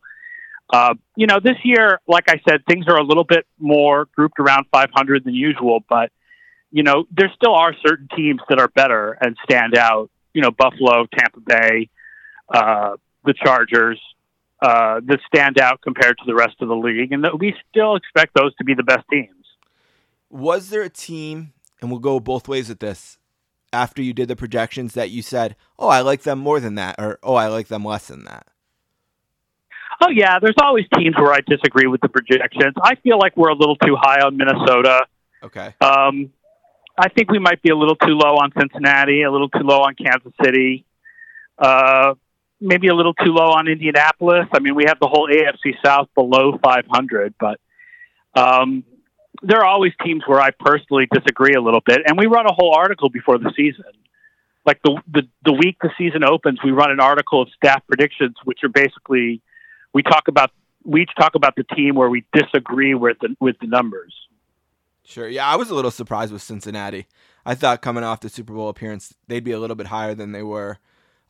uh, 0.70 0.94
you 1.16 1.26
know, 1.26 1.38
this 1.42 1.56
year, 1.64 2.00
like 2.08 2.24
I 2.28 2.40
said, 2.48 2.64
things 2.68 2.86
are 2.88 2.96
a 2.96 3.04
little 3.04 3.24
bit 3.24 3.46
more 3.58 4.08
grouped 4.16 4.40
around 4.40 4.66
500 4.72 5.24
than 5.24 5.34
usual, 5.34 5.80
but 5.88 6.10
you 6.70 6.82
know, 6.82 7.06
there 7.10 7.32
still 7.34 7.54
are 7.54 7.74
certain 7.86 8.08
teams 8.14 8.40
that 8.48 8.58
are 8.58 8.68
better 8.68 9.16
and 9.20 9.36
stand 9.44 9.76
out. 9.76 10.10
You 10.34 10.42
know, 10.42 10.50
Buffalo, 10.50 11.06
Tampa 11.06 11.40
Bay, 11.40 11.88
uh, 12.52 12.96
the 13.24 13.32
Chargers, 13.32 14.00
uh, 14.60 15.00
that 15.06 15.20
stand 15.26 15.58
out 15.58 15.80
compared 15.80 16.18
to 16.18 16.24
the 16.26 16.34
rest 16.34 16.56
of 16.60 16.68
the 16.68 16.76
league, 16.76 17.12
and 17.12 17.26
we 17.38 17.54
still 17.70 17.96
expect 17.96 18.34
those 18.34 18.54
to 18.56 18.64
be 18.64 18.74
the 18.74 18.82
best 18.82 19.04
teams. 19.10 19.30
Was 20.30 20.68
there 20.68 20.82
a 20.82 20.90
team, 20.90 21.52
and 21.80 21.90
we'll 21.90 22.00
go 22.00 22.20
both 22.20 22.48
ways 22.48 22.68
with 22.68 22.80
this, 22.80 23.18
after 23.72 24.02
you 24.02 24.12
did 24.12 24.28
the 24.28 24.36
projections 24.36 24.94
that 24.94 25.10
you 25.10 25.22
said, 25.22 25.56
"Oh, 25.78 25.88
I 25.88 26.00
like 26.00 26.22
them 26.22 26.38
more 26.38 26.60
than 26.60 26.74
that," 26.76 26.96
or 26.98 27.18
"Oh, 27.22 27.34
I 27.34 27.48
like 27.48 27.68
them 27.68 27.84
less 27.84 28.08
than 28.08 28.24
that"? 28.24 28.46
Oh 30.00 30.10
yeah, 30.10 30.38
there's 30.38 30.56
always 30.62 30.86
teams 30.96 31.16
where 31.16 31.32
I 31.32 31.40
disagree 31.46 31.86
with 31.86 32.00
the 32.00 32.08
projections. 32.08 32.74
I 32.82 32.94
feel 32.96 33.18
like 33.18 33.36
we're 33.36 33.50
a 33.50 33.54
little 33.54 33.76
too 33.76 33.96
high 34.00 34.20
on 34.20 34.36
Minnesota. 34.36 35.06
Okay. 35.42 35.74
Um, 35.80 36.30
I 36.96 37.08
think 37.08 37.30
we 37.30 37.38
might 37.38 37.62
be 37.62 37.70
a 37.70 37.76
little 37.76 37.96
too 37.96 38.14
low 38.14 38.36
on 38.36 38.52
Cincinnati, 38.58 39.22
a 39.22 39.30
little 39.30 39.48
too 39.48 39.62
low 39.62 39.80
on 39.80 39.94
Kansas 39.94 40.32
City. 40.42 40.84
Uh, 41.58 42.14
maybe 42.60 42.88
a 42.88 42.94
little 42.94 43.14
too 43.14 43.32
low 43.32 43.50
on 43.50 43.68
Indianapolis. 43.68 44.46
I 44.52 44.58
mean, 44.60 44.74
we 44.74 44.84
have 44.86 44.98
the 45.00 45.08
whole 45.08 45.28
AFC 45.28 45.74
South 45.84 46.08
below 46.14 46.58
500, 46.62 47.34
but 47.38 47.60
um, 48.34 48.84
there 49.42 49.58
are 49.58 49.66
always 49.66 49.92
teams 50.04 50.22
where 50.26 50.40
I 50.40 50.50
personally 50.50 51.06
disagree 51.12 51.54
a 51.54 51.60
little 51.60 51.82
bit. 51.84 52.00
And 52.06 52.18
we 52.18 52.26
run 52.26 52.46
a 52.46 52.52
whole 52.52 52.74
article 52.74 53.08
before 53.10 53.38
the 53.38 53.52
season. 53.56 53.84
Like 54.66 54.80
the, 54.82 55.00
the, 55.10 55.22
the 55.44 55.52
week 55.52 55.76
the 55.80 55.90
season 55.96 56.24
opens, 56.24 56.58
we 56.62 56.72
run 56.72 56.90
an 56.90 57.00
article 57.00 57.40
of 57.42 57.48
staff 57.56 57.82
predictions, 57.86 58.36
which 58.44 58.58
are 58.64 58.68
basically 58.68 59.40
we 59.94 60.02
talk 60.02 60.28
about 60.28 60.50
we 60.84 61.02
each 61.02 61.10
talk 61.18 61.34
about 61.34 61.56
the 61.56 61.64
team 61.64 61.94
where 61.94 62.08
we 62.08 62.24
disagree 62.32 62.94
with 62.94 63.18
the 63.20 63.34
with 63.40 63.56
the 63.60 63.66
numbers. 63.66 64.14
Sure. 65.04 65.26
Yeah, 65.26 65.46
I 65.46 65.56
was 65.56 65.70
a 65.70 65.74
little 65.74 65.90
surprised 65.90 66.32
with 66.32 66.42
Cincinnati. 66.42 67.06
I 67.46 67.54
thought 67.54 67.80
coming 67.80 68.04
off 68.04 68.20
the 68.20 68.28
Super 68.28 68.52
Bowl 68.52 68.68
appearance, 68.68 69.14
they'd 69.26 69.42
be 69.42 69.52
a 69.52 69.58
little 69.58 69.76
bit 69.76 69.86
higher 69.86 70.14
than 70.14 70.32
they 70.32 70.42
were. 70.42 70.78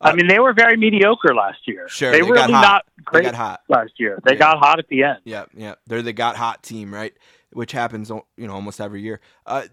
Uh, 0.00 0.08
I 0.08 0.14
mean, 0.14 0.26
they 0.26 0.40
were 0.40 0.52
very 0.52 0.76
mediocre 0.76 1.34
last 1.34 1.58
year. 1.66 1.88
Sure, 1.88 2.10
they, 2.10 2.18
they 2.18 2.22
were 2.22 2.34
really 2.34 2.52
not 2.52 2.86
great 3.04 3.22
they 3.24 3.30
got 3.30 3.36
hot. 3.36 3.60
last 3.68 3.92
year. 3.98 4.18
They 4.24 4.32
Yeah. 4.34 4.38
got 4.38 4.58
hot 4.58 4.80
at 4.80 4.88
the 4.88 5.04
end. 5.04 5.18
Yeah, 5.24 5.44
yeah. 5.54 5.74
They're 5.86 6.02
the 6.02 6.12
got 6.12 6.36
hot 6.36 6.62
team, 6.64 6.92
right? 6.92 7.14
Which 7.52 7.72
happens, 7.72 8.10
you 8.10 8.46
know, 8.46 8.52
almost 8.52 8.80
every 8.80 9.00
year. 9.00 9.20
Uh, 9.46 9.64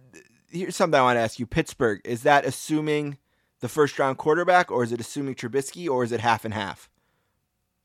here's 0.50 0.76
something 0.76 0.98
I 1.00 1.04
want 1.04 1.18
to 1.18 1.22
ask 1.22 1.40
you: 1.40 1.46
Pittsburgh 1.46 2.00
is 2.06 2.24
that 2.24 2.46
assuming 2.46 3.18
the 3.60 3.68
first 3.68 4.00
round 4.00 4.18
quarterback, 4.18 4.72
or 4.72 4.84
is 4.84 4.92
it 4.92 5.00
assuming 5.02 5.36
Trubisky, 5.36 5.90
or 5.90 6.04
is 6.04 6.12
it 6.12 6.22
half 6.22 6.46
and 6.46 6.54
half? 6.54 6.90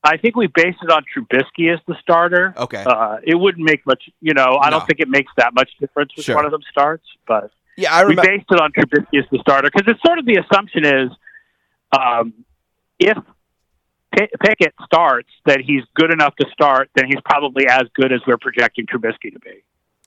I 0.03 0.17
think 0.17 0.35
we 0.37 0.47
based 0.47 0.79
it 0.83 0.91
on 0.91 1.05
Trubisky 1.15 1.73
as 1.75 1.81
the 1.87 1.95
starter. 2.01 2.55
Okay. 2.57 2.85
Uh, 2.87 3.19
it 3.23 3.35
wouldn't 3.35 3.65
make 3.65 3.85
much, 3.85 4.09
you 4.23 4.33
know, 4.33 4.59
I 4.63 4.71
No. 4.71 4.79
don't 4.79 4.87
think 4.87 5.01
it 5.01 5.09
makes 5.11 5.31
that 5.37 5.53
much 5.53 5.69
difference 5.79 6.17
which 6.17 6.25
Sure. 6.25 6.37
one 6.37 6.47
of 6.47 6.53
them 6.53 6.63
starts, 6.71 7.05
but 7.27 7.51
yeah, 7.77 7.95
I 7.95 8.07
we 8.07 8.15
based 8.15 8.47
it 8.51 8.61
on 8.61 8.73
Trubisky 8.73 9.19
as 9.19 9.27
the 9.31 9.39
starter 9.41 9.69
because 9.73 9.93
it's 9.93 10.01
sort 10.03 10.19
of 10.19 10.25
the 10.25 10.37
assumption 10.37 10.87
is 10.87 11.11
um, 11.93 12.33
if 12.99 13.19
Pickett 14.13 14.75
starts, 14.85 15.29
that 15.47 15.61
he's 15.61 15.83
good 15.95 16.11
enough 16.13 16.35
to 16.37 16.47
start, 16.53 16.89
then 16.95 17.07
he's 17.07 17.21
probably 17.25 17.67
as 17.69 17.83
good 17.95 18.13
as 18.13 18.21
we're 18.27 18.39
projecting 18.39 18.87
Trubisky 18.87 19.33
to 19.33 19.39
be. 19.39 19.63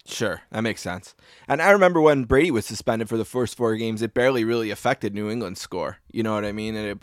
Sure, 0.06 0.42
that 0.52 0.62
makes 0.62 0.82
sense. 0.82 1.16
And 1.48 1.62
I 1.62 1.72
remember 1.72 2.02
when 2.02 2.26
Brady 2.26 2.52
was 2.52 2.66
suspended 2.66 3.08
for 3.08 3.18
the 3.18 3.26
first 3.26 3.56
four 3.56 3.76
games, 3.76 4.02
it 4.02 4.14
barely 4.14 4.44
really 4.44 4.70
affected 4.70 5.16
New 5.16 5.30
England's 5.30 5.62
score. 5.62 5.98
You 6.12 6.24
know 6.24 6.34
what 6.34 6.44
I 6.44 6.52
mean? 6.52 6.76
And 6.76 6.88
it, 6.88 7.02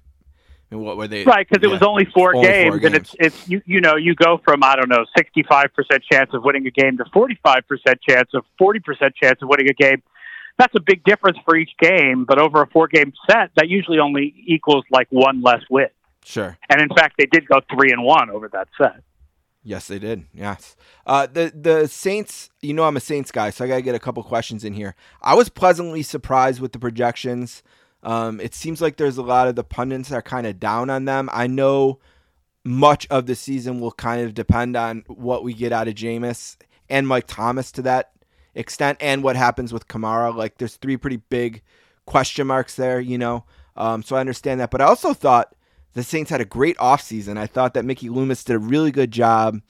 and 0.70 0.80
what 0.82 0.98
were 0.98 1.08
they? 1.08 1.24
Right, 1.24 1.48
because 1.48 1.64
it 1.64 1.70
was 1.70 1.82
only 1.82 2.04
four 2.04 2.34
only 2.36 2.46
games, 2.46 2.76
four 2.76 2.86
and 2.86 2.94
it's 2.94 3.16
it's 3.18 3.48
you 3.48 3.62
you 3.64 3.80
know 3.80 3.96
you 3.96 4.14
go 4.14 4.40
from 4.44 4.62
I 4.62 4.76
don't 4.76 4.90
know 4.90 5.04
sixty 5.16 5.42
five 5.42 5.72
percent 5.74 6.02
chance 6.10 6.30
of 6.34 6.44
winning 6.44 6.66
a 6.66 6.70
game 6.70 6.98
to 6.98 7.04
forty 7.12 7.38
five 7.42 7.66
percent 7.66 8.00
chance 8.06 8.28
of 8.34 8.44
forty 8.58 8.80
percent 8.80 9.14
chance 9.16 9.40
of 9.42 9.48
winning 9.48 9.68
a 9.70 9.74
game. 9.74 10.02
That's 10.58 10.74
a 10.74 10.80
big 10.80 11.02
difference 11.04 11.38
for 11.46 11.56
each 11.56 11.70
game, 11.80 12.26
but 12.26 12.38
over 12.38 12.60
a 12.60 12.66
four 12.66 12.86
game 12.86 13.14
set, 13.28 13.50
that 13.56 13.68
usually 13.68 13.98
only 13.98 14.34
equals 14.46 14.84
like 14.90 15.08
one 15.10 15.40
less 15.40 15.62
win. 15.70 15.88
Sure. 16.22 16.58
And 16.68 16.82
in 16.82 16.90
fact, 16.90 17.14
they 17.18 17.26
did 17.26 17.48
go 17.48 17.60
three 17.74 17.92
and 17.92 18.04
one 18.04 18.28
over 18.28 18.48
that 18.52 18.68
set. 18.76 19.02
Yes, 19.62 19.88
they 19.88 19.98
did. 19.98 20.24
Yes. 20.32 20.74
Uh, 21.06 21.26
the 21.26 21.52
the 21.54 21.86
Saints. 21.86 22.50
You 22.62 22.72
know, 22.72 22.84
I'm 22.84 22.96
a 22.96 23.00
Saints 23.00 23.30
guy, 23.30 23.50
so 23.50 23.64
I 23.64 23.68
gotta 23.68 23.82
get 23.82 23.94
a 23.94 24.00
couple 24.00 24.22
questions 24.22 24.64
in 24.64 24.72
here. 24.72 24.94
I 25.20 25.34
was 25.34 25.48
pleasantly 25.48 26.02
surprised 26.02 26.60
with 26.60 26.72
the 26.72 26.78
projections. 26.78 27.62
Um, 28.02 28.40
it 28.40 28.54
seems 28.54 28.80
like 28.80 28.96
there's 28.96 29.18
a 29.18 29.22
lot 29.22 29.48
of 29.48 29.56
the 29.56 29.64
pundits 29.64 30.10
are 30.12 30.22
kind 30.22 30.46
of 30.46 30.58
down 30.58 30.88
on 30.88 31.04
them. 31.04 31.28
I 31.32 31.46
know 31.46 31.98
much 32.64 33.06
of 33.10 33.26
the 33.26 33.34
season 33.34 33.80
will 33.80 33.92
kind 33.92 34.22
of 34.24 34.32
depend 34.32 34.76
on 34.76 35.04
what 35.06 35.44
we 35.44 35.52
get 35.52 35.72
out 35.72 35.88
of 35.88 35.94
Jameis 35.94 36.56
and 36.88 37.06
Mike 37.06 37.26
Thomas 37.26 37.70
to 37.72 37.82
that 37.82 38.12
extent, 38.54 38.96
and 39.00 39.22
what 39.22 39.36
happens 39.36 39.72
with 39.74 39.88
Kamara. 39.88 40.34
Like, 40.34 40.56
there's 40.56 40.76
three 40.76 40.96
pretty 40.96 41.18
big 41.18 41.62
question 42.06 42.46
marks 42.46 42.76
there. 42.76 42.98
You 42.98 43.18
know, 43.18 43.44
um, 43.76 44.02
so 44.02 44.16
I 44.16 44.20
understand 44.20 44.60
that. 44.60 44.70
But 44.70 44.80
I 44.80 44.86
also 44.86 45.12
thought 45.12 45.54
the 45.94 46.02
Saints 46.02 46.30
had 46.30 46.40
a 46.40 46.44
great 46.44 46.76
offseason. 46.78 47.36
I 47.36 47.46
thought 47.46 47.74
that 47.74 47.84
Mickey 47.84 48.08
Loomis 48.08 48.44
did 48.44 48.56
a 48.56 48.60
really 48.60 48.90
good 48.90 49.10
job 49.10 49.60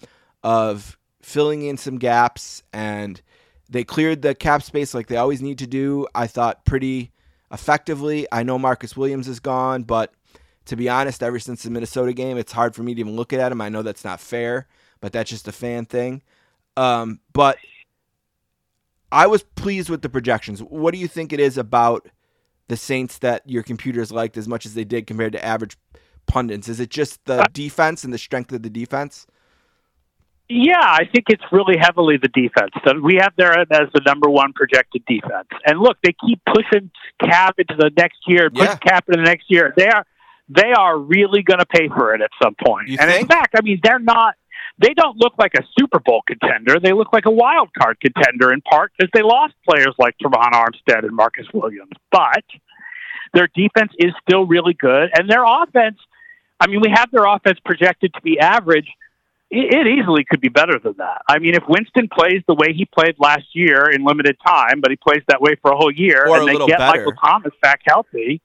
of 0.42 0.98
filling 1.22 1.62
in 1.62 1.76
some 1.76 1.98
gaps 1.98 2.62
and 2.72 3.20
they 3.68 3.84
cleared 3.84 4.22
the 4.22 4.34
cap 4.34 4.62
space 4.62 4.94
like 4.94 5.06
they 5.06 5.16
always 5.16 5.42
need 5.42 5.58
to 5.58 5.66
do. 5.66 6.06
I 6.14 6.26
thought 6.26 6.64
pretty 6.64 7.12
effectively. 7.52 8.26
I 8.32 8.42
know 8.42 8.58
Marcus 8.58 8.96
Williams 8.96 9.28
is 9.28 9.40
gone, 9.40 9.84
but 9.84 10.12
to 10.66 10.76
be 10.76 10.88
honest, 10.88 11.22
ever 11.22 11.38
since 11.38 11.62
the 11.62 11.70
Minnesota 11.70 12.12
game, 12.12 12.36
it's 12.36 12.52
hard 12.52 12.74
for 12.74 12.82
me 12.82 12.94
to 12.94 13.00
even 13.00 13.16
look 13.16 13.32
at 13.32 13.52
him. 13.52 13.60
I 13.60 13.68
know 13.68 13.82
that's 13.82 14.04
not 14.04 14.20
fair, 14.20 14.66
but 15.00 15.12
that's 15.12 15.30
just 15.30 15.48
a 15.48 15.52
fan 15.52 15.84
thing. 15.86 16.22
Um, 16.76 17.20
but 17.32 17.58
I 19.12 19.26
was 19.26 19.42
pleased 19.42 19.88
with 19.88 20.02
the 20.02 20.08
projections. 20.08 20.62
What 20.62 20.92
do 20.92 20.98
you 20.98 21.08
think 21.08 21.32
it 21.32 21.40
is 21.40 21.58
about 21.58 22.08
the 22.68 22.76
Saints 22.76 23.18
that 23.18 23.42
your 23.48 23.62
computers 23.62 24.12
liked 24.12 24.36
as 24.36 24.46
much 24.46 24.64
as 24.64 24.74
they 24.74 24.84
did 24.84 25.06
compared 25.06 25.32
to 25.32 25.44
average 25.44 25.76
pundits? 26.31 26.68
Is 26.68 26.81
it 26.81 26.91
just 26.91 27.24
the 27.24 27.43
uh, 27.43 27.45
defense 27.53 28.05
and 28.05 28.12
the 28.12 28.18
strength 28.18 28.53
of 28.53 28.62
the 28.62 28.70
defense? 28.70 29.26
Yeah, 30.49 30.81
I 30.81 31.05
think 31.05 31.26
it's 31.28 31.45
really 31.53 31.76
heavily 31.78 32.16
the 32.16 32.28
defense. 32.28 32.72
So 32.85 32.99
we 32.99 33.18
have 33.20 33.33
there 33.37 33.57
as 33.57 33.89
the 33.95 34.03
number 34.05 34.28
one 34.28 34.53
projected 34.53 35.05
defense. 35.07 35.47
And 35.64 35.78
look, 35.78 35.97
they 36.03 36.12
keep 36.26 36.41
pushing 36.45 36.91
Cap 37.20 37.55
into 37.59 37.76
the 37.78 37.91
next 37.97 38.18
year, 38.26 38.51
pushing 38.51 38.66
Yeah. 38.66 38.76
Cap 38.76 39.05
into 39.09 39.22
the 39.22 39.28
next 39.31 39.45
year. 39.49 39.72
They 39.76 39.87
are 39.87 40.05
they 40.49 40.72
are 40.76 40.99
really 40.99 41.43
going 41.43 41.61
to 41.61 41.66
pay 41.66 41.87
for 41.87 42.12
it 42.14 42.20
at 42.20 42.31
some 42.43 42.57
point. 42.66 42.89
You 42.89 42.99
and 43.01 43.09
in 43.09 43.28
fact, 43.28 43.55
I 43.57 43.62
mean, 43.62 43.78
they're 43.85 44.01
not. 44.01 44.35
They 44.78 44.95
don't 44.95 45.16
look 45.18 45.35
like 45.39 45.53
a 45.55 45.62
Super 45.78 46.01
Bowl 46.01 46.22
contender. 46.26 46.81
They 46.81 46.93
look 46.93 47.12
like 47.12 47.26
a 47.26 47.31
wild 47.31 47.68
card 47.78 47.99
contender 48.01 48.53
in 48.53 48.61
part 48.62 48.91
because 48.99 49.11
they 49.14 49.22
lost 49.22 49.55
players 49.68 49.95
like 49.99 50.16
Trevon 50.20 50.51
Armstead 50.51 51.05
and 51.05 51.14
Marcus 51.14 51.47
Williams. 51.55 51.93
But 52.11 52.43
their 53.35 53.49
defense 53.55 53.93
is 53.99 54.11
still 54.26 54.47
really 54.47 54.74
good, 54.74 55.11
and 55.14 55.31
their 55.31 55.45
offense. 55.45 55.99
I 56.61 56.66
mean, 56.66 56.80
we 56.80 56.90
have 56.94 57.11
their 57.11 57.24
offense 57.24 57.58
projected 57.64 58.12
to 58.14 58.20
be 58.20 58.38
average 58.38 58.86
it, 59.50 59.74
it 59.74 59.86
easily 59.86 60.24
could 60.24 60.40
be 60.40 60.48
better 60.48 60.78
than 60.78 60.94
that. 60.98 61.22
I 61.28 61.38
mean, 61.38 61.54
if 61.54 61.64
Winston 61.68 62.08
plays 62.08 62.42
the 62.46 62.54
way 62.54 62.72
he 62.72 62.84
played 62.84 63.16
last 63.18 63.46
year 63.52 63.90
in 63.90 64.04
limited 64.04 64.36
time, 64.46 64.80
but 64.80 64.90
he 64.90 64.96
plays 64.96 65.22
that 65.28 65.40
way 65.40 65.56
for 65.61 65.72
a 65.72 65.76
whole 65.76 65.90
year, 65.90 66.26
Or 66.26 66.38
and 66.38 66.48
they 66.48 66.54
get 66.66 66.78
better. 66.78 67.04
Michael 67.04 67.12
Thomas 67.12 67.52
back 67.61 67.80
healthy, 67.84 68.40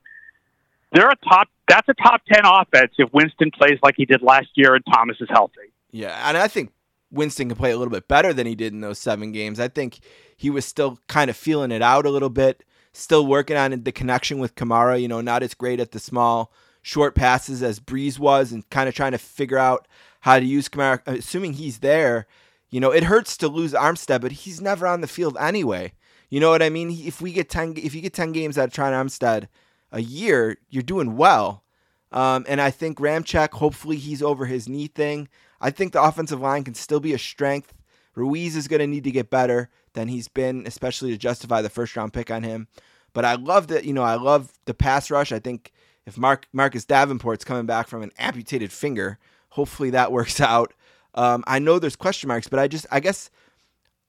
they're 0.91 1.09
a 1.09 1.15
top. 1.17 1.47
That's 1.67 1.87
a 1.89 1.93
top 1.93 2.21
ten 2.31 2.45
offense 2.45 2.93
if 2.97 3.11
Winston 3.13 3.51
plays 3.51 3.79
like 3.83 3.95
he 3.97 4.05
did 4.05 4.21
last 4.21 4.49
year 4.55 4.75
and 4.75 4.83
Thomas 4.91 5.17
is 5.19 5.27
healthy. 5.29 5.71
Yeah, 5.91 6.27
and 6.27 6.37
I 6.37 6.47
think 6.47 6.71
Winston 7.11 7.49
can 7.49 7.57
play 7.57 7.71
a 7.71 7.77
little 7.77 7.91
bit 7.91 8.07
better 8.07 8.33
than 8.33 8.47
he 8.47 8.55
did 8.55 8.73
in 8.73 8.81
those 8.81 8.99
seven 8.99 9.31
games. 9.31 9.59
I 9.59 9.67
think 9.67 9.99
he 10.35 10.49
was 10.49 10.65
still 10.65 10.99
kind 11.07 11.29
of 11.29 11.37
feeling 11.37 11.71
it 11.71 11.81
out 11.81 12.05
a 12.05 12.09
little 12.09 12.29
bit, 12.29 12.63
still 12.93 13.25
working 13.25 13.57
on 13.57 13.83
the 13.83 13.91
connection 13.91 14.39
with 14.39 14.55
Kamara. 14.55 14.99
You 14.99 15.07
know, 15.07 15.21
not 15.21 15.43
as 15.43 15.53
great 15.53 15.79
at 15.79 15.91
the 15.91 15.99
small, 15.99 16.51
short 16.85 17.15
passes 17.15 17.63
as 17.63 17.79
Brees 17.79 18.19
was, 18.19 18.51
and 18.51 18.69
kind 18.69 18.87
of 18.87 18.93
trying 18.93 19.13
to 19.13 19.17
figure 19.17 19.57
out 19.57 19.87
how 20.21 20.37
to 20.37 20.45
use 20.45 20.69
Kamara. 20.69 21.01
Assuming 21.07 21.53
he's 21.53 21.79
there, 21.79 22.27
you 22.69 22.79
know, 22.79 22.91
it 22.91 23.05
hurts 23.05 23.35
to 23.37 23.47
lose 23.47 23.73
Armstead, 23.73 24.21
but 24.21 24.31
he's 24.31 24.61
never 24.61 24.85
on 24.85 25.01
the 25.01 25.07
field 25.07 25.35
anyway. 25.39 25.93
You 26.29 26.39
know 26.39 26.51
what 26.51 26.61
I 26.61 26.69
mean? 26.69 26.91
If 26.91 27.21
we 27.21 27.33
get 27.33 27.49
ten, 27.49 27.73
if 27.75 27.95
you 27.95 28.01
get 28.01 28.13
ten 28.13 28.31
games 28.31 28.55
out 28.55 28.67
of 28.67 28.73
Trent 28.73 28.93
Armstead 28.93 29.47
a 29.91 29.99
year, 29.99 30.57
you're 30.69 30.83
doing 30.83 31.17
well. 31.17 31.63
Um, 32.11 32.45
and 32.47 32.61
I 32.61 32.69
think 32.69 32.99
Ramczyk, 32.99 33.53
hopefully 33.53 33.97
he's 33.97 34.21
over 34.21 34.45
his 34.45 34.69
knee 34.69 34.87
thing. 34.87 35.27
I 35.59 35.71
think 35.71 35.91
the 35.91 36.03
offensive 36.03 36.39
line 36.39 36.63
can 36.63 36.75
still 36.75 36.99
be 36.99 37.13
a 37.13 37.17
strength. 37.17 37.73
Ruiz 38.13 38.55
is 38.55 38.67
going 38.67 38.79
to 38.79 38.87
need 38.87 39.05
to 39.05 39.11
get 39.11 39.31
better 39.31 39.69
than 39.93 40.07
he's 40.07 40.27
been, 40.27 40.67
especially 40.67 41.11
to 41.11 41.17
justify 41.17 41.63
the 41.63 41.69
first 41.69 41.95
round 41.95 42.13
pick 42.13 42.29
on 42.29 42.43
him. 42.43 42.67
But 43.13 43.25
I 43.25 43.35
love 43.35 43.67
that, 43.67 43.85
you 43.85 43.93
know, 43.93 44.03
I 44.03 44.15
love 44.15 44.53
the 44.65 44.73
pass 44.75 45.09
rush. 45.09 45.31
I 45.31 45.39
think 45.39 45.71
if 46.05 46.17
Mark 46.17 46.47
Marcus 46.53 46.85
Davenport's 46.85 47.45
coming 47.45 47.65
back 47.65 47.87
from 47.87 48.03
an 48.03 48.11
amputated 48.17 48.71
finger, 48.71 49.17
hopefully 49.49 49.89
that 49.91 50.11
works 50.11 50.39
out. 50.41 50.73
Um, 51.13 51.43
I 51.47 51.59
know 51.59 51.79
there's 51.79 51.95
question 51.95 52.27
marks, 52.27 52.47
but 52.47 52.59
I 52.59 52.67
just, 52.67 52.85
I 52.91 52.99
guess 52.99 53.29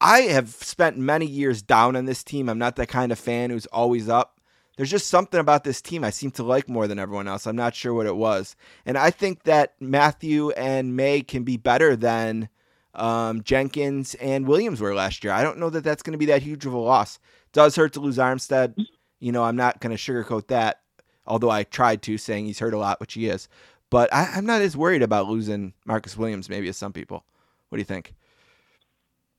I 0.01 0.23
have 0.23 0.51
spent 0.51 0.99
many 0.99 1.27
years 1.27 1.63
down 1.63 1.97
on 1.97 2.05
this 2.05 2.25
team. 2.25 2.49
I'm 2.49 2.59
not 2.59 2.77
that 2.77 2.89
kind 2.89 3.13
of 3.13 3.19
fan 3.19 3.51
who's 3.51 3.67
always 3.67 4.09
up. 4.09 4.41
there's 4.77 4.91
just 4.91 5.09
something 5.09 5.41
about 5.41 5.65
this 5.65 5.81
team 5.81 6.05
I 6.05 6.11
seem 6.11 6.31
to 6.33 6.43
like 6.43 6.69
more 6.69 6.87
than 6.87 6.99
everyone 6.99 7.29
else. 7.29 7.47
I'm 7.47 7.57
not 7.57 7.75
sure 7.75 7.95
what 7.95 8.07
it 8.07 8.17
was. 8.17 8.57
And 8.85 8.99
I 8.99 9.11
think 9.11 9.45
that 9.45 9.75
Mathieu 9.81 10.51
and 10.51 10.97
Maye 10.97 11.23
can 11.23 11.45
be 11.45 11.57
better 11.57 11.97
than 11.97 12.49
um, 12.95 13.43
Jenkins 13.43 14.15
and 14.17 14.47
Williams 14.47 14.81
were 14.81 14.95
last 14.95 15.23
year. 15.25 15.33
I 15.33 15.43
don't 15.43 15.59
know 15.59 15.71
that 15.71 15.85
that's 15.85 16.03
going 16.03 16.13
to 16.13 16.19
be 16.19 16.27
that 16.27 16.43
huge 16.43 16.67
of 16.67 16.73
a 16.73 16.79
loss. 16.79 17.19
does 17.53 17.77
hurt 17.77 17.93
to 17.95 18.01
lose 18.01 18.19
Armstead. 18.19 18.75
You 19.21 19.33
know, 19.33 19.45
I'm 19.45 19.57
not 19.57 19.81
going 19.81 19.97
to 19.97 20.03
sugarcoat 20.03 20.49
that, 20.49 20.81
although 21.27 21.51
I 21.51 21.65
tried 21.65 22.03
to, 22.03 22.19
saying 22.19 22.47
he's 22.47 22.59
hurt 22.59 22.75
a 22.75 22.79
lot, 22.79 23.01
which 23.01 23.15
he 23.15 23.27
is. 23.27 23.49
But 23.91 24.13
I, 24.13 24.33
I'm 24.35 24.47
not 24.47 24.63
as 24.63 24.77
worried 24.77 25.03
about 25.03 25.29
losing 25.29 25.73
Marcus 25.85 26.17
Williams, 26.17 26.49
maybe, 26.49 26.69
as 26.69 26.77
some 26.77 26.93
people. 26.93 27.25
What 27.69 27.77
do 27.77 27.81
you 27.81 27.85
think? 27.85 28.15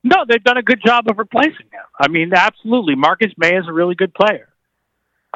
No, 0.04 0.24
they've 0.26 0.42
done 0.42 0.56
a 0.56 0.62
good 0.62 0.80
job 0.84 1.08
of 1.08 1.18
replacing 1.18 1.66
him. 1.72 1.82
I 1.98 2.08
mean, 2.08 2.32
absolutely. 2.32 2.94
Marcus 2.94 3.32
Maye 3.36 3.56
is 3.56 3.66
a 3.68 3.72
really 3.72 3.94
good 3.94 4.14
player. 4.14 4.48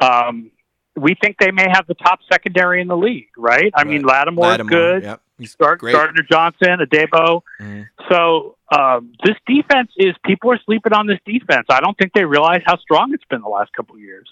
Um, 0.01 0.51
we 0.95 1.15
think 1.21 1.37
they 1.39 1.51
may 1.51 1.67
have 1.71 1.85
the 1.87 1.95
top 1.95 2.19
secondary 2.31 2.81
in 2.81 2.87
the 2.87 2.97
league, 2.97 3.29
right? 3.37 3.71
I 3.75 3.83
mean, 3.83 4.03
Lattimore, 4.03 4.45
Lattimore, 4.45 4.69
good. 4.69 5.03
Yep. 5.03 5.21
He's 5.39 5.55
great. 5.55 5.93
Gardner 5.93 6.23
Johnson, 6.29 6.77
Adebo. 6.79 7.41
Mhm. 7.59 7.87
So 8.09 8.55
um, 8.71 9.13
this 9.23 9.35
defense 9.47 9.91
is 9.97 10.15
people 10.23 10.51
are 10.51 10.59
sleeping 10.65 10.93
on 10.93 11.07
this 11.07 11.19
defense. 11.25 11.65
I 11.69 11.79
don't 11.79 11.97
think 11.97 12.13
they 12.13 12.23
realize 12.25 12.61
how 12.65 12.77
strong 12.77 13.13
it's 13.13 13.23
been 13.25 13.41
the 13.41 13.49
last 13.49 13.73
couple 13.73 13.95
of 13.95 14.01
years. 14.01 14.29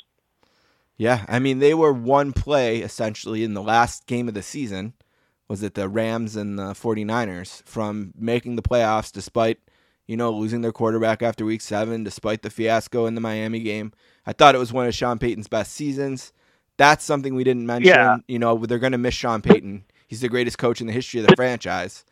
Yeah, 1.01 1.25
I 1.27 1.39
mean 1.39 1.57
they 1.57 1.73
were 1.73 1.91
one 1.91 2.31
play 2.31 2.81
essentially 2.81 3.43
in 3.43 3.55
the 3.55 3.63
last 3.63 4.05
game 4.05 4.27
of 4.27 4.35
the 4.35 4.43
season. 4.43 4.93
Was 5.47 5.63
it 5.63 5.73
the 5.73 5.89
Rams 5.89 6.35
and 6.35 6.59
the 6.59 6.73
49ers 6.73 7.63
from 7.63 8.13
making 8.15 8.55
the 8.55 8.61
playoffs 8.61 9.11
despite, 9.11 9.57
you 10.05 10.15
know, 10.15 10.29
losing 10.29 10.61
their 10.61 10.71
quarterback 10.71 11.23
after 11.23 11.43
week 11.43 11.61
7, 11.61 12.03
despite 12.03 12.43
the 12.43 12.51
fiasco 12.51 13.07
in 13.07 13.15
the 13.15 13.21
Miami 13.21 13.61
game. 13.61 13.93
I 14.27 14.33
thought 14.33 14.53
it 14.53 14.59
was 14.59 14.71
one 14.71 14.85
of 14.85 14.93
Sean 14.93 15.17
Payton's 15.17 15.47
best 15.47 15.73
seasons. 15.73 16.33
That's 16.77 17.03
something 17.03 17.33
we 17.33 17.43
didn't 17.43 17.65
mention. 17.65 17.95
Yeah. 17.95 18.17
You 18.27 18.37
know, 18.37 18.55
they're 18.59 18.77
going 18.77 18.91
to 18.91 18.99
miss 18.99 19.15
Sean 19.15 19.41
Payton. 19.41 19.85
He's 20.07 20.21
the 20.21 20.29
greatest 20.29 20.59
coach 20.59 20.81
in 20.81 20.87
the 20.87 20.93
history 20.93 21.19
of 21.21 21.25
the 21.25 21.35
franchise. 21.35 22.05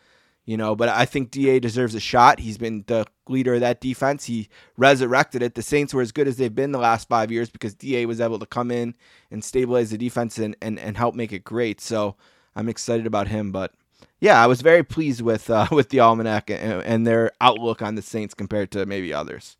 You 0.49 0.57
know, 0.57 0.75
but 0.75 0.89
I 0.89 1.05
think 1.05 1.29
DA 1.29 1.59
deserves 1.59 1.93
a 1.93 1.99
shot. 1.99 2.39
He's 2.39 2.57
been 2.57 2.83
the 2.87 3.05
leader 3.27 3.53
of 3.53 3.59
that 3.59 3.81
defense. 3.81 4.25
He 4.25 4.49
resurrected 4.77 5.43
it. 5.43 5.53
The 5.53 5.61
Saints 5.61 5.93
were 5.93 6.01
as 6.01 6.11
good 6.11 6.27
as 6.27 6.37
they've 6.37 6.55
been 6.55 6.71
the 6.71 6.79
last 6.79 7.07
five 7.07 7.31
years 7.31 7.51
because 7.51 7.75
DA 7.75 8.07
was 8.07 8.19
able 8.19 8.39
to 8.39 8.47
come 8.47 8.71
in 8.71 8.95
and 9.29 9.43
stabilize 9.43 9.91
the 9.91 9.97
defense 9.99 10.39
and, 10.39 10.55
and, 10.59 10.79
and 10.79 10.97
help 10.97 11.13
make 11.13 11.31
it 11.31 11.43
great. 11.43 11.79
So 11.79 12.15
I'm 12.55 12.67
excited 12.67 13.05
about 13.05 13.27
him. 13.27 13.51
But 13.51 13.73
yeah, 14.19 14.43
I 14.43 14.47
was 14.47 14.63
very 14.63 14.81
pleased 14.81 15.21
with 15.21 15.51
uh, 15.51 15.67
with 15.71 15.89
the 15.89 15.99
Almanac 15.99 16.49
and, 16.49 16.81
and 16.81 17.05
their 17.05 17.29
outlook 17.39 17.83
on 17.83 17.93
the 17.93 18.01
Saints 18.01 18.33
compared 18.33 18.71
to 18.71 18.87
maybe 18.87 19.13
others. 19.13 19.55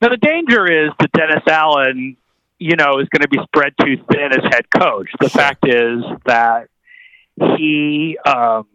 Now 0.00 0.08
the 0.08 0.16
danger 0.16 0.64
is 0.64 0.90
that 1.00 1.12
Dennis 1.12 1.44
Allen, 1.46 2.16
you 2.58 2.76
know, 2.76 2.98
is 2.98 3.10
going 3.10 3.20
to 3.20 3.28
be 3.28 3.40
spread 3.42 3.74
too 3.78 4.02
thin 4.10 4.32
as 4.32 4.42
head 4.50 4.70
coach. 4.70 5.10
The 5.20 5.28
fact 5.28 5.68
is 5.68 6.02
that 6.24 6.70
he, 7.58 8.16
um, 8.24 8.66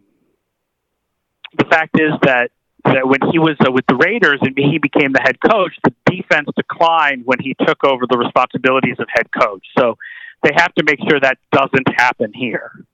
the 1.56 1.64
fact 1.64 2.00
is 2.00 2.12
that 2.22 2.50
that 2.84 3.06
when 3.06 3.20
he 3.30 3.38
was 3.38 3.56
uh, 3.66 3.70
with 3.70 3.84
the 3.86 3.94
Raiders 3.94 4.40
and 4.42 4.56
he 4.56 4.78
became 4.78 5.12
the 5.12 5.20
head 5.22 5.38
coach, 5.40 5.72
the 5.84 5.94
defense 6.04 6.48
declined 6.56 7.22
when 7.24 7.38
he 7.38 7.54
took 7.64 7.84
over 7.84 8.06
the 8.10 8.18
responsibilities 8.18 8.96
of 8.98 9.06
head 9.08 9.28
coach. 9.38 9.64
So 9.78 9.96
they 10.42 10.50
have 10.56 10.74
to 10.74 10.84
make 10.84 10.98
sure 11.08 11.20
that 11.20 11.38
doesn't 11.52 11.88
happen 11.96 12.32
here. 12.34 12.84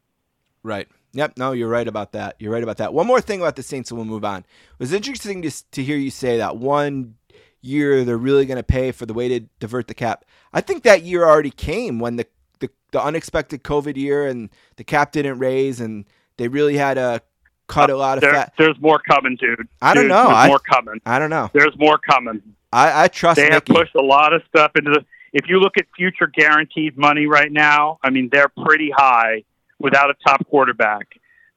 Right. 0.62 0.88
Yep. 1.12 1.38
No, 1.38 1.52
you're 1.52 1.68
right 1.68 1.88
about 1.88 2.12
that. 2.12 2.36
You're 2.38 2.52
right 2.52 2.62
about 2.62 2.76
that. 2.78 2.92
One 2.92 3.06
more 3.06 3.22
thing 3.22 3.40
about 3.40 3.56
the 3.56 3.62
Saints, 3.62 3.90
and 3.90 3.98
we'll 3.98 4.06
move 4.06 4.24
on. 4.24 4.40
It 4.40 4.78
was 4.78 4.92
interesting 4.92 5.40
to, 5.42 5.70
to 5.70 5.82
hear 5.82 5.96
you 5.96 6.10
say 6.10 6.36
that 6.36 6.58
one 6.58 7.14
year 7.62 8.04
they're 8.04 8.18
really 8.18 8.44
going 8.44 8.58
to 8.58 8.62
pay 8.62 8.92
for 8.92 9.06
the 9.06 9.14
way 9.14 9.28
to 9.28 9.40
divert 9.58 9.88
the 9.88 9.94
cap. 9.94 10.24
I 10.52 10.60
think 10.60 10.82
that 10.82 11.02
year 11.02 11.24
already 11.24 11.50
came 11.50 11.98
when 11.98 12.16
the, 12.16 12.26
the, 12.60 12.70
the 12.92 13.02
unexpected 13.02 13.64
COVID 13.64 13.96
year 13.96 14.26
and 14.26 14.50
the 14.76 14.84
cap 14.84 15.12
didn't 15.12 15.38
raise 15.38 15.80
and 15.80 16.04
they 16.36 16.48
really 16.48 16.76
had 16.76 16.94
to 16.94 17.22
cut 17.68 17.90
a 17.90 17.96
lot 17.96 18.18
of 18.18 18.22
There, 18.22 18.32
fat. 18.32 18.52
there's 18.58 18.78
more 18.80 18.98
coming, 18.98 19.36
dude. 19.36 19.68
I 19.80 19.94
don't 19.94 20.04
Dude, 20.04 20.10
know. 20.10 20.24
There's 20.24 20.34
I- 20.36 20.48
more 20.48 20.58
coming. 20.58 21.00
I 21.06 21.18
don't 21.20 21.30
know. 21.30 21.50
There's 21.52 21.76
more 21.78 21.98
coming. 21.98 22.42
I, 22.72 23.04
I 23.04 23.08
trust 23.08 23.36
they 23.36 23.48
have 23.50 23.64
pushed 23.64 23.94
a 23.94 24.02
lot 24.02 24.32
of 24.34 24.42
stuff 24.48 24.72
into 24.76 24.90
the. 24.90 25.04
If 25.32 25.48
you 25.48 25.58
look 25.60 25.76
at 25.78 25.86
future 25.96 26.26
guaranteed 26.26 26.96
money 26.98 27.26
right 27.26 27.50
now, 27.52 27.98
I 28.02 28.10
mean 28.10 28.28
they're 28.32 28.48
pretty 28.66 28.90
high 28.94 29.44
without 29.78 30.10
a 30.10 30.14
top 30.26 30.46
quarterback. 30.48 31.06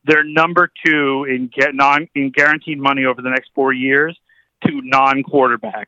They're 0.05 0.23
number 0.23 0.71
two 0.85 1.25
in 1.29 1.47
get 1.53 1.75
non 1.75 2.07
in 2.15 2.29
guaranteed 2.31 2.79
money 2.79 3.05
over 3.05 3.21
the 3.21 3.29
next 3.29 3.51
four 3.55 3.73
years 3.73 4.17
to 4.65 4.81
non 4.83 5.23
quarterbacks, 5.23 5.85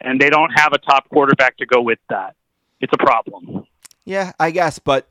and 0.00 0.20
they 0.20 0.30
don't 0.30 0.50
have 0.50 0.72
a 0.72 0.78
top 0.78 1.08
quarterback 1.10 1.56
to 1.58 1.66
go 1.66 1.80
with 1.80 1.98
that. 2.10 2.34
It's 2.80 2.92
a 2.92 2.98
problem. 2.98 3.64
Yeah, 4.04 4.32
I 4.40 4.50
guess, 4.50 4.78
but 4.78 5.08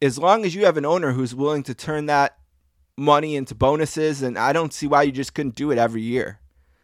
as 0.00 0.18
long 0.18 0.44
as 0.44 0.54
you 0.54 0.64
have 0.66 0.76
an 0.76 0.84
owner 0.84 1.12
who's 1.12 1.34
willing 1.34 1.62
to 1.64 1.74
turn 1.74 2.06
that 2.06 2.36
money 2.96 3.36
into 3.36 3.54
bonuses, 3.54 4.22
and 4.22 4.38
I 4.38 4.52
don't 4.52 4.72
see 4.72 4.86
why 4.86 5.02
you 5.02 5.12
just 5.12 5.34
couldn't 5.34 5.54
do 5.54 5.70
it 5.70 5.78
every 5.78 6.02
year. 6.02 6.40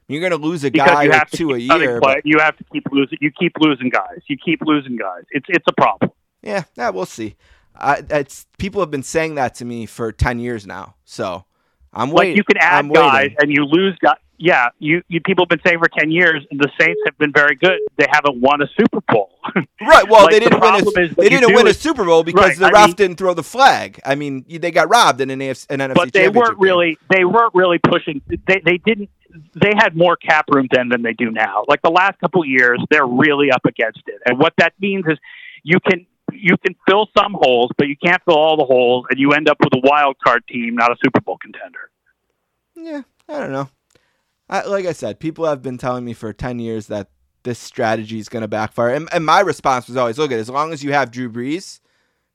You're 0.08 0.20
going 0.20 0.32
to 0.32 0.46
lose 0.46 0.62
a 0.64 0.70
Because 0.70 0.88
guy 0.90 1.06
or 1.06 1.24
two 1.32 1.52
a 1.52 1.58
year. 1.58 2.00
but- 2.00 2.20
You 2.24 2.38
have 2.38 2.56
to 2.58 2.64
keep 2.64 2.84
losing. 2.90 3.18
You 3.20 3.30
keep 3.30 3.52
losing 3.60 3.88
guys. 3.88 4.20
You 4.28 4.36
keep 4.36 4.60
losing 4.62 4.96
guys. 4.96 5.24
It's 5.30 5.46
it's 5.48 5.64
a 5.66 5.72
problem. 5.72 6.10
Yeah, 6.42 6.64
yeah, 6.76 6.90
we'll 6.90 7.06
see. 7.06 7.36
I, 7.74 8.02
it's 8.10 8.46
people 8.58 8.80
have 8.82 8.90
been 8.90 9.02
saying 9.02 9.36
that 9.36 9.54
to 9.56 9.64
me 9.64 9.86
for 9.86 10.12
ten 10.12 10.38
years 10.38 10.66
now, 10.66 10.96
so 11.04 11.44
I'm 11.93 12.11
Like 12.11 12.36
you 12.36 12.45
can 12.45 12.57
add 12.59 12.78
I'm 12.78 12.88
waiting. 12.88 13.09
guys 13.09 13.30
and 13.38 13.51
you 13.51 13.64
lose 13.64 13.97
guys. 14.01 14.16
Yeah, 14.38 14.70
you, 14.80 15.03
you 15.07 15.20
people 15.20 15.45
have 15.45 15.51
been 15.51 15.61
saying 15.64 15.78
for 15.78 15.88
ten 15.97 16.11
years 16.11 16.45
the 16.51 16.68
Saints 16.80 17.01
have 17.05 17.16
been 17.18 17.32
very 17.32 17.55
good. 17.55 17.78
They 17.97 18.07
haven't 18.11 18.40
won 18.40 18.61
a 18.62 18.66
Super 18.78 19.01
Bowl. 19.09 19.30
Right. 19.84 20.09
Well, 20.09 20.22
Like, 20.22 20.30
they 20.32 20.40
didn't 20.40 20.61
win. 20.61 20.74
A, 20.74 20.78
problem 20.82 21.05
is 21.05 21.16
what 21.16 21.24
they 21.24 21.28
didn't 21.28 21.55
win 21.55 21.66
a 21.66 21.74
Super 21.74 22.05
Bowl 22.05 22.22
because 22.22 22.59
Right, 22.61 22.72
the 22.72 22.86
mean- 22.86 22.95
didn't 22.97 23.16
throw 23.18 23.34
the 23.34 23.43
flag. 23.43 24.01
I 24.07 24.14
mean, 24.14 24.45
they 24.49 24.70
got 24.70 24.88
robbed 24.88 25.20
in 25.20 25.28
an, 25.30 25.40
AFC, 25.40 25.66
an 25.70 25.80
NFC 25.80 25.95
but 25.95 26.12
they 26.12 26.28
weren't 26.28 26.51
game. 26.59 26.61
really 26.61 26.99
they 27.11 27.24
weren't 27.24 27.53
really 27.55 27.78
pushing 27.78 28.20
they 28.47 28.61
they 28.64 28.78
didn't 28.78 29.11
they 29.55 29.72
had 29.76 29.97
more 29.97 30.16
cap 30.16 30.45
room 30.51 30.68
then 30.72 30.88
than 30.88 31.03
they 31.03 31.12
do 31.14 31.30
now 31.30 31.64
like 31.68 31.82
the 31.82 31.90
last 31.90 32.18
couple 32.20 32.43
of 32.43 32.49
years 32.49 32.78
they're 32.90 33.07
really 33.07 33.51
up 33.51 33.64
against 33.64 34.03
it 34.07 34.20
and 34.26 34.38
what 34.38 34.53
that 34.59 34.72
means 34.80 35.05
is 35.09 35.18
you 35.64 35.78
can 35.80 36.07
you 36.35 36.57
can 36.64 36.74
fill 36.89 37.09
some 37.16 37.35
holes 37.35 37.70
but 37.78 37.89
you 37.89 37.97
can't 38.03 38.22
fill 38.24 38.37
all 38.37 38.57
the 38.57 38.64
holes 38.64 39.05
and 39.11 39.18
you 39.18 39.33
end 39.33 39.49
up 39.49 39.57
with 39.61 39.72
a 39.74 39.80
wild 39.83 40.16
card 40.24 40.43
team 40.49 40.74
not 40.74 40.91
a 40.91 40.97
super 41.05 41.20
bowl 41.20 41.39
contender 41.39 41.91
Yeah, 42.74 43.03
I 43.28 43.39
don't 43.39 43.53
know. 43.53 43.68
I, 44.49 44.66
like 44.66 44.87
I 44.87 44.93
said, 44.93 45.20
people 45.20 45.47
have 45.47 45.62
been 45.62 45.78
telling 45.78 46.05
me 46.05 46.12
for 46.12 46.33
ten 46.33 46.59
years 46.59 46.89
that 46.89 47.09
this 47.43 47.59
strategy 47.59 48.18
is 48.18 48.28
going 48.28 48.43
to 48.43 48.49
backfire, 48.49 48.91
and, 48.95 49.09
and 49.12 49.24
my 49.24 49.41
response 49.41 49.89
was 49.89 49.97
always, 49.97 50.18
"Look 50.18 50.33
at 50.33 50.39
as 50.39 50.51
long 50.51 50.72
as 50.72 50.85
you 50.85 50.93
have 50.93 51.11
Drew 51.11 51.30
Brees, 51.30 51.80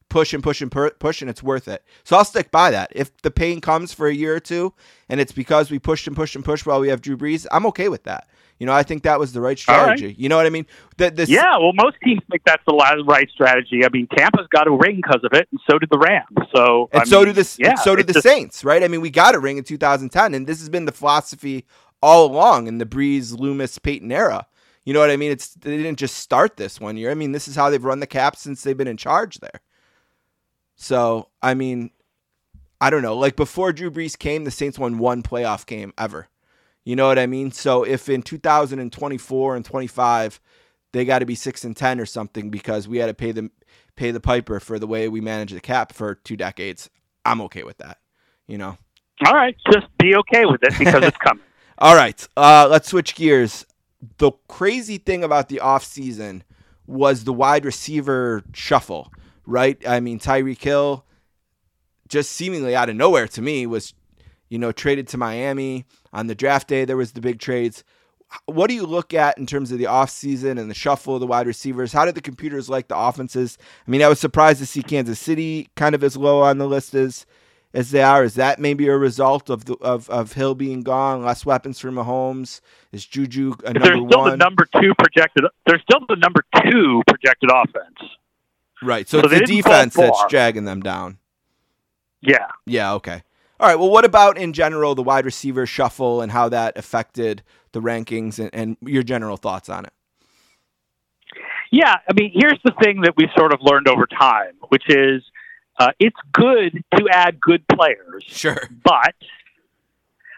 push 0.09 0.33
and 0.33 0.41
push 0.43 0.61
and 0.61 0.71
pu- 0.71 0.91
push, 0.99 1.21
and 1.21 1.29
it's 1.29 1.43
worth 1.43 1.67
it." 1.67 1.83
So 2.03 2.17
I'll 2.17 2.25
stick 2.25 2.51
by 2.51 2.71
that. 2.71 2.91
If 2.95 3.15
the 3.21 3.31
pain 3.31 3.61
comes 3.61 3.93
for 3.93 4.07
a 4.07 4.13
year 4.13 4.35
or 4.35 4.39
two, 4.39 4.73
and 5.09 5.19
it's 5.19 5.31
because 5.31 5.69
we 5.71 5.79
pushed 5.79 6.07
and 6.07 6.15
pushed 6.15 6.35
and 6.35 6.43
pushed 6.45 6.65
while 6.65 6.79
we 6.79 6.89
have 6.89 7.01
Drew 7.01 7.17
Brees, 7.17 7.45
I'm 7.51 7.65
okay 7.67 7.89
with 7.89 8.03
that. 8.03 8.27
You 8.59 8.65
know, 8.65 8.73
I 8.73 8.81
think 8.81 9.03
that 9.03 9.19
was 9.19 9.33
the 9.33 9.41
right 9.41 9.61
All 9.67 9.75
right. 9.75 9.97
strategy. 9.97 10.15
You 10.17 10.29
know 10.29 10.37
what 10.37 10.47
I 10.47 10.49
mean? 10.49 10.65
The, 10.97 11.11
this, 11.11 11.29
yeah 11.29 11.57
well 11.59 11.73
most 11.75 11.97
teams 12.03 12.21
think 12.31 12.41
that's 12.43 12.63
the 12.65 12.73
right 13.07 13.29
strategy 13.29 13.85
i 13.85 13.89
mean 13.93 14.07
tampa's 14.07 14.47
got 14.49 14.65
a 14.65 14.71
ring 14.71 14.95
because 14.95 15.23
of 15.23 15.31
it 15.33 15.47
and 15.51 15.59
so 15.69 15.77
did 15.77 15.89
the 15.91 15.99
rams 15.99 16.25
so 16.55 16.89
And 16.91 17.03
I 17.03 17.05
so 17.05 17.17
mean, 17.19 17.27
do 17.27 17.43
the 17.43 17.55
yeah, 17.59 17.75
so 17.75 17.95
did 17.95 18.07
the 18.07 18.13
just- 18.13 18.23
Saints, 18.25 18.63
right? 18.65 18.81
I 18.83 18.87
mean, 18.87 19.01
we 19.01 19.11
got 19.11 19.35
a 19.35 19.39
ring 19.39 19.59
in 19.59 19.63
2010, 19.63 20.33
and 20.33 20.47
this 20.47 20.57
has 20.59 20.69
been 20.69 20.85
the 20.85 20.91
philosophy 20.91 21.65
all 22.01 22.25
along 22.31 22.65
in 22.65 22.79
the 22.79 22.85
Brees, 22.87 23.37
Loomis, 23.39 23.77
Payton 23.77 24.11
era. 24.11 24.47
You 24.85 24.93
know 24.93 25.01
what 25.01 25.11
I 25.11 25.17
mean? 25.17 25.31
It's 25.31 25.49
they 25.53 25.77
didn't 25.77 25.99
just 25.99 26.17
start 26.17 26.57
this 26.57 26.79
one 26.81 26.97
year. 26.97 27.11
I 27.11 27.13
mean, 27.13 27.33
this 27.33 27.47
is 27.47 27.55
how 27.55 27.69
they've 27.69 27.83
run 27.83 27.99
the 27.99 28.07
cap 28.07 28.35
since 28.35 28.63
they've 28.63 28.75
been 28.77 28.87
in 28.87 28.97
charge 28.97 29.37
there. 29.39 29.61
So, 30.77 31.27
I 31.41 31.53
mean, 31.53 31.91
I 32.79 32.89
don't 32.89 33.01
know. 33.01 33.17
Like 33.17 33.35
before 33.35 33.73
Drew 33.73 33.91
Brees 33.91 34.17
came, 34.17 34.45
the 34.45 34.51
Saints 34.51 34.79
won 34.79 34.97
one 34.97 35.23
playoff 35.23 35.65
game 35.65 35.93
ever. 35.97 36.29
You 36.85 36.95
know 36.95 37.07
what 37.07 37.19
I 37.19 37.25
mean? 37.25 37.51
So 37.51 37.83
if 37.83 38.07
in 38.07 38.21
2024 38.21 39.55
and 39.57 39.65
25 39.65 40.39
they 40.93 41.03
got 41.03 41.19
to 41.19 41.25
be 41.25 41.35
6 41.35 41.63
and 41.65 41.75
10 41.75 41.99
or 41.99 42.05
something 42.05 42.49
because 42.49 42.87
we 42.87 42.97
had 42.97 43.07
to 43.07 43.13
pay 43.13 43.33
them 43.33 43.51
pay 43.97 44.11
the 44.11 44.21
piper 44.21 44.61
for 44.61 44.79
the 44.79 44.87
way 44.87 45.09
we 45.09 45.19
manage 45.19 45.51
the 45.51 45.59
cap 45.59 45.91
for 45.91 46.15
two 46.15 46.37
decades, 46.37 46.89
I'm 47.25 47.41
okay 47.41 47.63
with 47.63 47.79
that. 47.79 47.97
You 48.47 48.57
know. 48.57 48.77
all 49.25 49.33
right 49.33 49.55
just 49.69 49.87
be 49.97 50.15
okay 50.15 50.45
with 50.45 50.63
it 50.63 50.77
because 50.79 51.03
it's 51.03 51.17
coming 51.17 51.43
All 51.79 51.95
right, 51.95 52.27
uh, 52.35 52.67
let's 52.71 52.89
switch 52.89 53.13
gears. 53.13 53.63
The 54.17 54.31
crazy 54.47 54.97
thing 54.97 55.23
about 55.23 55.47
the 55.47 55.61
offseason 55.63 56.41
was 56.87 57.23
the 57.23 57.33
wide 57.33 57.65
receiver 57.65 58.43
shuffle, 58.51 59.11
right? 59.47 59.81
I 59.87 59.99
mean, 59.99 60.19
Tyreek 60.19 60.61
Hill, 60.61 61.05
just 62.07 62.31
seemingly 62.31 62.75
out 62.75 62.89
of 62.89 62.95
nowhere 62.95 63.27
to 63.29 63.41
me, 63.41 63.65
was, 63.65 63.95
you 64.49 64.59
know, 64.59 64.71
traded 64.71 65.07
to 65.09 65.17
Miami. 65.17 65.85
On 66.13 66.27
the 66.27 66.35
draft 66.35 66.67
day, 66.67 66.85
there 66.85 66.97
was 66.97 67.13
the 67.13 67.21
big 67.21 67.39
trades. 67.39 67.83
What 68.45 68.67
do 68.67 68.73
you 68.73 68.85
look 68.85 69.13
at 69.13 69.37
in 69.37 69.45
terms 69.45 69.71
of 69.71 69.79
the 69.79 69.85
offseason 69.85 70.59
and 70.59 70.69
the 70.69 70.75
shuffle 70.75 71.15
of 71.15 71.21
the 71.21 71.27
wide 71.27 71.47
receivers? 71.47 71.93
How 71.93 72.05
did 72.05 72.15
the 72.15 72.21
computers 72.21 72.69
like 72.69 72.89
the 72.89 72.97
offenses? 72.97 73.57
I 73.87 73.89
mean, 73.89 74.03
I 74.03 74.09
was 74.09 74.19
surprised 74.19 74.59
to 74.59 74.65
see 74.65 74.83
Kansas 74.83 75.19
City 75.19 75.69
kind 75.75 75.95
of 75.95 76.03
as 76.03 76.17
low 76.17 76.41
on 76.41 76.57
the 76.57 76.67
list 76.67 76.93
as 76.93 77.25
as 77.73 77.91
they 77.91 78.01
are? 78.01 78.23
Is 78.23 78.35
that 78.35 78.59
maybe 78.59 78.87
a 78.87 78.97
result 78.97 79.49
of 79.49 79.65
the 79.65 79.75
of, 79.75 80.09
of 80.09 80.33
Hill 80.33 80.55
being 80.55 80.81
gone, 80.81 81.23
less 81.23 81.45
weapons 81.45 81.79
for 81.79 81.91
Mahomes? 81.91 82.61
Is 82.91 83.05
Juju 83.05 83.53
a 83.63 83.73
number 83.73 83.79
they're 83.79 83.95
still 83.95 84.19
one? 84.19 84.31
the 84.31 84.37
number 84.37 84.65
two 84.81 84.93
projected. 84.97 85.45
They're 85.65 85.79
still 85.79 86.01
the 86.07 86.15
number 86.15 86.43
two 86.63 87.03
projected 87.07 87.49
offense. 87.51 88.17
Right. 88.81 89.07
So, 89.07 89.21
so 89.21 89.27
it's 89.29 89.39
the 89.49 89.55
defense 89.57 89.93
that's 89.95 90.23
dragging 90.29 90.65
them 90.65 90.81
down. 90.81 91.17
Yeah. 92.21 92.47
Yeah, 92.65 92.93
okay. 92.93 93.23
All 93.59 93.67
right. 93.67 93.77
Well, 93.77 93.89
what 93.89 94.05
about 94.05 94.37
in 94.37 94.53
general 94.53 94.95
the 94.95 95.03
wide 95.03 95.25
receiver 95.25 95.65
shuffle 95.65 96.21
and 96.21 96.31
how 96.31 96.49
that 96.49 96.77
affected 96.77 97.43
the 97.71 97.81
rankings 97.81 98.39
and, 98.39 98.49
and 98.53 98.77
your 98.81 99.03
general 99.03 99.37
thoughts 99.37 99.69
on 99.69 99.85
it? 99.85 99.93
Yeah, 101.71 101.95
I 102.09 102.13
mean, 102.13 102.31
here's 102.33 102.59
the 102.63 102.73
thing 102.81 103.01
that 103.01 103.15
we've 103.17 103.29
sort 103.37 103.53
of 103.53 103.59
learned 103.61 103.89
over 103.89 104.05
time, 104.05 104.53
which 104.69 104.83
is 104.87 105.21
uh, 105.79 105.91
it's 105.99 106.15
good 106.31 106.81
to 106.95 107.09
add 107.11 107.39
good 107.41 107.67
players, 107.67 108.23
Sure. 108.25 108.57
but 108.83 109.15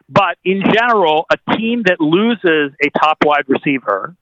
but 0.09 0.37
in 0.43 0.63
general, 0.73 1.27
a 1.31 1.55
team 1.55 1.83
that 1.83 2.01
loses 2.01 2.71
a 2.83 2.89
top 2.99 3.19
wide 3.23 3.45
receiver 3.47 4.15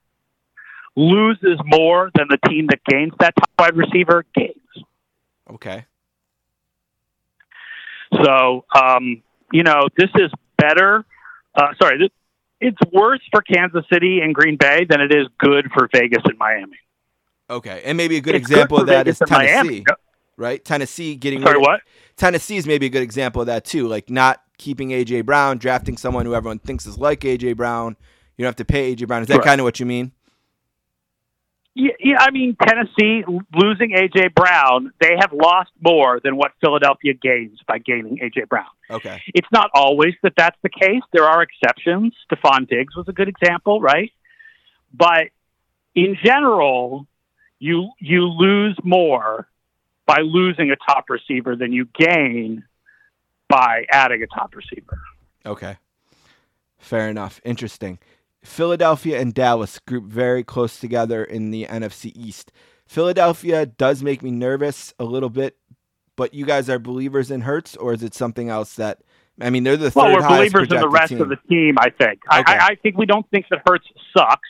loses 0.97 1.59
more 1.63 2.09
than 2.15 2.27
the 2.27 2.37
team 2.49 2.65
that 2.67 2.83
gains 2.83 3.13
that 3.19 3.33
top 3.37 3.49
wide 3.59 3.77
receiver 3.77 4.25
gains. 4.35 4.55
Okay. 5.49 5.85
So, 8.23 8.65
um, 8.75 9.21
you 9.51 9.63
know, 9.63 9.87
this 9.95 10.09
is 10.15 10.31
better. 10.57 11.05
Uh, 11.55 11.67
sorry, 11.81 11.99
this, 11.99 12.09
it's 12.59 12.77
worse 12.91 13.21
for 13.31 13.41
Kansas 13.41 13.85
City 13.93 14.21
and 14.21 14.33
Green 14.33 14.57
Bay 14.57 14.85
than 14.89 14.99
it 14.99 15.13
is 15.13 15.27
good 15.37 15.69
for 15.73 15.87
Vegas 15.93 16.23
and 16.25 16.37
Miami. 16.37 16.77
Okay. 17.49 17.81
And 17.85 17.95
maybe 17.95 18.17
a 18.17 18.21
good 18.21 18.35
It's 18.35 18.41
example 18.43 18.77
for 18.77 18.81
of 18.81 18.87
that 18.87 19.05
Vegas 19.05 19.21
is 19.21 19.29
Tennessee, 19.29 19.85
right? 20.35 20.63
Tennessee 20.65 21.15
getting 21.15 21.41
Sorry, 21.41 21.57
rid 21.57 21.61
what? 21.61 21.81
Tennessee 22.15 22.57
is 22.57 22.65
maybe 22.65 22.87
a 22.87 22.89
good 22.89 23.03
example 23.03 23.41
of 23.41 23.47
that 23.47 23.65
too. 23.65 23.87
Like 23.87 24.09
not 24.09 24.41
keeping 24.57 24.89
AJ 24.89 25.25
Brown, 25.25 25.59
drafting 25.59 25.95
someone 25.95 26.25
who 26.25 26.33
everyone 26.33 26.59
thinks 26.59 26.87
is 26.87 26.97
like 26.97 27.21
AJ 27.21 27.55
Brown. 27.55 27.95
You 28.35 28.43
don't 28.43 28.49
have 28.49 28.55
to 28.57 28.65
pay 28.65 28.95
AJ 28.95 29.07
Brown. 29.07 29.21
Is 29.21 29.27
that 29.27 29.37
Right. 29.37 29.45
kind 29.45 29.61
of 29.61 29.65
what 29.65 29.79
you 29.79 29.85
mean? 29.85 30.11
Yeah, 31.79 31.91
yeah, 31.99 32.15
I 32.19 32.31
mean 32.31 32.57
Tennessee 32.59 33.23
losing 33.53 33.91
AJ 33.91 34.33
Brown, 34.33 34.91
they 34.99 35.15
have 35.19 35.31
lost 35.31 35.69
more 35.79 36.19
than 36.23 36.35
what 36.35 36.53
Philadelphia 36.59 37.13
gains 37.13 37.59
by 37.67 37.77
gaining 37.77 38.17
AJ 38.17 38.49
Brown. 38.49 38.65
Okay. 38.89 39.21
It's 39.35 39.47
not 39.51 39.69
always 39.75 40.15
that 40.23 40.33
that's 40.35 40.57
the 40.63 40.69
case. 40.69 41.03
There 41.13 41.25
are 41.25 41.43
exceptions. 41.43 42.15
Stefon 42.27 42.67
Diggs 42.67 42.95
was 42.95 43.07
a 43.07 43.13
good 43.13 43.27
example, 43.27 43.79
right? 43.79 44.11
But 44.91 45.27
in 45.93 46.17
general, 46.23 47.05
you 47.59 47.91
you 47.99 48.25
lose 48.25 48.75
more 48.83 49.47
by 50.07 50.21
losing 50.21 50.71
a 50.71 50.77
top 50.77 51.11
receiver 51.11 51.55
than 51.55 51.73
you 51.73 51.87
gain 51.93 52.63
by 53.49 53.85
adding 53.91 54.23
a 54.23 54.27
top 54.27 54.55
receiver. 54.55 54.99
Okay. 55.45 55.77
Fair 56.79 57.07
enough. 57.07 57.39
Interesting. 57.45 57.99
Philadelphia 58.47 59.19
and 59.19 59.33
Dallas 59.33 59.77
group 59.79 60.05
very 60.05 60.43
close 60.43 60.79
together 60.79 61.23
in 61.23 61.51
the 61.51 61.65
NFC 61.65 62.11
East. 62.15 62.51
Philadelphia 62.87 63.65
does 63.65 64.01
make 64.01 64.23
me 64.23 64.31
nervous 64.31 64.93
a 64.97 65.03
little 65.03 65.29
bit, 65.29 65.57
but 66.15 66.33
you 66.33 66.45
guys 66.45 66.69
are 66.69 66.79
believers 66.79 67.29
in 67.29 67.41
Hurts, 67.41 67.75
or 67.75 67.93
is 67.93 68.01
it 68.03 68.13
something 68.13 68.49
else 68.49 68.75
that? 68.75 68.99
I 69.39 69.49
mean, 69.51 69.63
they're 69.63 69.77
the 69.77 69.91
third 69.91 70.01
Well, 70.01 70.13
we're 70.15 70.21
highest 70.23 70.53
believers 70.53 70.73
in 70.73 70.79
the 70.79 70.89
rest 70.89 71.09
team. 71.09 71.21
of 71.21 71.29
the 71.29 71.35
team. 71.49 71.75
I 71.79 71.89
think. 71.91 72.21
I- 72.29 72.39
Okay. 72.39 72.53
I, 72.53 72.65
I 72.69 72.75
think 72.75 72.97
we 72.97 73.05
don't 73.05 73.29
think 73.29 73.45
that 73.51 73.61
Hurts 73.67 73.85
sucks, 74.17 74.49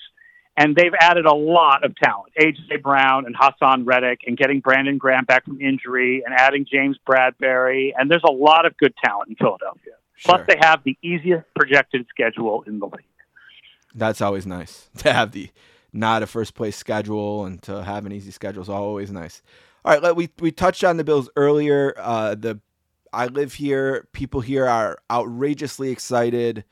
and 0.55 0.75
they've 0.75 0.93
added 0.99 1.25
a 1.25 1.33
lot 1.33 1.83
of 1.83 1.93
talent. 1.95 2.31
AJ 2.39 2.81
Brown 2.83 3.25
and 3.25 3.35
Haason 3.35 3.85
Reddick, 3.85 4.19
and 4.27 4.37
getting 4.37 4.59
Brandon 4.61 4.97
Graham 4.97 5.25
back 5.25 5.43
from 5.45 5.59
injury, 5.59 6.23
and 6.25 6.33
adding 6.33 6.65
James 6.71 6.97
Bradberry, 7.05 7.91
and 7.97 8.09
there's 8.09 8.23
a 8.23 8.31
lot 8.31 8.65
of 8.65 8.77
good 8.77 8.93
talent 9.03 9.29
in 9.29 9.35
Philadelphia. 9.35 9.93
Sure. 10.15 10.35
Plus, 10.35 10.47
they 10.47 10.55
have 10.61 10.83
the 10.85 10.97
easiest 11.03 11.45
projected 11.55 12.05
schedule 12.09 12.63
in 12.67 12.79
the 12.79 12.85
league. 12.85 13.03
That's 13.97 14.21
always 14.21 14.45
nice 14.45 14.89
to 14.97 15.11
have 15.11 15.31
the 15.31 15.49
not 15.91 16.23
a 16.23 16.27
first 16.27 16.53
place 16.53 16.75
schedule 16.75 17.45
and 17.45 17.61
to 17.63 17.83
have 17.83 18.05
an 18.05 18.11
easy 18.11 18.31
schedule 18.31 18.61
is 18.61 18.69
always 18.69 19.11
nice. 19.11 19.41
All 19.83 19.97
right, 19.97 20.15
we 20.15 20.29
we 20.39 20.51
touched 20.51 20.83
on 20.83 20.97
the 20.97 21.03
Bills 21.03 21.29
earlier. 21.35 21.93
Uh, 21.97 22.35
the 22.35 22.59
I 23.11 23.27
live 23.27 23.55
here. 23.55 24.07
People 24.11 24.41
here 24.41 24.67
are 24.67 24.99
outrageously 25.09 25.89
excited. 25.89 26.65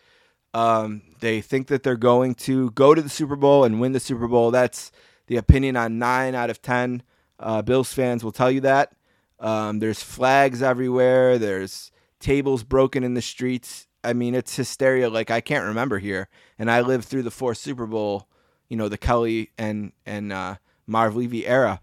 Um, 0.54 1.02
they 1.20 1.42
think 1.42 1.68
that 1.68 1.84
they're 1.84 1.96
going 1.96 2.36
to 2.36 2.72
go 2.72 2.94
to 2.94 3.02
the 3.02 3.10
Super 3.10 3.36
Bowl 3.36 3.64
and 3.64 3.82
win 3.82 3.94
the 3.94 4.00
Super 4.00 4.28
Bowl. 4.28 4.52
That's 4.52 4.92
the 5.28 5.38
opinion 5.38 5.76
on 5.76 5.98
nine 5.98 6.36
out 6.36 6.50
of 6.50 6.62
ten 6.62 7.04
uh, 7.40 7.62
Bills 7.62 7.92
fans 7.94 8.24
will 8.24 8.32
tell 8.32 8.52
you 8.52 8.62
that. 8.62 8.94
Um, 9.40 9.80
there's 9.80 10.02
flags 10.02 10.62
everywhere. 10.62 11.38
There's 11.38 11.92
tables 12.20 12.64
broken 12.64 13.04
in 13.04 13.14
the 13.14 13.22
streets. 13.22 13.88
I 14.06 14.14
mean, 14.14 14.36
it's 14.36 14.56
hysteria 14.56 15.10
like 15.10 15.32
I 15.32 15.42
can't 15.42 15.66
remember 15.66 16.00
here. 16.00 16.30
And 16.60 16.70
I 16.70 16.82
lived 16.82 17.06
through 17.06 17.24
the 17.24 17.32
fourth 17.32 17.58
Super 17.58 17.86
Bowl, 17.86 18.28
you 18.70 18.78
know, 18.78 18.88
the 18.88 18.98
Kelly 18.98 19.52
and 19.58 19.92
and 20.06 20.32
uh, 20.32 20.56
Marv 20.88 21.16
Levy 21.16 21.46
era. 21.46 21.82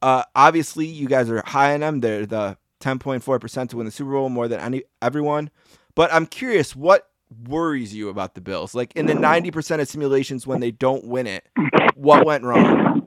Uh, 0.00 0.24
obviously, 0.34 0.86
you 0.86 1.08
guys 1.08 1.30
are 1.30 1.42
high 1.46 1.74
on 1.74 1.80
them. 1.80 2.00
They're 2.00 2.26
the 2.26 2.58
10.4 2.80 3.40
percent 3.40 3.70
to 3.70 3.76
win 3.76 3.86
the 3.86 3.92
Super 3.92 4.12
Bowl 4.12 4.28
more 4.28 4.48
than 4.48 4.60
any 4.60 4.82
everyone. 5.00 5.50
But 5.94 6.12
I'm 6.12 6.26
curious, 6.26 6.74
what 6.74 7.08
worries 7.46 7.94
you 7.94 8.08
about 8.08 8.34
the 8.34 8.40
Bills? 8.40 8.74
Like 8.74 8.92
in 8.94 9.06
the 9.06 9.14
90 9.14 9.50
percent 9.50 9.82
of 9.82 9.88
simulations 9.88 10.46
when 10.46 10.60
they 10.60 10.70
don't 10.70 11.04
win 11.06 11.26
it, 11.26 11.48
what 11.94 12.26
went 12.26 12.44
wrong? 12.44 13.01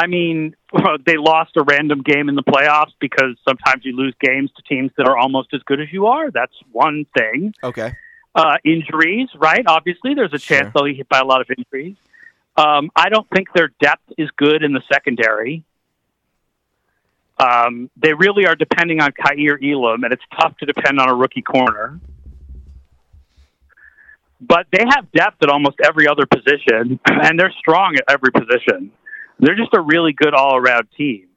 I 0.00 0.06
mean, 0.06 0.56
they 1.06 1.16
lost 1.18 1.52
a 1.56 1.62
random 1.62 2.02
game 2.02 2.28
in 2.30 2.34
the 2.34 2.42
playoffs 2.42 2.92
because 3.00 3.36
sometimes 3.46 3.84
you 3.84 3.94
lose 3.94 4.14
games 4.20 4.50
to 4.56 4.62
teams 4.62 4.90
that 4.96 5.06
are 5.06 5.16
almost 5.16 5.48
as 5.52 5.60
good 5.66 5.80
as 5.80 5.88
you 5.92 6.06
are. 6.06 6.30
That's 6.30 6.54
one 6.72 7.04
thing. 7.16 7.52
Okay, 7.62 7.92
uh, 8.34 8.56
injuries, 8.64 9.28
right? 9.36 9.64
Obviously, 9.66 10.14
there's 10.14 10.32
a 10.32 10.38
chance 10.38 10.64
Sure. 10.64 10.72
they'll 10.74 10.84
be 10.84 10.94
hit 10.94 11.08
by 11.08 11.18
a 11.18 11.24
lot 11.24 11.40
of 11.40 11.48
injuries. 11.56 11.96
Um, 12.56 12.90
I 12.96 13.08
don't 13.10 13.28
think 13.34 13.48
their 13.54 13.70
depth 13.80 14.12
is 14.16 14.28
good 14.36 14.62
in 14.62 14.72
the 14.72 14.82
secondary. 14.92 15.64
Um, 17.38 17.90
they 17.96 18.12
really 18.12 18.46
are 18.46 18.54
depending 18.54 19.00
on 19.00 19.12
Kaiir 19.12 19.58
Elam, 19.62 20.04
and 20.04 20.12
it's 20.12 20.22
tough 20.38 20.56
to 20.58 20.66
depend 20.66 21.00
on 21.00 21.08
a 21.08 21.14
rookie 21.14 21.42
corner. 21.42 21.98
But 24.40 24.66
they 24.72 24.84
have 24.88 25.10
depth 25.12 25.42
at 25.42 25.50
almost 25.50 25.76
every 25.82 26.06
other 26.06 26.26
position, 26.26 27.00
and 27.06 27.38
they're 27.38 27.52
strong 27.58 27.96
at 27.96 28.04
every 28.08 28.30
position. 28.30 28.92
They're 29.40 29.56
just 29.56 29.74
a 29.74 29.80
really 29.80 30.12
good 30.12 30.34
all 30.34 30.56
around 30.56 30.88
team. 30.96 31.28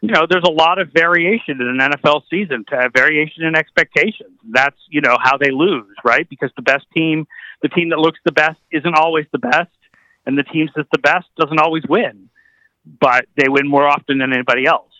You 0.00 0.10
know, 0.10 0.26
there's 0.28 0.44
a 0.46 0.52
lot 0.52 0.80
of 0.80 0.90
variation 0.92 1.60
in 1.60 1.68
an 1.68 1.78
NFL 1.78 2.22
season, 2.30 2.64
to 2.70 2.76
have 2.76 2.92
variation 2.92 3.44
in 3.44 3.56
expectations. 3.56 4.38
That's, 4.48 4.76
you 4.88 5.00
know, 5.00 5.16
how 5.20 5.36
they 5.36 5.50
lose, 5.50 5.94
right? 6.04 6.28
Because 6.28 6.50
the 6.56 6.62
best 6.62 6.86
team, 6.96 7.26
the 7.62 7.68
team 7.68 7.90
that 7.90 7.98
looks 7.98 8.20
the 8.24 8.32
best, 8.32 8.58
isn't 8.70 8.94
always 8.94 9.26
the 9.32 9.38
best, 9.38 9.70
and 10.24 10.38
the 10.38 10.44
team 10.44 10.68
that's 10.74 10.88
the 10.92 11.00
best 11.00 11.26
doesn't 11.36 11.58
always 11.58 11.82
win. 11.88 12.30
But 13.00 13.26
they 13.36 13.48
win 13.48 13.68
more 13.68 13.86
often 13.86 14.18
than 14.18 14.32
anybody 14.32 14.66
else. 14.66 14.92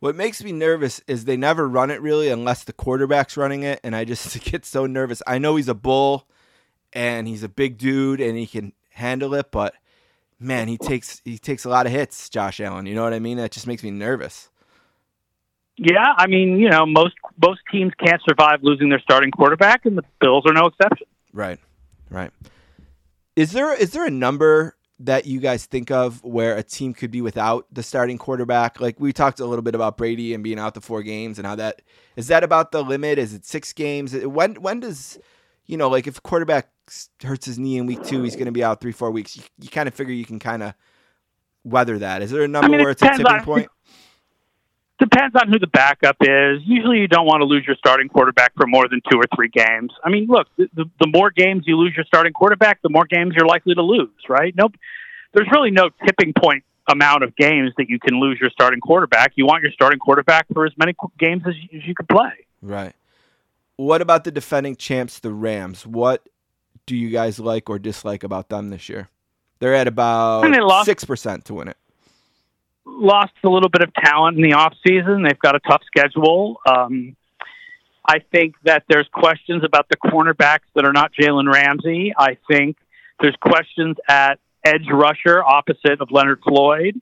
What 0.00 0.16
makes 0.16 0.42
me 0.42 0.52
nervous 0.52 1.02
is 1.06 1.24
they 1.24 1.36
never 1.36 1.68
run 1.68 1.90
it 1.90 2.00
really 2.00 2.28
unless 2.28 2.64
the 2.64 2.72
quarterback's 2.72 3.36
running 3.36 3.62
it, 3.62 3.78
and 3.84 3.94
I 3.94 4.04
just 4.04 4.42
get 4.50 4.64
so 4.64 4.86
nervous. 4.86 5.22
I 5.26 5.38
know 5.38 5.56
he's 5.56 5.68
a 5.68 5.74
bull, 5.74 6.26
and 6.94 7.28
he's 7.28 7.42
a 7.42 7.48
big 7.48 7.76
dude, 7.76 8.20
and 8.20 8.38
he 8.38 8.46
can 8.46 8.72
handle 8.90 9.34
it, 9.34 9.50
but 9.50 9.74
man, 10.40 10.68
he 10.68 10.78
takes 10.78 11.20
he 11.24 11.38
takes 11.38 11.64
a 11.64 11.68
lot 11.68 11.86
of 11.86 11.92
hits, 11.92 12.28
Josh 12.28 12.60
Allen. 12.60 12.86
You 12.86 12.94
know 12.94 13.04
what 13.04 13.12
I 13.12 13.18
mean? 13.18 13.38
That 13.38 13.50
just 13.50 13.66
makes 13.66 13.82
me 13.82 13.90
nervous. 13.90 14.50
Yeah, 15.76 16.14
I 16.16 16.26
mean, 16.26 16.58
you 16.58 16.68
know, 16.68 16.84
most 16.86 17.14
most 17.40 17.60
teams 17.70 17.92
can't 18.04 18.20
survive 18.28 18.60
losing 18.62 18.88
their 18.88 19.00
starting 19.00 19.30
quarterback, 19.30 19.86
and 19.86 19.96
the 19.96 20.02
Bills 20.20 20.44
are 20.46 20.52
no 20.52 20.66
exception. 20.66 21.06
Right, 21.32 21.58
right. 22.10 22.32
Is 23.36 23.52
there 23.52 23.72
is 23.74 23.92
there 23.92 24.04
a 24.04 24.10
number 24.10 24.76
that 25.00 25.26
you 25.26 25.38
guys 25.38 25.66
think 25.66 25.92
of 25.92 26.24
where 26.24 26.56
a 26.56 26.62
team 26.64 26.92
could 26.92 27.12
be 27.12 27.20
without 27.20 27.66
the 27.72 27.84
starting 27.84 28.18
quarterback? 28.18 28.80
Like 28.80 28.98
we 28.98 29.12
talked 29.12 29.38
a 29.38 29.46
little 29.46 29.62
bit 29.62 29.76
about 29.76 29.96
Brady 29.96 30.34
and 30.34 30.42
being 30.42 30.58
out 30.58 30.74
the 30.74 30.80
four 30.80 31.04
games 31.04 31.38
and 31.38 31.46
how 31.46 31.54
that 31.54 31.82
is 32.16 32.26
that 32.26 32.42
about 32.42 32.72
the 32.72 32.82
limit? 32.82 33.18
Is 33.18 33.32
it 33.32 33.44
six 33.44 33.72
games? 33.72 34.12
When 34.12 34.56
when 34.56 34.80
does 34.80 35.18
you 35.66 35.76
know 35.76 35.88
like 35.88 36.08
if 36.08 36.20
quarterback 36.24 36.70
hurts 37.22 37.46
his 37.46 37.58
knee 37.58 37.78
in 37.78 37.86
week 37.86 38.02
two, 38.04 38.22
he's 38.22 38.34
going 38.36 38.46
to 38.46 38.52
be 38.52 38.64
out 38.64 38.80
three 38.80 38.92
four 38.92 39.10
weeks. 39.10 39.36
You, 39.36 39.42
you 39.60 39.68
kind 39.68 39.88
of 39.88 39.94
figure 39.94 40.12
you 40.14 40.24
can 40.24 40.38
kind 40.38 40.62
of 40.62 40.74
weather 41.64 41.98
that. 41.98 42.22
Is 42.22 42.30
there 42.30 42.42
a 42.42 42.48
number 42.48 42.68
mean, 42.70 42.80
it 42.80 42.82
where 42.84 42.90
it's 42.92 43.02
a 43.02 43.08
tipping 43.10 43.26
on- 43.26 43.44
point? 43.44 43.68
Depends 44.98 45.36
on 45.36 45.46
who 45.48 45.60
the 45.60 45.68
backup 45.68 46.16
is. 46.20 46.60
Usually, 46.64 46.98
you 46.98 47.06
don't 47.06 47.24
want 47.24 47.40
to 47.40 47.44
lose 47.44 47.64
your 47.64 47.76
starting 47.76 48.08
quarterback 48.08 48.52
for 48.56 48.66
more 48.66 48.88
than 48.88 49.00
two 49.08 49.16
or 49.16 49.26
three 49.36 49.48
games. 49.48 49.92
I 50.04 50.10
mean, 50.10 50.26
look, 50.26 50.48
the, 50.56 50.68
the, 50.74 50.86
the 50.98 51.06
more 51.06 51.30
games 51.30 51.62
you 51.66 51.76
lose 51.76 51.94
your 51.94 52.04
starting 52.04 52.32
quarterback, 52.32 52.82
the 52.82 52.88
more 52.88 53.04
games 53.06 53.34
you're 53.36 53.46
likely 53.46 53.74
to 53.76 53.82
lose, 53.82 54.10
right? 54.28 54.52
Nope. 54.56 54.74
There's 55.34 55.46
really 55.52 55.70
no 55.70 55.90
tipping 56.04 56.32
point 56.36 56.64
amount 56.88 57.22
of 57.22 57.36
games 57.36 57.70
that 57.76 57.88
you 57.88 58.00
can 58.00 58.18
lose 58.18 58.38
your 58.40 58.50
starting 58.50 58.80
quarterback. 58.80 59.34
You 59.36 59.46
want 59.46 59.62
your 59.62 59.70
starting 59.70 60.00
quarterback 60.00 60.46
for 60.52 60.66
as 60.66 60.72
many 60.76 60.94
qu- 60.94 61.12
games 61.16 61.42
as, 61.46 61.54
you- 61.56 61.78
as 61.78 61.86
you 61.86 61.94
can 61.94 62.06
play. 62.06 62.32
Right. 62.60 62.94
What 63.76 64.02
about 64.02 64.24
the 64.24 64.32
defending 64.32 64.74
champs, 64.74 65.20
the 65.20 65.32
Rams? 65.32 65.86
What 65.86 66.28
do 66.88 66.96
you 66.96 67.10
guys 67.10 67.38
like 67.38 67.68
or 67.70 67.78
dislike 67.78 68.24
about 68.24 68.48
them 68.48 68.70
this 68.70 68.88
year? 68.88 69.08
They're 69.60 69.74
at 69.74 69.86
about 69.86 70.44
And 70.44 70.54
they 70.54 70.60
lost- 70.60 70.86
six 70.86 71.04
percent 71.04 71.44
to 71.46 71.54
win 71.54 71.68
it. 71.68 71.76
lost 72.86 73.32
a 73.44 73.48
little 73.48 73.68
bit 73.68 73.82
of 73.82 73.92
talent 73.94 74.36
in 74.38 74.42
the 74.42 74.56
offseason. 74.56 75.26
They've 75.28 75.38
got 75.38 75.54
a 75.54 75.60
tough 75.60 75.82
schedule. 75.86 76.60
Um, 76.66 77.14
I 78.04 78.20
think 78.32 78.54
that 78.64 78.84
there's 78.88 79.06
questions 79.12 79.62
about 79.64 79.88
the 79.90 79.96
cornerbacks 79.98 80.66
that 80.74 80.84
are 80.86 80.92
not 80.92 81.12
Jalen 81.12 81.52
Ramsey. 81.52 82.14
I 82.16 82.38
think 82.50 82.76
there's 83.20 83.36
questions 83.36 83.96
at 84.08 84.38
edge 84.64 84.86
rusher 84.90 85.44
opposite 85.44 86.00
of 86.00 86.10
Leonard 86.10 86.40
Floyd. 86.42 87.00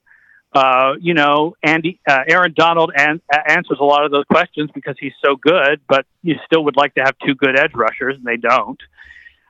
Uh, 0.52 0.94
you 1.00 1.12
know, 1.14 1.54
Andy 1.62 2.00
uh, 2.08 2.20
Aaron 2.26 2.54
Donald 2.56 2.90
an- 2.96 3.20
answers 3.46 3.78
a 3.80 3.84
lot 3.84 4.04
of 4.04 4.10
those 4.10 4.24
questions 4.24 4.70
because 4.74 4.96
he's 4.98 5.12
so 5.24 5.36
good, 5.36 5.80
but 5.88 6.06
you 6.22 6.36
still 6.46 6.64
would 6.64 6.76
like 6.76 6.94
to 6.94 7.02
have 7.02 7.14
two 7.24 7.34
good 7.34 7.58
edge 7.58 7.74
rushers, 7.74 8.16
and 8.16 8.24
they 8.24 8.36
don't. 8.38 8.80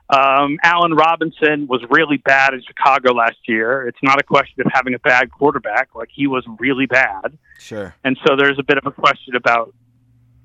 Um, 0.09 0.57
Allen 0.63 0.93
Robinson 0.93 1.67
was 1.67 1.81
really 1.89 2.17
bad 2.17 2.53
in 2.53 2.61
Chicago 2.65 3.13
last 3.13 3.37
year. 3.45 3.87
It's 3.87 3.97
not 4.01 4.19
a 4.19 4.23
question 4.23 4.61
of 4.65 4.71
having 4.73 4.93
a 4.93 4.99
bad 4.99 5.31
quarterback; 5.31 5.89
like 5.95 6.09
he 6.13 6.27
was 6.27 6.45
really 6.59 6.85
bad. 6.85 7.37
Sure. 7.59 7.93
And 8.03 8.17
so 8.25 8.35
there's 8.37 8.57
a 8.57 8.63
bit 8.63 8.77
of 8.77 8.85
a 8.85 8.91
question 8.91 9.35
about, 9.35 9.73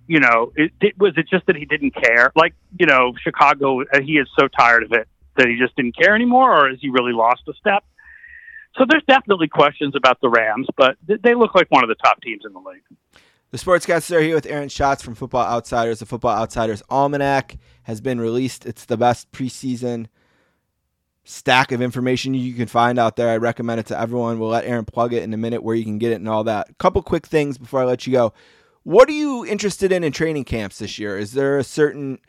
you 0.09 0.19
know, 0.19 0.53
it, 0.57 0.73
it 0.81 0.99
was 0.99 1.13
it 1.17 1.29
just 1.29 1.47
that 1.47 1.55
he 1.55 1.65
didn't 1.65 1.93
care? 1.95 2.33
Like, 2.35 2.55
you 2.79 2.87
know, 2.87 3.13
Chicago, 3.23 3.83
uh, 3.83 4.01
he 4.01 4.15
is 4.15 4.27
so 4.39 4.49
tired 4.49 4.83
of 4.83 4.93
it 4.93 5.07
that 5.37 5.47
he 5.47 5.57
just 5.57 5.77
didn't 5.77 5.97
care 5.97 6.15
anymore, 6.15 6.67
or 6.67 6.69
has 6.69 6.79
he 6.81 6.91
really 6.91 7.13
lost 7.13 7.43
a 7.49 7.55
step? 7.55 7.85
So 8.77 8.85
there's 8.89 9.05
definitely 9.07 9.49
questions 9.49 9.95
about 9.95 10.21
the 10.21 10.29
Rams, 10.29 10.67
but 10.77 10.97
they 11.07 11.35
look 11.35 11.55
like 11.55 11.71
one 11.71 11.85
of 11.85 11.89
the 11.89 11.95
top 11.95 12.21
teams 12.23 12.43
in 12.45 12.53
the 12.53 12.59
league. 12.59 12.83
The 13.53 13.59
Sportscasters 13.59 14.17
are 14.17 14.23
here 14.23 14.35
with 14.35 14.47
Aaron 14.47 14.71
Schatz 14.71 15.03
from 15.03 15.15
Football 15.15 15.45
Outsiders. 15.45 15.99
The 15.99 16.07
Football 16.07 16.39
Outsiders 16.39 16.83
Almanac 16.89 17.59
has 17.83 18.01
been 18.01 18.19
released. 18.19 18.65
It's 18.65 18.87
the 18.87 18.97
best 18.97 19.31
preseason 19.31 20.07
stack 21.25 21.71
of 21.71 21.83
information 21.83 22.33
you 22.33 22.55
can 22.55 22.67
find 22.67 22.99
out 22.99 23.17
there. 23.17 23.29
I 23.29 23.37
recommend 23.37 23.79
it 23.79 23.87
to 23.89 24.01
everyone. 24.01 24.39
We'll 24.39 24.49
let 24.49 24.65
Aaron 24.65 24.87
plug 24.87 25.13
it 25.13 25.23
in 25.23 25.35
a 25.35 25.37
minute 25.37 25.63
where 25.63 25.77
you 25.77 25.85
can 25.85 25.99
get 25.99 26.13
it 26.13 26.15
and 26.15 26.31
all 26.31 26.45
that. 26.45 26.71
A 26.71 26.75
couple 26.77 27.03
quick 27.03 27.27
things 27.27 27.59
before 27.59 27.83
I 27.83 27.85
let 27.85 28.07
you 28.07 28.15
go. 28.15 28.33
What 28.85 29.07
are 29.11 29.13
you 29.13 29.45
interested 29.45 29.93
in 29.93 30.03
in 30.03 30.13
training 30.13 30.45
camps 30.45 30.79
this 30.79 30.99
year? 30.99 31.19
Is 31.19 31.33
there 31.33 31.59
a 31.59 31.65
certain 31.65 32.21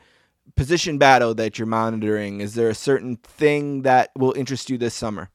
position 0.57 0.97
battle 0.97 1.33
that 1.35 1.57
you're 1.57 1.65
monitoring? 1.65 2.41
Is 2.41 2.55
there 2.55 2.67
a 2.67 2.75
certain 2.75 3.15
thing 3.15 3.83
that 3.83 4.11
will 4.17 4.33
interest 4.33 4.69
you 4.69 4.77
this 4.77 4.93
summer? 4.93 5.29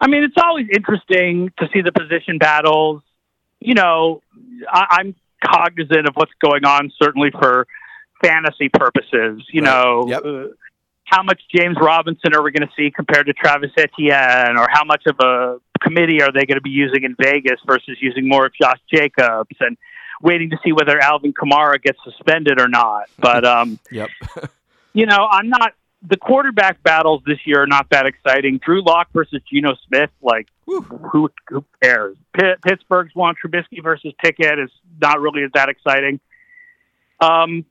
I 0.00 0.06
mean, 0.06 0.22
it's 0.22 0.40
always 0.40 0.68
interesting 0.72 1.50
to 1.58 1.68
see 1.72 1.80
the 1.80 1.90
position 1.90 2.38
battles. 2.38 3.02
You 3.60 3.74
know, 3.74 4.22
I, 4.68 4.86
I'm 4.90 5.14
cognizant 5.44 6.06
of 6.08 6.14
what's 6.14 6.32
going 6.42 6.64
on, 6.64 6.90
certainly 7.02 7.30
for 7.30 7.66
fantasy 8.22 8.68
purposes. 8.68 9.42
You 9.52 9.62
Right. 9.62 9.70
know, 9.70 10.06
Yep. 10.08 10.24
uh, 10.24 10.44
how 11.04 11.22
much 11.22 11.40
James 11.54 11.76
Robinson 11.80 12.34
are 12.34 12.42
we 12.42 12.52
going 12.52 12.66
to 12.66 12.72
see 12.76 12.90
compared 12.90 13.26
to 13.26 13.32
Travis 13.32 13.70
Etienne, 13.76 14.56
or 14.56 14.66
how 14.70 14.84
much 14.84 15.02
of 15.06 15.16
a 15.20 15.58
committee 15.82 16.22
are 16.22 16.30
they 16.32 16.46
going 16.46 16.56
to 16.56 16.60
be 16.62 16.70
using 16.70 17.04
in 17.04 17.16
Vegas 17.20 17.60
versus 17.66 17.96
using 18.00 18.28
more 18.28 18.46
of 18.46 18.52
Josh 18.60 18.78
Jacobs, 18.92 19.56
and 19.60 19.76
waiting 20.22 20.50
to 20.50 20.58
see 20.64 20.72
whether 20.72 20.98
Alvin 21.00 21.32
Kamara 21.32 21.82
gets 21.82 21.98
suspended 22.04 22.60
or 22.60 22.68
not. 22.68 23.04
But 23.18 23.44
um, 23.56 23.78
Yep. 23.90 24.10
you 24.94 25.06
know, 25.06 25.26
I'm 25.30 25.48
not. 25.48 25.72
The 26.02 26.16
quarterback 26.16 26.82
battles 26.82 27.22
this 27.26 27.38
year 27.44 27.62
are 27.62 27.66
not 27.66 27.88
that 27.90 28.06
exciting. 28.06 28.58
Drew 28.64 28.82
Lock 28.82 29.08
versus 29.12 29.42
Geno 29.52 29.74
Smith, 29.86 30.10
like 30.22 30.48
Whew. 30.64 30.80
who 30.82 31.30
who 31.48 31.64
cares? 31.82 32.16
Pitt, 32.32 32.62
Pittsburgh's 32.62 33.14
one 33.14 33.34
Trubisky 33.34 33.82
versus 33.82 34.12
Pickett 34.22 34.58
is 34.58 34.70
not 35.00 35.20
really 35.20 35.42
that 35.54 35.68
exciting. 35.68 36.20
Um, 37.20 37.66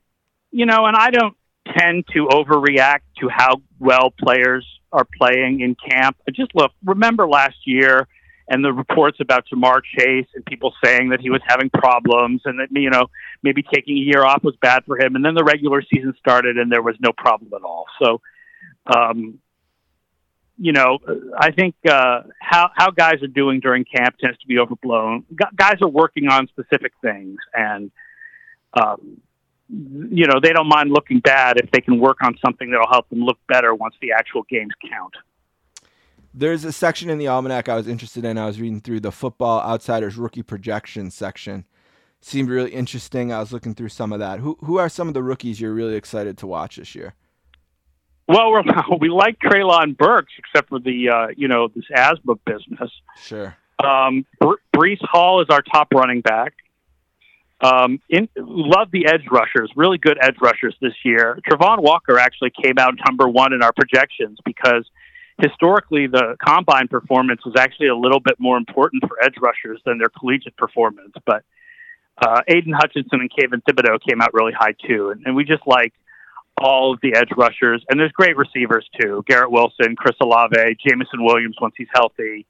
you 0.52 0.66
know, 0.66 0.86
and 0.86 0.96
I 0.96 1.10
don't 1.10 1.36
tend 1.76 2.04
to 2.14 2.26
overreact 2.26 3.00
to 3.18 3.28
how 3.28 3.62
well 3.78 4.12
players 4.18 4.66
are 4.92 5.06
playing 5.18 5.60
in 5.60 5.74
camp. 5.74 6.16
I 6.28 6.30
just 6.30 6.54
look. 6.54 6.72
Remember 6.84 7.26
last 7.26 7.56
year 7.64 8.06
and 8.50 8.64
the 8.64 8.72
reports 8.72 9.18
about 9.20 9.44
Ja'Marr 9.52 9.80
Chase 9.96 10.26
and 10.34 10.44
people 10.44 10.74
saying 10.84 11.10
that 11.10 11.20
he 11.20 11.30
was 11.30 11.40
having 11.46 11.70
problems 11.70 12.42
and 12.44 12.58
that 12.58 12.68
you 12.72 12.90
know 12.90 13.06
maybe 13.42 13.62
taking 13.62 13.96
a 13.96 14.00
year 14.00 14.24
off 14.24 14.42
was 14.44 14.56
bad 14.60 14.84
for 14.84 14.98
him. 15.00 15.16
And 15.16 15.24
then 15.24 15.34
the 15.34 15.44
regular 15.44 15.82
season 15.82 16.14
started 16.18 16.58
and 16.58 16.70
there 16.70 16.82
was 16.82 16.96
no 17.00 17.12
problem 17.12 17.50
at 17.54 17.62
all. 17.62 17.86
So, 18.02 18.20
um, 18.86 19.38
you 20.62 20.72
know, 20.72 20.98
I 21.38 21.52
think 21.52 21.74
uh, 21.88 22.20
how 22.38 22.70
how 22.74 22.90
guys 22.90 23.22
are 23.22 23.28
doing 23.28 23.60
during 23.60 23.84
camp 23.84 24.18
tends 24.18 24.38
to 24.40 24.46
be 24.46 24.58
overblown. 24.58 25.24
Gu 25.34 25.46
guys 25.56 25.78
are 25.80 25.88
working 25.88 26.28
on 26.28 26.48
specific 26.48 26.92
things, 27.00 27.38
and 27.54 27.90
um, 28.74 29.22
you 29.70 30.26
know 30.26 30.38
they 30.42 30.52
don't 30.52 30.68
mind 30.68 30.90
looking 30.90 31.20
bad 31.20 31.56
if 31.56 31.70
they 31.70 31.80
can 31.80 31.98
work 31.98 32.18
on 32.22 32.36
something 32.44 32.70
that'll 32.70 32.90
help 32.90 33.08
them 33.08 33.20
look 33.20 33.38
better 33.48 33.74
once 33.74 33.94
the 34.02 34.12
actual 34.12 34.42
games 34.50 34.72
count. 34.90 35.14
There's 36.34 36.64
a 36.66 36.72
section 36.72 37.08
in 37.08 37.16
the 37.16 37.28
almanac 37.28 37.70
I 37.70 37.74
was 37.74 37.88
interested 37.88 38.26
in. 38.26 38.36
I 38.36 38.44
was 38.44 38.60
reading 38.60 38.82
through 38.82 39.00
the 39.00 39.10
Football 39.10 39.62
Outsiders 39.62 40.16
rookie 40.16 40.42
projection 40.42 41.10
section. 41.10 41.64
Seemed 42.22 42.50
really 42.50 42.70
interesting. 42.70 43.32
I 43.32 43.40
was 43.40 43.52
looking 43.52 43.74
through 43.74 43.88
some 43.88 44.12
of 44.12 44.18
that. 44.18 44.40
Who 44.40 44.58
who 44.62 44.78
are 44.78 44.88
some 44.88 45.08
of 45.08 45.14
the 45.14 45.22
rookies 45.22 45.60
you're 45.60 45.72
really 45.72 45.96
excited 45.96 46.36
to 46.38 46.46
watch 46.46 46.76
this 46.76 46.94
year? 46.94 47.14
Well, 48.28 48.50
we're, 48.50 48.62
we 49.00 49.08
like 49.08 49.38
Treylon 49.38 49.96
Burks, 49.96 50.32
except 50.38 50.68
for 50.68 50.78
the 50.78 51.08
uh, 51.08 51.26
you 51.36 51.48
know 51.48 51.68
this 51.68 51.84
asthma 51.94 52.34
business. 52.44 52.90
Sure. 53.16 53.56
Um, 53.82 54.26
Br- 54.38 54.60
Breece 54.74 55.02
Hall 55.02 55.40
is 55.40 55.48
our 55.50 55.62
top 55.62 55.88
running 55.94 56.20
back. 56.20 56.52
Um, 57.62 58.00
in, 58.08 58.28
love 58.36 58.90
the 58.90 59.06
edge 59.06 59.24
rushers, 59.30 59.70
really 59.76 59.98
good 59.98 60.18
edge 60.22 60.36
rushers 60.40 60.74
this 60.80 60.94
year. 61.04 61.38
Travon 61.48 61.82
Walker 61.82 62.18
actually 62.18 62.52
came 62.62 62.78
out 62.78 62.94
number 63.06 63.28
one 63.28 63.52
in 63.52 63.62
our 63.62 63.72
projections 63.72 64.38
because 64.44 64.84
historically 65.38 66.06
the 66.06 66.36
combine 66.42 66.88
performance 66.88 67.44
was 67.44 67.54
actually 67.58 67.88
a 67.88 67.96
little 67.96 68.20
bit 68.20 68.36
more 68.38 68.56
important 68.56 69.02
for 69.06 69.22
edge 69.22 69.34
rushers 69.40 69.80
than 69.84 69.98
their 69.98 70.08
collegiate 70.08 70.56
performance. 70.56 71.12
But 71.26 71.44
uh, 72.20 72.42
Aidan 72.48 72.72
Hutchinson 72.72 73.20
and 73.20 73.30
Kayvon 73.30 73.62
Thibodeaux 73.68 73.98
came 74.06 74.20
out 74.20 74.30
really 74.34 74.52
high 74.52 74.74
too, 74.86 75.10
and, 75.10 75.22
and 75.26 75.34
we 75.36 75.44
just 75.44 75.66
like 75.66 75.92
all 76.60 76.92
of 76.94 77.00
the 77.02 77.14
edge 77.14 77.30
rushers. 77.36 77.84
And 77.88 77.98
there's 77.98 78.12
great 78.12 78.36
receivers 78.36 78.88
too: 79.00 79.24
Garrett 79.26 79.50
Wilson, 79.50 79.96
Chris 79.96 80.16
Olave, 80.20 80.56
Jameson 80.86 81.24
Williams 81.24 81.56
once 81.60 81.74
he's 81.76 81.88
healthy. 81.94 82.46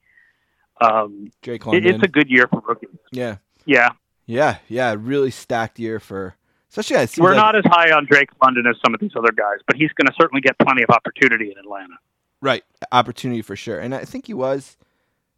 Um, 0.79 1.31
Jake 1.41 1.61
it, 1.61 1.67
London. 1.67 1.95
it's 1.95 2.03
a 2.03 2.07
good 2.07 2.29
year 2.29 2.47
for 2.47 2.61
rookies. 2.67 2.89
yeah. 3.11 3.37
Yeah, 3.65 3.89
Yeah. 4.25 4.57
Yeah. 4.67 4.95
Really 4.97 5.29
stacked 5.29 5.77
year 5.77 5.99
for 5.99 6.35
especially 6.69 7.21
we're 7.21 7.35
like- 7.35 7.37
not 7.37 7.55
as 7.55 7.63
high 7.65 7.91
on 7.91 8.05
Drake 8.09 8.29
London 8.41 8.65
as 8.65 8.75
some 8.83 8.93
of 8.95 8.99
these 8.99 9.11
other 9.15 9.31
guys, 9.31 9.59
but 9.67 9.75
he's 9.75 9.91
going 9.93 10.07
to 10.07 10.13
certainly 10.19 10.41
get 10.41 10.57
plenty 10.57 10.81
of 10.81 10.89
opportunity 10.89 11.51
in 11.51 11.57
Atlanta. 11.59 11.93
right 12.41 12.63
opportunity 12.91 13.43
for 13.43 13.55
sure. 13.55 13.77
And 13.79 13.93
I 13.93 14.03
think 14.05 14.25
he 14.25 14.33
was 14.33 14.77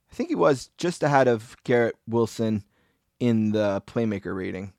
I 0.09 0.15
think 0.15 0.29
he 0.29 0.35
was 0.35 0.69
just 0.77 1.03
ahead 1.03 1.27
of 1.27 1.57
Garrett 1.65 1.95
Wilson 2.07 2.63
in 3.19 3.51
the 3.51 3.81
playmaker 3.87 4.35
rating 4.35 4.73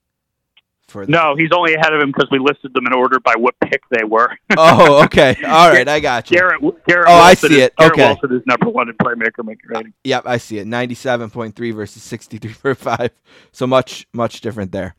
for 0.89 1.07
the 1.07 1.13
No, 1.13 1.35
he's 1.37 1.51
only 1.53 1.75
ahead 1.75 1.93
of 1.93 2.01
him 2.01 2.13
because 2.13 2.29
we 2.31 2.39
listed 2.39 2.73
them 2.75 2.87
in 2.87 2.93
order 2.93 3.19
by 3.21 3.35
what 3.37 3.55
pick 3.61 3.83
they 3.91 4.05
were. 4.05 4.37
Oh, 4.57 5.03
okay. 5.05 5.37
All 5.45 5.71
right, 5.71 5.87
I 5.89 6.01
got 6.01 6.31
you. 6.31 6.37
Garrett, 6.37 6.61
Garrett. 6.87 7.07
Oh, 7.09 7.15
I 7.15 7.35
see 7.35 7.47
is, 7.47 7.63
it. 7.65 7.77
Garrett 7.77 7.93
Okay. 7.93 8.07
Wilson 8.07 8.37
is 8.37 8.43
number 8.47 8.69
one 8.69 8.89
in 8.89 8.95
playmaker 8.97 9.45
making 9.45 9.69
rating. 9.69 9.93
Yep, 10.05 10.25
I 10.27 10.37
see 10.39 10.59
it. 10.59 10.67
97.3 10.67 11.75
versus 11.75 12.03
63.5. 12.03 13.11
So 13.53 13.67
much, 13.67 14.07
much 14.13 14.41
different 14.41 14.73
there. 14.73 14.95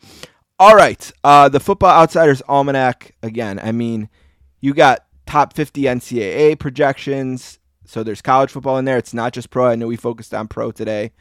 All 0.59 0.75
right. 0.75 1.11
Uh, 1.23 1.49
the 1.49 1.59
Football 1.59 1.91
Outsiders 1.91 2.41
Almanac, 2.47 3.15
again, 3.21 3.59
I 3.59 3.71
mean, 3.71 4.09
you 4.61 4.73
got 4.73 5.05
top 5.25 5.53
50 5.53 5.83
NCAA 5.83 6.59
projections. 6.59 7.59
So 7.85 8.03
there's 8.03 8.21
college 8.21 8.51
football 8.51 8.77
in 8.77 8.85
there. 8.85 8.97
It's 8.97 9.13
not 9.13 9.33
just 9.33 9.49
pro. 9.49 9.67
I 9.67 9.75
know 9.75 9.87
we 9.87 9.95
focused 9.95 10.33
on 10.33 10.47
pro 10.47 10.71
today, 10.71 11.11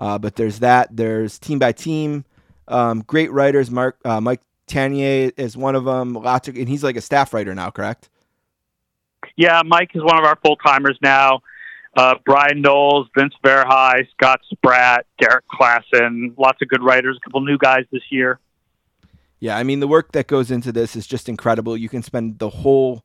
uh, 0.00 0.18
but 0.18 0.34
there's 0.34 0.58
that. 0.60 0.88
There's 0.96 1.38
team 1.38 1.58
by 1.58 1.72
team. 1.72 2.24
Um, 2.66 3.04
great 3.06 3.30
writers. 3.30 3.70
Mark 3.70 3.98
uh, 4.04 4.20
Mike 4.20 4.40
Tanier 4.66 5.32
is 5.36 5.56
one 5.56 5.76
of 5.76 5.84
them. 5.84 6.14
Lots 6.14 6.48
of, 6.48 6.56
and 6.56 6.68
he's 6.68 6.82
like 6.82 6.96
a 6.96 7.00
staff 7.00 7.34
writer 7.34 7.54
now, 7.54 7.70
correct? 7.70 8.08
Yeah, 9.36 9.62
Mike 9.64 9.90
is 9.94 10.02
one 10.02 10.18
of 10.18 10.24
our 10.24 10.38
full 10.42 10.56
timers 10.56 10.98
now. 11.02 11.40
Uh, 11.96 12.14
Bryan 12.24 12.62
Knowles, 12.62 13.08
Vince 13.16 13.34
Verhey, 13.44 14.06
Scott 14.12 14.40
Spratt, 14.50 15.06
Derrik 15.20 15.42
Klassen, 15.52 16.38
lots 16.38 16.62
of 16.62 16.68
good 16.68 16.82
writers. 16.82 17.18
A 17.18 17.24
couple 17.24 17.40
new 17.40 17.58
guys 17.58 17.84
this 17.92 18.02
year. 18.10 18.38
Yeah, 19.40 19.56
I 19.56 19.64
mean 19.64 19.80
the 19.80 19.88
work 19.88 20.12
that 20.12 20.26
goes 20.26 20.50
into 20.50 20.72
this 20.72 20.94
is 20.94 21.06
just 21.06 21.28
incredible. 21.28 21.76
You 21.76 21.88
can 21.88 22.02
spend 22.02 22.38
the 22.38 22.50
whole 22.50 23.04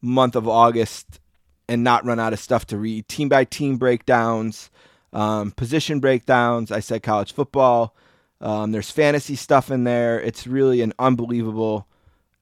month 0.00 0.36
of 0.36 0.46
August 0.46 1.20
and 1.68 1.82
not 1.82 2.04
run 2.04 2.20
out 2.20 2.32
of 2.32 2.38
stuff 2.38 2.66
to 2.66 2.78
read. 2.78 3.08
Team 3.08 3.28
by 3.28 3.44
team 3.44 3.76
breakdowns, 3.76 4.70
um, 5.12 5.50
position 5.52 6.00
breakdowns. 6.00 6.70
I 6.70 6.80
said 6.80 7.02
college 7.02 7.32
football. 7.32 7.94
Um, 8.40 8.72
there's 8.72 8.90
fantasy 8.90 9.36
stuff 9.36 9.70
in 9.70 9.84
there. 9.84 10.20
It's 10.20 10.46
really 10.46 10.80
an 10.80 10.92
unbelievable 10.98 11.86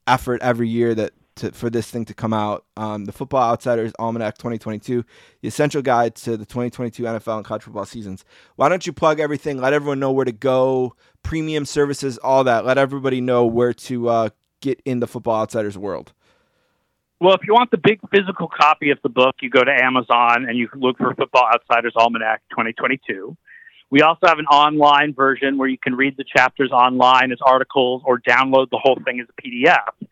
effort 0.07 0.41
every 0.43 0.69
year 0.69 0.95
that 0.95 1.13
to, 1.37 1.53
for 1.53 1.71
this 1.71 1.91
thing 1.91 2.05
to 2.07 2.15
come 2.15 2.33
out. 2.33 2.65
Um, 2.77 3.05
the 3.05 3.13
Football 3.13 3.51
Outsiders 3.51 3.93
Almanac 3.99 4.39
2022, 4.39 5.05
the 5.41 5.49
essential 5.49 5.83
guide 5.83 6.15
to 6.17 6.37
the 6.37 6.47
2022 6.47 7.03
NFL 7.03 7.37
and 7.37 7.45
college 7.45 7.63
football 7.63 7.87
seasons. 7.87 8.25
Why 8.57 8.69
don't 8.69 8.87
you 8.87 8.93
plug 8.93 9.21
everything? 9.21 9.59
Let 9.59 9.73
everyone 9.73 10.01
know 10.01 10.13
where 10.13 10.25
to 10.25 10.33
go, 10.33 10.95
premium 11.23 11.65
services, 11.65 12.19
all 12.19 12.45
that. 12.45 12.65
Let 12.65 12.79
everybody 12.79 13.21
know 13.21 13.47
where 13.47 13.73
to 13.73 14.09
uh, 14.09 14.29
get 14.61 14.81
in 14.85 15.01
the 15.01 15.07
Football 15.07 15.41
Outsiders 15.41 15.79
world. 15.79 16.13
Well, 17.21 17.35
if 17.35 17.43
you 17.47 17.53
want 17.53 17.71
the 17.71 17.77
big 17.77 18.01
physical 18.11 18.49
copy 18.49 18.91
of 18.91 18.99
the 19.03 19.11
book, 19.11 19.37
you 19.43 19.51
go 19.51 19.63
to 19.63 19.71
Amazon 19.71 20.49
and 20.49 20.57
you 20.57 20.71
look 20.75 20.97
for 20.97 21.15
Football 21.15 21.51
Outsiders 21.53 21.93
Almanac 21.95 22.41
2022. 22.49 23.37
We 23.91 24.01
also 24.01 24.27
have 24.27 24.39
an 24.39 24.47
online 24.47 25.13
version 25.13 25.59
where 25.59 25.69
you 25.69 25.77
can 25.77 25.97
read 25.97 26.17
the 26.17 26.25
chapters 26.25 26.71
online 26.73 27.31
as 27.31 27.39
articles 27.45 28.03
or 28.07 28.19
download 28.19 28.71
the 28.71 28.79
whole 28.83 28.99
thing 29.05 29.21
as 29.21 29.27
a 29.29 29.43
PDF. 29.43 30.09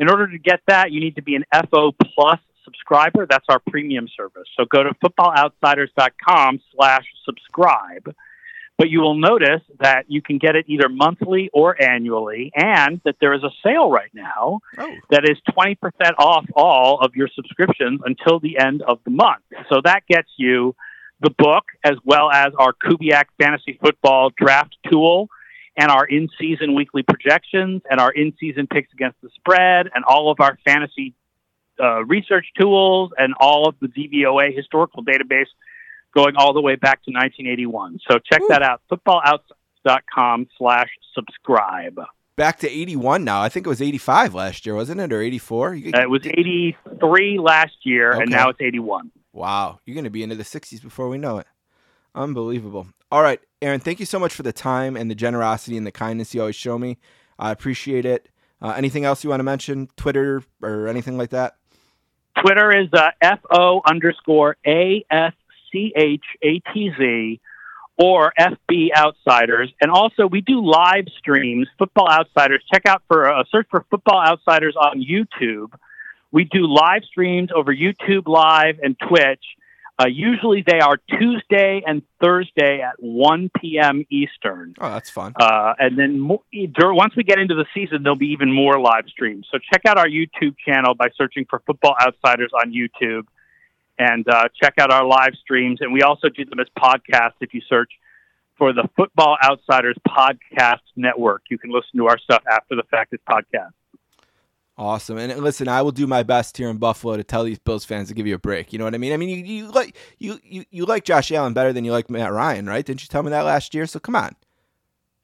In 0.00 0.10
order 0.10 0.26
to 0.28 0.36
get 0.36 0.58
that, 0.66 0.90
you 0.90 0.98
need 0.98 1.14
to 1.14 1.22
be 1.22 1.36
an 1.36 1.44
FO 1.70 1.92
Plus 1.92 2.40
subscriber. 2.64 3.24
That's 3.24 3.46
our 3.48 3.60
premium 3.60 4.08
service. 4.16 4.48
So 4.56 4.64
go 4.64 4.82
to 4.82 4.90
footballoutsiders.com 4.94 6.60
slash 6.74 7.04
subscribe. 7.24 8.12
But 8.78 8.90
you 8.90 9.00
will 9.00 9.16
notice 9.16 9.62
that 9.80 10.04
you 10.06 10.22
can 10.22 10.38
get 10.38 10.54
it 10.54 10.66
either 10.68 10.88
monthly 10.88 11.50
or 11.52 11.80
annually, 11.82 12.52
and 12.54 13.00
that 13.04 13.16
there 13.20 13.34
is 13.34 13.42
a 13.42 13.50
sale 13.62 13.90
right 13.90 14.10
now 14.14 14.60
Oh. 14.78 14.94
that 15.10 15.28
is 15.28 15.36
20% 15.52 15.76
off 16.18 16.46
all 16.54 17.00
of 17.00 17.16
your 17.16 17.28
subscriptions 17.34 18.00
until 18.04 18.38
the 18.38 18.56
end 18.58 18.82
of 18.82 19.00
the 19.04 19.10
month. 19.10 19.42
So 19.68 19.80
that 19.82 20.06
gets 20.08 20.30
you 20.36 20.76
the 21.20 21.30
book 21.30 21.64
as 21.82 21.96
well 22.04 22.30
as 22.30 22.52
our 22.56 22.72
Kubiak 22.72 23.24
Fantasy 23.40 23.76
Football 23.82 24.30
Draft 24.38 24.76
Tool 24.88 25.28
and 25.76 25.90
our 25.90 26.04
in 26.04 26.28
season 26.38 26.74
weekly 26.76 27.02
projections 27.02 27.82
and 27.90 27.98
our 28.00 28.12
in 28.12 28.32
season 28.38 28.68
picks 28.68 28.92
against 28.92 29.20
the 29.22 29.28
spread 29.34 29.88
and 29.92 30.04
all 30.04 30.30
of 30.30 30.38
our 30.38 30.56
fantasy 30.64 31.14
uh, 31.80 32.04
research 32.04 32.46
tools 32.60 33.10
and 33.18 33.34
all 33.40 33.68
of 33.68 33.74
the 33.80 33.88
DVOA 33.88 34.54
historical 34.54 35.04
database 35.04 35.46
going 36.18 36.36
all 36.36 36.52
the 36.52 36.60
way 36.60 36.76
back 36.76 37.02
to 37.04 37.10
1981. 37.10 38.00
So 38.10 38.18
check 38.18 38.40
that 38.48 38.62
out, 38.62 38.82
footballoutsiders.com 38.90 40.48
slash 40.56 40.88
subscribe. 41.14 42.00
Back 42.36 42.58
to 42.60 42.70
81 42.70 43.24
now. 43.24 43.42
I 43.42 43.48
think 43.48 43.66
it 43.66 43.68
was 43.68 43.82
85 43.82 44.34
last 44.34 44.64
year, 44.64 44.74
wasn't 44.74 45.00
it? 45.00 45.12
Or 45.12 45.20
84? 45.20 45.74
You, 45.74 45.92
Uh, 45.94 46.02
it 46.02 46.10
was 46.10 46.24
83 46.24 47.38
last 47.38 47.74
year, 47.82 48.12
and 48.12 48.30
now 48.30 48.48
it's 48.48 48.60
81. 48.60 49.10
Wow. 49.32 49.80
You're 49.84 49.94
going 49.94 50.04
to 50.04 50.10
be 50.10 50.22
into 50.22 50.36
the 50.36 50.44
60s 50.44 50.80
before 50.82 51.08
we 51.08 51.18
know 51.18 51.38
it. 51.38 51.46
Unbelievable. 52.14 52.88
All 53.10 53.22
right, 53.22 53.40
Aaron, 53.62 53.80
thank 53.80 54.00
you 54.00 54.06
so 54.06 54.18
much 54.18 54.34
for 54.34 54.42
the 54.42 54.52
time 54.52 54.96
and 54.96 55.10
the 55.10 55.14
generosity 55.14 55.76
and 55.76 55.86
the 55.86 55.92
kindness 55.92 56.34
you 56.34 56.40
always 56.40 56.56
show 56.56 56.78
me. 56.78 56.98
I 57.38 57.50
appreciate 57.50 58.04
it. 58.04 58.28
Uh, 58.60 58.74
anything 58.76 59.04
else 59.04 59.24
you 59.24 59.30
want 59.30 59.40
to 59.40 59.44
mention? 59.44 59.88
Twitter 59.96 60.42
or 60.62 60.88
anything 60.88 61.16
like 61.16 61.30
that? 61.30 61.54
Twitter 62.40 62.76
is 62.76 62.88
uh, 62.92 63.10
FO 63.22 63.80
underscore 63.86 64.56
A 64.66 65.04
S 65.10 65.32
C 65.72 65.92
H 65.96 66.24
A 66.42 66.60
T 66.72 66.92
Z 66.98 67.40
or 67.98 68.32
FB 68.38 68.90
Outsiders. 68.96 69.72
And 69.80 69.90
also, 69.90 70.26
we 70.26 70.40
do 70.40 70.64
live 70.64 71.06
streams, 71.18 71.66
Football 71.78 72.08
Outsiders. 72.08 72.64
Check 72.72 72.86
out 72.86 73.02
for 73.08 73.30
uh, 73.30 73.42
search 73.50 73.66
for 73.70 73.84
Football 73.90 74.20
Outsiders 74.24 74.76
on 74.76 75.02
YouTube. 75.02 75.72
We 76.30 76.44
do 76.44 76.66
live 76.66 77.02
streams 77.04 77.50
over 77.54 77.74
YouTube 77.74 78.28
Live 78.28 78.78
and 78.82 78.96
Twitch. 79.08 79.44
Uh, 80.00 80.06
usually, 80.06 80.62
they 80.64 80.78
are 80.78 80.96
Tuesday 81.18 81.82
and 81.84 82.02
Thursday 82.20 82.80
at 82.80 83.02
1 83.02 83.50
p.m. 83.60 84.04
Eastern. 84.10 84.74
Oh, 84.80 84.90
that's 84.90 85.10
fun. 85.10 85.32
Uh, 85.34 85.74
and 85.76 85.98
then 85.98 86.20
mo- 86.20 86.44
dur- 86.72 86.94
once 86.94 87.16
we 87.16 87.24
get 87.24 87.40
into 87.40 87.56
the 87.56 87.66
season, 87.74 88.04
there'll 88.04 88.16
be 88.16 88.28
even 88.28 88.52
more 88.52 88.78
live 88.78 89.06
streams. 89.08 89.48
So 89.50 89.58
check 89.72 89.82
out 89.88 89.98
our 89.98 90.06
YouTube 90.06 90.54
channel 90.64 90.94
by 90.94 91.08
searching 91.16 91.46
for 91.50 91.60
Football 91.66 91.96
Outsiders 92.00 92.52
on 92.54 92.72
YouTube, 92.72 93.26
and 93.98 94.26
uh, 94.28 94.44
check 94.60 94.74
out 94.78 94.92
our 94.92 95.04
live 95.04 95.34
streams. 95.40 95.80
And 95.80 95.92
we 95.92 96.02
also 96.02 96.28
do 96.28 96.44
them 96.44 96.60
as 96.60 96.66
podcasts. 96.78 97.34
If 97.40 97.54
you 97.54 97.60
search 97.68 97.90
for 98.56 98.72
the 98.72 98.88
Football 98.96 99.36
Outsiders 99.42 99.96
Podcast 100.06 100.80
Network, 100.96 101.42
you 101.50 101.58
can 101.58 101.70
listen 101.70 101.98
to 101.98 102.06
our 102.06 102.18
stuff 102.18 102.42
after 102.50 102.76
the 102.76 102.84
fact 102.90 103.12
as 103.12 103.20
podcast. 103.28 103.72
Awesome. 104.76 105.18
And 105.18 105.36
listen, 105.42 105.66
I 105.66 105.82
will 105.82 105.90
do 105.90 106.06
my 106.06 106.22
best 106.22 106.56
here 106.56 106.68
in 106.68 106.76
Buffalo 106.76 107.16
to 107.16 107.24
tell 107.24 107.42
these 107.42 107.58
Bills 107.58 107.84
fans 107.84 108.08
to 108.08 108.14
give 108.14 108.28
you 108.28 108.36
a 108.36 108.38
break. 108.38 108.72
You 108.72 108.78
know 108.78 108.84
what 108.84 108.94
I 108.94 108.98
mean? 108.98 109.12
I 109.12 109.16
mean, 109.16 109.28
you, 109.28 109.44
you 109.44 109.70
like 109.72 109.96
you, 110.18 110.38
you 110.44 110.64
you 110.70 110.84
like 110.84 111.02
Josh 111.02 111.32
Allen 111.32 111.52
better 111.52 111.72
than 111.72 111.84
you 111.84 111.90
like 111.90 112.08
Matt 112.08 112.32
Ryan, 112.32 112.66
right? 112.66 112.86
Didn't 112.86 113.02
you 113.02 113.08
tell 113.08 113.24
me 113.24 113.30
that 113.30 113.42
last 113.44 113.74
year? 113.74 113.86
So 113.86 113.98
come 113.98 114.14
on. 114.14 114.36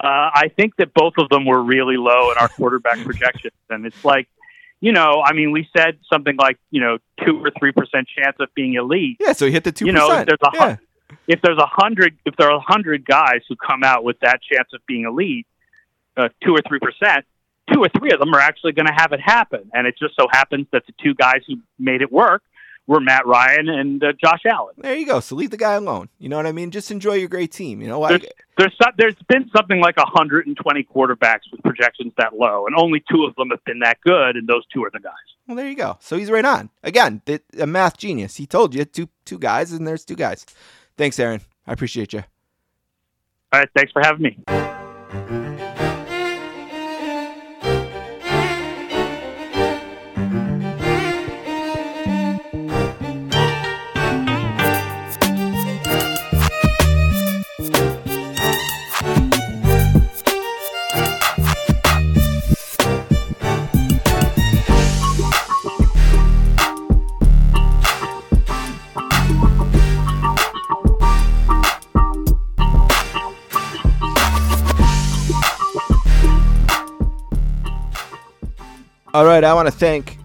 Uh, 0.03 0.31
I 0.35 0.51
think 0.57 0.75
that 0.77 0.93
both 0.93 1.15
of 1.19 1.29
them 1.29 1.47
were 1.47 1.63
really 1.63 1.97
low 1.97 2.33
in 2.33 2.39
our 2.39 2.49
quarterback 2.49 2.99
projections, 3.05 3.55
and 3.71 3.87
it's 3.87 4.05
like, 4.05 4.29
you 4.85 4.93
know, 4.93 5.23
I 5.25 5.33
mean, 5.33 5.51
we 5.51 5.67
said 5.75 5.99
something 6.13 6.37
like, 6.37 6.59
you 6.71 6.79
know, 6.79 6.99
two 7.25 7.43
or 7.43 7.51
three 7.59 7.73
percent 7.73 8.07
chance 8.07 8.37
of 8.39 8.53
being 8.55 8.75
elite. 8.75 9.17
Yeah, 9.19 9.33
so 9.33 9.47
he 9.47 9.53
hit 9.53 9.65
the 9.65 9.73
two 9.73 9.87
You 9.87 9.93
know, 9.93 10.13
if 10.13 10.27
there's 10.27 10.39
a 10.43 10.51
yeah. 10.53 10.77
if 11.27 11.41
there's 11.41 11.57
a 11.57 11.67
hundred, 11.67 12.19
if 12.27 12.37
there 12.37 12.51
are 12.51 12.57
a 12.57 12.61
hundred 12.61 13.07
guys 13.07 13.41
who 13.49 13.57
come 13.57 13.83
out 13.83 14.05
with 14.05 14.21
that 14.21 14.41
chance 14.43 14.69
of 14.75 14.83
being 14.87 15.07
elite, 15.07 15.47
uh, 16.19 16.29
two 16.45 16.53
or 16.53 16.61
three 16.69 16.81
percent, 16.81 17.25
two 17.73 17.83
or 17.83 17.89
three 17.99 18.11
of 18.13 18.21
them 18.21 18.35
are 18.35 18.41
actually 18.41 18.73
going 18.73 18.85
to 18.85 18.93
have 18.95 19.13
it 19.13 19.21
happen, 19.23 19.71
and 19.73 19.87
it 19.87 19.95
just 19.99 20.17
so 20.17 20.27
happens 20.31 20.67
that 20.73 20.85
the 20.85 20.93
two 21.03 21.15
guys 21.15 21.41
who 21.49 21.57
made 21.79 22.03
it 22.03 22.13
work 22.13 22.43
were 22.87 23.01
Matt 23.01 23.27
Ryan 23.27 23.69
and 23.69 24.05
uh, 24.05 24.13
Josh 24.23 24.43
Allen. 24.47 24.75
There 24.79 24.95
you 24.95 25.07
go. 25.07 25.21
So 25.21 25.35
leave 25.37 25.51
the 25.51 25.57
guy 25.57 25.73
alone. 25.73 26.09
You 26.19 26.29
know 26.29 26.37
what 26.37 26.47
I 26.47 26.53
mean? 26.53 26.71
Just 26.71 26.91
enjoy 26.91 27.15
your 27.15 27.29
great 27.29 27.51
team. 27.51 27.81
You 27.81 27.89
know, 27.89 28.07
There's, 28.07 28.23
there's 28.59 28.75
so- 28.83 28.91
there's 28.99 29.15
been 29.29 29.49
something 29.57 29.81
like 29.81 29.97
120 29.97 30.85
quarterbacks 30.95 31.51
with 31.51 31.63
projections 31.63 32.13
that 32.19 32.35
low, 32.37 32.67
and 32.67 32.77
only 32.77 33.03
two 33.11 33.25
of 33.25 33.35
them 33.37 33.51
have 33.51 33.65
been 33.65 33.79
that 33.81 33.99
good, 34.03 34.37
and 34.37 34.47
those 34.47 34.65
two 34.73 34.85
are 34.85 34.91
the 34.93 35.01
guys. 35.01 35.13
well, 35.47 35.57
there 35.57 35.69
you 35.69 35.77
go. 35.77 35.97
So 36.01 36.17
he's 36.17 36.31
right 36.31 36.45
on. 36.45 36.71
Again, 36.83 37.23
a 37.59 37.67
math 37.67 37.97
genius. 37.97 38.37
He 38.37 38.47
told 38.47 38.75
you 38.75 38.85
two 38.85 39.09
two 39.25 39.39
guys, 39.39 39.73
and 39.73 39.87
there's 39.87 40.05
two 40.05 40.17
guys. 40.17 40.45
Thanks, 40.97 41.19
Aaron. 41.19 41.41
I 41.67 41.73
appreciate 41.73 42.13
you. 42.13 42.23
All 43.53 43.61
right, 43.61 43.69
thanks 43.75 43.93
for 43.93 44.03
having 44.03 44.23
me. 44.23 45.41
All 79.15 79.25
right, 79.25 79.45
I 79.45 79.55
want 79.55 79.69
to 79.69 79.73
thank 79.73 80.19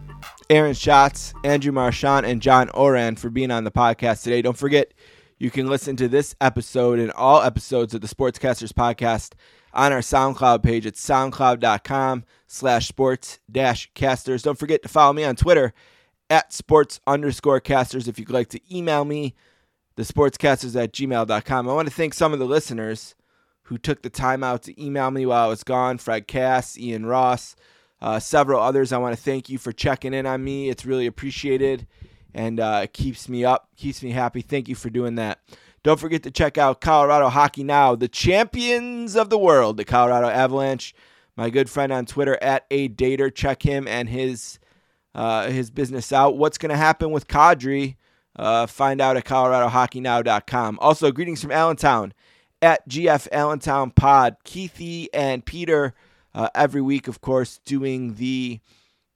Aaron 0.49 0.74
Schatz, 0.74 1.32
Andrew 1.44 1.72
Marchand, 1.72 2.26
and 2.26 2.41
John 2.41 2.72
Ourand 2.72 3.20
for 3.20 3.30
being 3.30 3.52
on 3.52 3.64
the 3.64 3.70
podcast 3.70 4.24
today. 4.24 4.41
Don't 4.41 4.57
forget, 4.57 4.95
you 5.38 5.52
can 5.52 5.68
listen 5.68 5.95
to 5.98 6.07
this 6.07 6.36
episode 6.41 6.98
and 6.98 7.11
all 7.11 7.44
episodes 7.44 7.94
of 7.94 8.02
the 8.02 8.07
Sportscasters 8.07 8.74
podcast 8.74 9.34
on 9.76 9.94
our 9.94 9.99
SoundCloud 9.99 10.64
page 10.64 10.88
at 10.88 10.95
soundcloud.com 10.95 12.26
slash 12.48 12.88
sports 12.88 13.38
dash 13.52 13.91
casters. 13.94 14.41
Don't 14.41 14.57
forget 14.57 14.82
to 14.82 14.90
follow 14.90 15.14
me 15.14 15.24
on 15.24 15.36
Twitter 15.36 15.72
at 16.32 16.52
sports 16.52 16.99
underscore 17.06 17.60
casters 17.60 18.07
if 18.07 18.18
you'd 18.18 18.32
like 18.32 18.49
to 18.49 18.76
email 18.76 19.06
me, 19.06 19.36
the 19.98 20.03
sportscasters 20.03 20.76
at 20.76 20.94
gmail.com. 20.94 21.70
I 21.70 21.74
want 21.74 21.88
to 21.88 21.94
thank 21.94 22.16
some 22.16 22.34
of 22.34 22.40
the 22.40 22.45
listeners 22.45 23.14
who 23.66 23.78
took 23.78 24.02
the 24.02 24.10
time 24.10 24.44
out 24.44 24.64
to 24.64 24.84
email 24.84 25.11
me 25.11 25.28
while 25.28 25.45
I 25.45 25.48
was 25.48 25.64
gone 25.64 25.99
Fred 25.99 26.28
Cass, 26.28 26.76
Ian 26.76 27.06
Ross, 27.06 27.56
uh, 28.02 28.20
several 28.20 28.62
others. 28.62 28.92
I 28.92 28.98
want 28.98 29.16
to 29.16 29.22
thank 29.22 29.50
you 29.50 29.58
for 29.58 29.72
checking 29.72 30.14
in 30.14 30.26
on 30.26 30.44
me. 30.44 30.70
It's 30.70 30.86
really 30.86 31.06
appreciated 31.06 31.88
and 32.34 32.60
uh, 32.60 32.82
it 32.84 32.94
keeps 32.94 33.28
me 33.28 33.44
up, 33.44 33.70
keeps 33.76 34.04
me 34.04 34.12
happy. 34.12 34.42
Thank 34.42 34.68
you 34.68 34.76
for 34.76 34.90
doing 34.90 35.16
that. 35.16 35.40
Don't 35.84 36.00
forget 36.00 36.24
to 36.24 36.32
check 36.32 36.58
out 36.58 36.82
Colorado 36.82 37.30
Hockey 37.30 37.64
Now, 37.64 37.96
the 37.96 38.08
champions 38.08 39.16
of 39.16 39.30
the 39.30 39.38
world, 39.38 39.78
the 39.78 39.86
Colorado 39.86 40.28
Avalanche. 40.28 40.94
My 41.38 41.50
good 41.50 41.70
friend 41.70 41.94
on 41.94 42.06
Twitter 42.06 42.38
at 42.42 42.66
a 42.70 42.90
dater. 42.90 43.34
Check 43.34 43.64
him 43.64 43.88
and 43.88 44.10
his 44.10 44.60
uh, 45.16 45.50
his 45.50 45.72
business 45.72 46.12
out. 46.12 46.38
What's 46.38 46.58
going 46.58 46.70
to 46.70 46.78
happen 46.78 47.12
with 47.12 47.28
Kadri? 47.28 47.96
Uh, 48.36 48.68
find 48.68 49.00
out 49.00 49.16
at 49.18 49.26
ColoradoHockeyNow.com. 49.26 50.80
Also, 50.82 51.12
greetings 51.12 51.42
from 51.42 51.52
Allentown 51.52 52.14
at 52.62 52.88
GF 52.90 53.28
Allentown 53.32 53.92
Pod. 53.92 54.36
Keithy 54.44 55.08
and 55.14 55.46
Peter 55.46 55.94
uh, 56.34 56.49
every 56.56 56.81
week, 56.81 57.07
of 57.07 57.22
course, 57.22 57.60
doing 57.65 58.15
the 58.15 58.60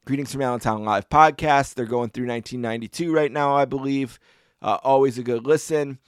Greetings 0.05 0.33
from 0.33 0.41
Allentown 0.41 0.83
live 0.83 1.07
podcast. 1.09 1.75
They're 1.75 1.85
going 1.85 2.09
through 2.09 2.27
1992 2.27 3.13
right 3.13 3.31
now, 3.31 3.55
I 3.55 3.65
believe. 3.65 4.19
Uh, 4.61 4.77
always 4.83 5.17
a 5.17 5.23
good 5.23 5.45
listen. 5.45 5.99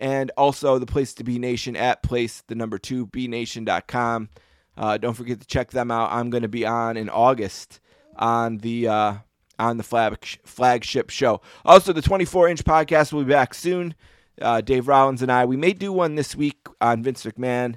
And 0.00 0.32
also 0.36 0.78
the 0.78 0.86
Place 0.86 1.14
to 1.14 1.24
Be 1.24 1.38
Nation 1.38 1.76
at 1.76 2.02
place, 2.02 2.42
the 2.48 2.56
number 2.56 2.78
two, 2.78 3.06
bnation.com. 3.06 4.28
Uh, 4.76 4.98
don't 4.98 5.14
forget 5.14 5.40
to 5.40 5.46
check 5.46 5.70
them 5.70 5.90
out. 5.90 6.10
I'm 6.12 6.30
going 6.30 6.42
to 6.42 6.48
be 6.48 6.66
on 6.66 6.96
in 6.96 7.08
August 7.08 7.80
on 8.16 8.58
the 8.58 8.88
uh, 8.88 9.14
on 9.58 9.76
the 9.76 9.82
flag, 9.84 10.18
flagship 10.44 11.10
show. 11.10 11.40
Also, 11.64 11.92
the 11.92 12.02
24 12.02 12.48
inch 12.48 12.64
podcast 12.64 13.12
will 13.12 13.22
be 13.22 13.30
back 13.30 13.54
soon. 13.54 13.94
Uh, 14.40 14.60
Dave 14.60 14.88
Rollins 14.88 15.22
and 15.22 15.30
I. 15.30 15.44
We 15.44 15.56
may 15.56 15.72
do 15.72 15.92
one 15.92 16.16
this 16.16 16.34
week 16.34 16.58
on 16.80 17.02
Vince 17.04 17.24
McMahon. 17.24 17.76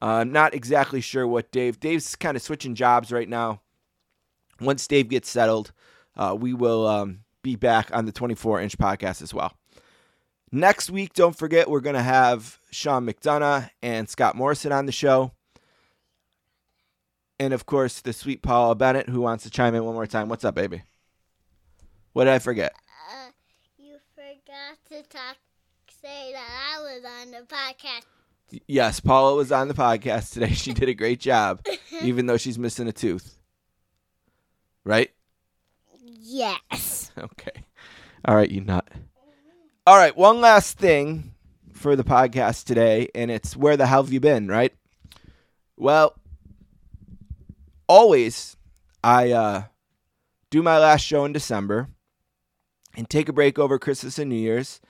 Uh, 0.00 0.24
not 0.24 0.54
exactly 0.54 1.00
sure 1.00 1.26
what 1.26 1.50
Dave. 1.50 1.78
Dave's 1.78 2.16
kind 2.16 2.36
of 2.36 2.42
switching 2.42 2.74
jobs 2.74 3.12
right 3.12 3.28
now. 3.28 3.60
Once 4.60 4.86
Dave 4.86 5.08
gets 5.08 5.28
settled, 5.30 5.72
uh, 6.16 6.36
we 6.38 6.54
will 6.54 6.86
um, 6.86 7.20
be 7.42 7.56
back 7.56 7.90
on 7.92 8.06
the 8.06 8.12
24 8.12 8.60
inch 8.60 8.78
podcast 8.78 9.22
as 9.22 9.34
well. 9.34 9.52
Next 10.52 10.90
week, 10.90 11.12
don't 11.14 11.36
forget, 11.36 11.70
we're 11.70 11.80
going 11.80 11.94
to 11.94 12.02
have 12.02 12.58
Sean 12.70 13.06
McDonough 13.06 13.70
and 13.82 14.08
Scott 14.08 14.34
Morrison 14.34 14.72
on 14.72 14.86
the 14.86 14.92
show. 14.92 15.32
And 17.38 17.54
of 17.54 17.66
course, 17.66 18.00
the 18.00 18.12
sweet 18.12 18.42
Paula 18.42 18.74
Bennett, 18.74 19.08
who 19.08 19.20
wants 19.20 19.44
to 19.44 19.50
chime 19.50 19.74
in 19.74 19.84
one 19.84 19.94
more 19.94 20.06
time. 20.06 20.28
What's 20.28 20.44
up, 20.44 20.54
baby? 20.54 20.82
What 22.12 22.24
did 22.24 22.34
I 22.34 22.38
forget? 22.38 22.74
Uh, 23.10 23.30
you 23.78 23.96
forgot 24.14 24.76
to 24.90 25.08
talk, 25.08 25.36
say 26.02 26.32
that 26.32 26.76
I 26.76 26.80
was 26.82 27.04
on 27.04 27.30
the 27.30 27.46
podcast. 27.46 28.19
Yes, 28.66 29.00
Paula 29.00 29.36
was 29.36 29.52
on 29.52 29.68
the 29.68 29.74
podcast 29.74 30.32
today. 30.32 30.52
She 30.52 30.72
did 30.72 30.88
a 30.88 30.94
great 30.94 31.20
job, 31.20 31.64
even 32.02 32.26
though 32.26 32.36
she's 32.36 32.58
missing 32.58 32.88
a 32.88 32.92
tooth. 32.92 33.38
Right? 34.84 35.10
Yes. 36.02 36.98
Okay. 37.18 37.64
All 38.24 38.34
right, 38.34 38.50
you 38.50 38.62
nut. 38.62 38.88
All 39.86 39.96
right, 39.96 40.16
one 40.16 40.40
last 40.40 40.78
thing 40.78 41.34
for 41.74 41.94
the 41.94 42.04
podcast 42.04 42.64
today, 42.64 43.08
and 43.14 43.30
it's 43.30 43.54
where 43.56 43.76
the 43.76 43.86
hell 43.86 44.02
have 44.02 44.12
you 44.12 44.20
been, 44.20 44.48
right? 44.48 44.72
Well, 45.76 46.14
always 47.88 48.56
I 49.02 49.32
uh, 49.32 49.64
do 50.50 50.62
my 50.62 50.78
last 50.78 51.02
show 51.04 51.24
in 51.26 51.32
December 51.32 51.88
and 52.96 53.10
take 53.10 53.28
a 53.28 53.34
break 53.34 53.58
over 53.58 53.78
Christmas 53.78 54.18
and 54.18 54.30
New 54.30 54.36
Year's, 54.36 54.80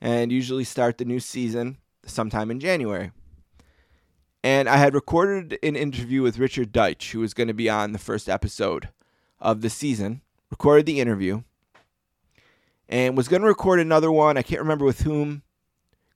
and 0.00 0.30
usually 0.30 0.64
start 0.64 0.98
the 0.98 1.04
new 1.04 1.18
season 1.20 1.78
sometime 2.06 2.50
in 2.50 2.60
January. 2.60 3.12
And 4.44 4.68
I 4.68 4.76
had 4.76 4.94
recorded 4.94 5.58
an 5.62 5.76
interview 5.76 6.22
with 6.22 6.38
Richard 6.38 6.72
Deitsch, 6.72 7.12
who 7.12 7.20
was 7.20 7.34
going 7.34 7.48
to 7.48 7.54
be 7.54 7.70
on 7.70 7.92
the 7.92 7.98
first 7.98 8.28
episode 8.28 8.88
of 9.40 9.60
the 9.60 9.70
season. 9.70 10.20
Recorded 10.50 10.86
the 10.86 11.00
interview 11.00 11.42
and 12.88 13.16
was 13.16 13.26
going 13.26 13.40
to 13.40 13.48
record 13.48 13.80
another 13.80 14.12
one. 14.12 14.36
I 14.36 14.42
can't 14.42 14.60
remember 14.60 14.84
with 14.84 15.00
whom. 15.00 15.42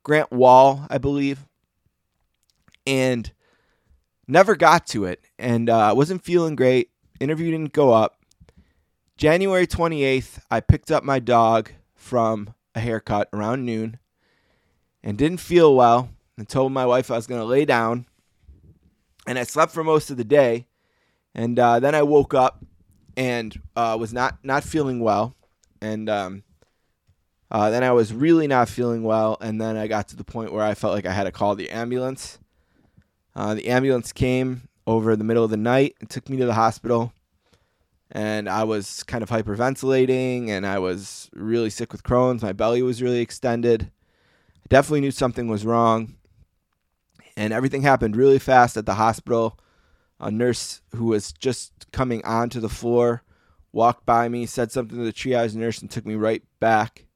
Grant 0.03 0.31
Wahl, 0.31 0.87
I 0.91 0.99
believe. 0.99 1.47
And 2.87 3.33
never 4.29 4.55
got 4.55 4.87
to 4.89 5.05
it. 5.05 5.25
And 5.39 5.71
uh, 5.71 5.95
wasn't 5.97 6.23
feeling 6.23 6.55
great. 6.55 6.91
Interview 7.19 7.51
didn't 7.51 7.73
go 7.73 7.93
up. 7.93 8.21
January 9.17 9.67
28th, 9.67 10.41
I 10.51 10.61
picked 10.61 10.91
up 10.91 11.03
my 11.03 11.19
dog 11.19 11.71
from 11.95 12.55
a 12.75 12.81
haircut 12.81 13.31
around 13.33 13.65
noon 13.65 13.99
and 15.07 15.17
didn't 15.17 15.39
feel 15.39 15.77
well 15.77 16.11
and 16.37 16.49
told 16.49 16.73
my 16.73 16.85
wife 16.85 17.13
I 17.13 17.17
was 17.17 17.29
going 17.29 17.41
to 17.41 17.47
lay 17.47 17.65
down. 17.65 18.07
And 19.27 19.39
I 19.39 19.45
slept 19.45 19.73
for 19.73 19.85
most 19.85 20.11
of 20.11 20.17
the 20.17 20.25
day. 20.25 20.67
And 21.33 21.57
uh, 21.59 21.79
then 21.79 21.95
I 21.95 22.03
woke 22.03 22.35
up 22.35 22.65
and 23.17 23.57
uh, 23.77 23.97
was 23.99 24.13
not, 24.13 24.39
not 24.43 24.65
feeling 24.65 24.99
well. 24.99 25.37
And 25.81 26.11
um, 26.11 26.43
uh, 27.51 27.71
then 27.71 27.85
I 27.85 27.93
was 27.93 28.13
really 28.13 28.49
not 28.49 28.69
feeling 28.69 29.05
well, 29.05 29.37
and 29.41 29.61
then 29.61 29.77
I 29.77 29.87
got 29.87 30.09
to 30.09 30.17
the 30.17 30.25
point 30.25 30.53
where 30.53 30.65
I 30.65 30.75
felt 30.75 30.95
like 30.95 31.07
I 31.07 31.13
had 31.13 31.25
to 31.25 31.33
call 31.33 31.55
the 31.55 31.71
ambulance. 31.71 32.39
Uh, 33.35 33.55
the 33.55 33.69
ambulance 33.69 34.13
came 34.13 34.69
over 34.87 35.15
the 35.15 35.25
middle 35.25 35.45
of 35.45 35.51
the 35.51 35.57
night 35.57 35.95
and 36.01 36.11
took 36.11 36.29
me 36.29 36.39
to 36.39 36.47
the 36.47 36.55
hospital. 36.55 37.13
And 38.11 38.49
I 38.49 38.65
was 38.65 39.03
kind 39.05 39.23
of 39.23 39.31
hyperventilating, 39.31 40.49
and 40.49 40.67
I 40.67 40.79
was 40.79 41.31
really 41.35 41.71
sick 41.71 41.93
with 41.93 42.03
Crohn's. 42.03 42.43
My 42.43 42.53
belly 42.53 42.83
was 42.83 43.03
really 43.03 43.21
extended. 43.21 43.93
Definitely 44.69 45.03
knew 45.03 45.11
something 45.11 45.49
was 45.49 45.65
wrong. 45.65 46.17
And 47.37 47.53
everything 47.53 47.83
happened 47.83 48.17
really 48.17 48.39
fast 48.39 48.77
at 48.77 48.87
the 48.87 48.95
hospital. 48.95 49.59
A 50.19 50.31
nurse 50.31 50.81
who 50.95 51.07
was 51.07 51.33
just 51.33 51.91
coming 51.93 52.25
onto 52.25 52.61
the 52.61 52.69
floor 52.69 53.23
walked 53.73 54.07
by 54.07 54.29
me, 54.29 54.47
said 54.47 54.73
something 54.73 54.97
to 54.97 55.05
the 55.05 55.13
triage 55.13 55.55
nurse, 55.55 55.81
and 55.81 55.91
took 55.91 56.07
me 56.07 56.15
right 56.15 56.43
back 56.61 57.07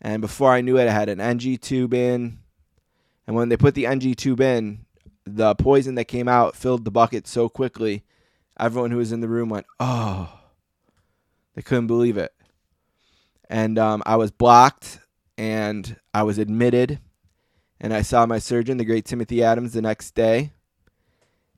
and 0.00 0.20
before 0.20 0.52
I 0.52 0.60
knew 0.60 0.78
it, 0.78 0.88
I 0.88 0.92
had 0.92 1.08
an 1.08 1.20
NG 1.20 1.58
tube 1.58 1.94
in. 1.94 2.38
And 3.26 3.34
when 3.34 3.48
they 3.48 3.56
put 3.56 3.74
the 3.74 3.86
NG 3.86 4.14
tube 4.14 4.40
in, 4.40 4.86
the 5.24 5.54
poison 5.54 5.96
that 5.96 6.04
came 6.04 6.28
out 6.28 6.54
filled 6.54 6.84
the 6.84 6.90
bucket 6.90 7.26
so 7.26 7.48
quickly, 7.48 8.04
everyone 8.58 8.90
who 8.90 8.98
was 8.98 9.12
in 9.12 9.20
the 9.20 9.28
room 9.28 9.48
went, 9.48 9.66
oh. 9.80 10.32
They 11.54 11.62
couldn't 11.62 11.86
believe 11.86 12.18
it. 12.18 12.32
And 13.48 13.78
um, 13.78 14.02
I 14.04 14.16
was 14.16 14.30
blocked 14.30 15.00
and 15.36 15.96
I 16.14 16.22
was 16.22 16.38
admitted. 16.38 17.00
And 17.78 17.92
I 17.92 18.02
saw 18.02 18.24
my 18.24 18.38
surgeon, 18.38 18.78
the 18.78 18.84
great 18.84 19.04
Timothy 19.04 19.42
Adams, 19.42 19.74
the 19.74 19.82
next 19.82 20.14
day. 20.14 20.52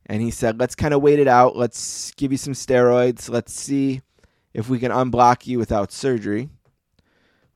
And 0.06 0.20
he 0.20 0.30
said, 0.30 0.58
let's 0.58 0.74
kind 0.74 0.92
of 0.92 1.02
wait 1.02 1.20
it 1.20 1.28
out. 1.28 1.54
Let's 1.54 2.12
give 2.16 2.32
you 2.32 2.38
some 2.38 2.54
steroids. 2.54 3.30
Let's 3.30 3.52
see 3.52 4.00
if 4.52 4.68
we 4.68 4.78
can 4.78 4.90
unblock 4.90 5.46
you 5.46 5.58
without 5.58 5.92
surgery 5.92 6.48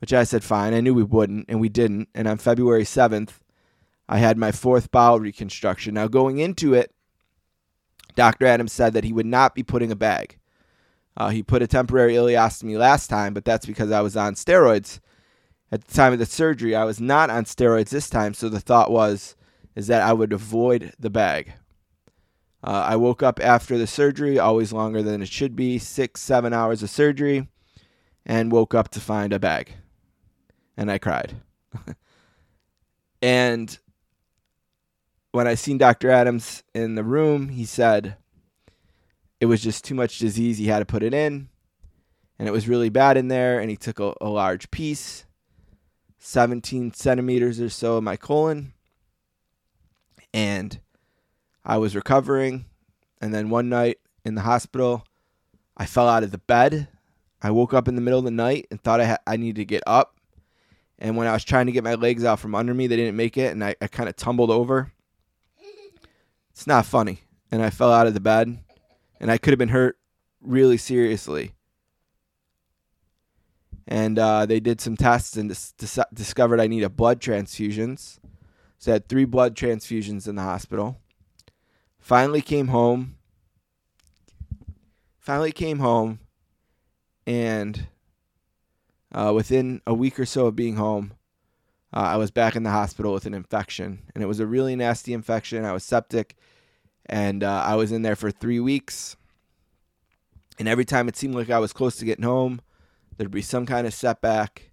which 0.03 0.12
I 0.12 0.24
said 0.24 0.43
fine. 0.43 0.74
I 0.74 0.81
knew 0.81 0.94
we 0.94 1.05
wouldn't, 1.05 1.47
and 1.49 1.61
we 1.61 1.69
didn't. 1.69 2.09
And 2.12 2.27
on 2.27 2.36
February 2.36 2.82
7th, 2.82 3.35
I 4.09 4.19
had 4.19 4.36
my 4.36 4.51
fourth 4.51 4.90
bowel 4.90 5.20
reconstruction. 5.20 5.94
Now, 5.94 6.09
going 6.09 6.39
into 6.39 6.74
it, 6.74 6.93
Dr. 8.16 8.47
Adams 8.47 8.73
said 8.73 8.94
that 8.94 9.05
he 9.05 9.12
would 9.12 9.27
not 9.27 9.55
be 9.55 9.62
putting 9.62 9.93
a 9.93 9.97
bag. 9.97 10.39
Uh, 11.16 11.28
he 11.28 11.44
put 11.44 11.62
a 11.62 11.69
temporary 11.69 12.15
ileostomy 12.15 12.77
last 12.77 13.07
time, 13.07 13.32
but 13.32 13.44
that's 13.44 13.65
because 13.65 13.93
I 13.93 14.01
was 14.01 14.16
on 14.16 14.35
steroids 14.35 14.99
at 15.73 15.85
the 15.85 15.94
time 15.94 16.12
of 16.12 16.20
the 16.20 16.27
surgery. 16.27 16.77
I 16.77 16.85
was 16.85 17.01
not 17.01 17.31
on 17.31 17.44
steroids 17.44 17.89
this 17.89 18.09
time, 18.09 18.35
so 18.35 18.49
the 18.49 18.61
thought 18.61 18.90
was 18.90 19.35
is 19.74 19.89
that 19.89 20.03
I 20.03 20.12
would 20.12 20.32
avoid 20.32 20.93
the 21.01 21.11
bag. 21.11 21.55
Uh, 22.62 22.85
I 22.90 22.94
woke 22.94 23.23
up 23.23 23.40
after 23.43 23.77
the 23.77 23.89
surgery, 23.89 24.39
always 24.39 24.73
longer 24.73 25.03
than 25.03 25.23
it 25.23 25.28
should 25.28 25.57
be, 25.57 25.78
six, 25.78 26.20
seven 26.20 26.53
hours 26.53 26.82
of 26.82 26.90
surgery, 26.90 27.49
and 28.24 28.53
woke 28.53 28.74
up 28.74 28.90
to 28.90 29.01
find 29.01 29.32
a 29.32 29.40
bag 29.40 29.73
and 30.77 30.90
I 30.90 30.99
cried. 30.99 31.35
and 33.23 33.78
when 35.32 35.47
I 35.47 35.55
seen 35.55 35.78
Dr. 35.78 36.11
Adams 36.11 36.62
in 36.74 36.94
the 36.94 37.05
room, 37.05 37.49
he 37.49 37.65
said 37.65 38.16
it 39.40 39.47
was 39.47 39.62
just 39.62 39.85
too 39.85 39.94
much 39.94 40.19
disease. 40.19 40.59
He 40.59 40.66
had 40.66 40.81
to 40.81 40.85
put 40.85 41.03
it 41.03 41.15
in, 41.15 41.49
and 42.39 42.49
it 42.49 42.53
was 42.53 42.69
really 42.69 42.89
bad 42.90 43.16
in 43.16 43.28
there. 43.28 43.61
And 43.61 43.70
he 43.70 43.77
took 43.77 44.01
a, 44.01 44.15
a 44.20 44.28
large 44.28 44.70
piece, 44.70 45.24
17 46.24 46.94
centimeters 46.94 47.61
or 47.61 47.69
so 47.69 47.97
of 47.97 48.05
my 48.05 48.16
colon, 48.16 48.73
and 50.32 50.81
I 51.65 51.78
was 51.78 51.97
recovering. 51.97 52.66
And 53.20 53.32
then 53.32 53.51
one 53.51 53.69
night 53.69 53.99
in 54.24 54.35
the 54.35 54.40
hospital, 54.40 55.05
I 55.77 55.86
fell 55.86 56.09
out 56.09 56.24
of 56.24 56.32
the 56.32 56.39
bed. 56.39 56.89
I 57.40 57.51
woke 57.51 57.74
up 57.74 57.89
in 57.89 57.94
the 57.94 58.01
middle 58.01 58.19
of 58.19 58.24
the 58.24 58.31
night 58.31 58.66
and 58.70 58.81
thought 58.81 59.01
I 59.01 59.07
ha- 59.07 59.19
I 59.27 59.36
needed 59.36 59.57
to 59.57 59.65
get 59.65 59.82
up 59.86 60.16
and 61.03 61.16
when 61.16 61.27
I 61.27 61.32
was 61.32 61.43
trying 61.43 61.66
to 61.66 61.73
get 61.73 61.82
my 61.82 61.97
legs 61.97 62.24
out 62.24 62.39
from 62.39 62.55
under 62.55 62.73
me, 62.73 62.86
they 62.86 62.94
didn't 62.94 63.16
make 63.16 63.36
it, 63.36 63.51
and 63.51 63.65
I, 63.65 63.74
I 63.81 63.89
kind 63.89 64.09
of 64.09 64.15
tumbled 64.15 64.53
over. 64.53 64.93
It's 66.53 66.69
not 66.69 66.86
funny. 66.86 67.23
And 67.51 67.61
I 67.61 67.70
fell 67.70 67.93
out 67.93 68.07
of 68.07 68.15
the 68.15 68.20
bed, 68.20 68.57
and 69.20 69.28
I 69.28 69.36
could 69.36 69.51
have 69.51 69.59
been 69.59 69.70
hurt 69.70 69.99
really 70.40 70.77
seriously. 70.77 71.55
And 73.88 74.18
uh, 74.18 74.46
they 74.46 74.60
did 74.60 74.80
some 74.80 74.96
tests 74.96 75.36
and 75.36 75.48
dis- 75.48 75.72
dis- 75.72 75.98
discovered 76.14 76.60
I 76.60 76.66
needed 76.68 76.96
blood 76.96 77.20
transfusions. 77.20 78.18
So 78.78 78.92
I 78.92 78.94
had 78.94 79.09
three 79.09 79.24
blood 79.24 79.54
transfusions 79.56 80.26
in 80.28 80.36
the 80.36 80.42
hospital. 80.42 80.98
Finally 81.98 82.42
came 82.42 82.68
home. 82.68 83.16
Finally 85.18 85.52
came 85.52 85.78
home, 85.78 86.18
and 87.28 87.86
uh, 89.12 89.32
within 89.32 89.80
a 89.86 89.94
week 89.94 90.18
or 90.18 90.26
so 90.26 90.46
of 90.46 90.56
being 90.56 90.74
home, 90.74 91.12
uh, 91.92 92.00
I 92.00 92.16
was 92.16 92.32
back 92.32 92.56
in 92.56 92.64
the 92.64 92.70
hospital 92.70 93.12
with 93.12 93.24
an 93.24 93.32
infection, 93.32 94.02
and 94.14 94.24
it 94.24 94.26
was 94.26 94.40
a 94.40 94.46
really 94.48 94.74
nasty 94.74 95.12
infection. 95.12 95.64
I 95.64 95.72
was 95.72 95.84
septic, 95.84 96.34
and 97.06 97.44
uh, 97.44 97.62
I 97.64 97.76
was 97.76 97.92
in 97.92 98.02
there 98.02 98.16
for 98.16 98.32
three 98.32 98.59
weeks. 98.59 99.14
And 100.59 100.66
every 100.66 100.84
time 100.84 101.09
it 101.09 101.16
seemed 101.16 101.36
like 101.36 101.50
I 101.50 101.60
was 101.60 101.72
close 101.72 101.94
to 101.98 102.04
getting 102.04 102.24
home, 102.24 102.60
there'd 103.16 103.30
be 103.30 103.43
some 103.43 103.66
kind 103.66 103.86
of 103.86 103.94
setback. 103.94 104.70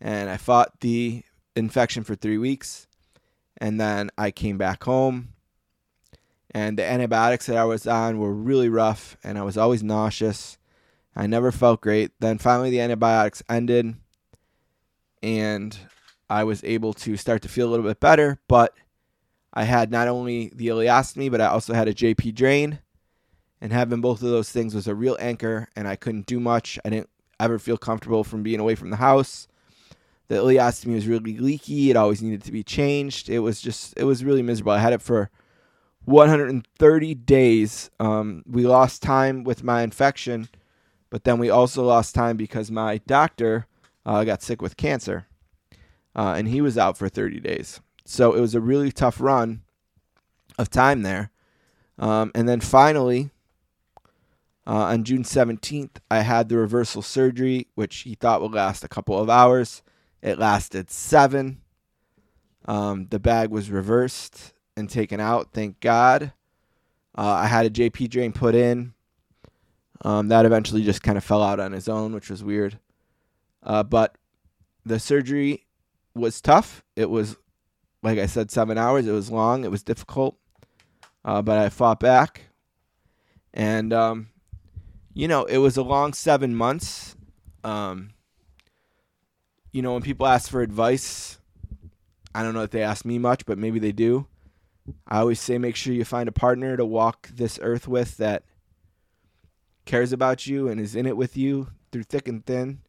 And 0.00 0.28
I 0.28 0.36
fought 0.36 0.80
the 0.80 1.22
infection 1.54 2.04
for 2.04 2.14
three 2.14 2.36
weeks, 2.36 2.86
and 3.56 3.80
then 3.80 4.10
I 4.18 4.30
came 4.30 4.58
back 4.58 4.84
home. 4.84 5.30
And 6.50 6.78
the 6.78 6.84
antibiotics 6.84 7.46
that 7.46 7.56
I 7.56 7.64
was 7.64 7.86
on 7.86 8.18
were 8.18 8.32
really 8.32 8.68
rough, 8.68 9.16
and 9.24 9.38
I 9.38 9.42
was 9.42 9.56
always 9.56 9.82
nauseous 9.82 10.58
I 11.16 11.26
never 11.26 11.50
felt 11.50 11.80
great. 11.80 12.12
Then 12.20 12.36
finally, 12.36 12.68
the 12.68 12.80
antibiotics 12.80 13.42
ended, 13.48 13.94
and 15.22 15.76
I 16.28 16.44
was 16.44 16.62
able 16.62 16.92
to 16.92 17.16
start 17.16 17.40
to 17.42 17.48
feel 17.48 17.68
a 17.68 17.70
little 17.70 17.86
bit 17.86 18.00
better. 18.00 18.38
But 18.46 18.74
I 19.54 19.64
had 19.64 19.90
not 19.90 20.08
only 20.08 20.52
the 20.54 20.68
ileostomy, 20.68 21.30
but 21.30 21.40
I 21.40 21.46
also 21.46 21.72
had 21.72 21.88
a 21.88 21.94
JP 21.94 22.34
drain. 22.34 22.80
And 23.62 23.72
having 23.72 24.02
both 24.02 24.22
of 24.22 24.28
those 24.28 24.50
things 24.50 24.74
was 24.74 24.86
a 24.86 24.94
real 24.94 25.16
anchor, 25.18 25.68
and 25.74 25.88
I 25.88 25.96
couldn't 25.96 26.26
do 26.26 26.38
much. 26.38 26.78
I 26.84 26.90
didn't 26.90 27.08
ever 27.38 27.58
feel 27.58 27.76
comfortable 27.76 28.24
from 28.24 28.42
being 28.42 28.60
away 28.60 28.74
from 28.74 28.90
the 28.90 28.96
house. 28.96 29.48
The 30.28 30.36
ileostomy 30.36 30.94
was 30.94 31.06
really 31.06 31.38
leaky. 31.38 31.90
It 31.90 31.96
always 31.96 32.22
needed 32.22 32.42
to 32.44 32.52
be 32.52 32.62
changed. 32.62 33.28
It 33.28 33.40
was 33.40 33.60
just, 33.60 33.94
it 33.96 34.04
was 34.04 34.24
really 34.24 34.42
miserable. 34.42 34.72
I 34.72 34.78
had 34.78 34.92
it 34.92 35.02
for 35.02 35.30
130 36.04 37.14
days. 37.14 37.90
Um, 38.00 38.42
we 38.46 38.66
lost 38.66 39.02
time 39.02 39.44
with 39.44 39.62
my 39.62 39.82
infection 39.82 40.48
but 41.10 41.24
then 41.24 41.38
we 41.38 41.50
also 41.50 41.84
lost 41.84 42.14
time 42.14 42.36
because 42.36 42.70
my 42.70 42.98
doctor 43.06 43.66
uh, 44.04 44.24
got 44.24 44.42
sick 44.42 44.60
with 44.60 44.76
cancer. 44.76 45.26
uh, 46.14 46.34
and 46.36 46.48
he 46.48 46.60
was 46.60 46.78
out 46.78 46.96
for 46.96 47.08
30 47.08 47.40
days. 47.40 47.80
So 48.04 48.32
it 48.32 48.40
was 48.40 48.54
a 48.54 48.60
really 48.60 48.90
tough 48.90 49.20
run 49.20 49.62
of 50.58 50.70
time 50.70 51.02
there. 51.02 51.30
Um, 51.98 52.32
and 52.34 52.48
then 52.48 52.60
finally, 52.60 53.30
uh, 54.66 54.72
on 54.74 55.04
June 55.04 55.22
17th, 55.22 55.98
I 56.10 56.20
had 56.20 56.48
the 56.48 56.56
reversal 56.56 57.00
surgery, 57.00 57.68
which 57.76 57.98
he 57.98 58.14
thought 58.14 58.42
would 58.42 58.52
last 58.52 58.82
a 58.82 58.88
couple 58.88 59.18
of 59.18 59.30
hours. 59.30 59.82
It 60.22 60.38
lasted 60.38 60.90
seven. 60.90 61.60
Um, 62.64 63.06
the 63.10 63.20
bag 63.20 63.50
was 63.50 63.70
reversed 63.70 64.52
and 64.76 64.90
taken 64.90 65.20
out, 65.20 65.52
thank 65.52 65.78
God. 65.80 66.32
Uh, 67.16 67.30
I 67.30 67.46
had 67.46 67.64
a 67.64 67.70
JP 67.70 68.10
drain 68.10 68.32
put 68.32 68.54
in. 68.56 68.92
Um, 70.02 70.28
that 70.28 70.44
eventually 70.44 70.82
just 70.82 71.02
kind 71.02 71.16
of 71.16 71.24
fell 71.24 71.42
out 71.42 71.60
on 71.60 71.72
his 71.72 71.88
own, 71.88 72.12
which 72.12 72.28
was 72.28 72.42
weird. 72.42 72.78
Uh, 73.62 73.82
but 73.82 74.18
the 74.84 74.98
surgery 74.98 75.64
was 76.14 76.40
tough. 76.40 76.84
It 76.96 77.08
was, 77.08 77.36
like 78.02 78.18
I 78.18 78.26
said, 78.26 78.50
seven 78.50 78.78
hours. 78.78 79.06
It 79.06 79.12
was 79.12 79.30
long. 79.30 79.64
It 79.64 79.70
was 79.70 79.82
difficult. 79.82 80.36
Uh, 81.24 81.40
but 81.40 81.56
I 81.56 81.68
fought 81.68 82.00
back. 82.00 82.42
And, 83.54 83.92
um, 83.92 84.28
you 85.16 85.26
know, 85.28 85.44
it 85.44 85.56
was 85.56 85.78
a 85.78 85.82
long 85.82 86.12
seven 86.12 86.54
months. 86.54 87.16
Um, 87.64 88.10
you 89.72 89.80
know, 89.80 89.94
when 89.94 90.02
people 90.02 90.26
ask 90.26 90.50
for 90.50 90.60
advice, 90.60 91.38
I 92.34 92.42
don't 92.42 92.52
know 92.52 92.62
if 92.62 92.70
they 92.70 92.82
ask 92.82 93.06
me 93.06 93.18
much, 93.18 93.46
but 93.46 93.56
maybe 93.56 93.78
they 93.78 93.92
do. 93.92 94.26
I 95.08 95.20
always 95.20 95.40
say 95.40 95.56
make 95.56 95.74
sure 95.74 95.94
you 95.94 96.04
find 96.04 96.28
a 96.28 96.32
partner 96.32 96.76
to 96.76 96.84
walk 96.84 97.28
this 97.28 97.58
earth 97.62 97.88
with 97.88 98.18
that 98.18 98.42
cares 99.86 100.12
about 100.12 100.46
you 100.46 100.68
and 100.68 100.78
is 100.78 100.94
in 100.94 101.06
it 101.06 101.16
with 101.16 101.34
you 101.34 101.68
through 101.92 102.02
thick 102.02 102.28
and 102.28 102.44
thin. 102.44 102.80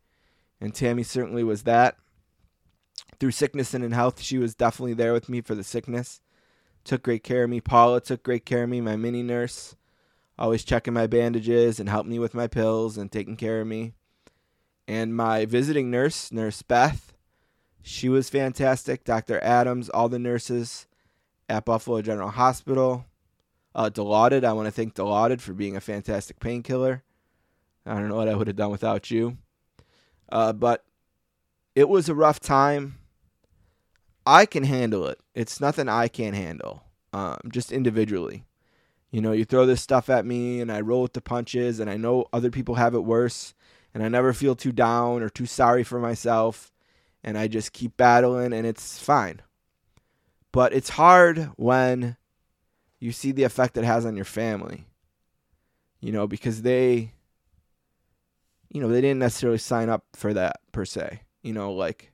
And 0.60 0.76
Tammy 0.76 1.04
certainly 1.04 1.46
was 1.46 1.64
that. 1.64 1.96
Through 3.22 3.32
sickness 3.32 3.74
and 3.74 3.86
in 3.86 3.94
health, 3.94 4.22
she 4.22 4.38
was 4.38 4.54
definitely 4.54 4.96
there 4.96 5.14
with 5.14 5.30
me 5.30 5.40
for 5.40 5.56
the 5.56 5.64
sickness. 5.64 6.20
Took 6.84 7.04
great 7.04 7.24
care 7.24 7.46
of 7.46 7.50
me. 7.50 7.62
Paula 7.62 8.02
took 8.02 8.22
great 8.22 8.46
care 8.46 8.64
of 8.64 8.70
me, 8.70 8.82
my 8.82 8.98
mini 8.98 9.24
nurse. 9.24 9.78
Always 10.40 10.64
checking 10.64 10.94
my 10.94 11.08
bandages 11.08 11.80
and 11.80 11.90
helping 11.90 12.12
me 12.12 12.20
with 12.20 12.34
my 12.34 12.48
pills 12.48 12.98
and 12.98 13.12
taking 13.12 13.36
care 13.36 13.62
of 13.62 13.68
me. 13.68 13.94
And 14.88 15.16
my 15.16 15.46
visiting 15.46 15.90
nurse, 15.90 16.32
Nurse 16.32 16.62
Beth, 16.62 17.14
she 17.82 18.10
was 18.10 18.30
fantastic. 18.30 19.04
Dr. 19.04 19.44
Adams, 19.44 19.90
all 19.90 20.10
the 20.10 20.20
nurses 20.20 20.88
at 21.50 21.66
Buffalo 21.66 22.02
General 22.02 22.30
Hospital. 22.30 23.06
Uh, 23.74 23.90
I 23.96 24.00
want 24.54 24.66
to 24.66 24.72
thank 24.72 24.96
Dilaudid 24.96 25.40
for 25.40 25.54
being 25.54 25.76
a 25.76 25.82
fantastic 25.82 26.40
painkiller. 26.40 27.04
I 27.86 27.94
don't 27.94 28.10
know 28.10 28.16
what 28.16 28.28
I 28.28 28.36
would 28.36 28.48
have 28.48 28.56
done 28.56 28.72
without 28.72 29.10
you. 29.12 29.38
Uh, 30.30 30.52
but 30.52 30.84
it 31.76 31.88
was 31.88 32.10
a 32.10 32.16
rough 32.16 32.40
time. 32.40 32.98
I 34.26 34.46
can 34.46 34.64
handle 34.64 35.08
it. 35.08 35.20
It's 35.34 35.62
nothing 35.62 35.88
I 35.88 36.08
can't 36.10 36.36
handle, 36.36 36.84
um, 37.14 37.38
just 37.50 37.72
individually. 37.72 38.44
You 39.18 39.24
know, 39.24 39.32
you 39.32 39.46
throw 39.46 39.66
this 39.66 39.82
stuff 39.82 40.12
at 40.12 40.28
me 40.28 40.62
and 40.62 40.72
I 40.72 40.80
roll 40.80 41.02
with 41.02 41.14
the 41.14 41.22
punches, 41.22 41.80
and 41.80 41.90
I 41.90 41.98
know 41.98 42.28
other 42.32 42.52
people 42.52 42.76
have 42.76 42.94
it 42.94 43.00
worse, 43.00 43.56
and 43.92 44.04
I 44.04 44.10
never 44.10 44.32
feel 44.32 44.54
too 44.54 44.72
down 44.72 45.24
or 45.24 45.30
too 45.30 45.48
sorry 45.48 45.84
for 45.84 46.00
myself, 46.00 46.72
and 47.24 47.36
I 47.36 47.48
just 47.48 47.74
keep 47.74 47.98
battling, 47.98 48.54
and 48.54 48.68
it's 48.68 49.00
fine. 49.00 49.42
But 50.52 50.72
it's 50.72 50.90
hard 50.90 51.50
when 51.56 52.16
you 53.00 53.12
see 53.12 53.32
the 53.32 53.42
effect 53.42 53.76
it 53.76 53.84
has 53.86 54.06
on 54.06 54.16
your 54.16 54.24
family. 54.24 54.86
You 56.00 56.12
know, 56.12 56.28
because 56.28 56.62
they 56.62 57.14
you 58.70 58.80
know, 58.80 58.88
they 58.88 59.02
didn't 59.02 59.18
necessarily 59.18 59.58
sign 59.58 59.90
up 59.90 60.06
for 60.14 60.32
that 60.36 60.58
per 60.72 60.86
se. 60.86 61.22
You 61.42 61.54
know, 61.54 61.74
like 61.74 62.12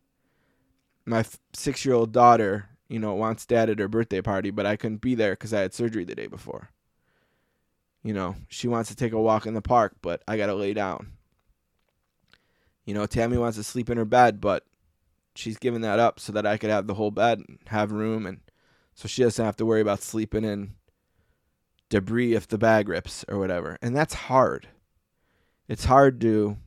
my 1.06 1.26
6-year-old 1.54 2.14
daughter, 2.14 2.70
you 2.88 3.00
know, 3.00 3.14
wants 3.14 3.46
dad 3.46 3.70
at 3.70 3.80
her 3.80 3.90
birthday 3.90 4.22
party, 4.22 4.52
but 4.52 4.66
I 4.66 4.78
couldn't 4.78 5.02
be 5.02 5.16
there 5.16 5.36
cuz 5.36 5.54
I 5.54 5.60
had 5.60 5.74
surgery 5.74 6.06
the 6.06 6.16
day 6.16 6.28
before. 6.28 6.70
You 8.04 8.14
know, 8.14 8.36
she 8.50 8.68
wants 8.68 8.90
to 8.90 8.96
take 8.96 9.14
a 9.14 9.22
walk 9.22 9.46
in 9.46 9.54
the 9.54 9.62
park, 9.62 9.96
but 10.02 10.22
I 10.28 10.38
got 10.38 10.48
to 10.48 10.56
lay 10.56 10.74
down. 10.74 11.14
You 12.86 12.94
know, 12.94 13.06
Tammy 13.06 13.38
wants 13.38 13.58
to 13.58 13.64
sleep 13.64 13.90
in 13.90 13.98
her 13.98 14.06
bed, 14.06 14.42
but 14.42 14.66
she's 15.36 15.58
given 15.58 15.82
that 15.82 16.00
up 16.00 16.20
so 16.20 16.34
that 16.34 16.46
I 16.46 16.58
could 16.58 16.70
have 16.70 16.88
the 16.88 16.94
whole 16.96 17.12
bed 17.12 17.40
and 17.48 17.60
have 17.68 17.92
room 17.92 18.26
and 18.26 18.40
so 18.96 19.08
she 19.08 19.24
doesn't 19.24 19.44
have 19.44 19.56
to 19.58 19.66
worry 19.66 19.82
about 19.82 20.04
sleeping 20.04 20.44
in 20.44 20.76
debris 21.90 22.34
if 22.36 22.48
the 22.48 22.58
bag 22.58 22.90
rips 22.90 23.26
or 23.28 23.40
whatever. 23.40 23.78
And 23.82 23.96
that's 23.96 24.14
hard. 24.14 24.68
It's 25.68 25.86
hard 25.86 26.22
to 26.22 26.58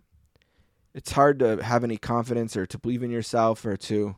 it's 0.94 1.12
hard 1.12 1.38
to 1.40 1.62
have 1.62 1.84
any 1.84 1.98
confidence 1.98 2.56
or 2.56 2.64
to 2.66 2.78
believe 2.78 3.02
in 3.02 3.10
yourself 3.10 3.64
or 3.66 3.76
to 3.76 4.16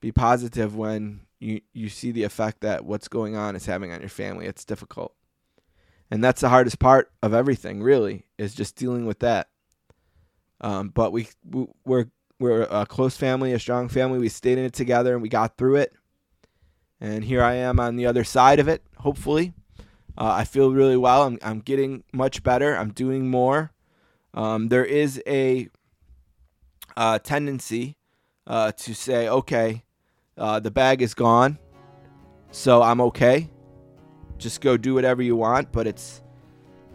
be 0.00 0.10
positive 0.10 0.74
when 0.74 1.20
you 1.38 1.60
you 1.72 1.88
see 1.88 2.10
the 2.10 2.22
effect 2.24 2.60
that 2.62 2.84
what's 2.84 3.08
going 3.08 3.36
on 3.36 3.54
is 3.54 3.66
having 3.66 3.92
on 3.92 4.00
your 4.00 4.08
family. 4.08 4.46
It's 4.46 4.64
difficult. 4.64 5.14
And 6.10 6.22
that's 6.24 6.40
the 6.40 6.48
hardest 6.48 6.78
part 6.78 7.12
of 7.22 7.32
everything, 7.32 7.82
really, 7.82 8.24
is 8.36 8.54
just 8.54 8.76
dealing 8.76 9.06
with 9.06 9.20
that. 9.20 9.48
Um, 10.60 10.88
but 10.88 11.12
we 11.12 11.28
we're 11.84 12.06
we're 12.38 12.62
a 12.62 12.86
close 12.86 13.16
family, 13.16 13.52
a 13.52 13.58
strong 13.58 13.88
family. 13.88 14.18
We 14.18 14.28
stayed 14.28 14.58
in 14.58 14.64
it 14.64 14.72
together 14.72 15.12
and 15.12 15.22
we 15.22 15.28
got 15.28 15.56
through 15.56 15.76
it. 15.76 15.94
And 17.00 17.24
here 17.24 17.42
I 17.42 17.54
am 17.54 17.78
on 17.78 17.96
the 17.96 18.06
other 18.06 18.24
side 18.24 18.58
of 18.58 18.68
it, 18.68 18.82
hopefully. 18.98 19.54
Uh, 20.18 20.32
I 20.32 20.44
feel 20.44 20.72
really 20.72 20.96
well. 20.96 21.22
I'm, 21.22 21.38
I'm 21.42 21.60
getting 21.60 22.02
much 22.12 22.42
better. 22.42 22.76
I'm 22.76 22.92
doing 22.92 23.30
more. 23.30 23.72
Um, 24.34 24.68
there 24.68 24.84
is 24.84 25.22
a 25.26 25.68
uh, 26.96 27.18
tendency 27.20 27.96
uh, 28.46 28.72
to 28.72 28.94
say, 28.94 29.28
okay, 29.28 29.84
uh, 30.36 30.60
the 30.60 30.70
bag 30.70 31.02
is 31.02 31.14
gone, 31.14 31.58
so 32.50 32.82
I'm 32.82 33.00
okay. 33.00 33.50
Just 34.40 34.60
go 34.60 34.76
do 34.76 34.94
whatever 34.94 35.22
you 35.22 35.36
want. 35.36 35.70
But 35.72 35.86
it's 35.86 36.22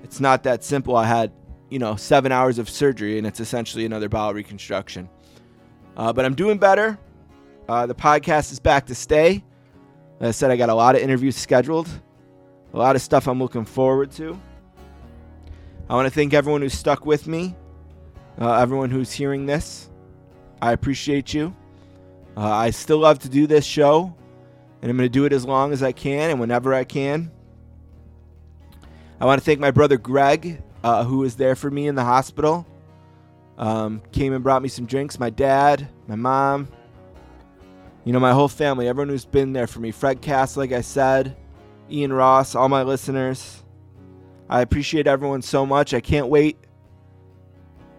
it's 0.03 0.19
not 0.19 0.43
that 0.43 0.63
simple. 0.63 0.95
I 0.95 1.05
had 1.05 1.31
you 1.69 1.79
know 1.79 1.95
seven 1.95 2.31
hours 2.31 2.59
of 2.59 2.69
surgery, 2.69 3.17
and 3.17 3.25
it's 3.25 3.39
essentially 3.39 3.85
another 3.85 4.09
bowel 4.09 4.33
reconstruction. 4.33 5.09
Uh, 5.97 6.11
but 6.11 6.25
I'm 6.25 6.35
doing 6.35 6.57
better. 6.57 6.99
Uh, 7.67 7.85
the 7.85 7.95
podcast 7.95 8.51
is 8.51 8.59
back 8.59 8.85
to 8.87 8.95
stay. 8.95 9.43
I 10.21 10.31
said, 10.31 10.49
I 10.49 10.55
got 10.55 10.69
a 10.69 10.73
lot 10.73 10.95
of 10.95 11.01
interviews 11.01 11.35
scheduled, 11.35 11.89
a 12.73 12.77
lot 12.77 12.95
of 12.95 13.01
stuff 13.01 13.27
I'm 13.27 13.39
looking 13.39 13.65
forward 13.65 14.11
to. 14.13 14.39
I 15.89 15.95
want 15.95 16.07
to 16.07 16.13
thank 16.13 16.33
everyone 16.33 16.61
who's 16.61 16.73
stuck 16.73 17.05
with 17.05 17.27
me, 17.27 17.55
uh, 18.39 18.53
everyone 18.53 18.89
who's 18.89 19.11
hearing 19.11 19.45
this. 19.45 19.89
I 20.61 20.71
appreciate 20.71 21.33
you. 21.33 21.55
Uh, 22.37 22.49
I 22.49 22.69
still 22.69 22.99
love 22.99 23.19
to 23.19 23.29
do 23.29 23.45
this 23.45 23.65
show, 23.65 24.15
and 24.81 24.89
I'm 24.89 24.97
going 24.97 25.09
to 25.09 25.13
do 25.13 25.25
it 25.25 25.33
as 25.33 25.45
long 25.45 25.73
as 25.73 25.83
I 25.83 25.91
can 25.91 26.31
and 26.31 26.39
whenever 26.39 26.73
I 26.73 26.85
can. 26.85 27.31
I 29.19 29.25
want 29.25 29.39
to 29.39 29.45
thank 29.45 29.59
my 29.59 29.71
brother 29.71 29.97
Greg, 29.97 30.61
uh, 30.83 31.03
who 31.03 31.19
was 31.19 31.35
there 31.35 31.55
for 31.55 31.71
me 31.71 31.87
in 31.87 31.95
the 31.95 32.03
hospital. 32.03 32.67
Um, 33.57 34.01
came 34.11 34.33
and 34.33 34.43
brought 34.43 34.61
me 34.61 34.67
some 34.67 34.85
drinks. 34.85 35.17
My 35.17 35.29
dad, 35.29 35.87
my 36.07 36.15
mom, 36.15 36.67
you 38.03 38.11
know, 38.11 38.19
my 38.19 38.33
whole 38.33 38.49
family, 38.49 38.87
everyone 38.87 39.09
who's 39.09 39.25
been 39.25 39.53
there 39.53 39.67
for 39.67 39.79
me. 39.79 39.91
Fred 39.91 40.21
Cass, 40.21 40.57
like 40.57 40.73
I 40.73 40.81
said, 40.81 41.37
Ian 41.89 42.11
Ross, 42.11 42.53
all 42.55 42.67
my 42.67 42.83
listeners. 42.83 43.63
I 44.49 44.61
appreciate 44.61 45.07
everyone 45.07 45.41
so 45.41 45.65
much. 45.65 45.93
I 45.93 46.01
can't 46.01 46.27
wait 46.27 46.57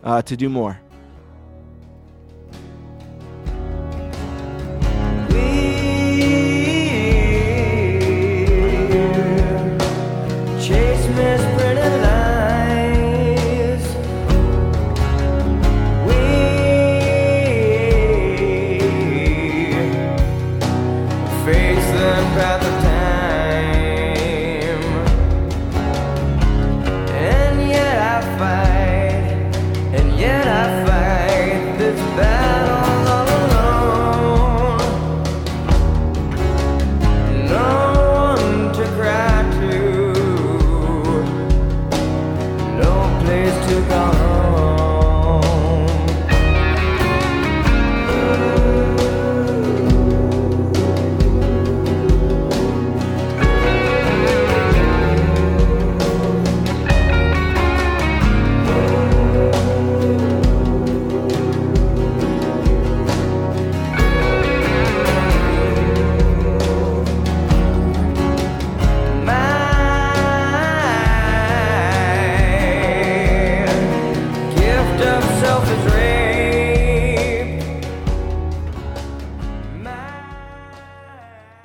uh, 0.04 0.22
to 0.22 0.36
do 0.36 0.48
more. 0.48 0.78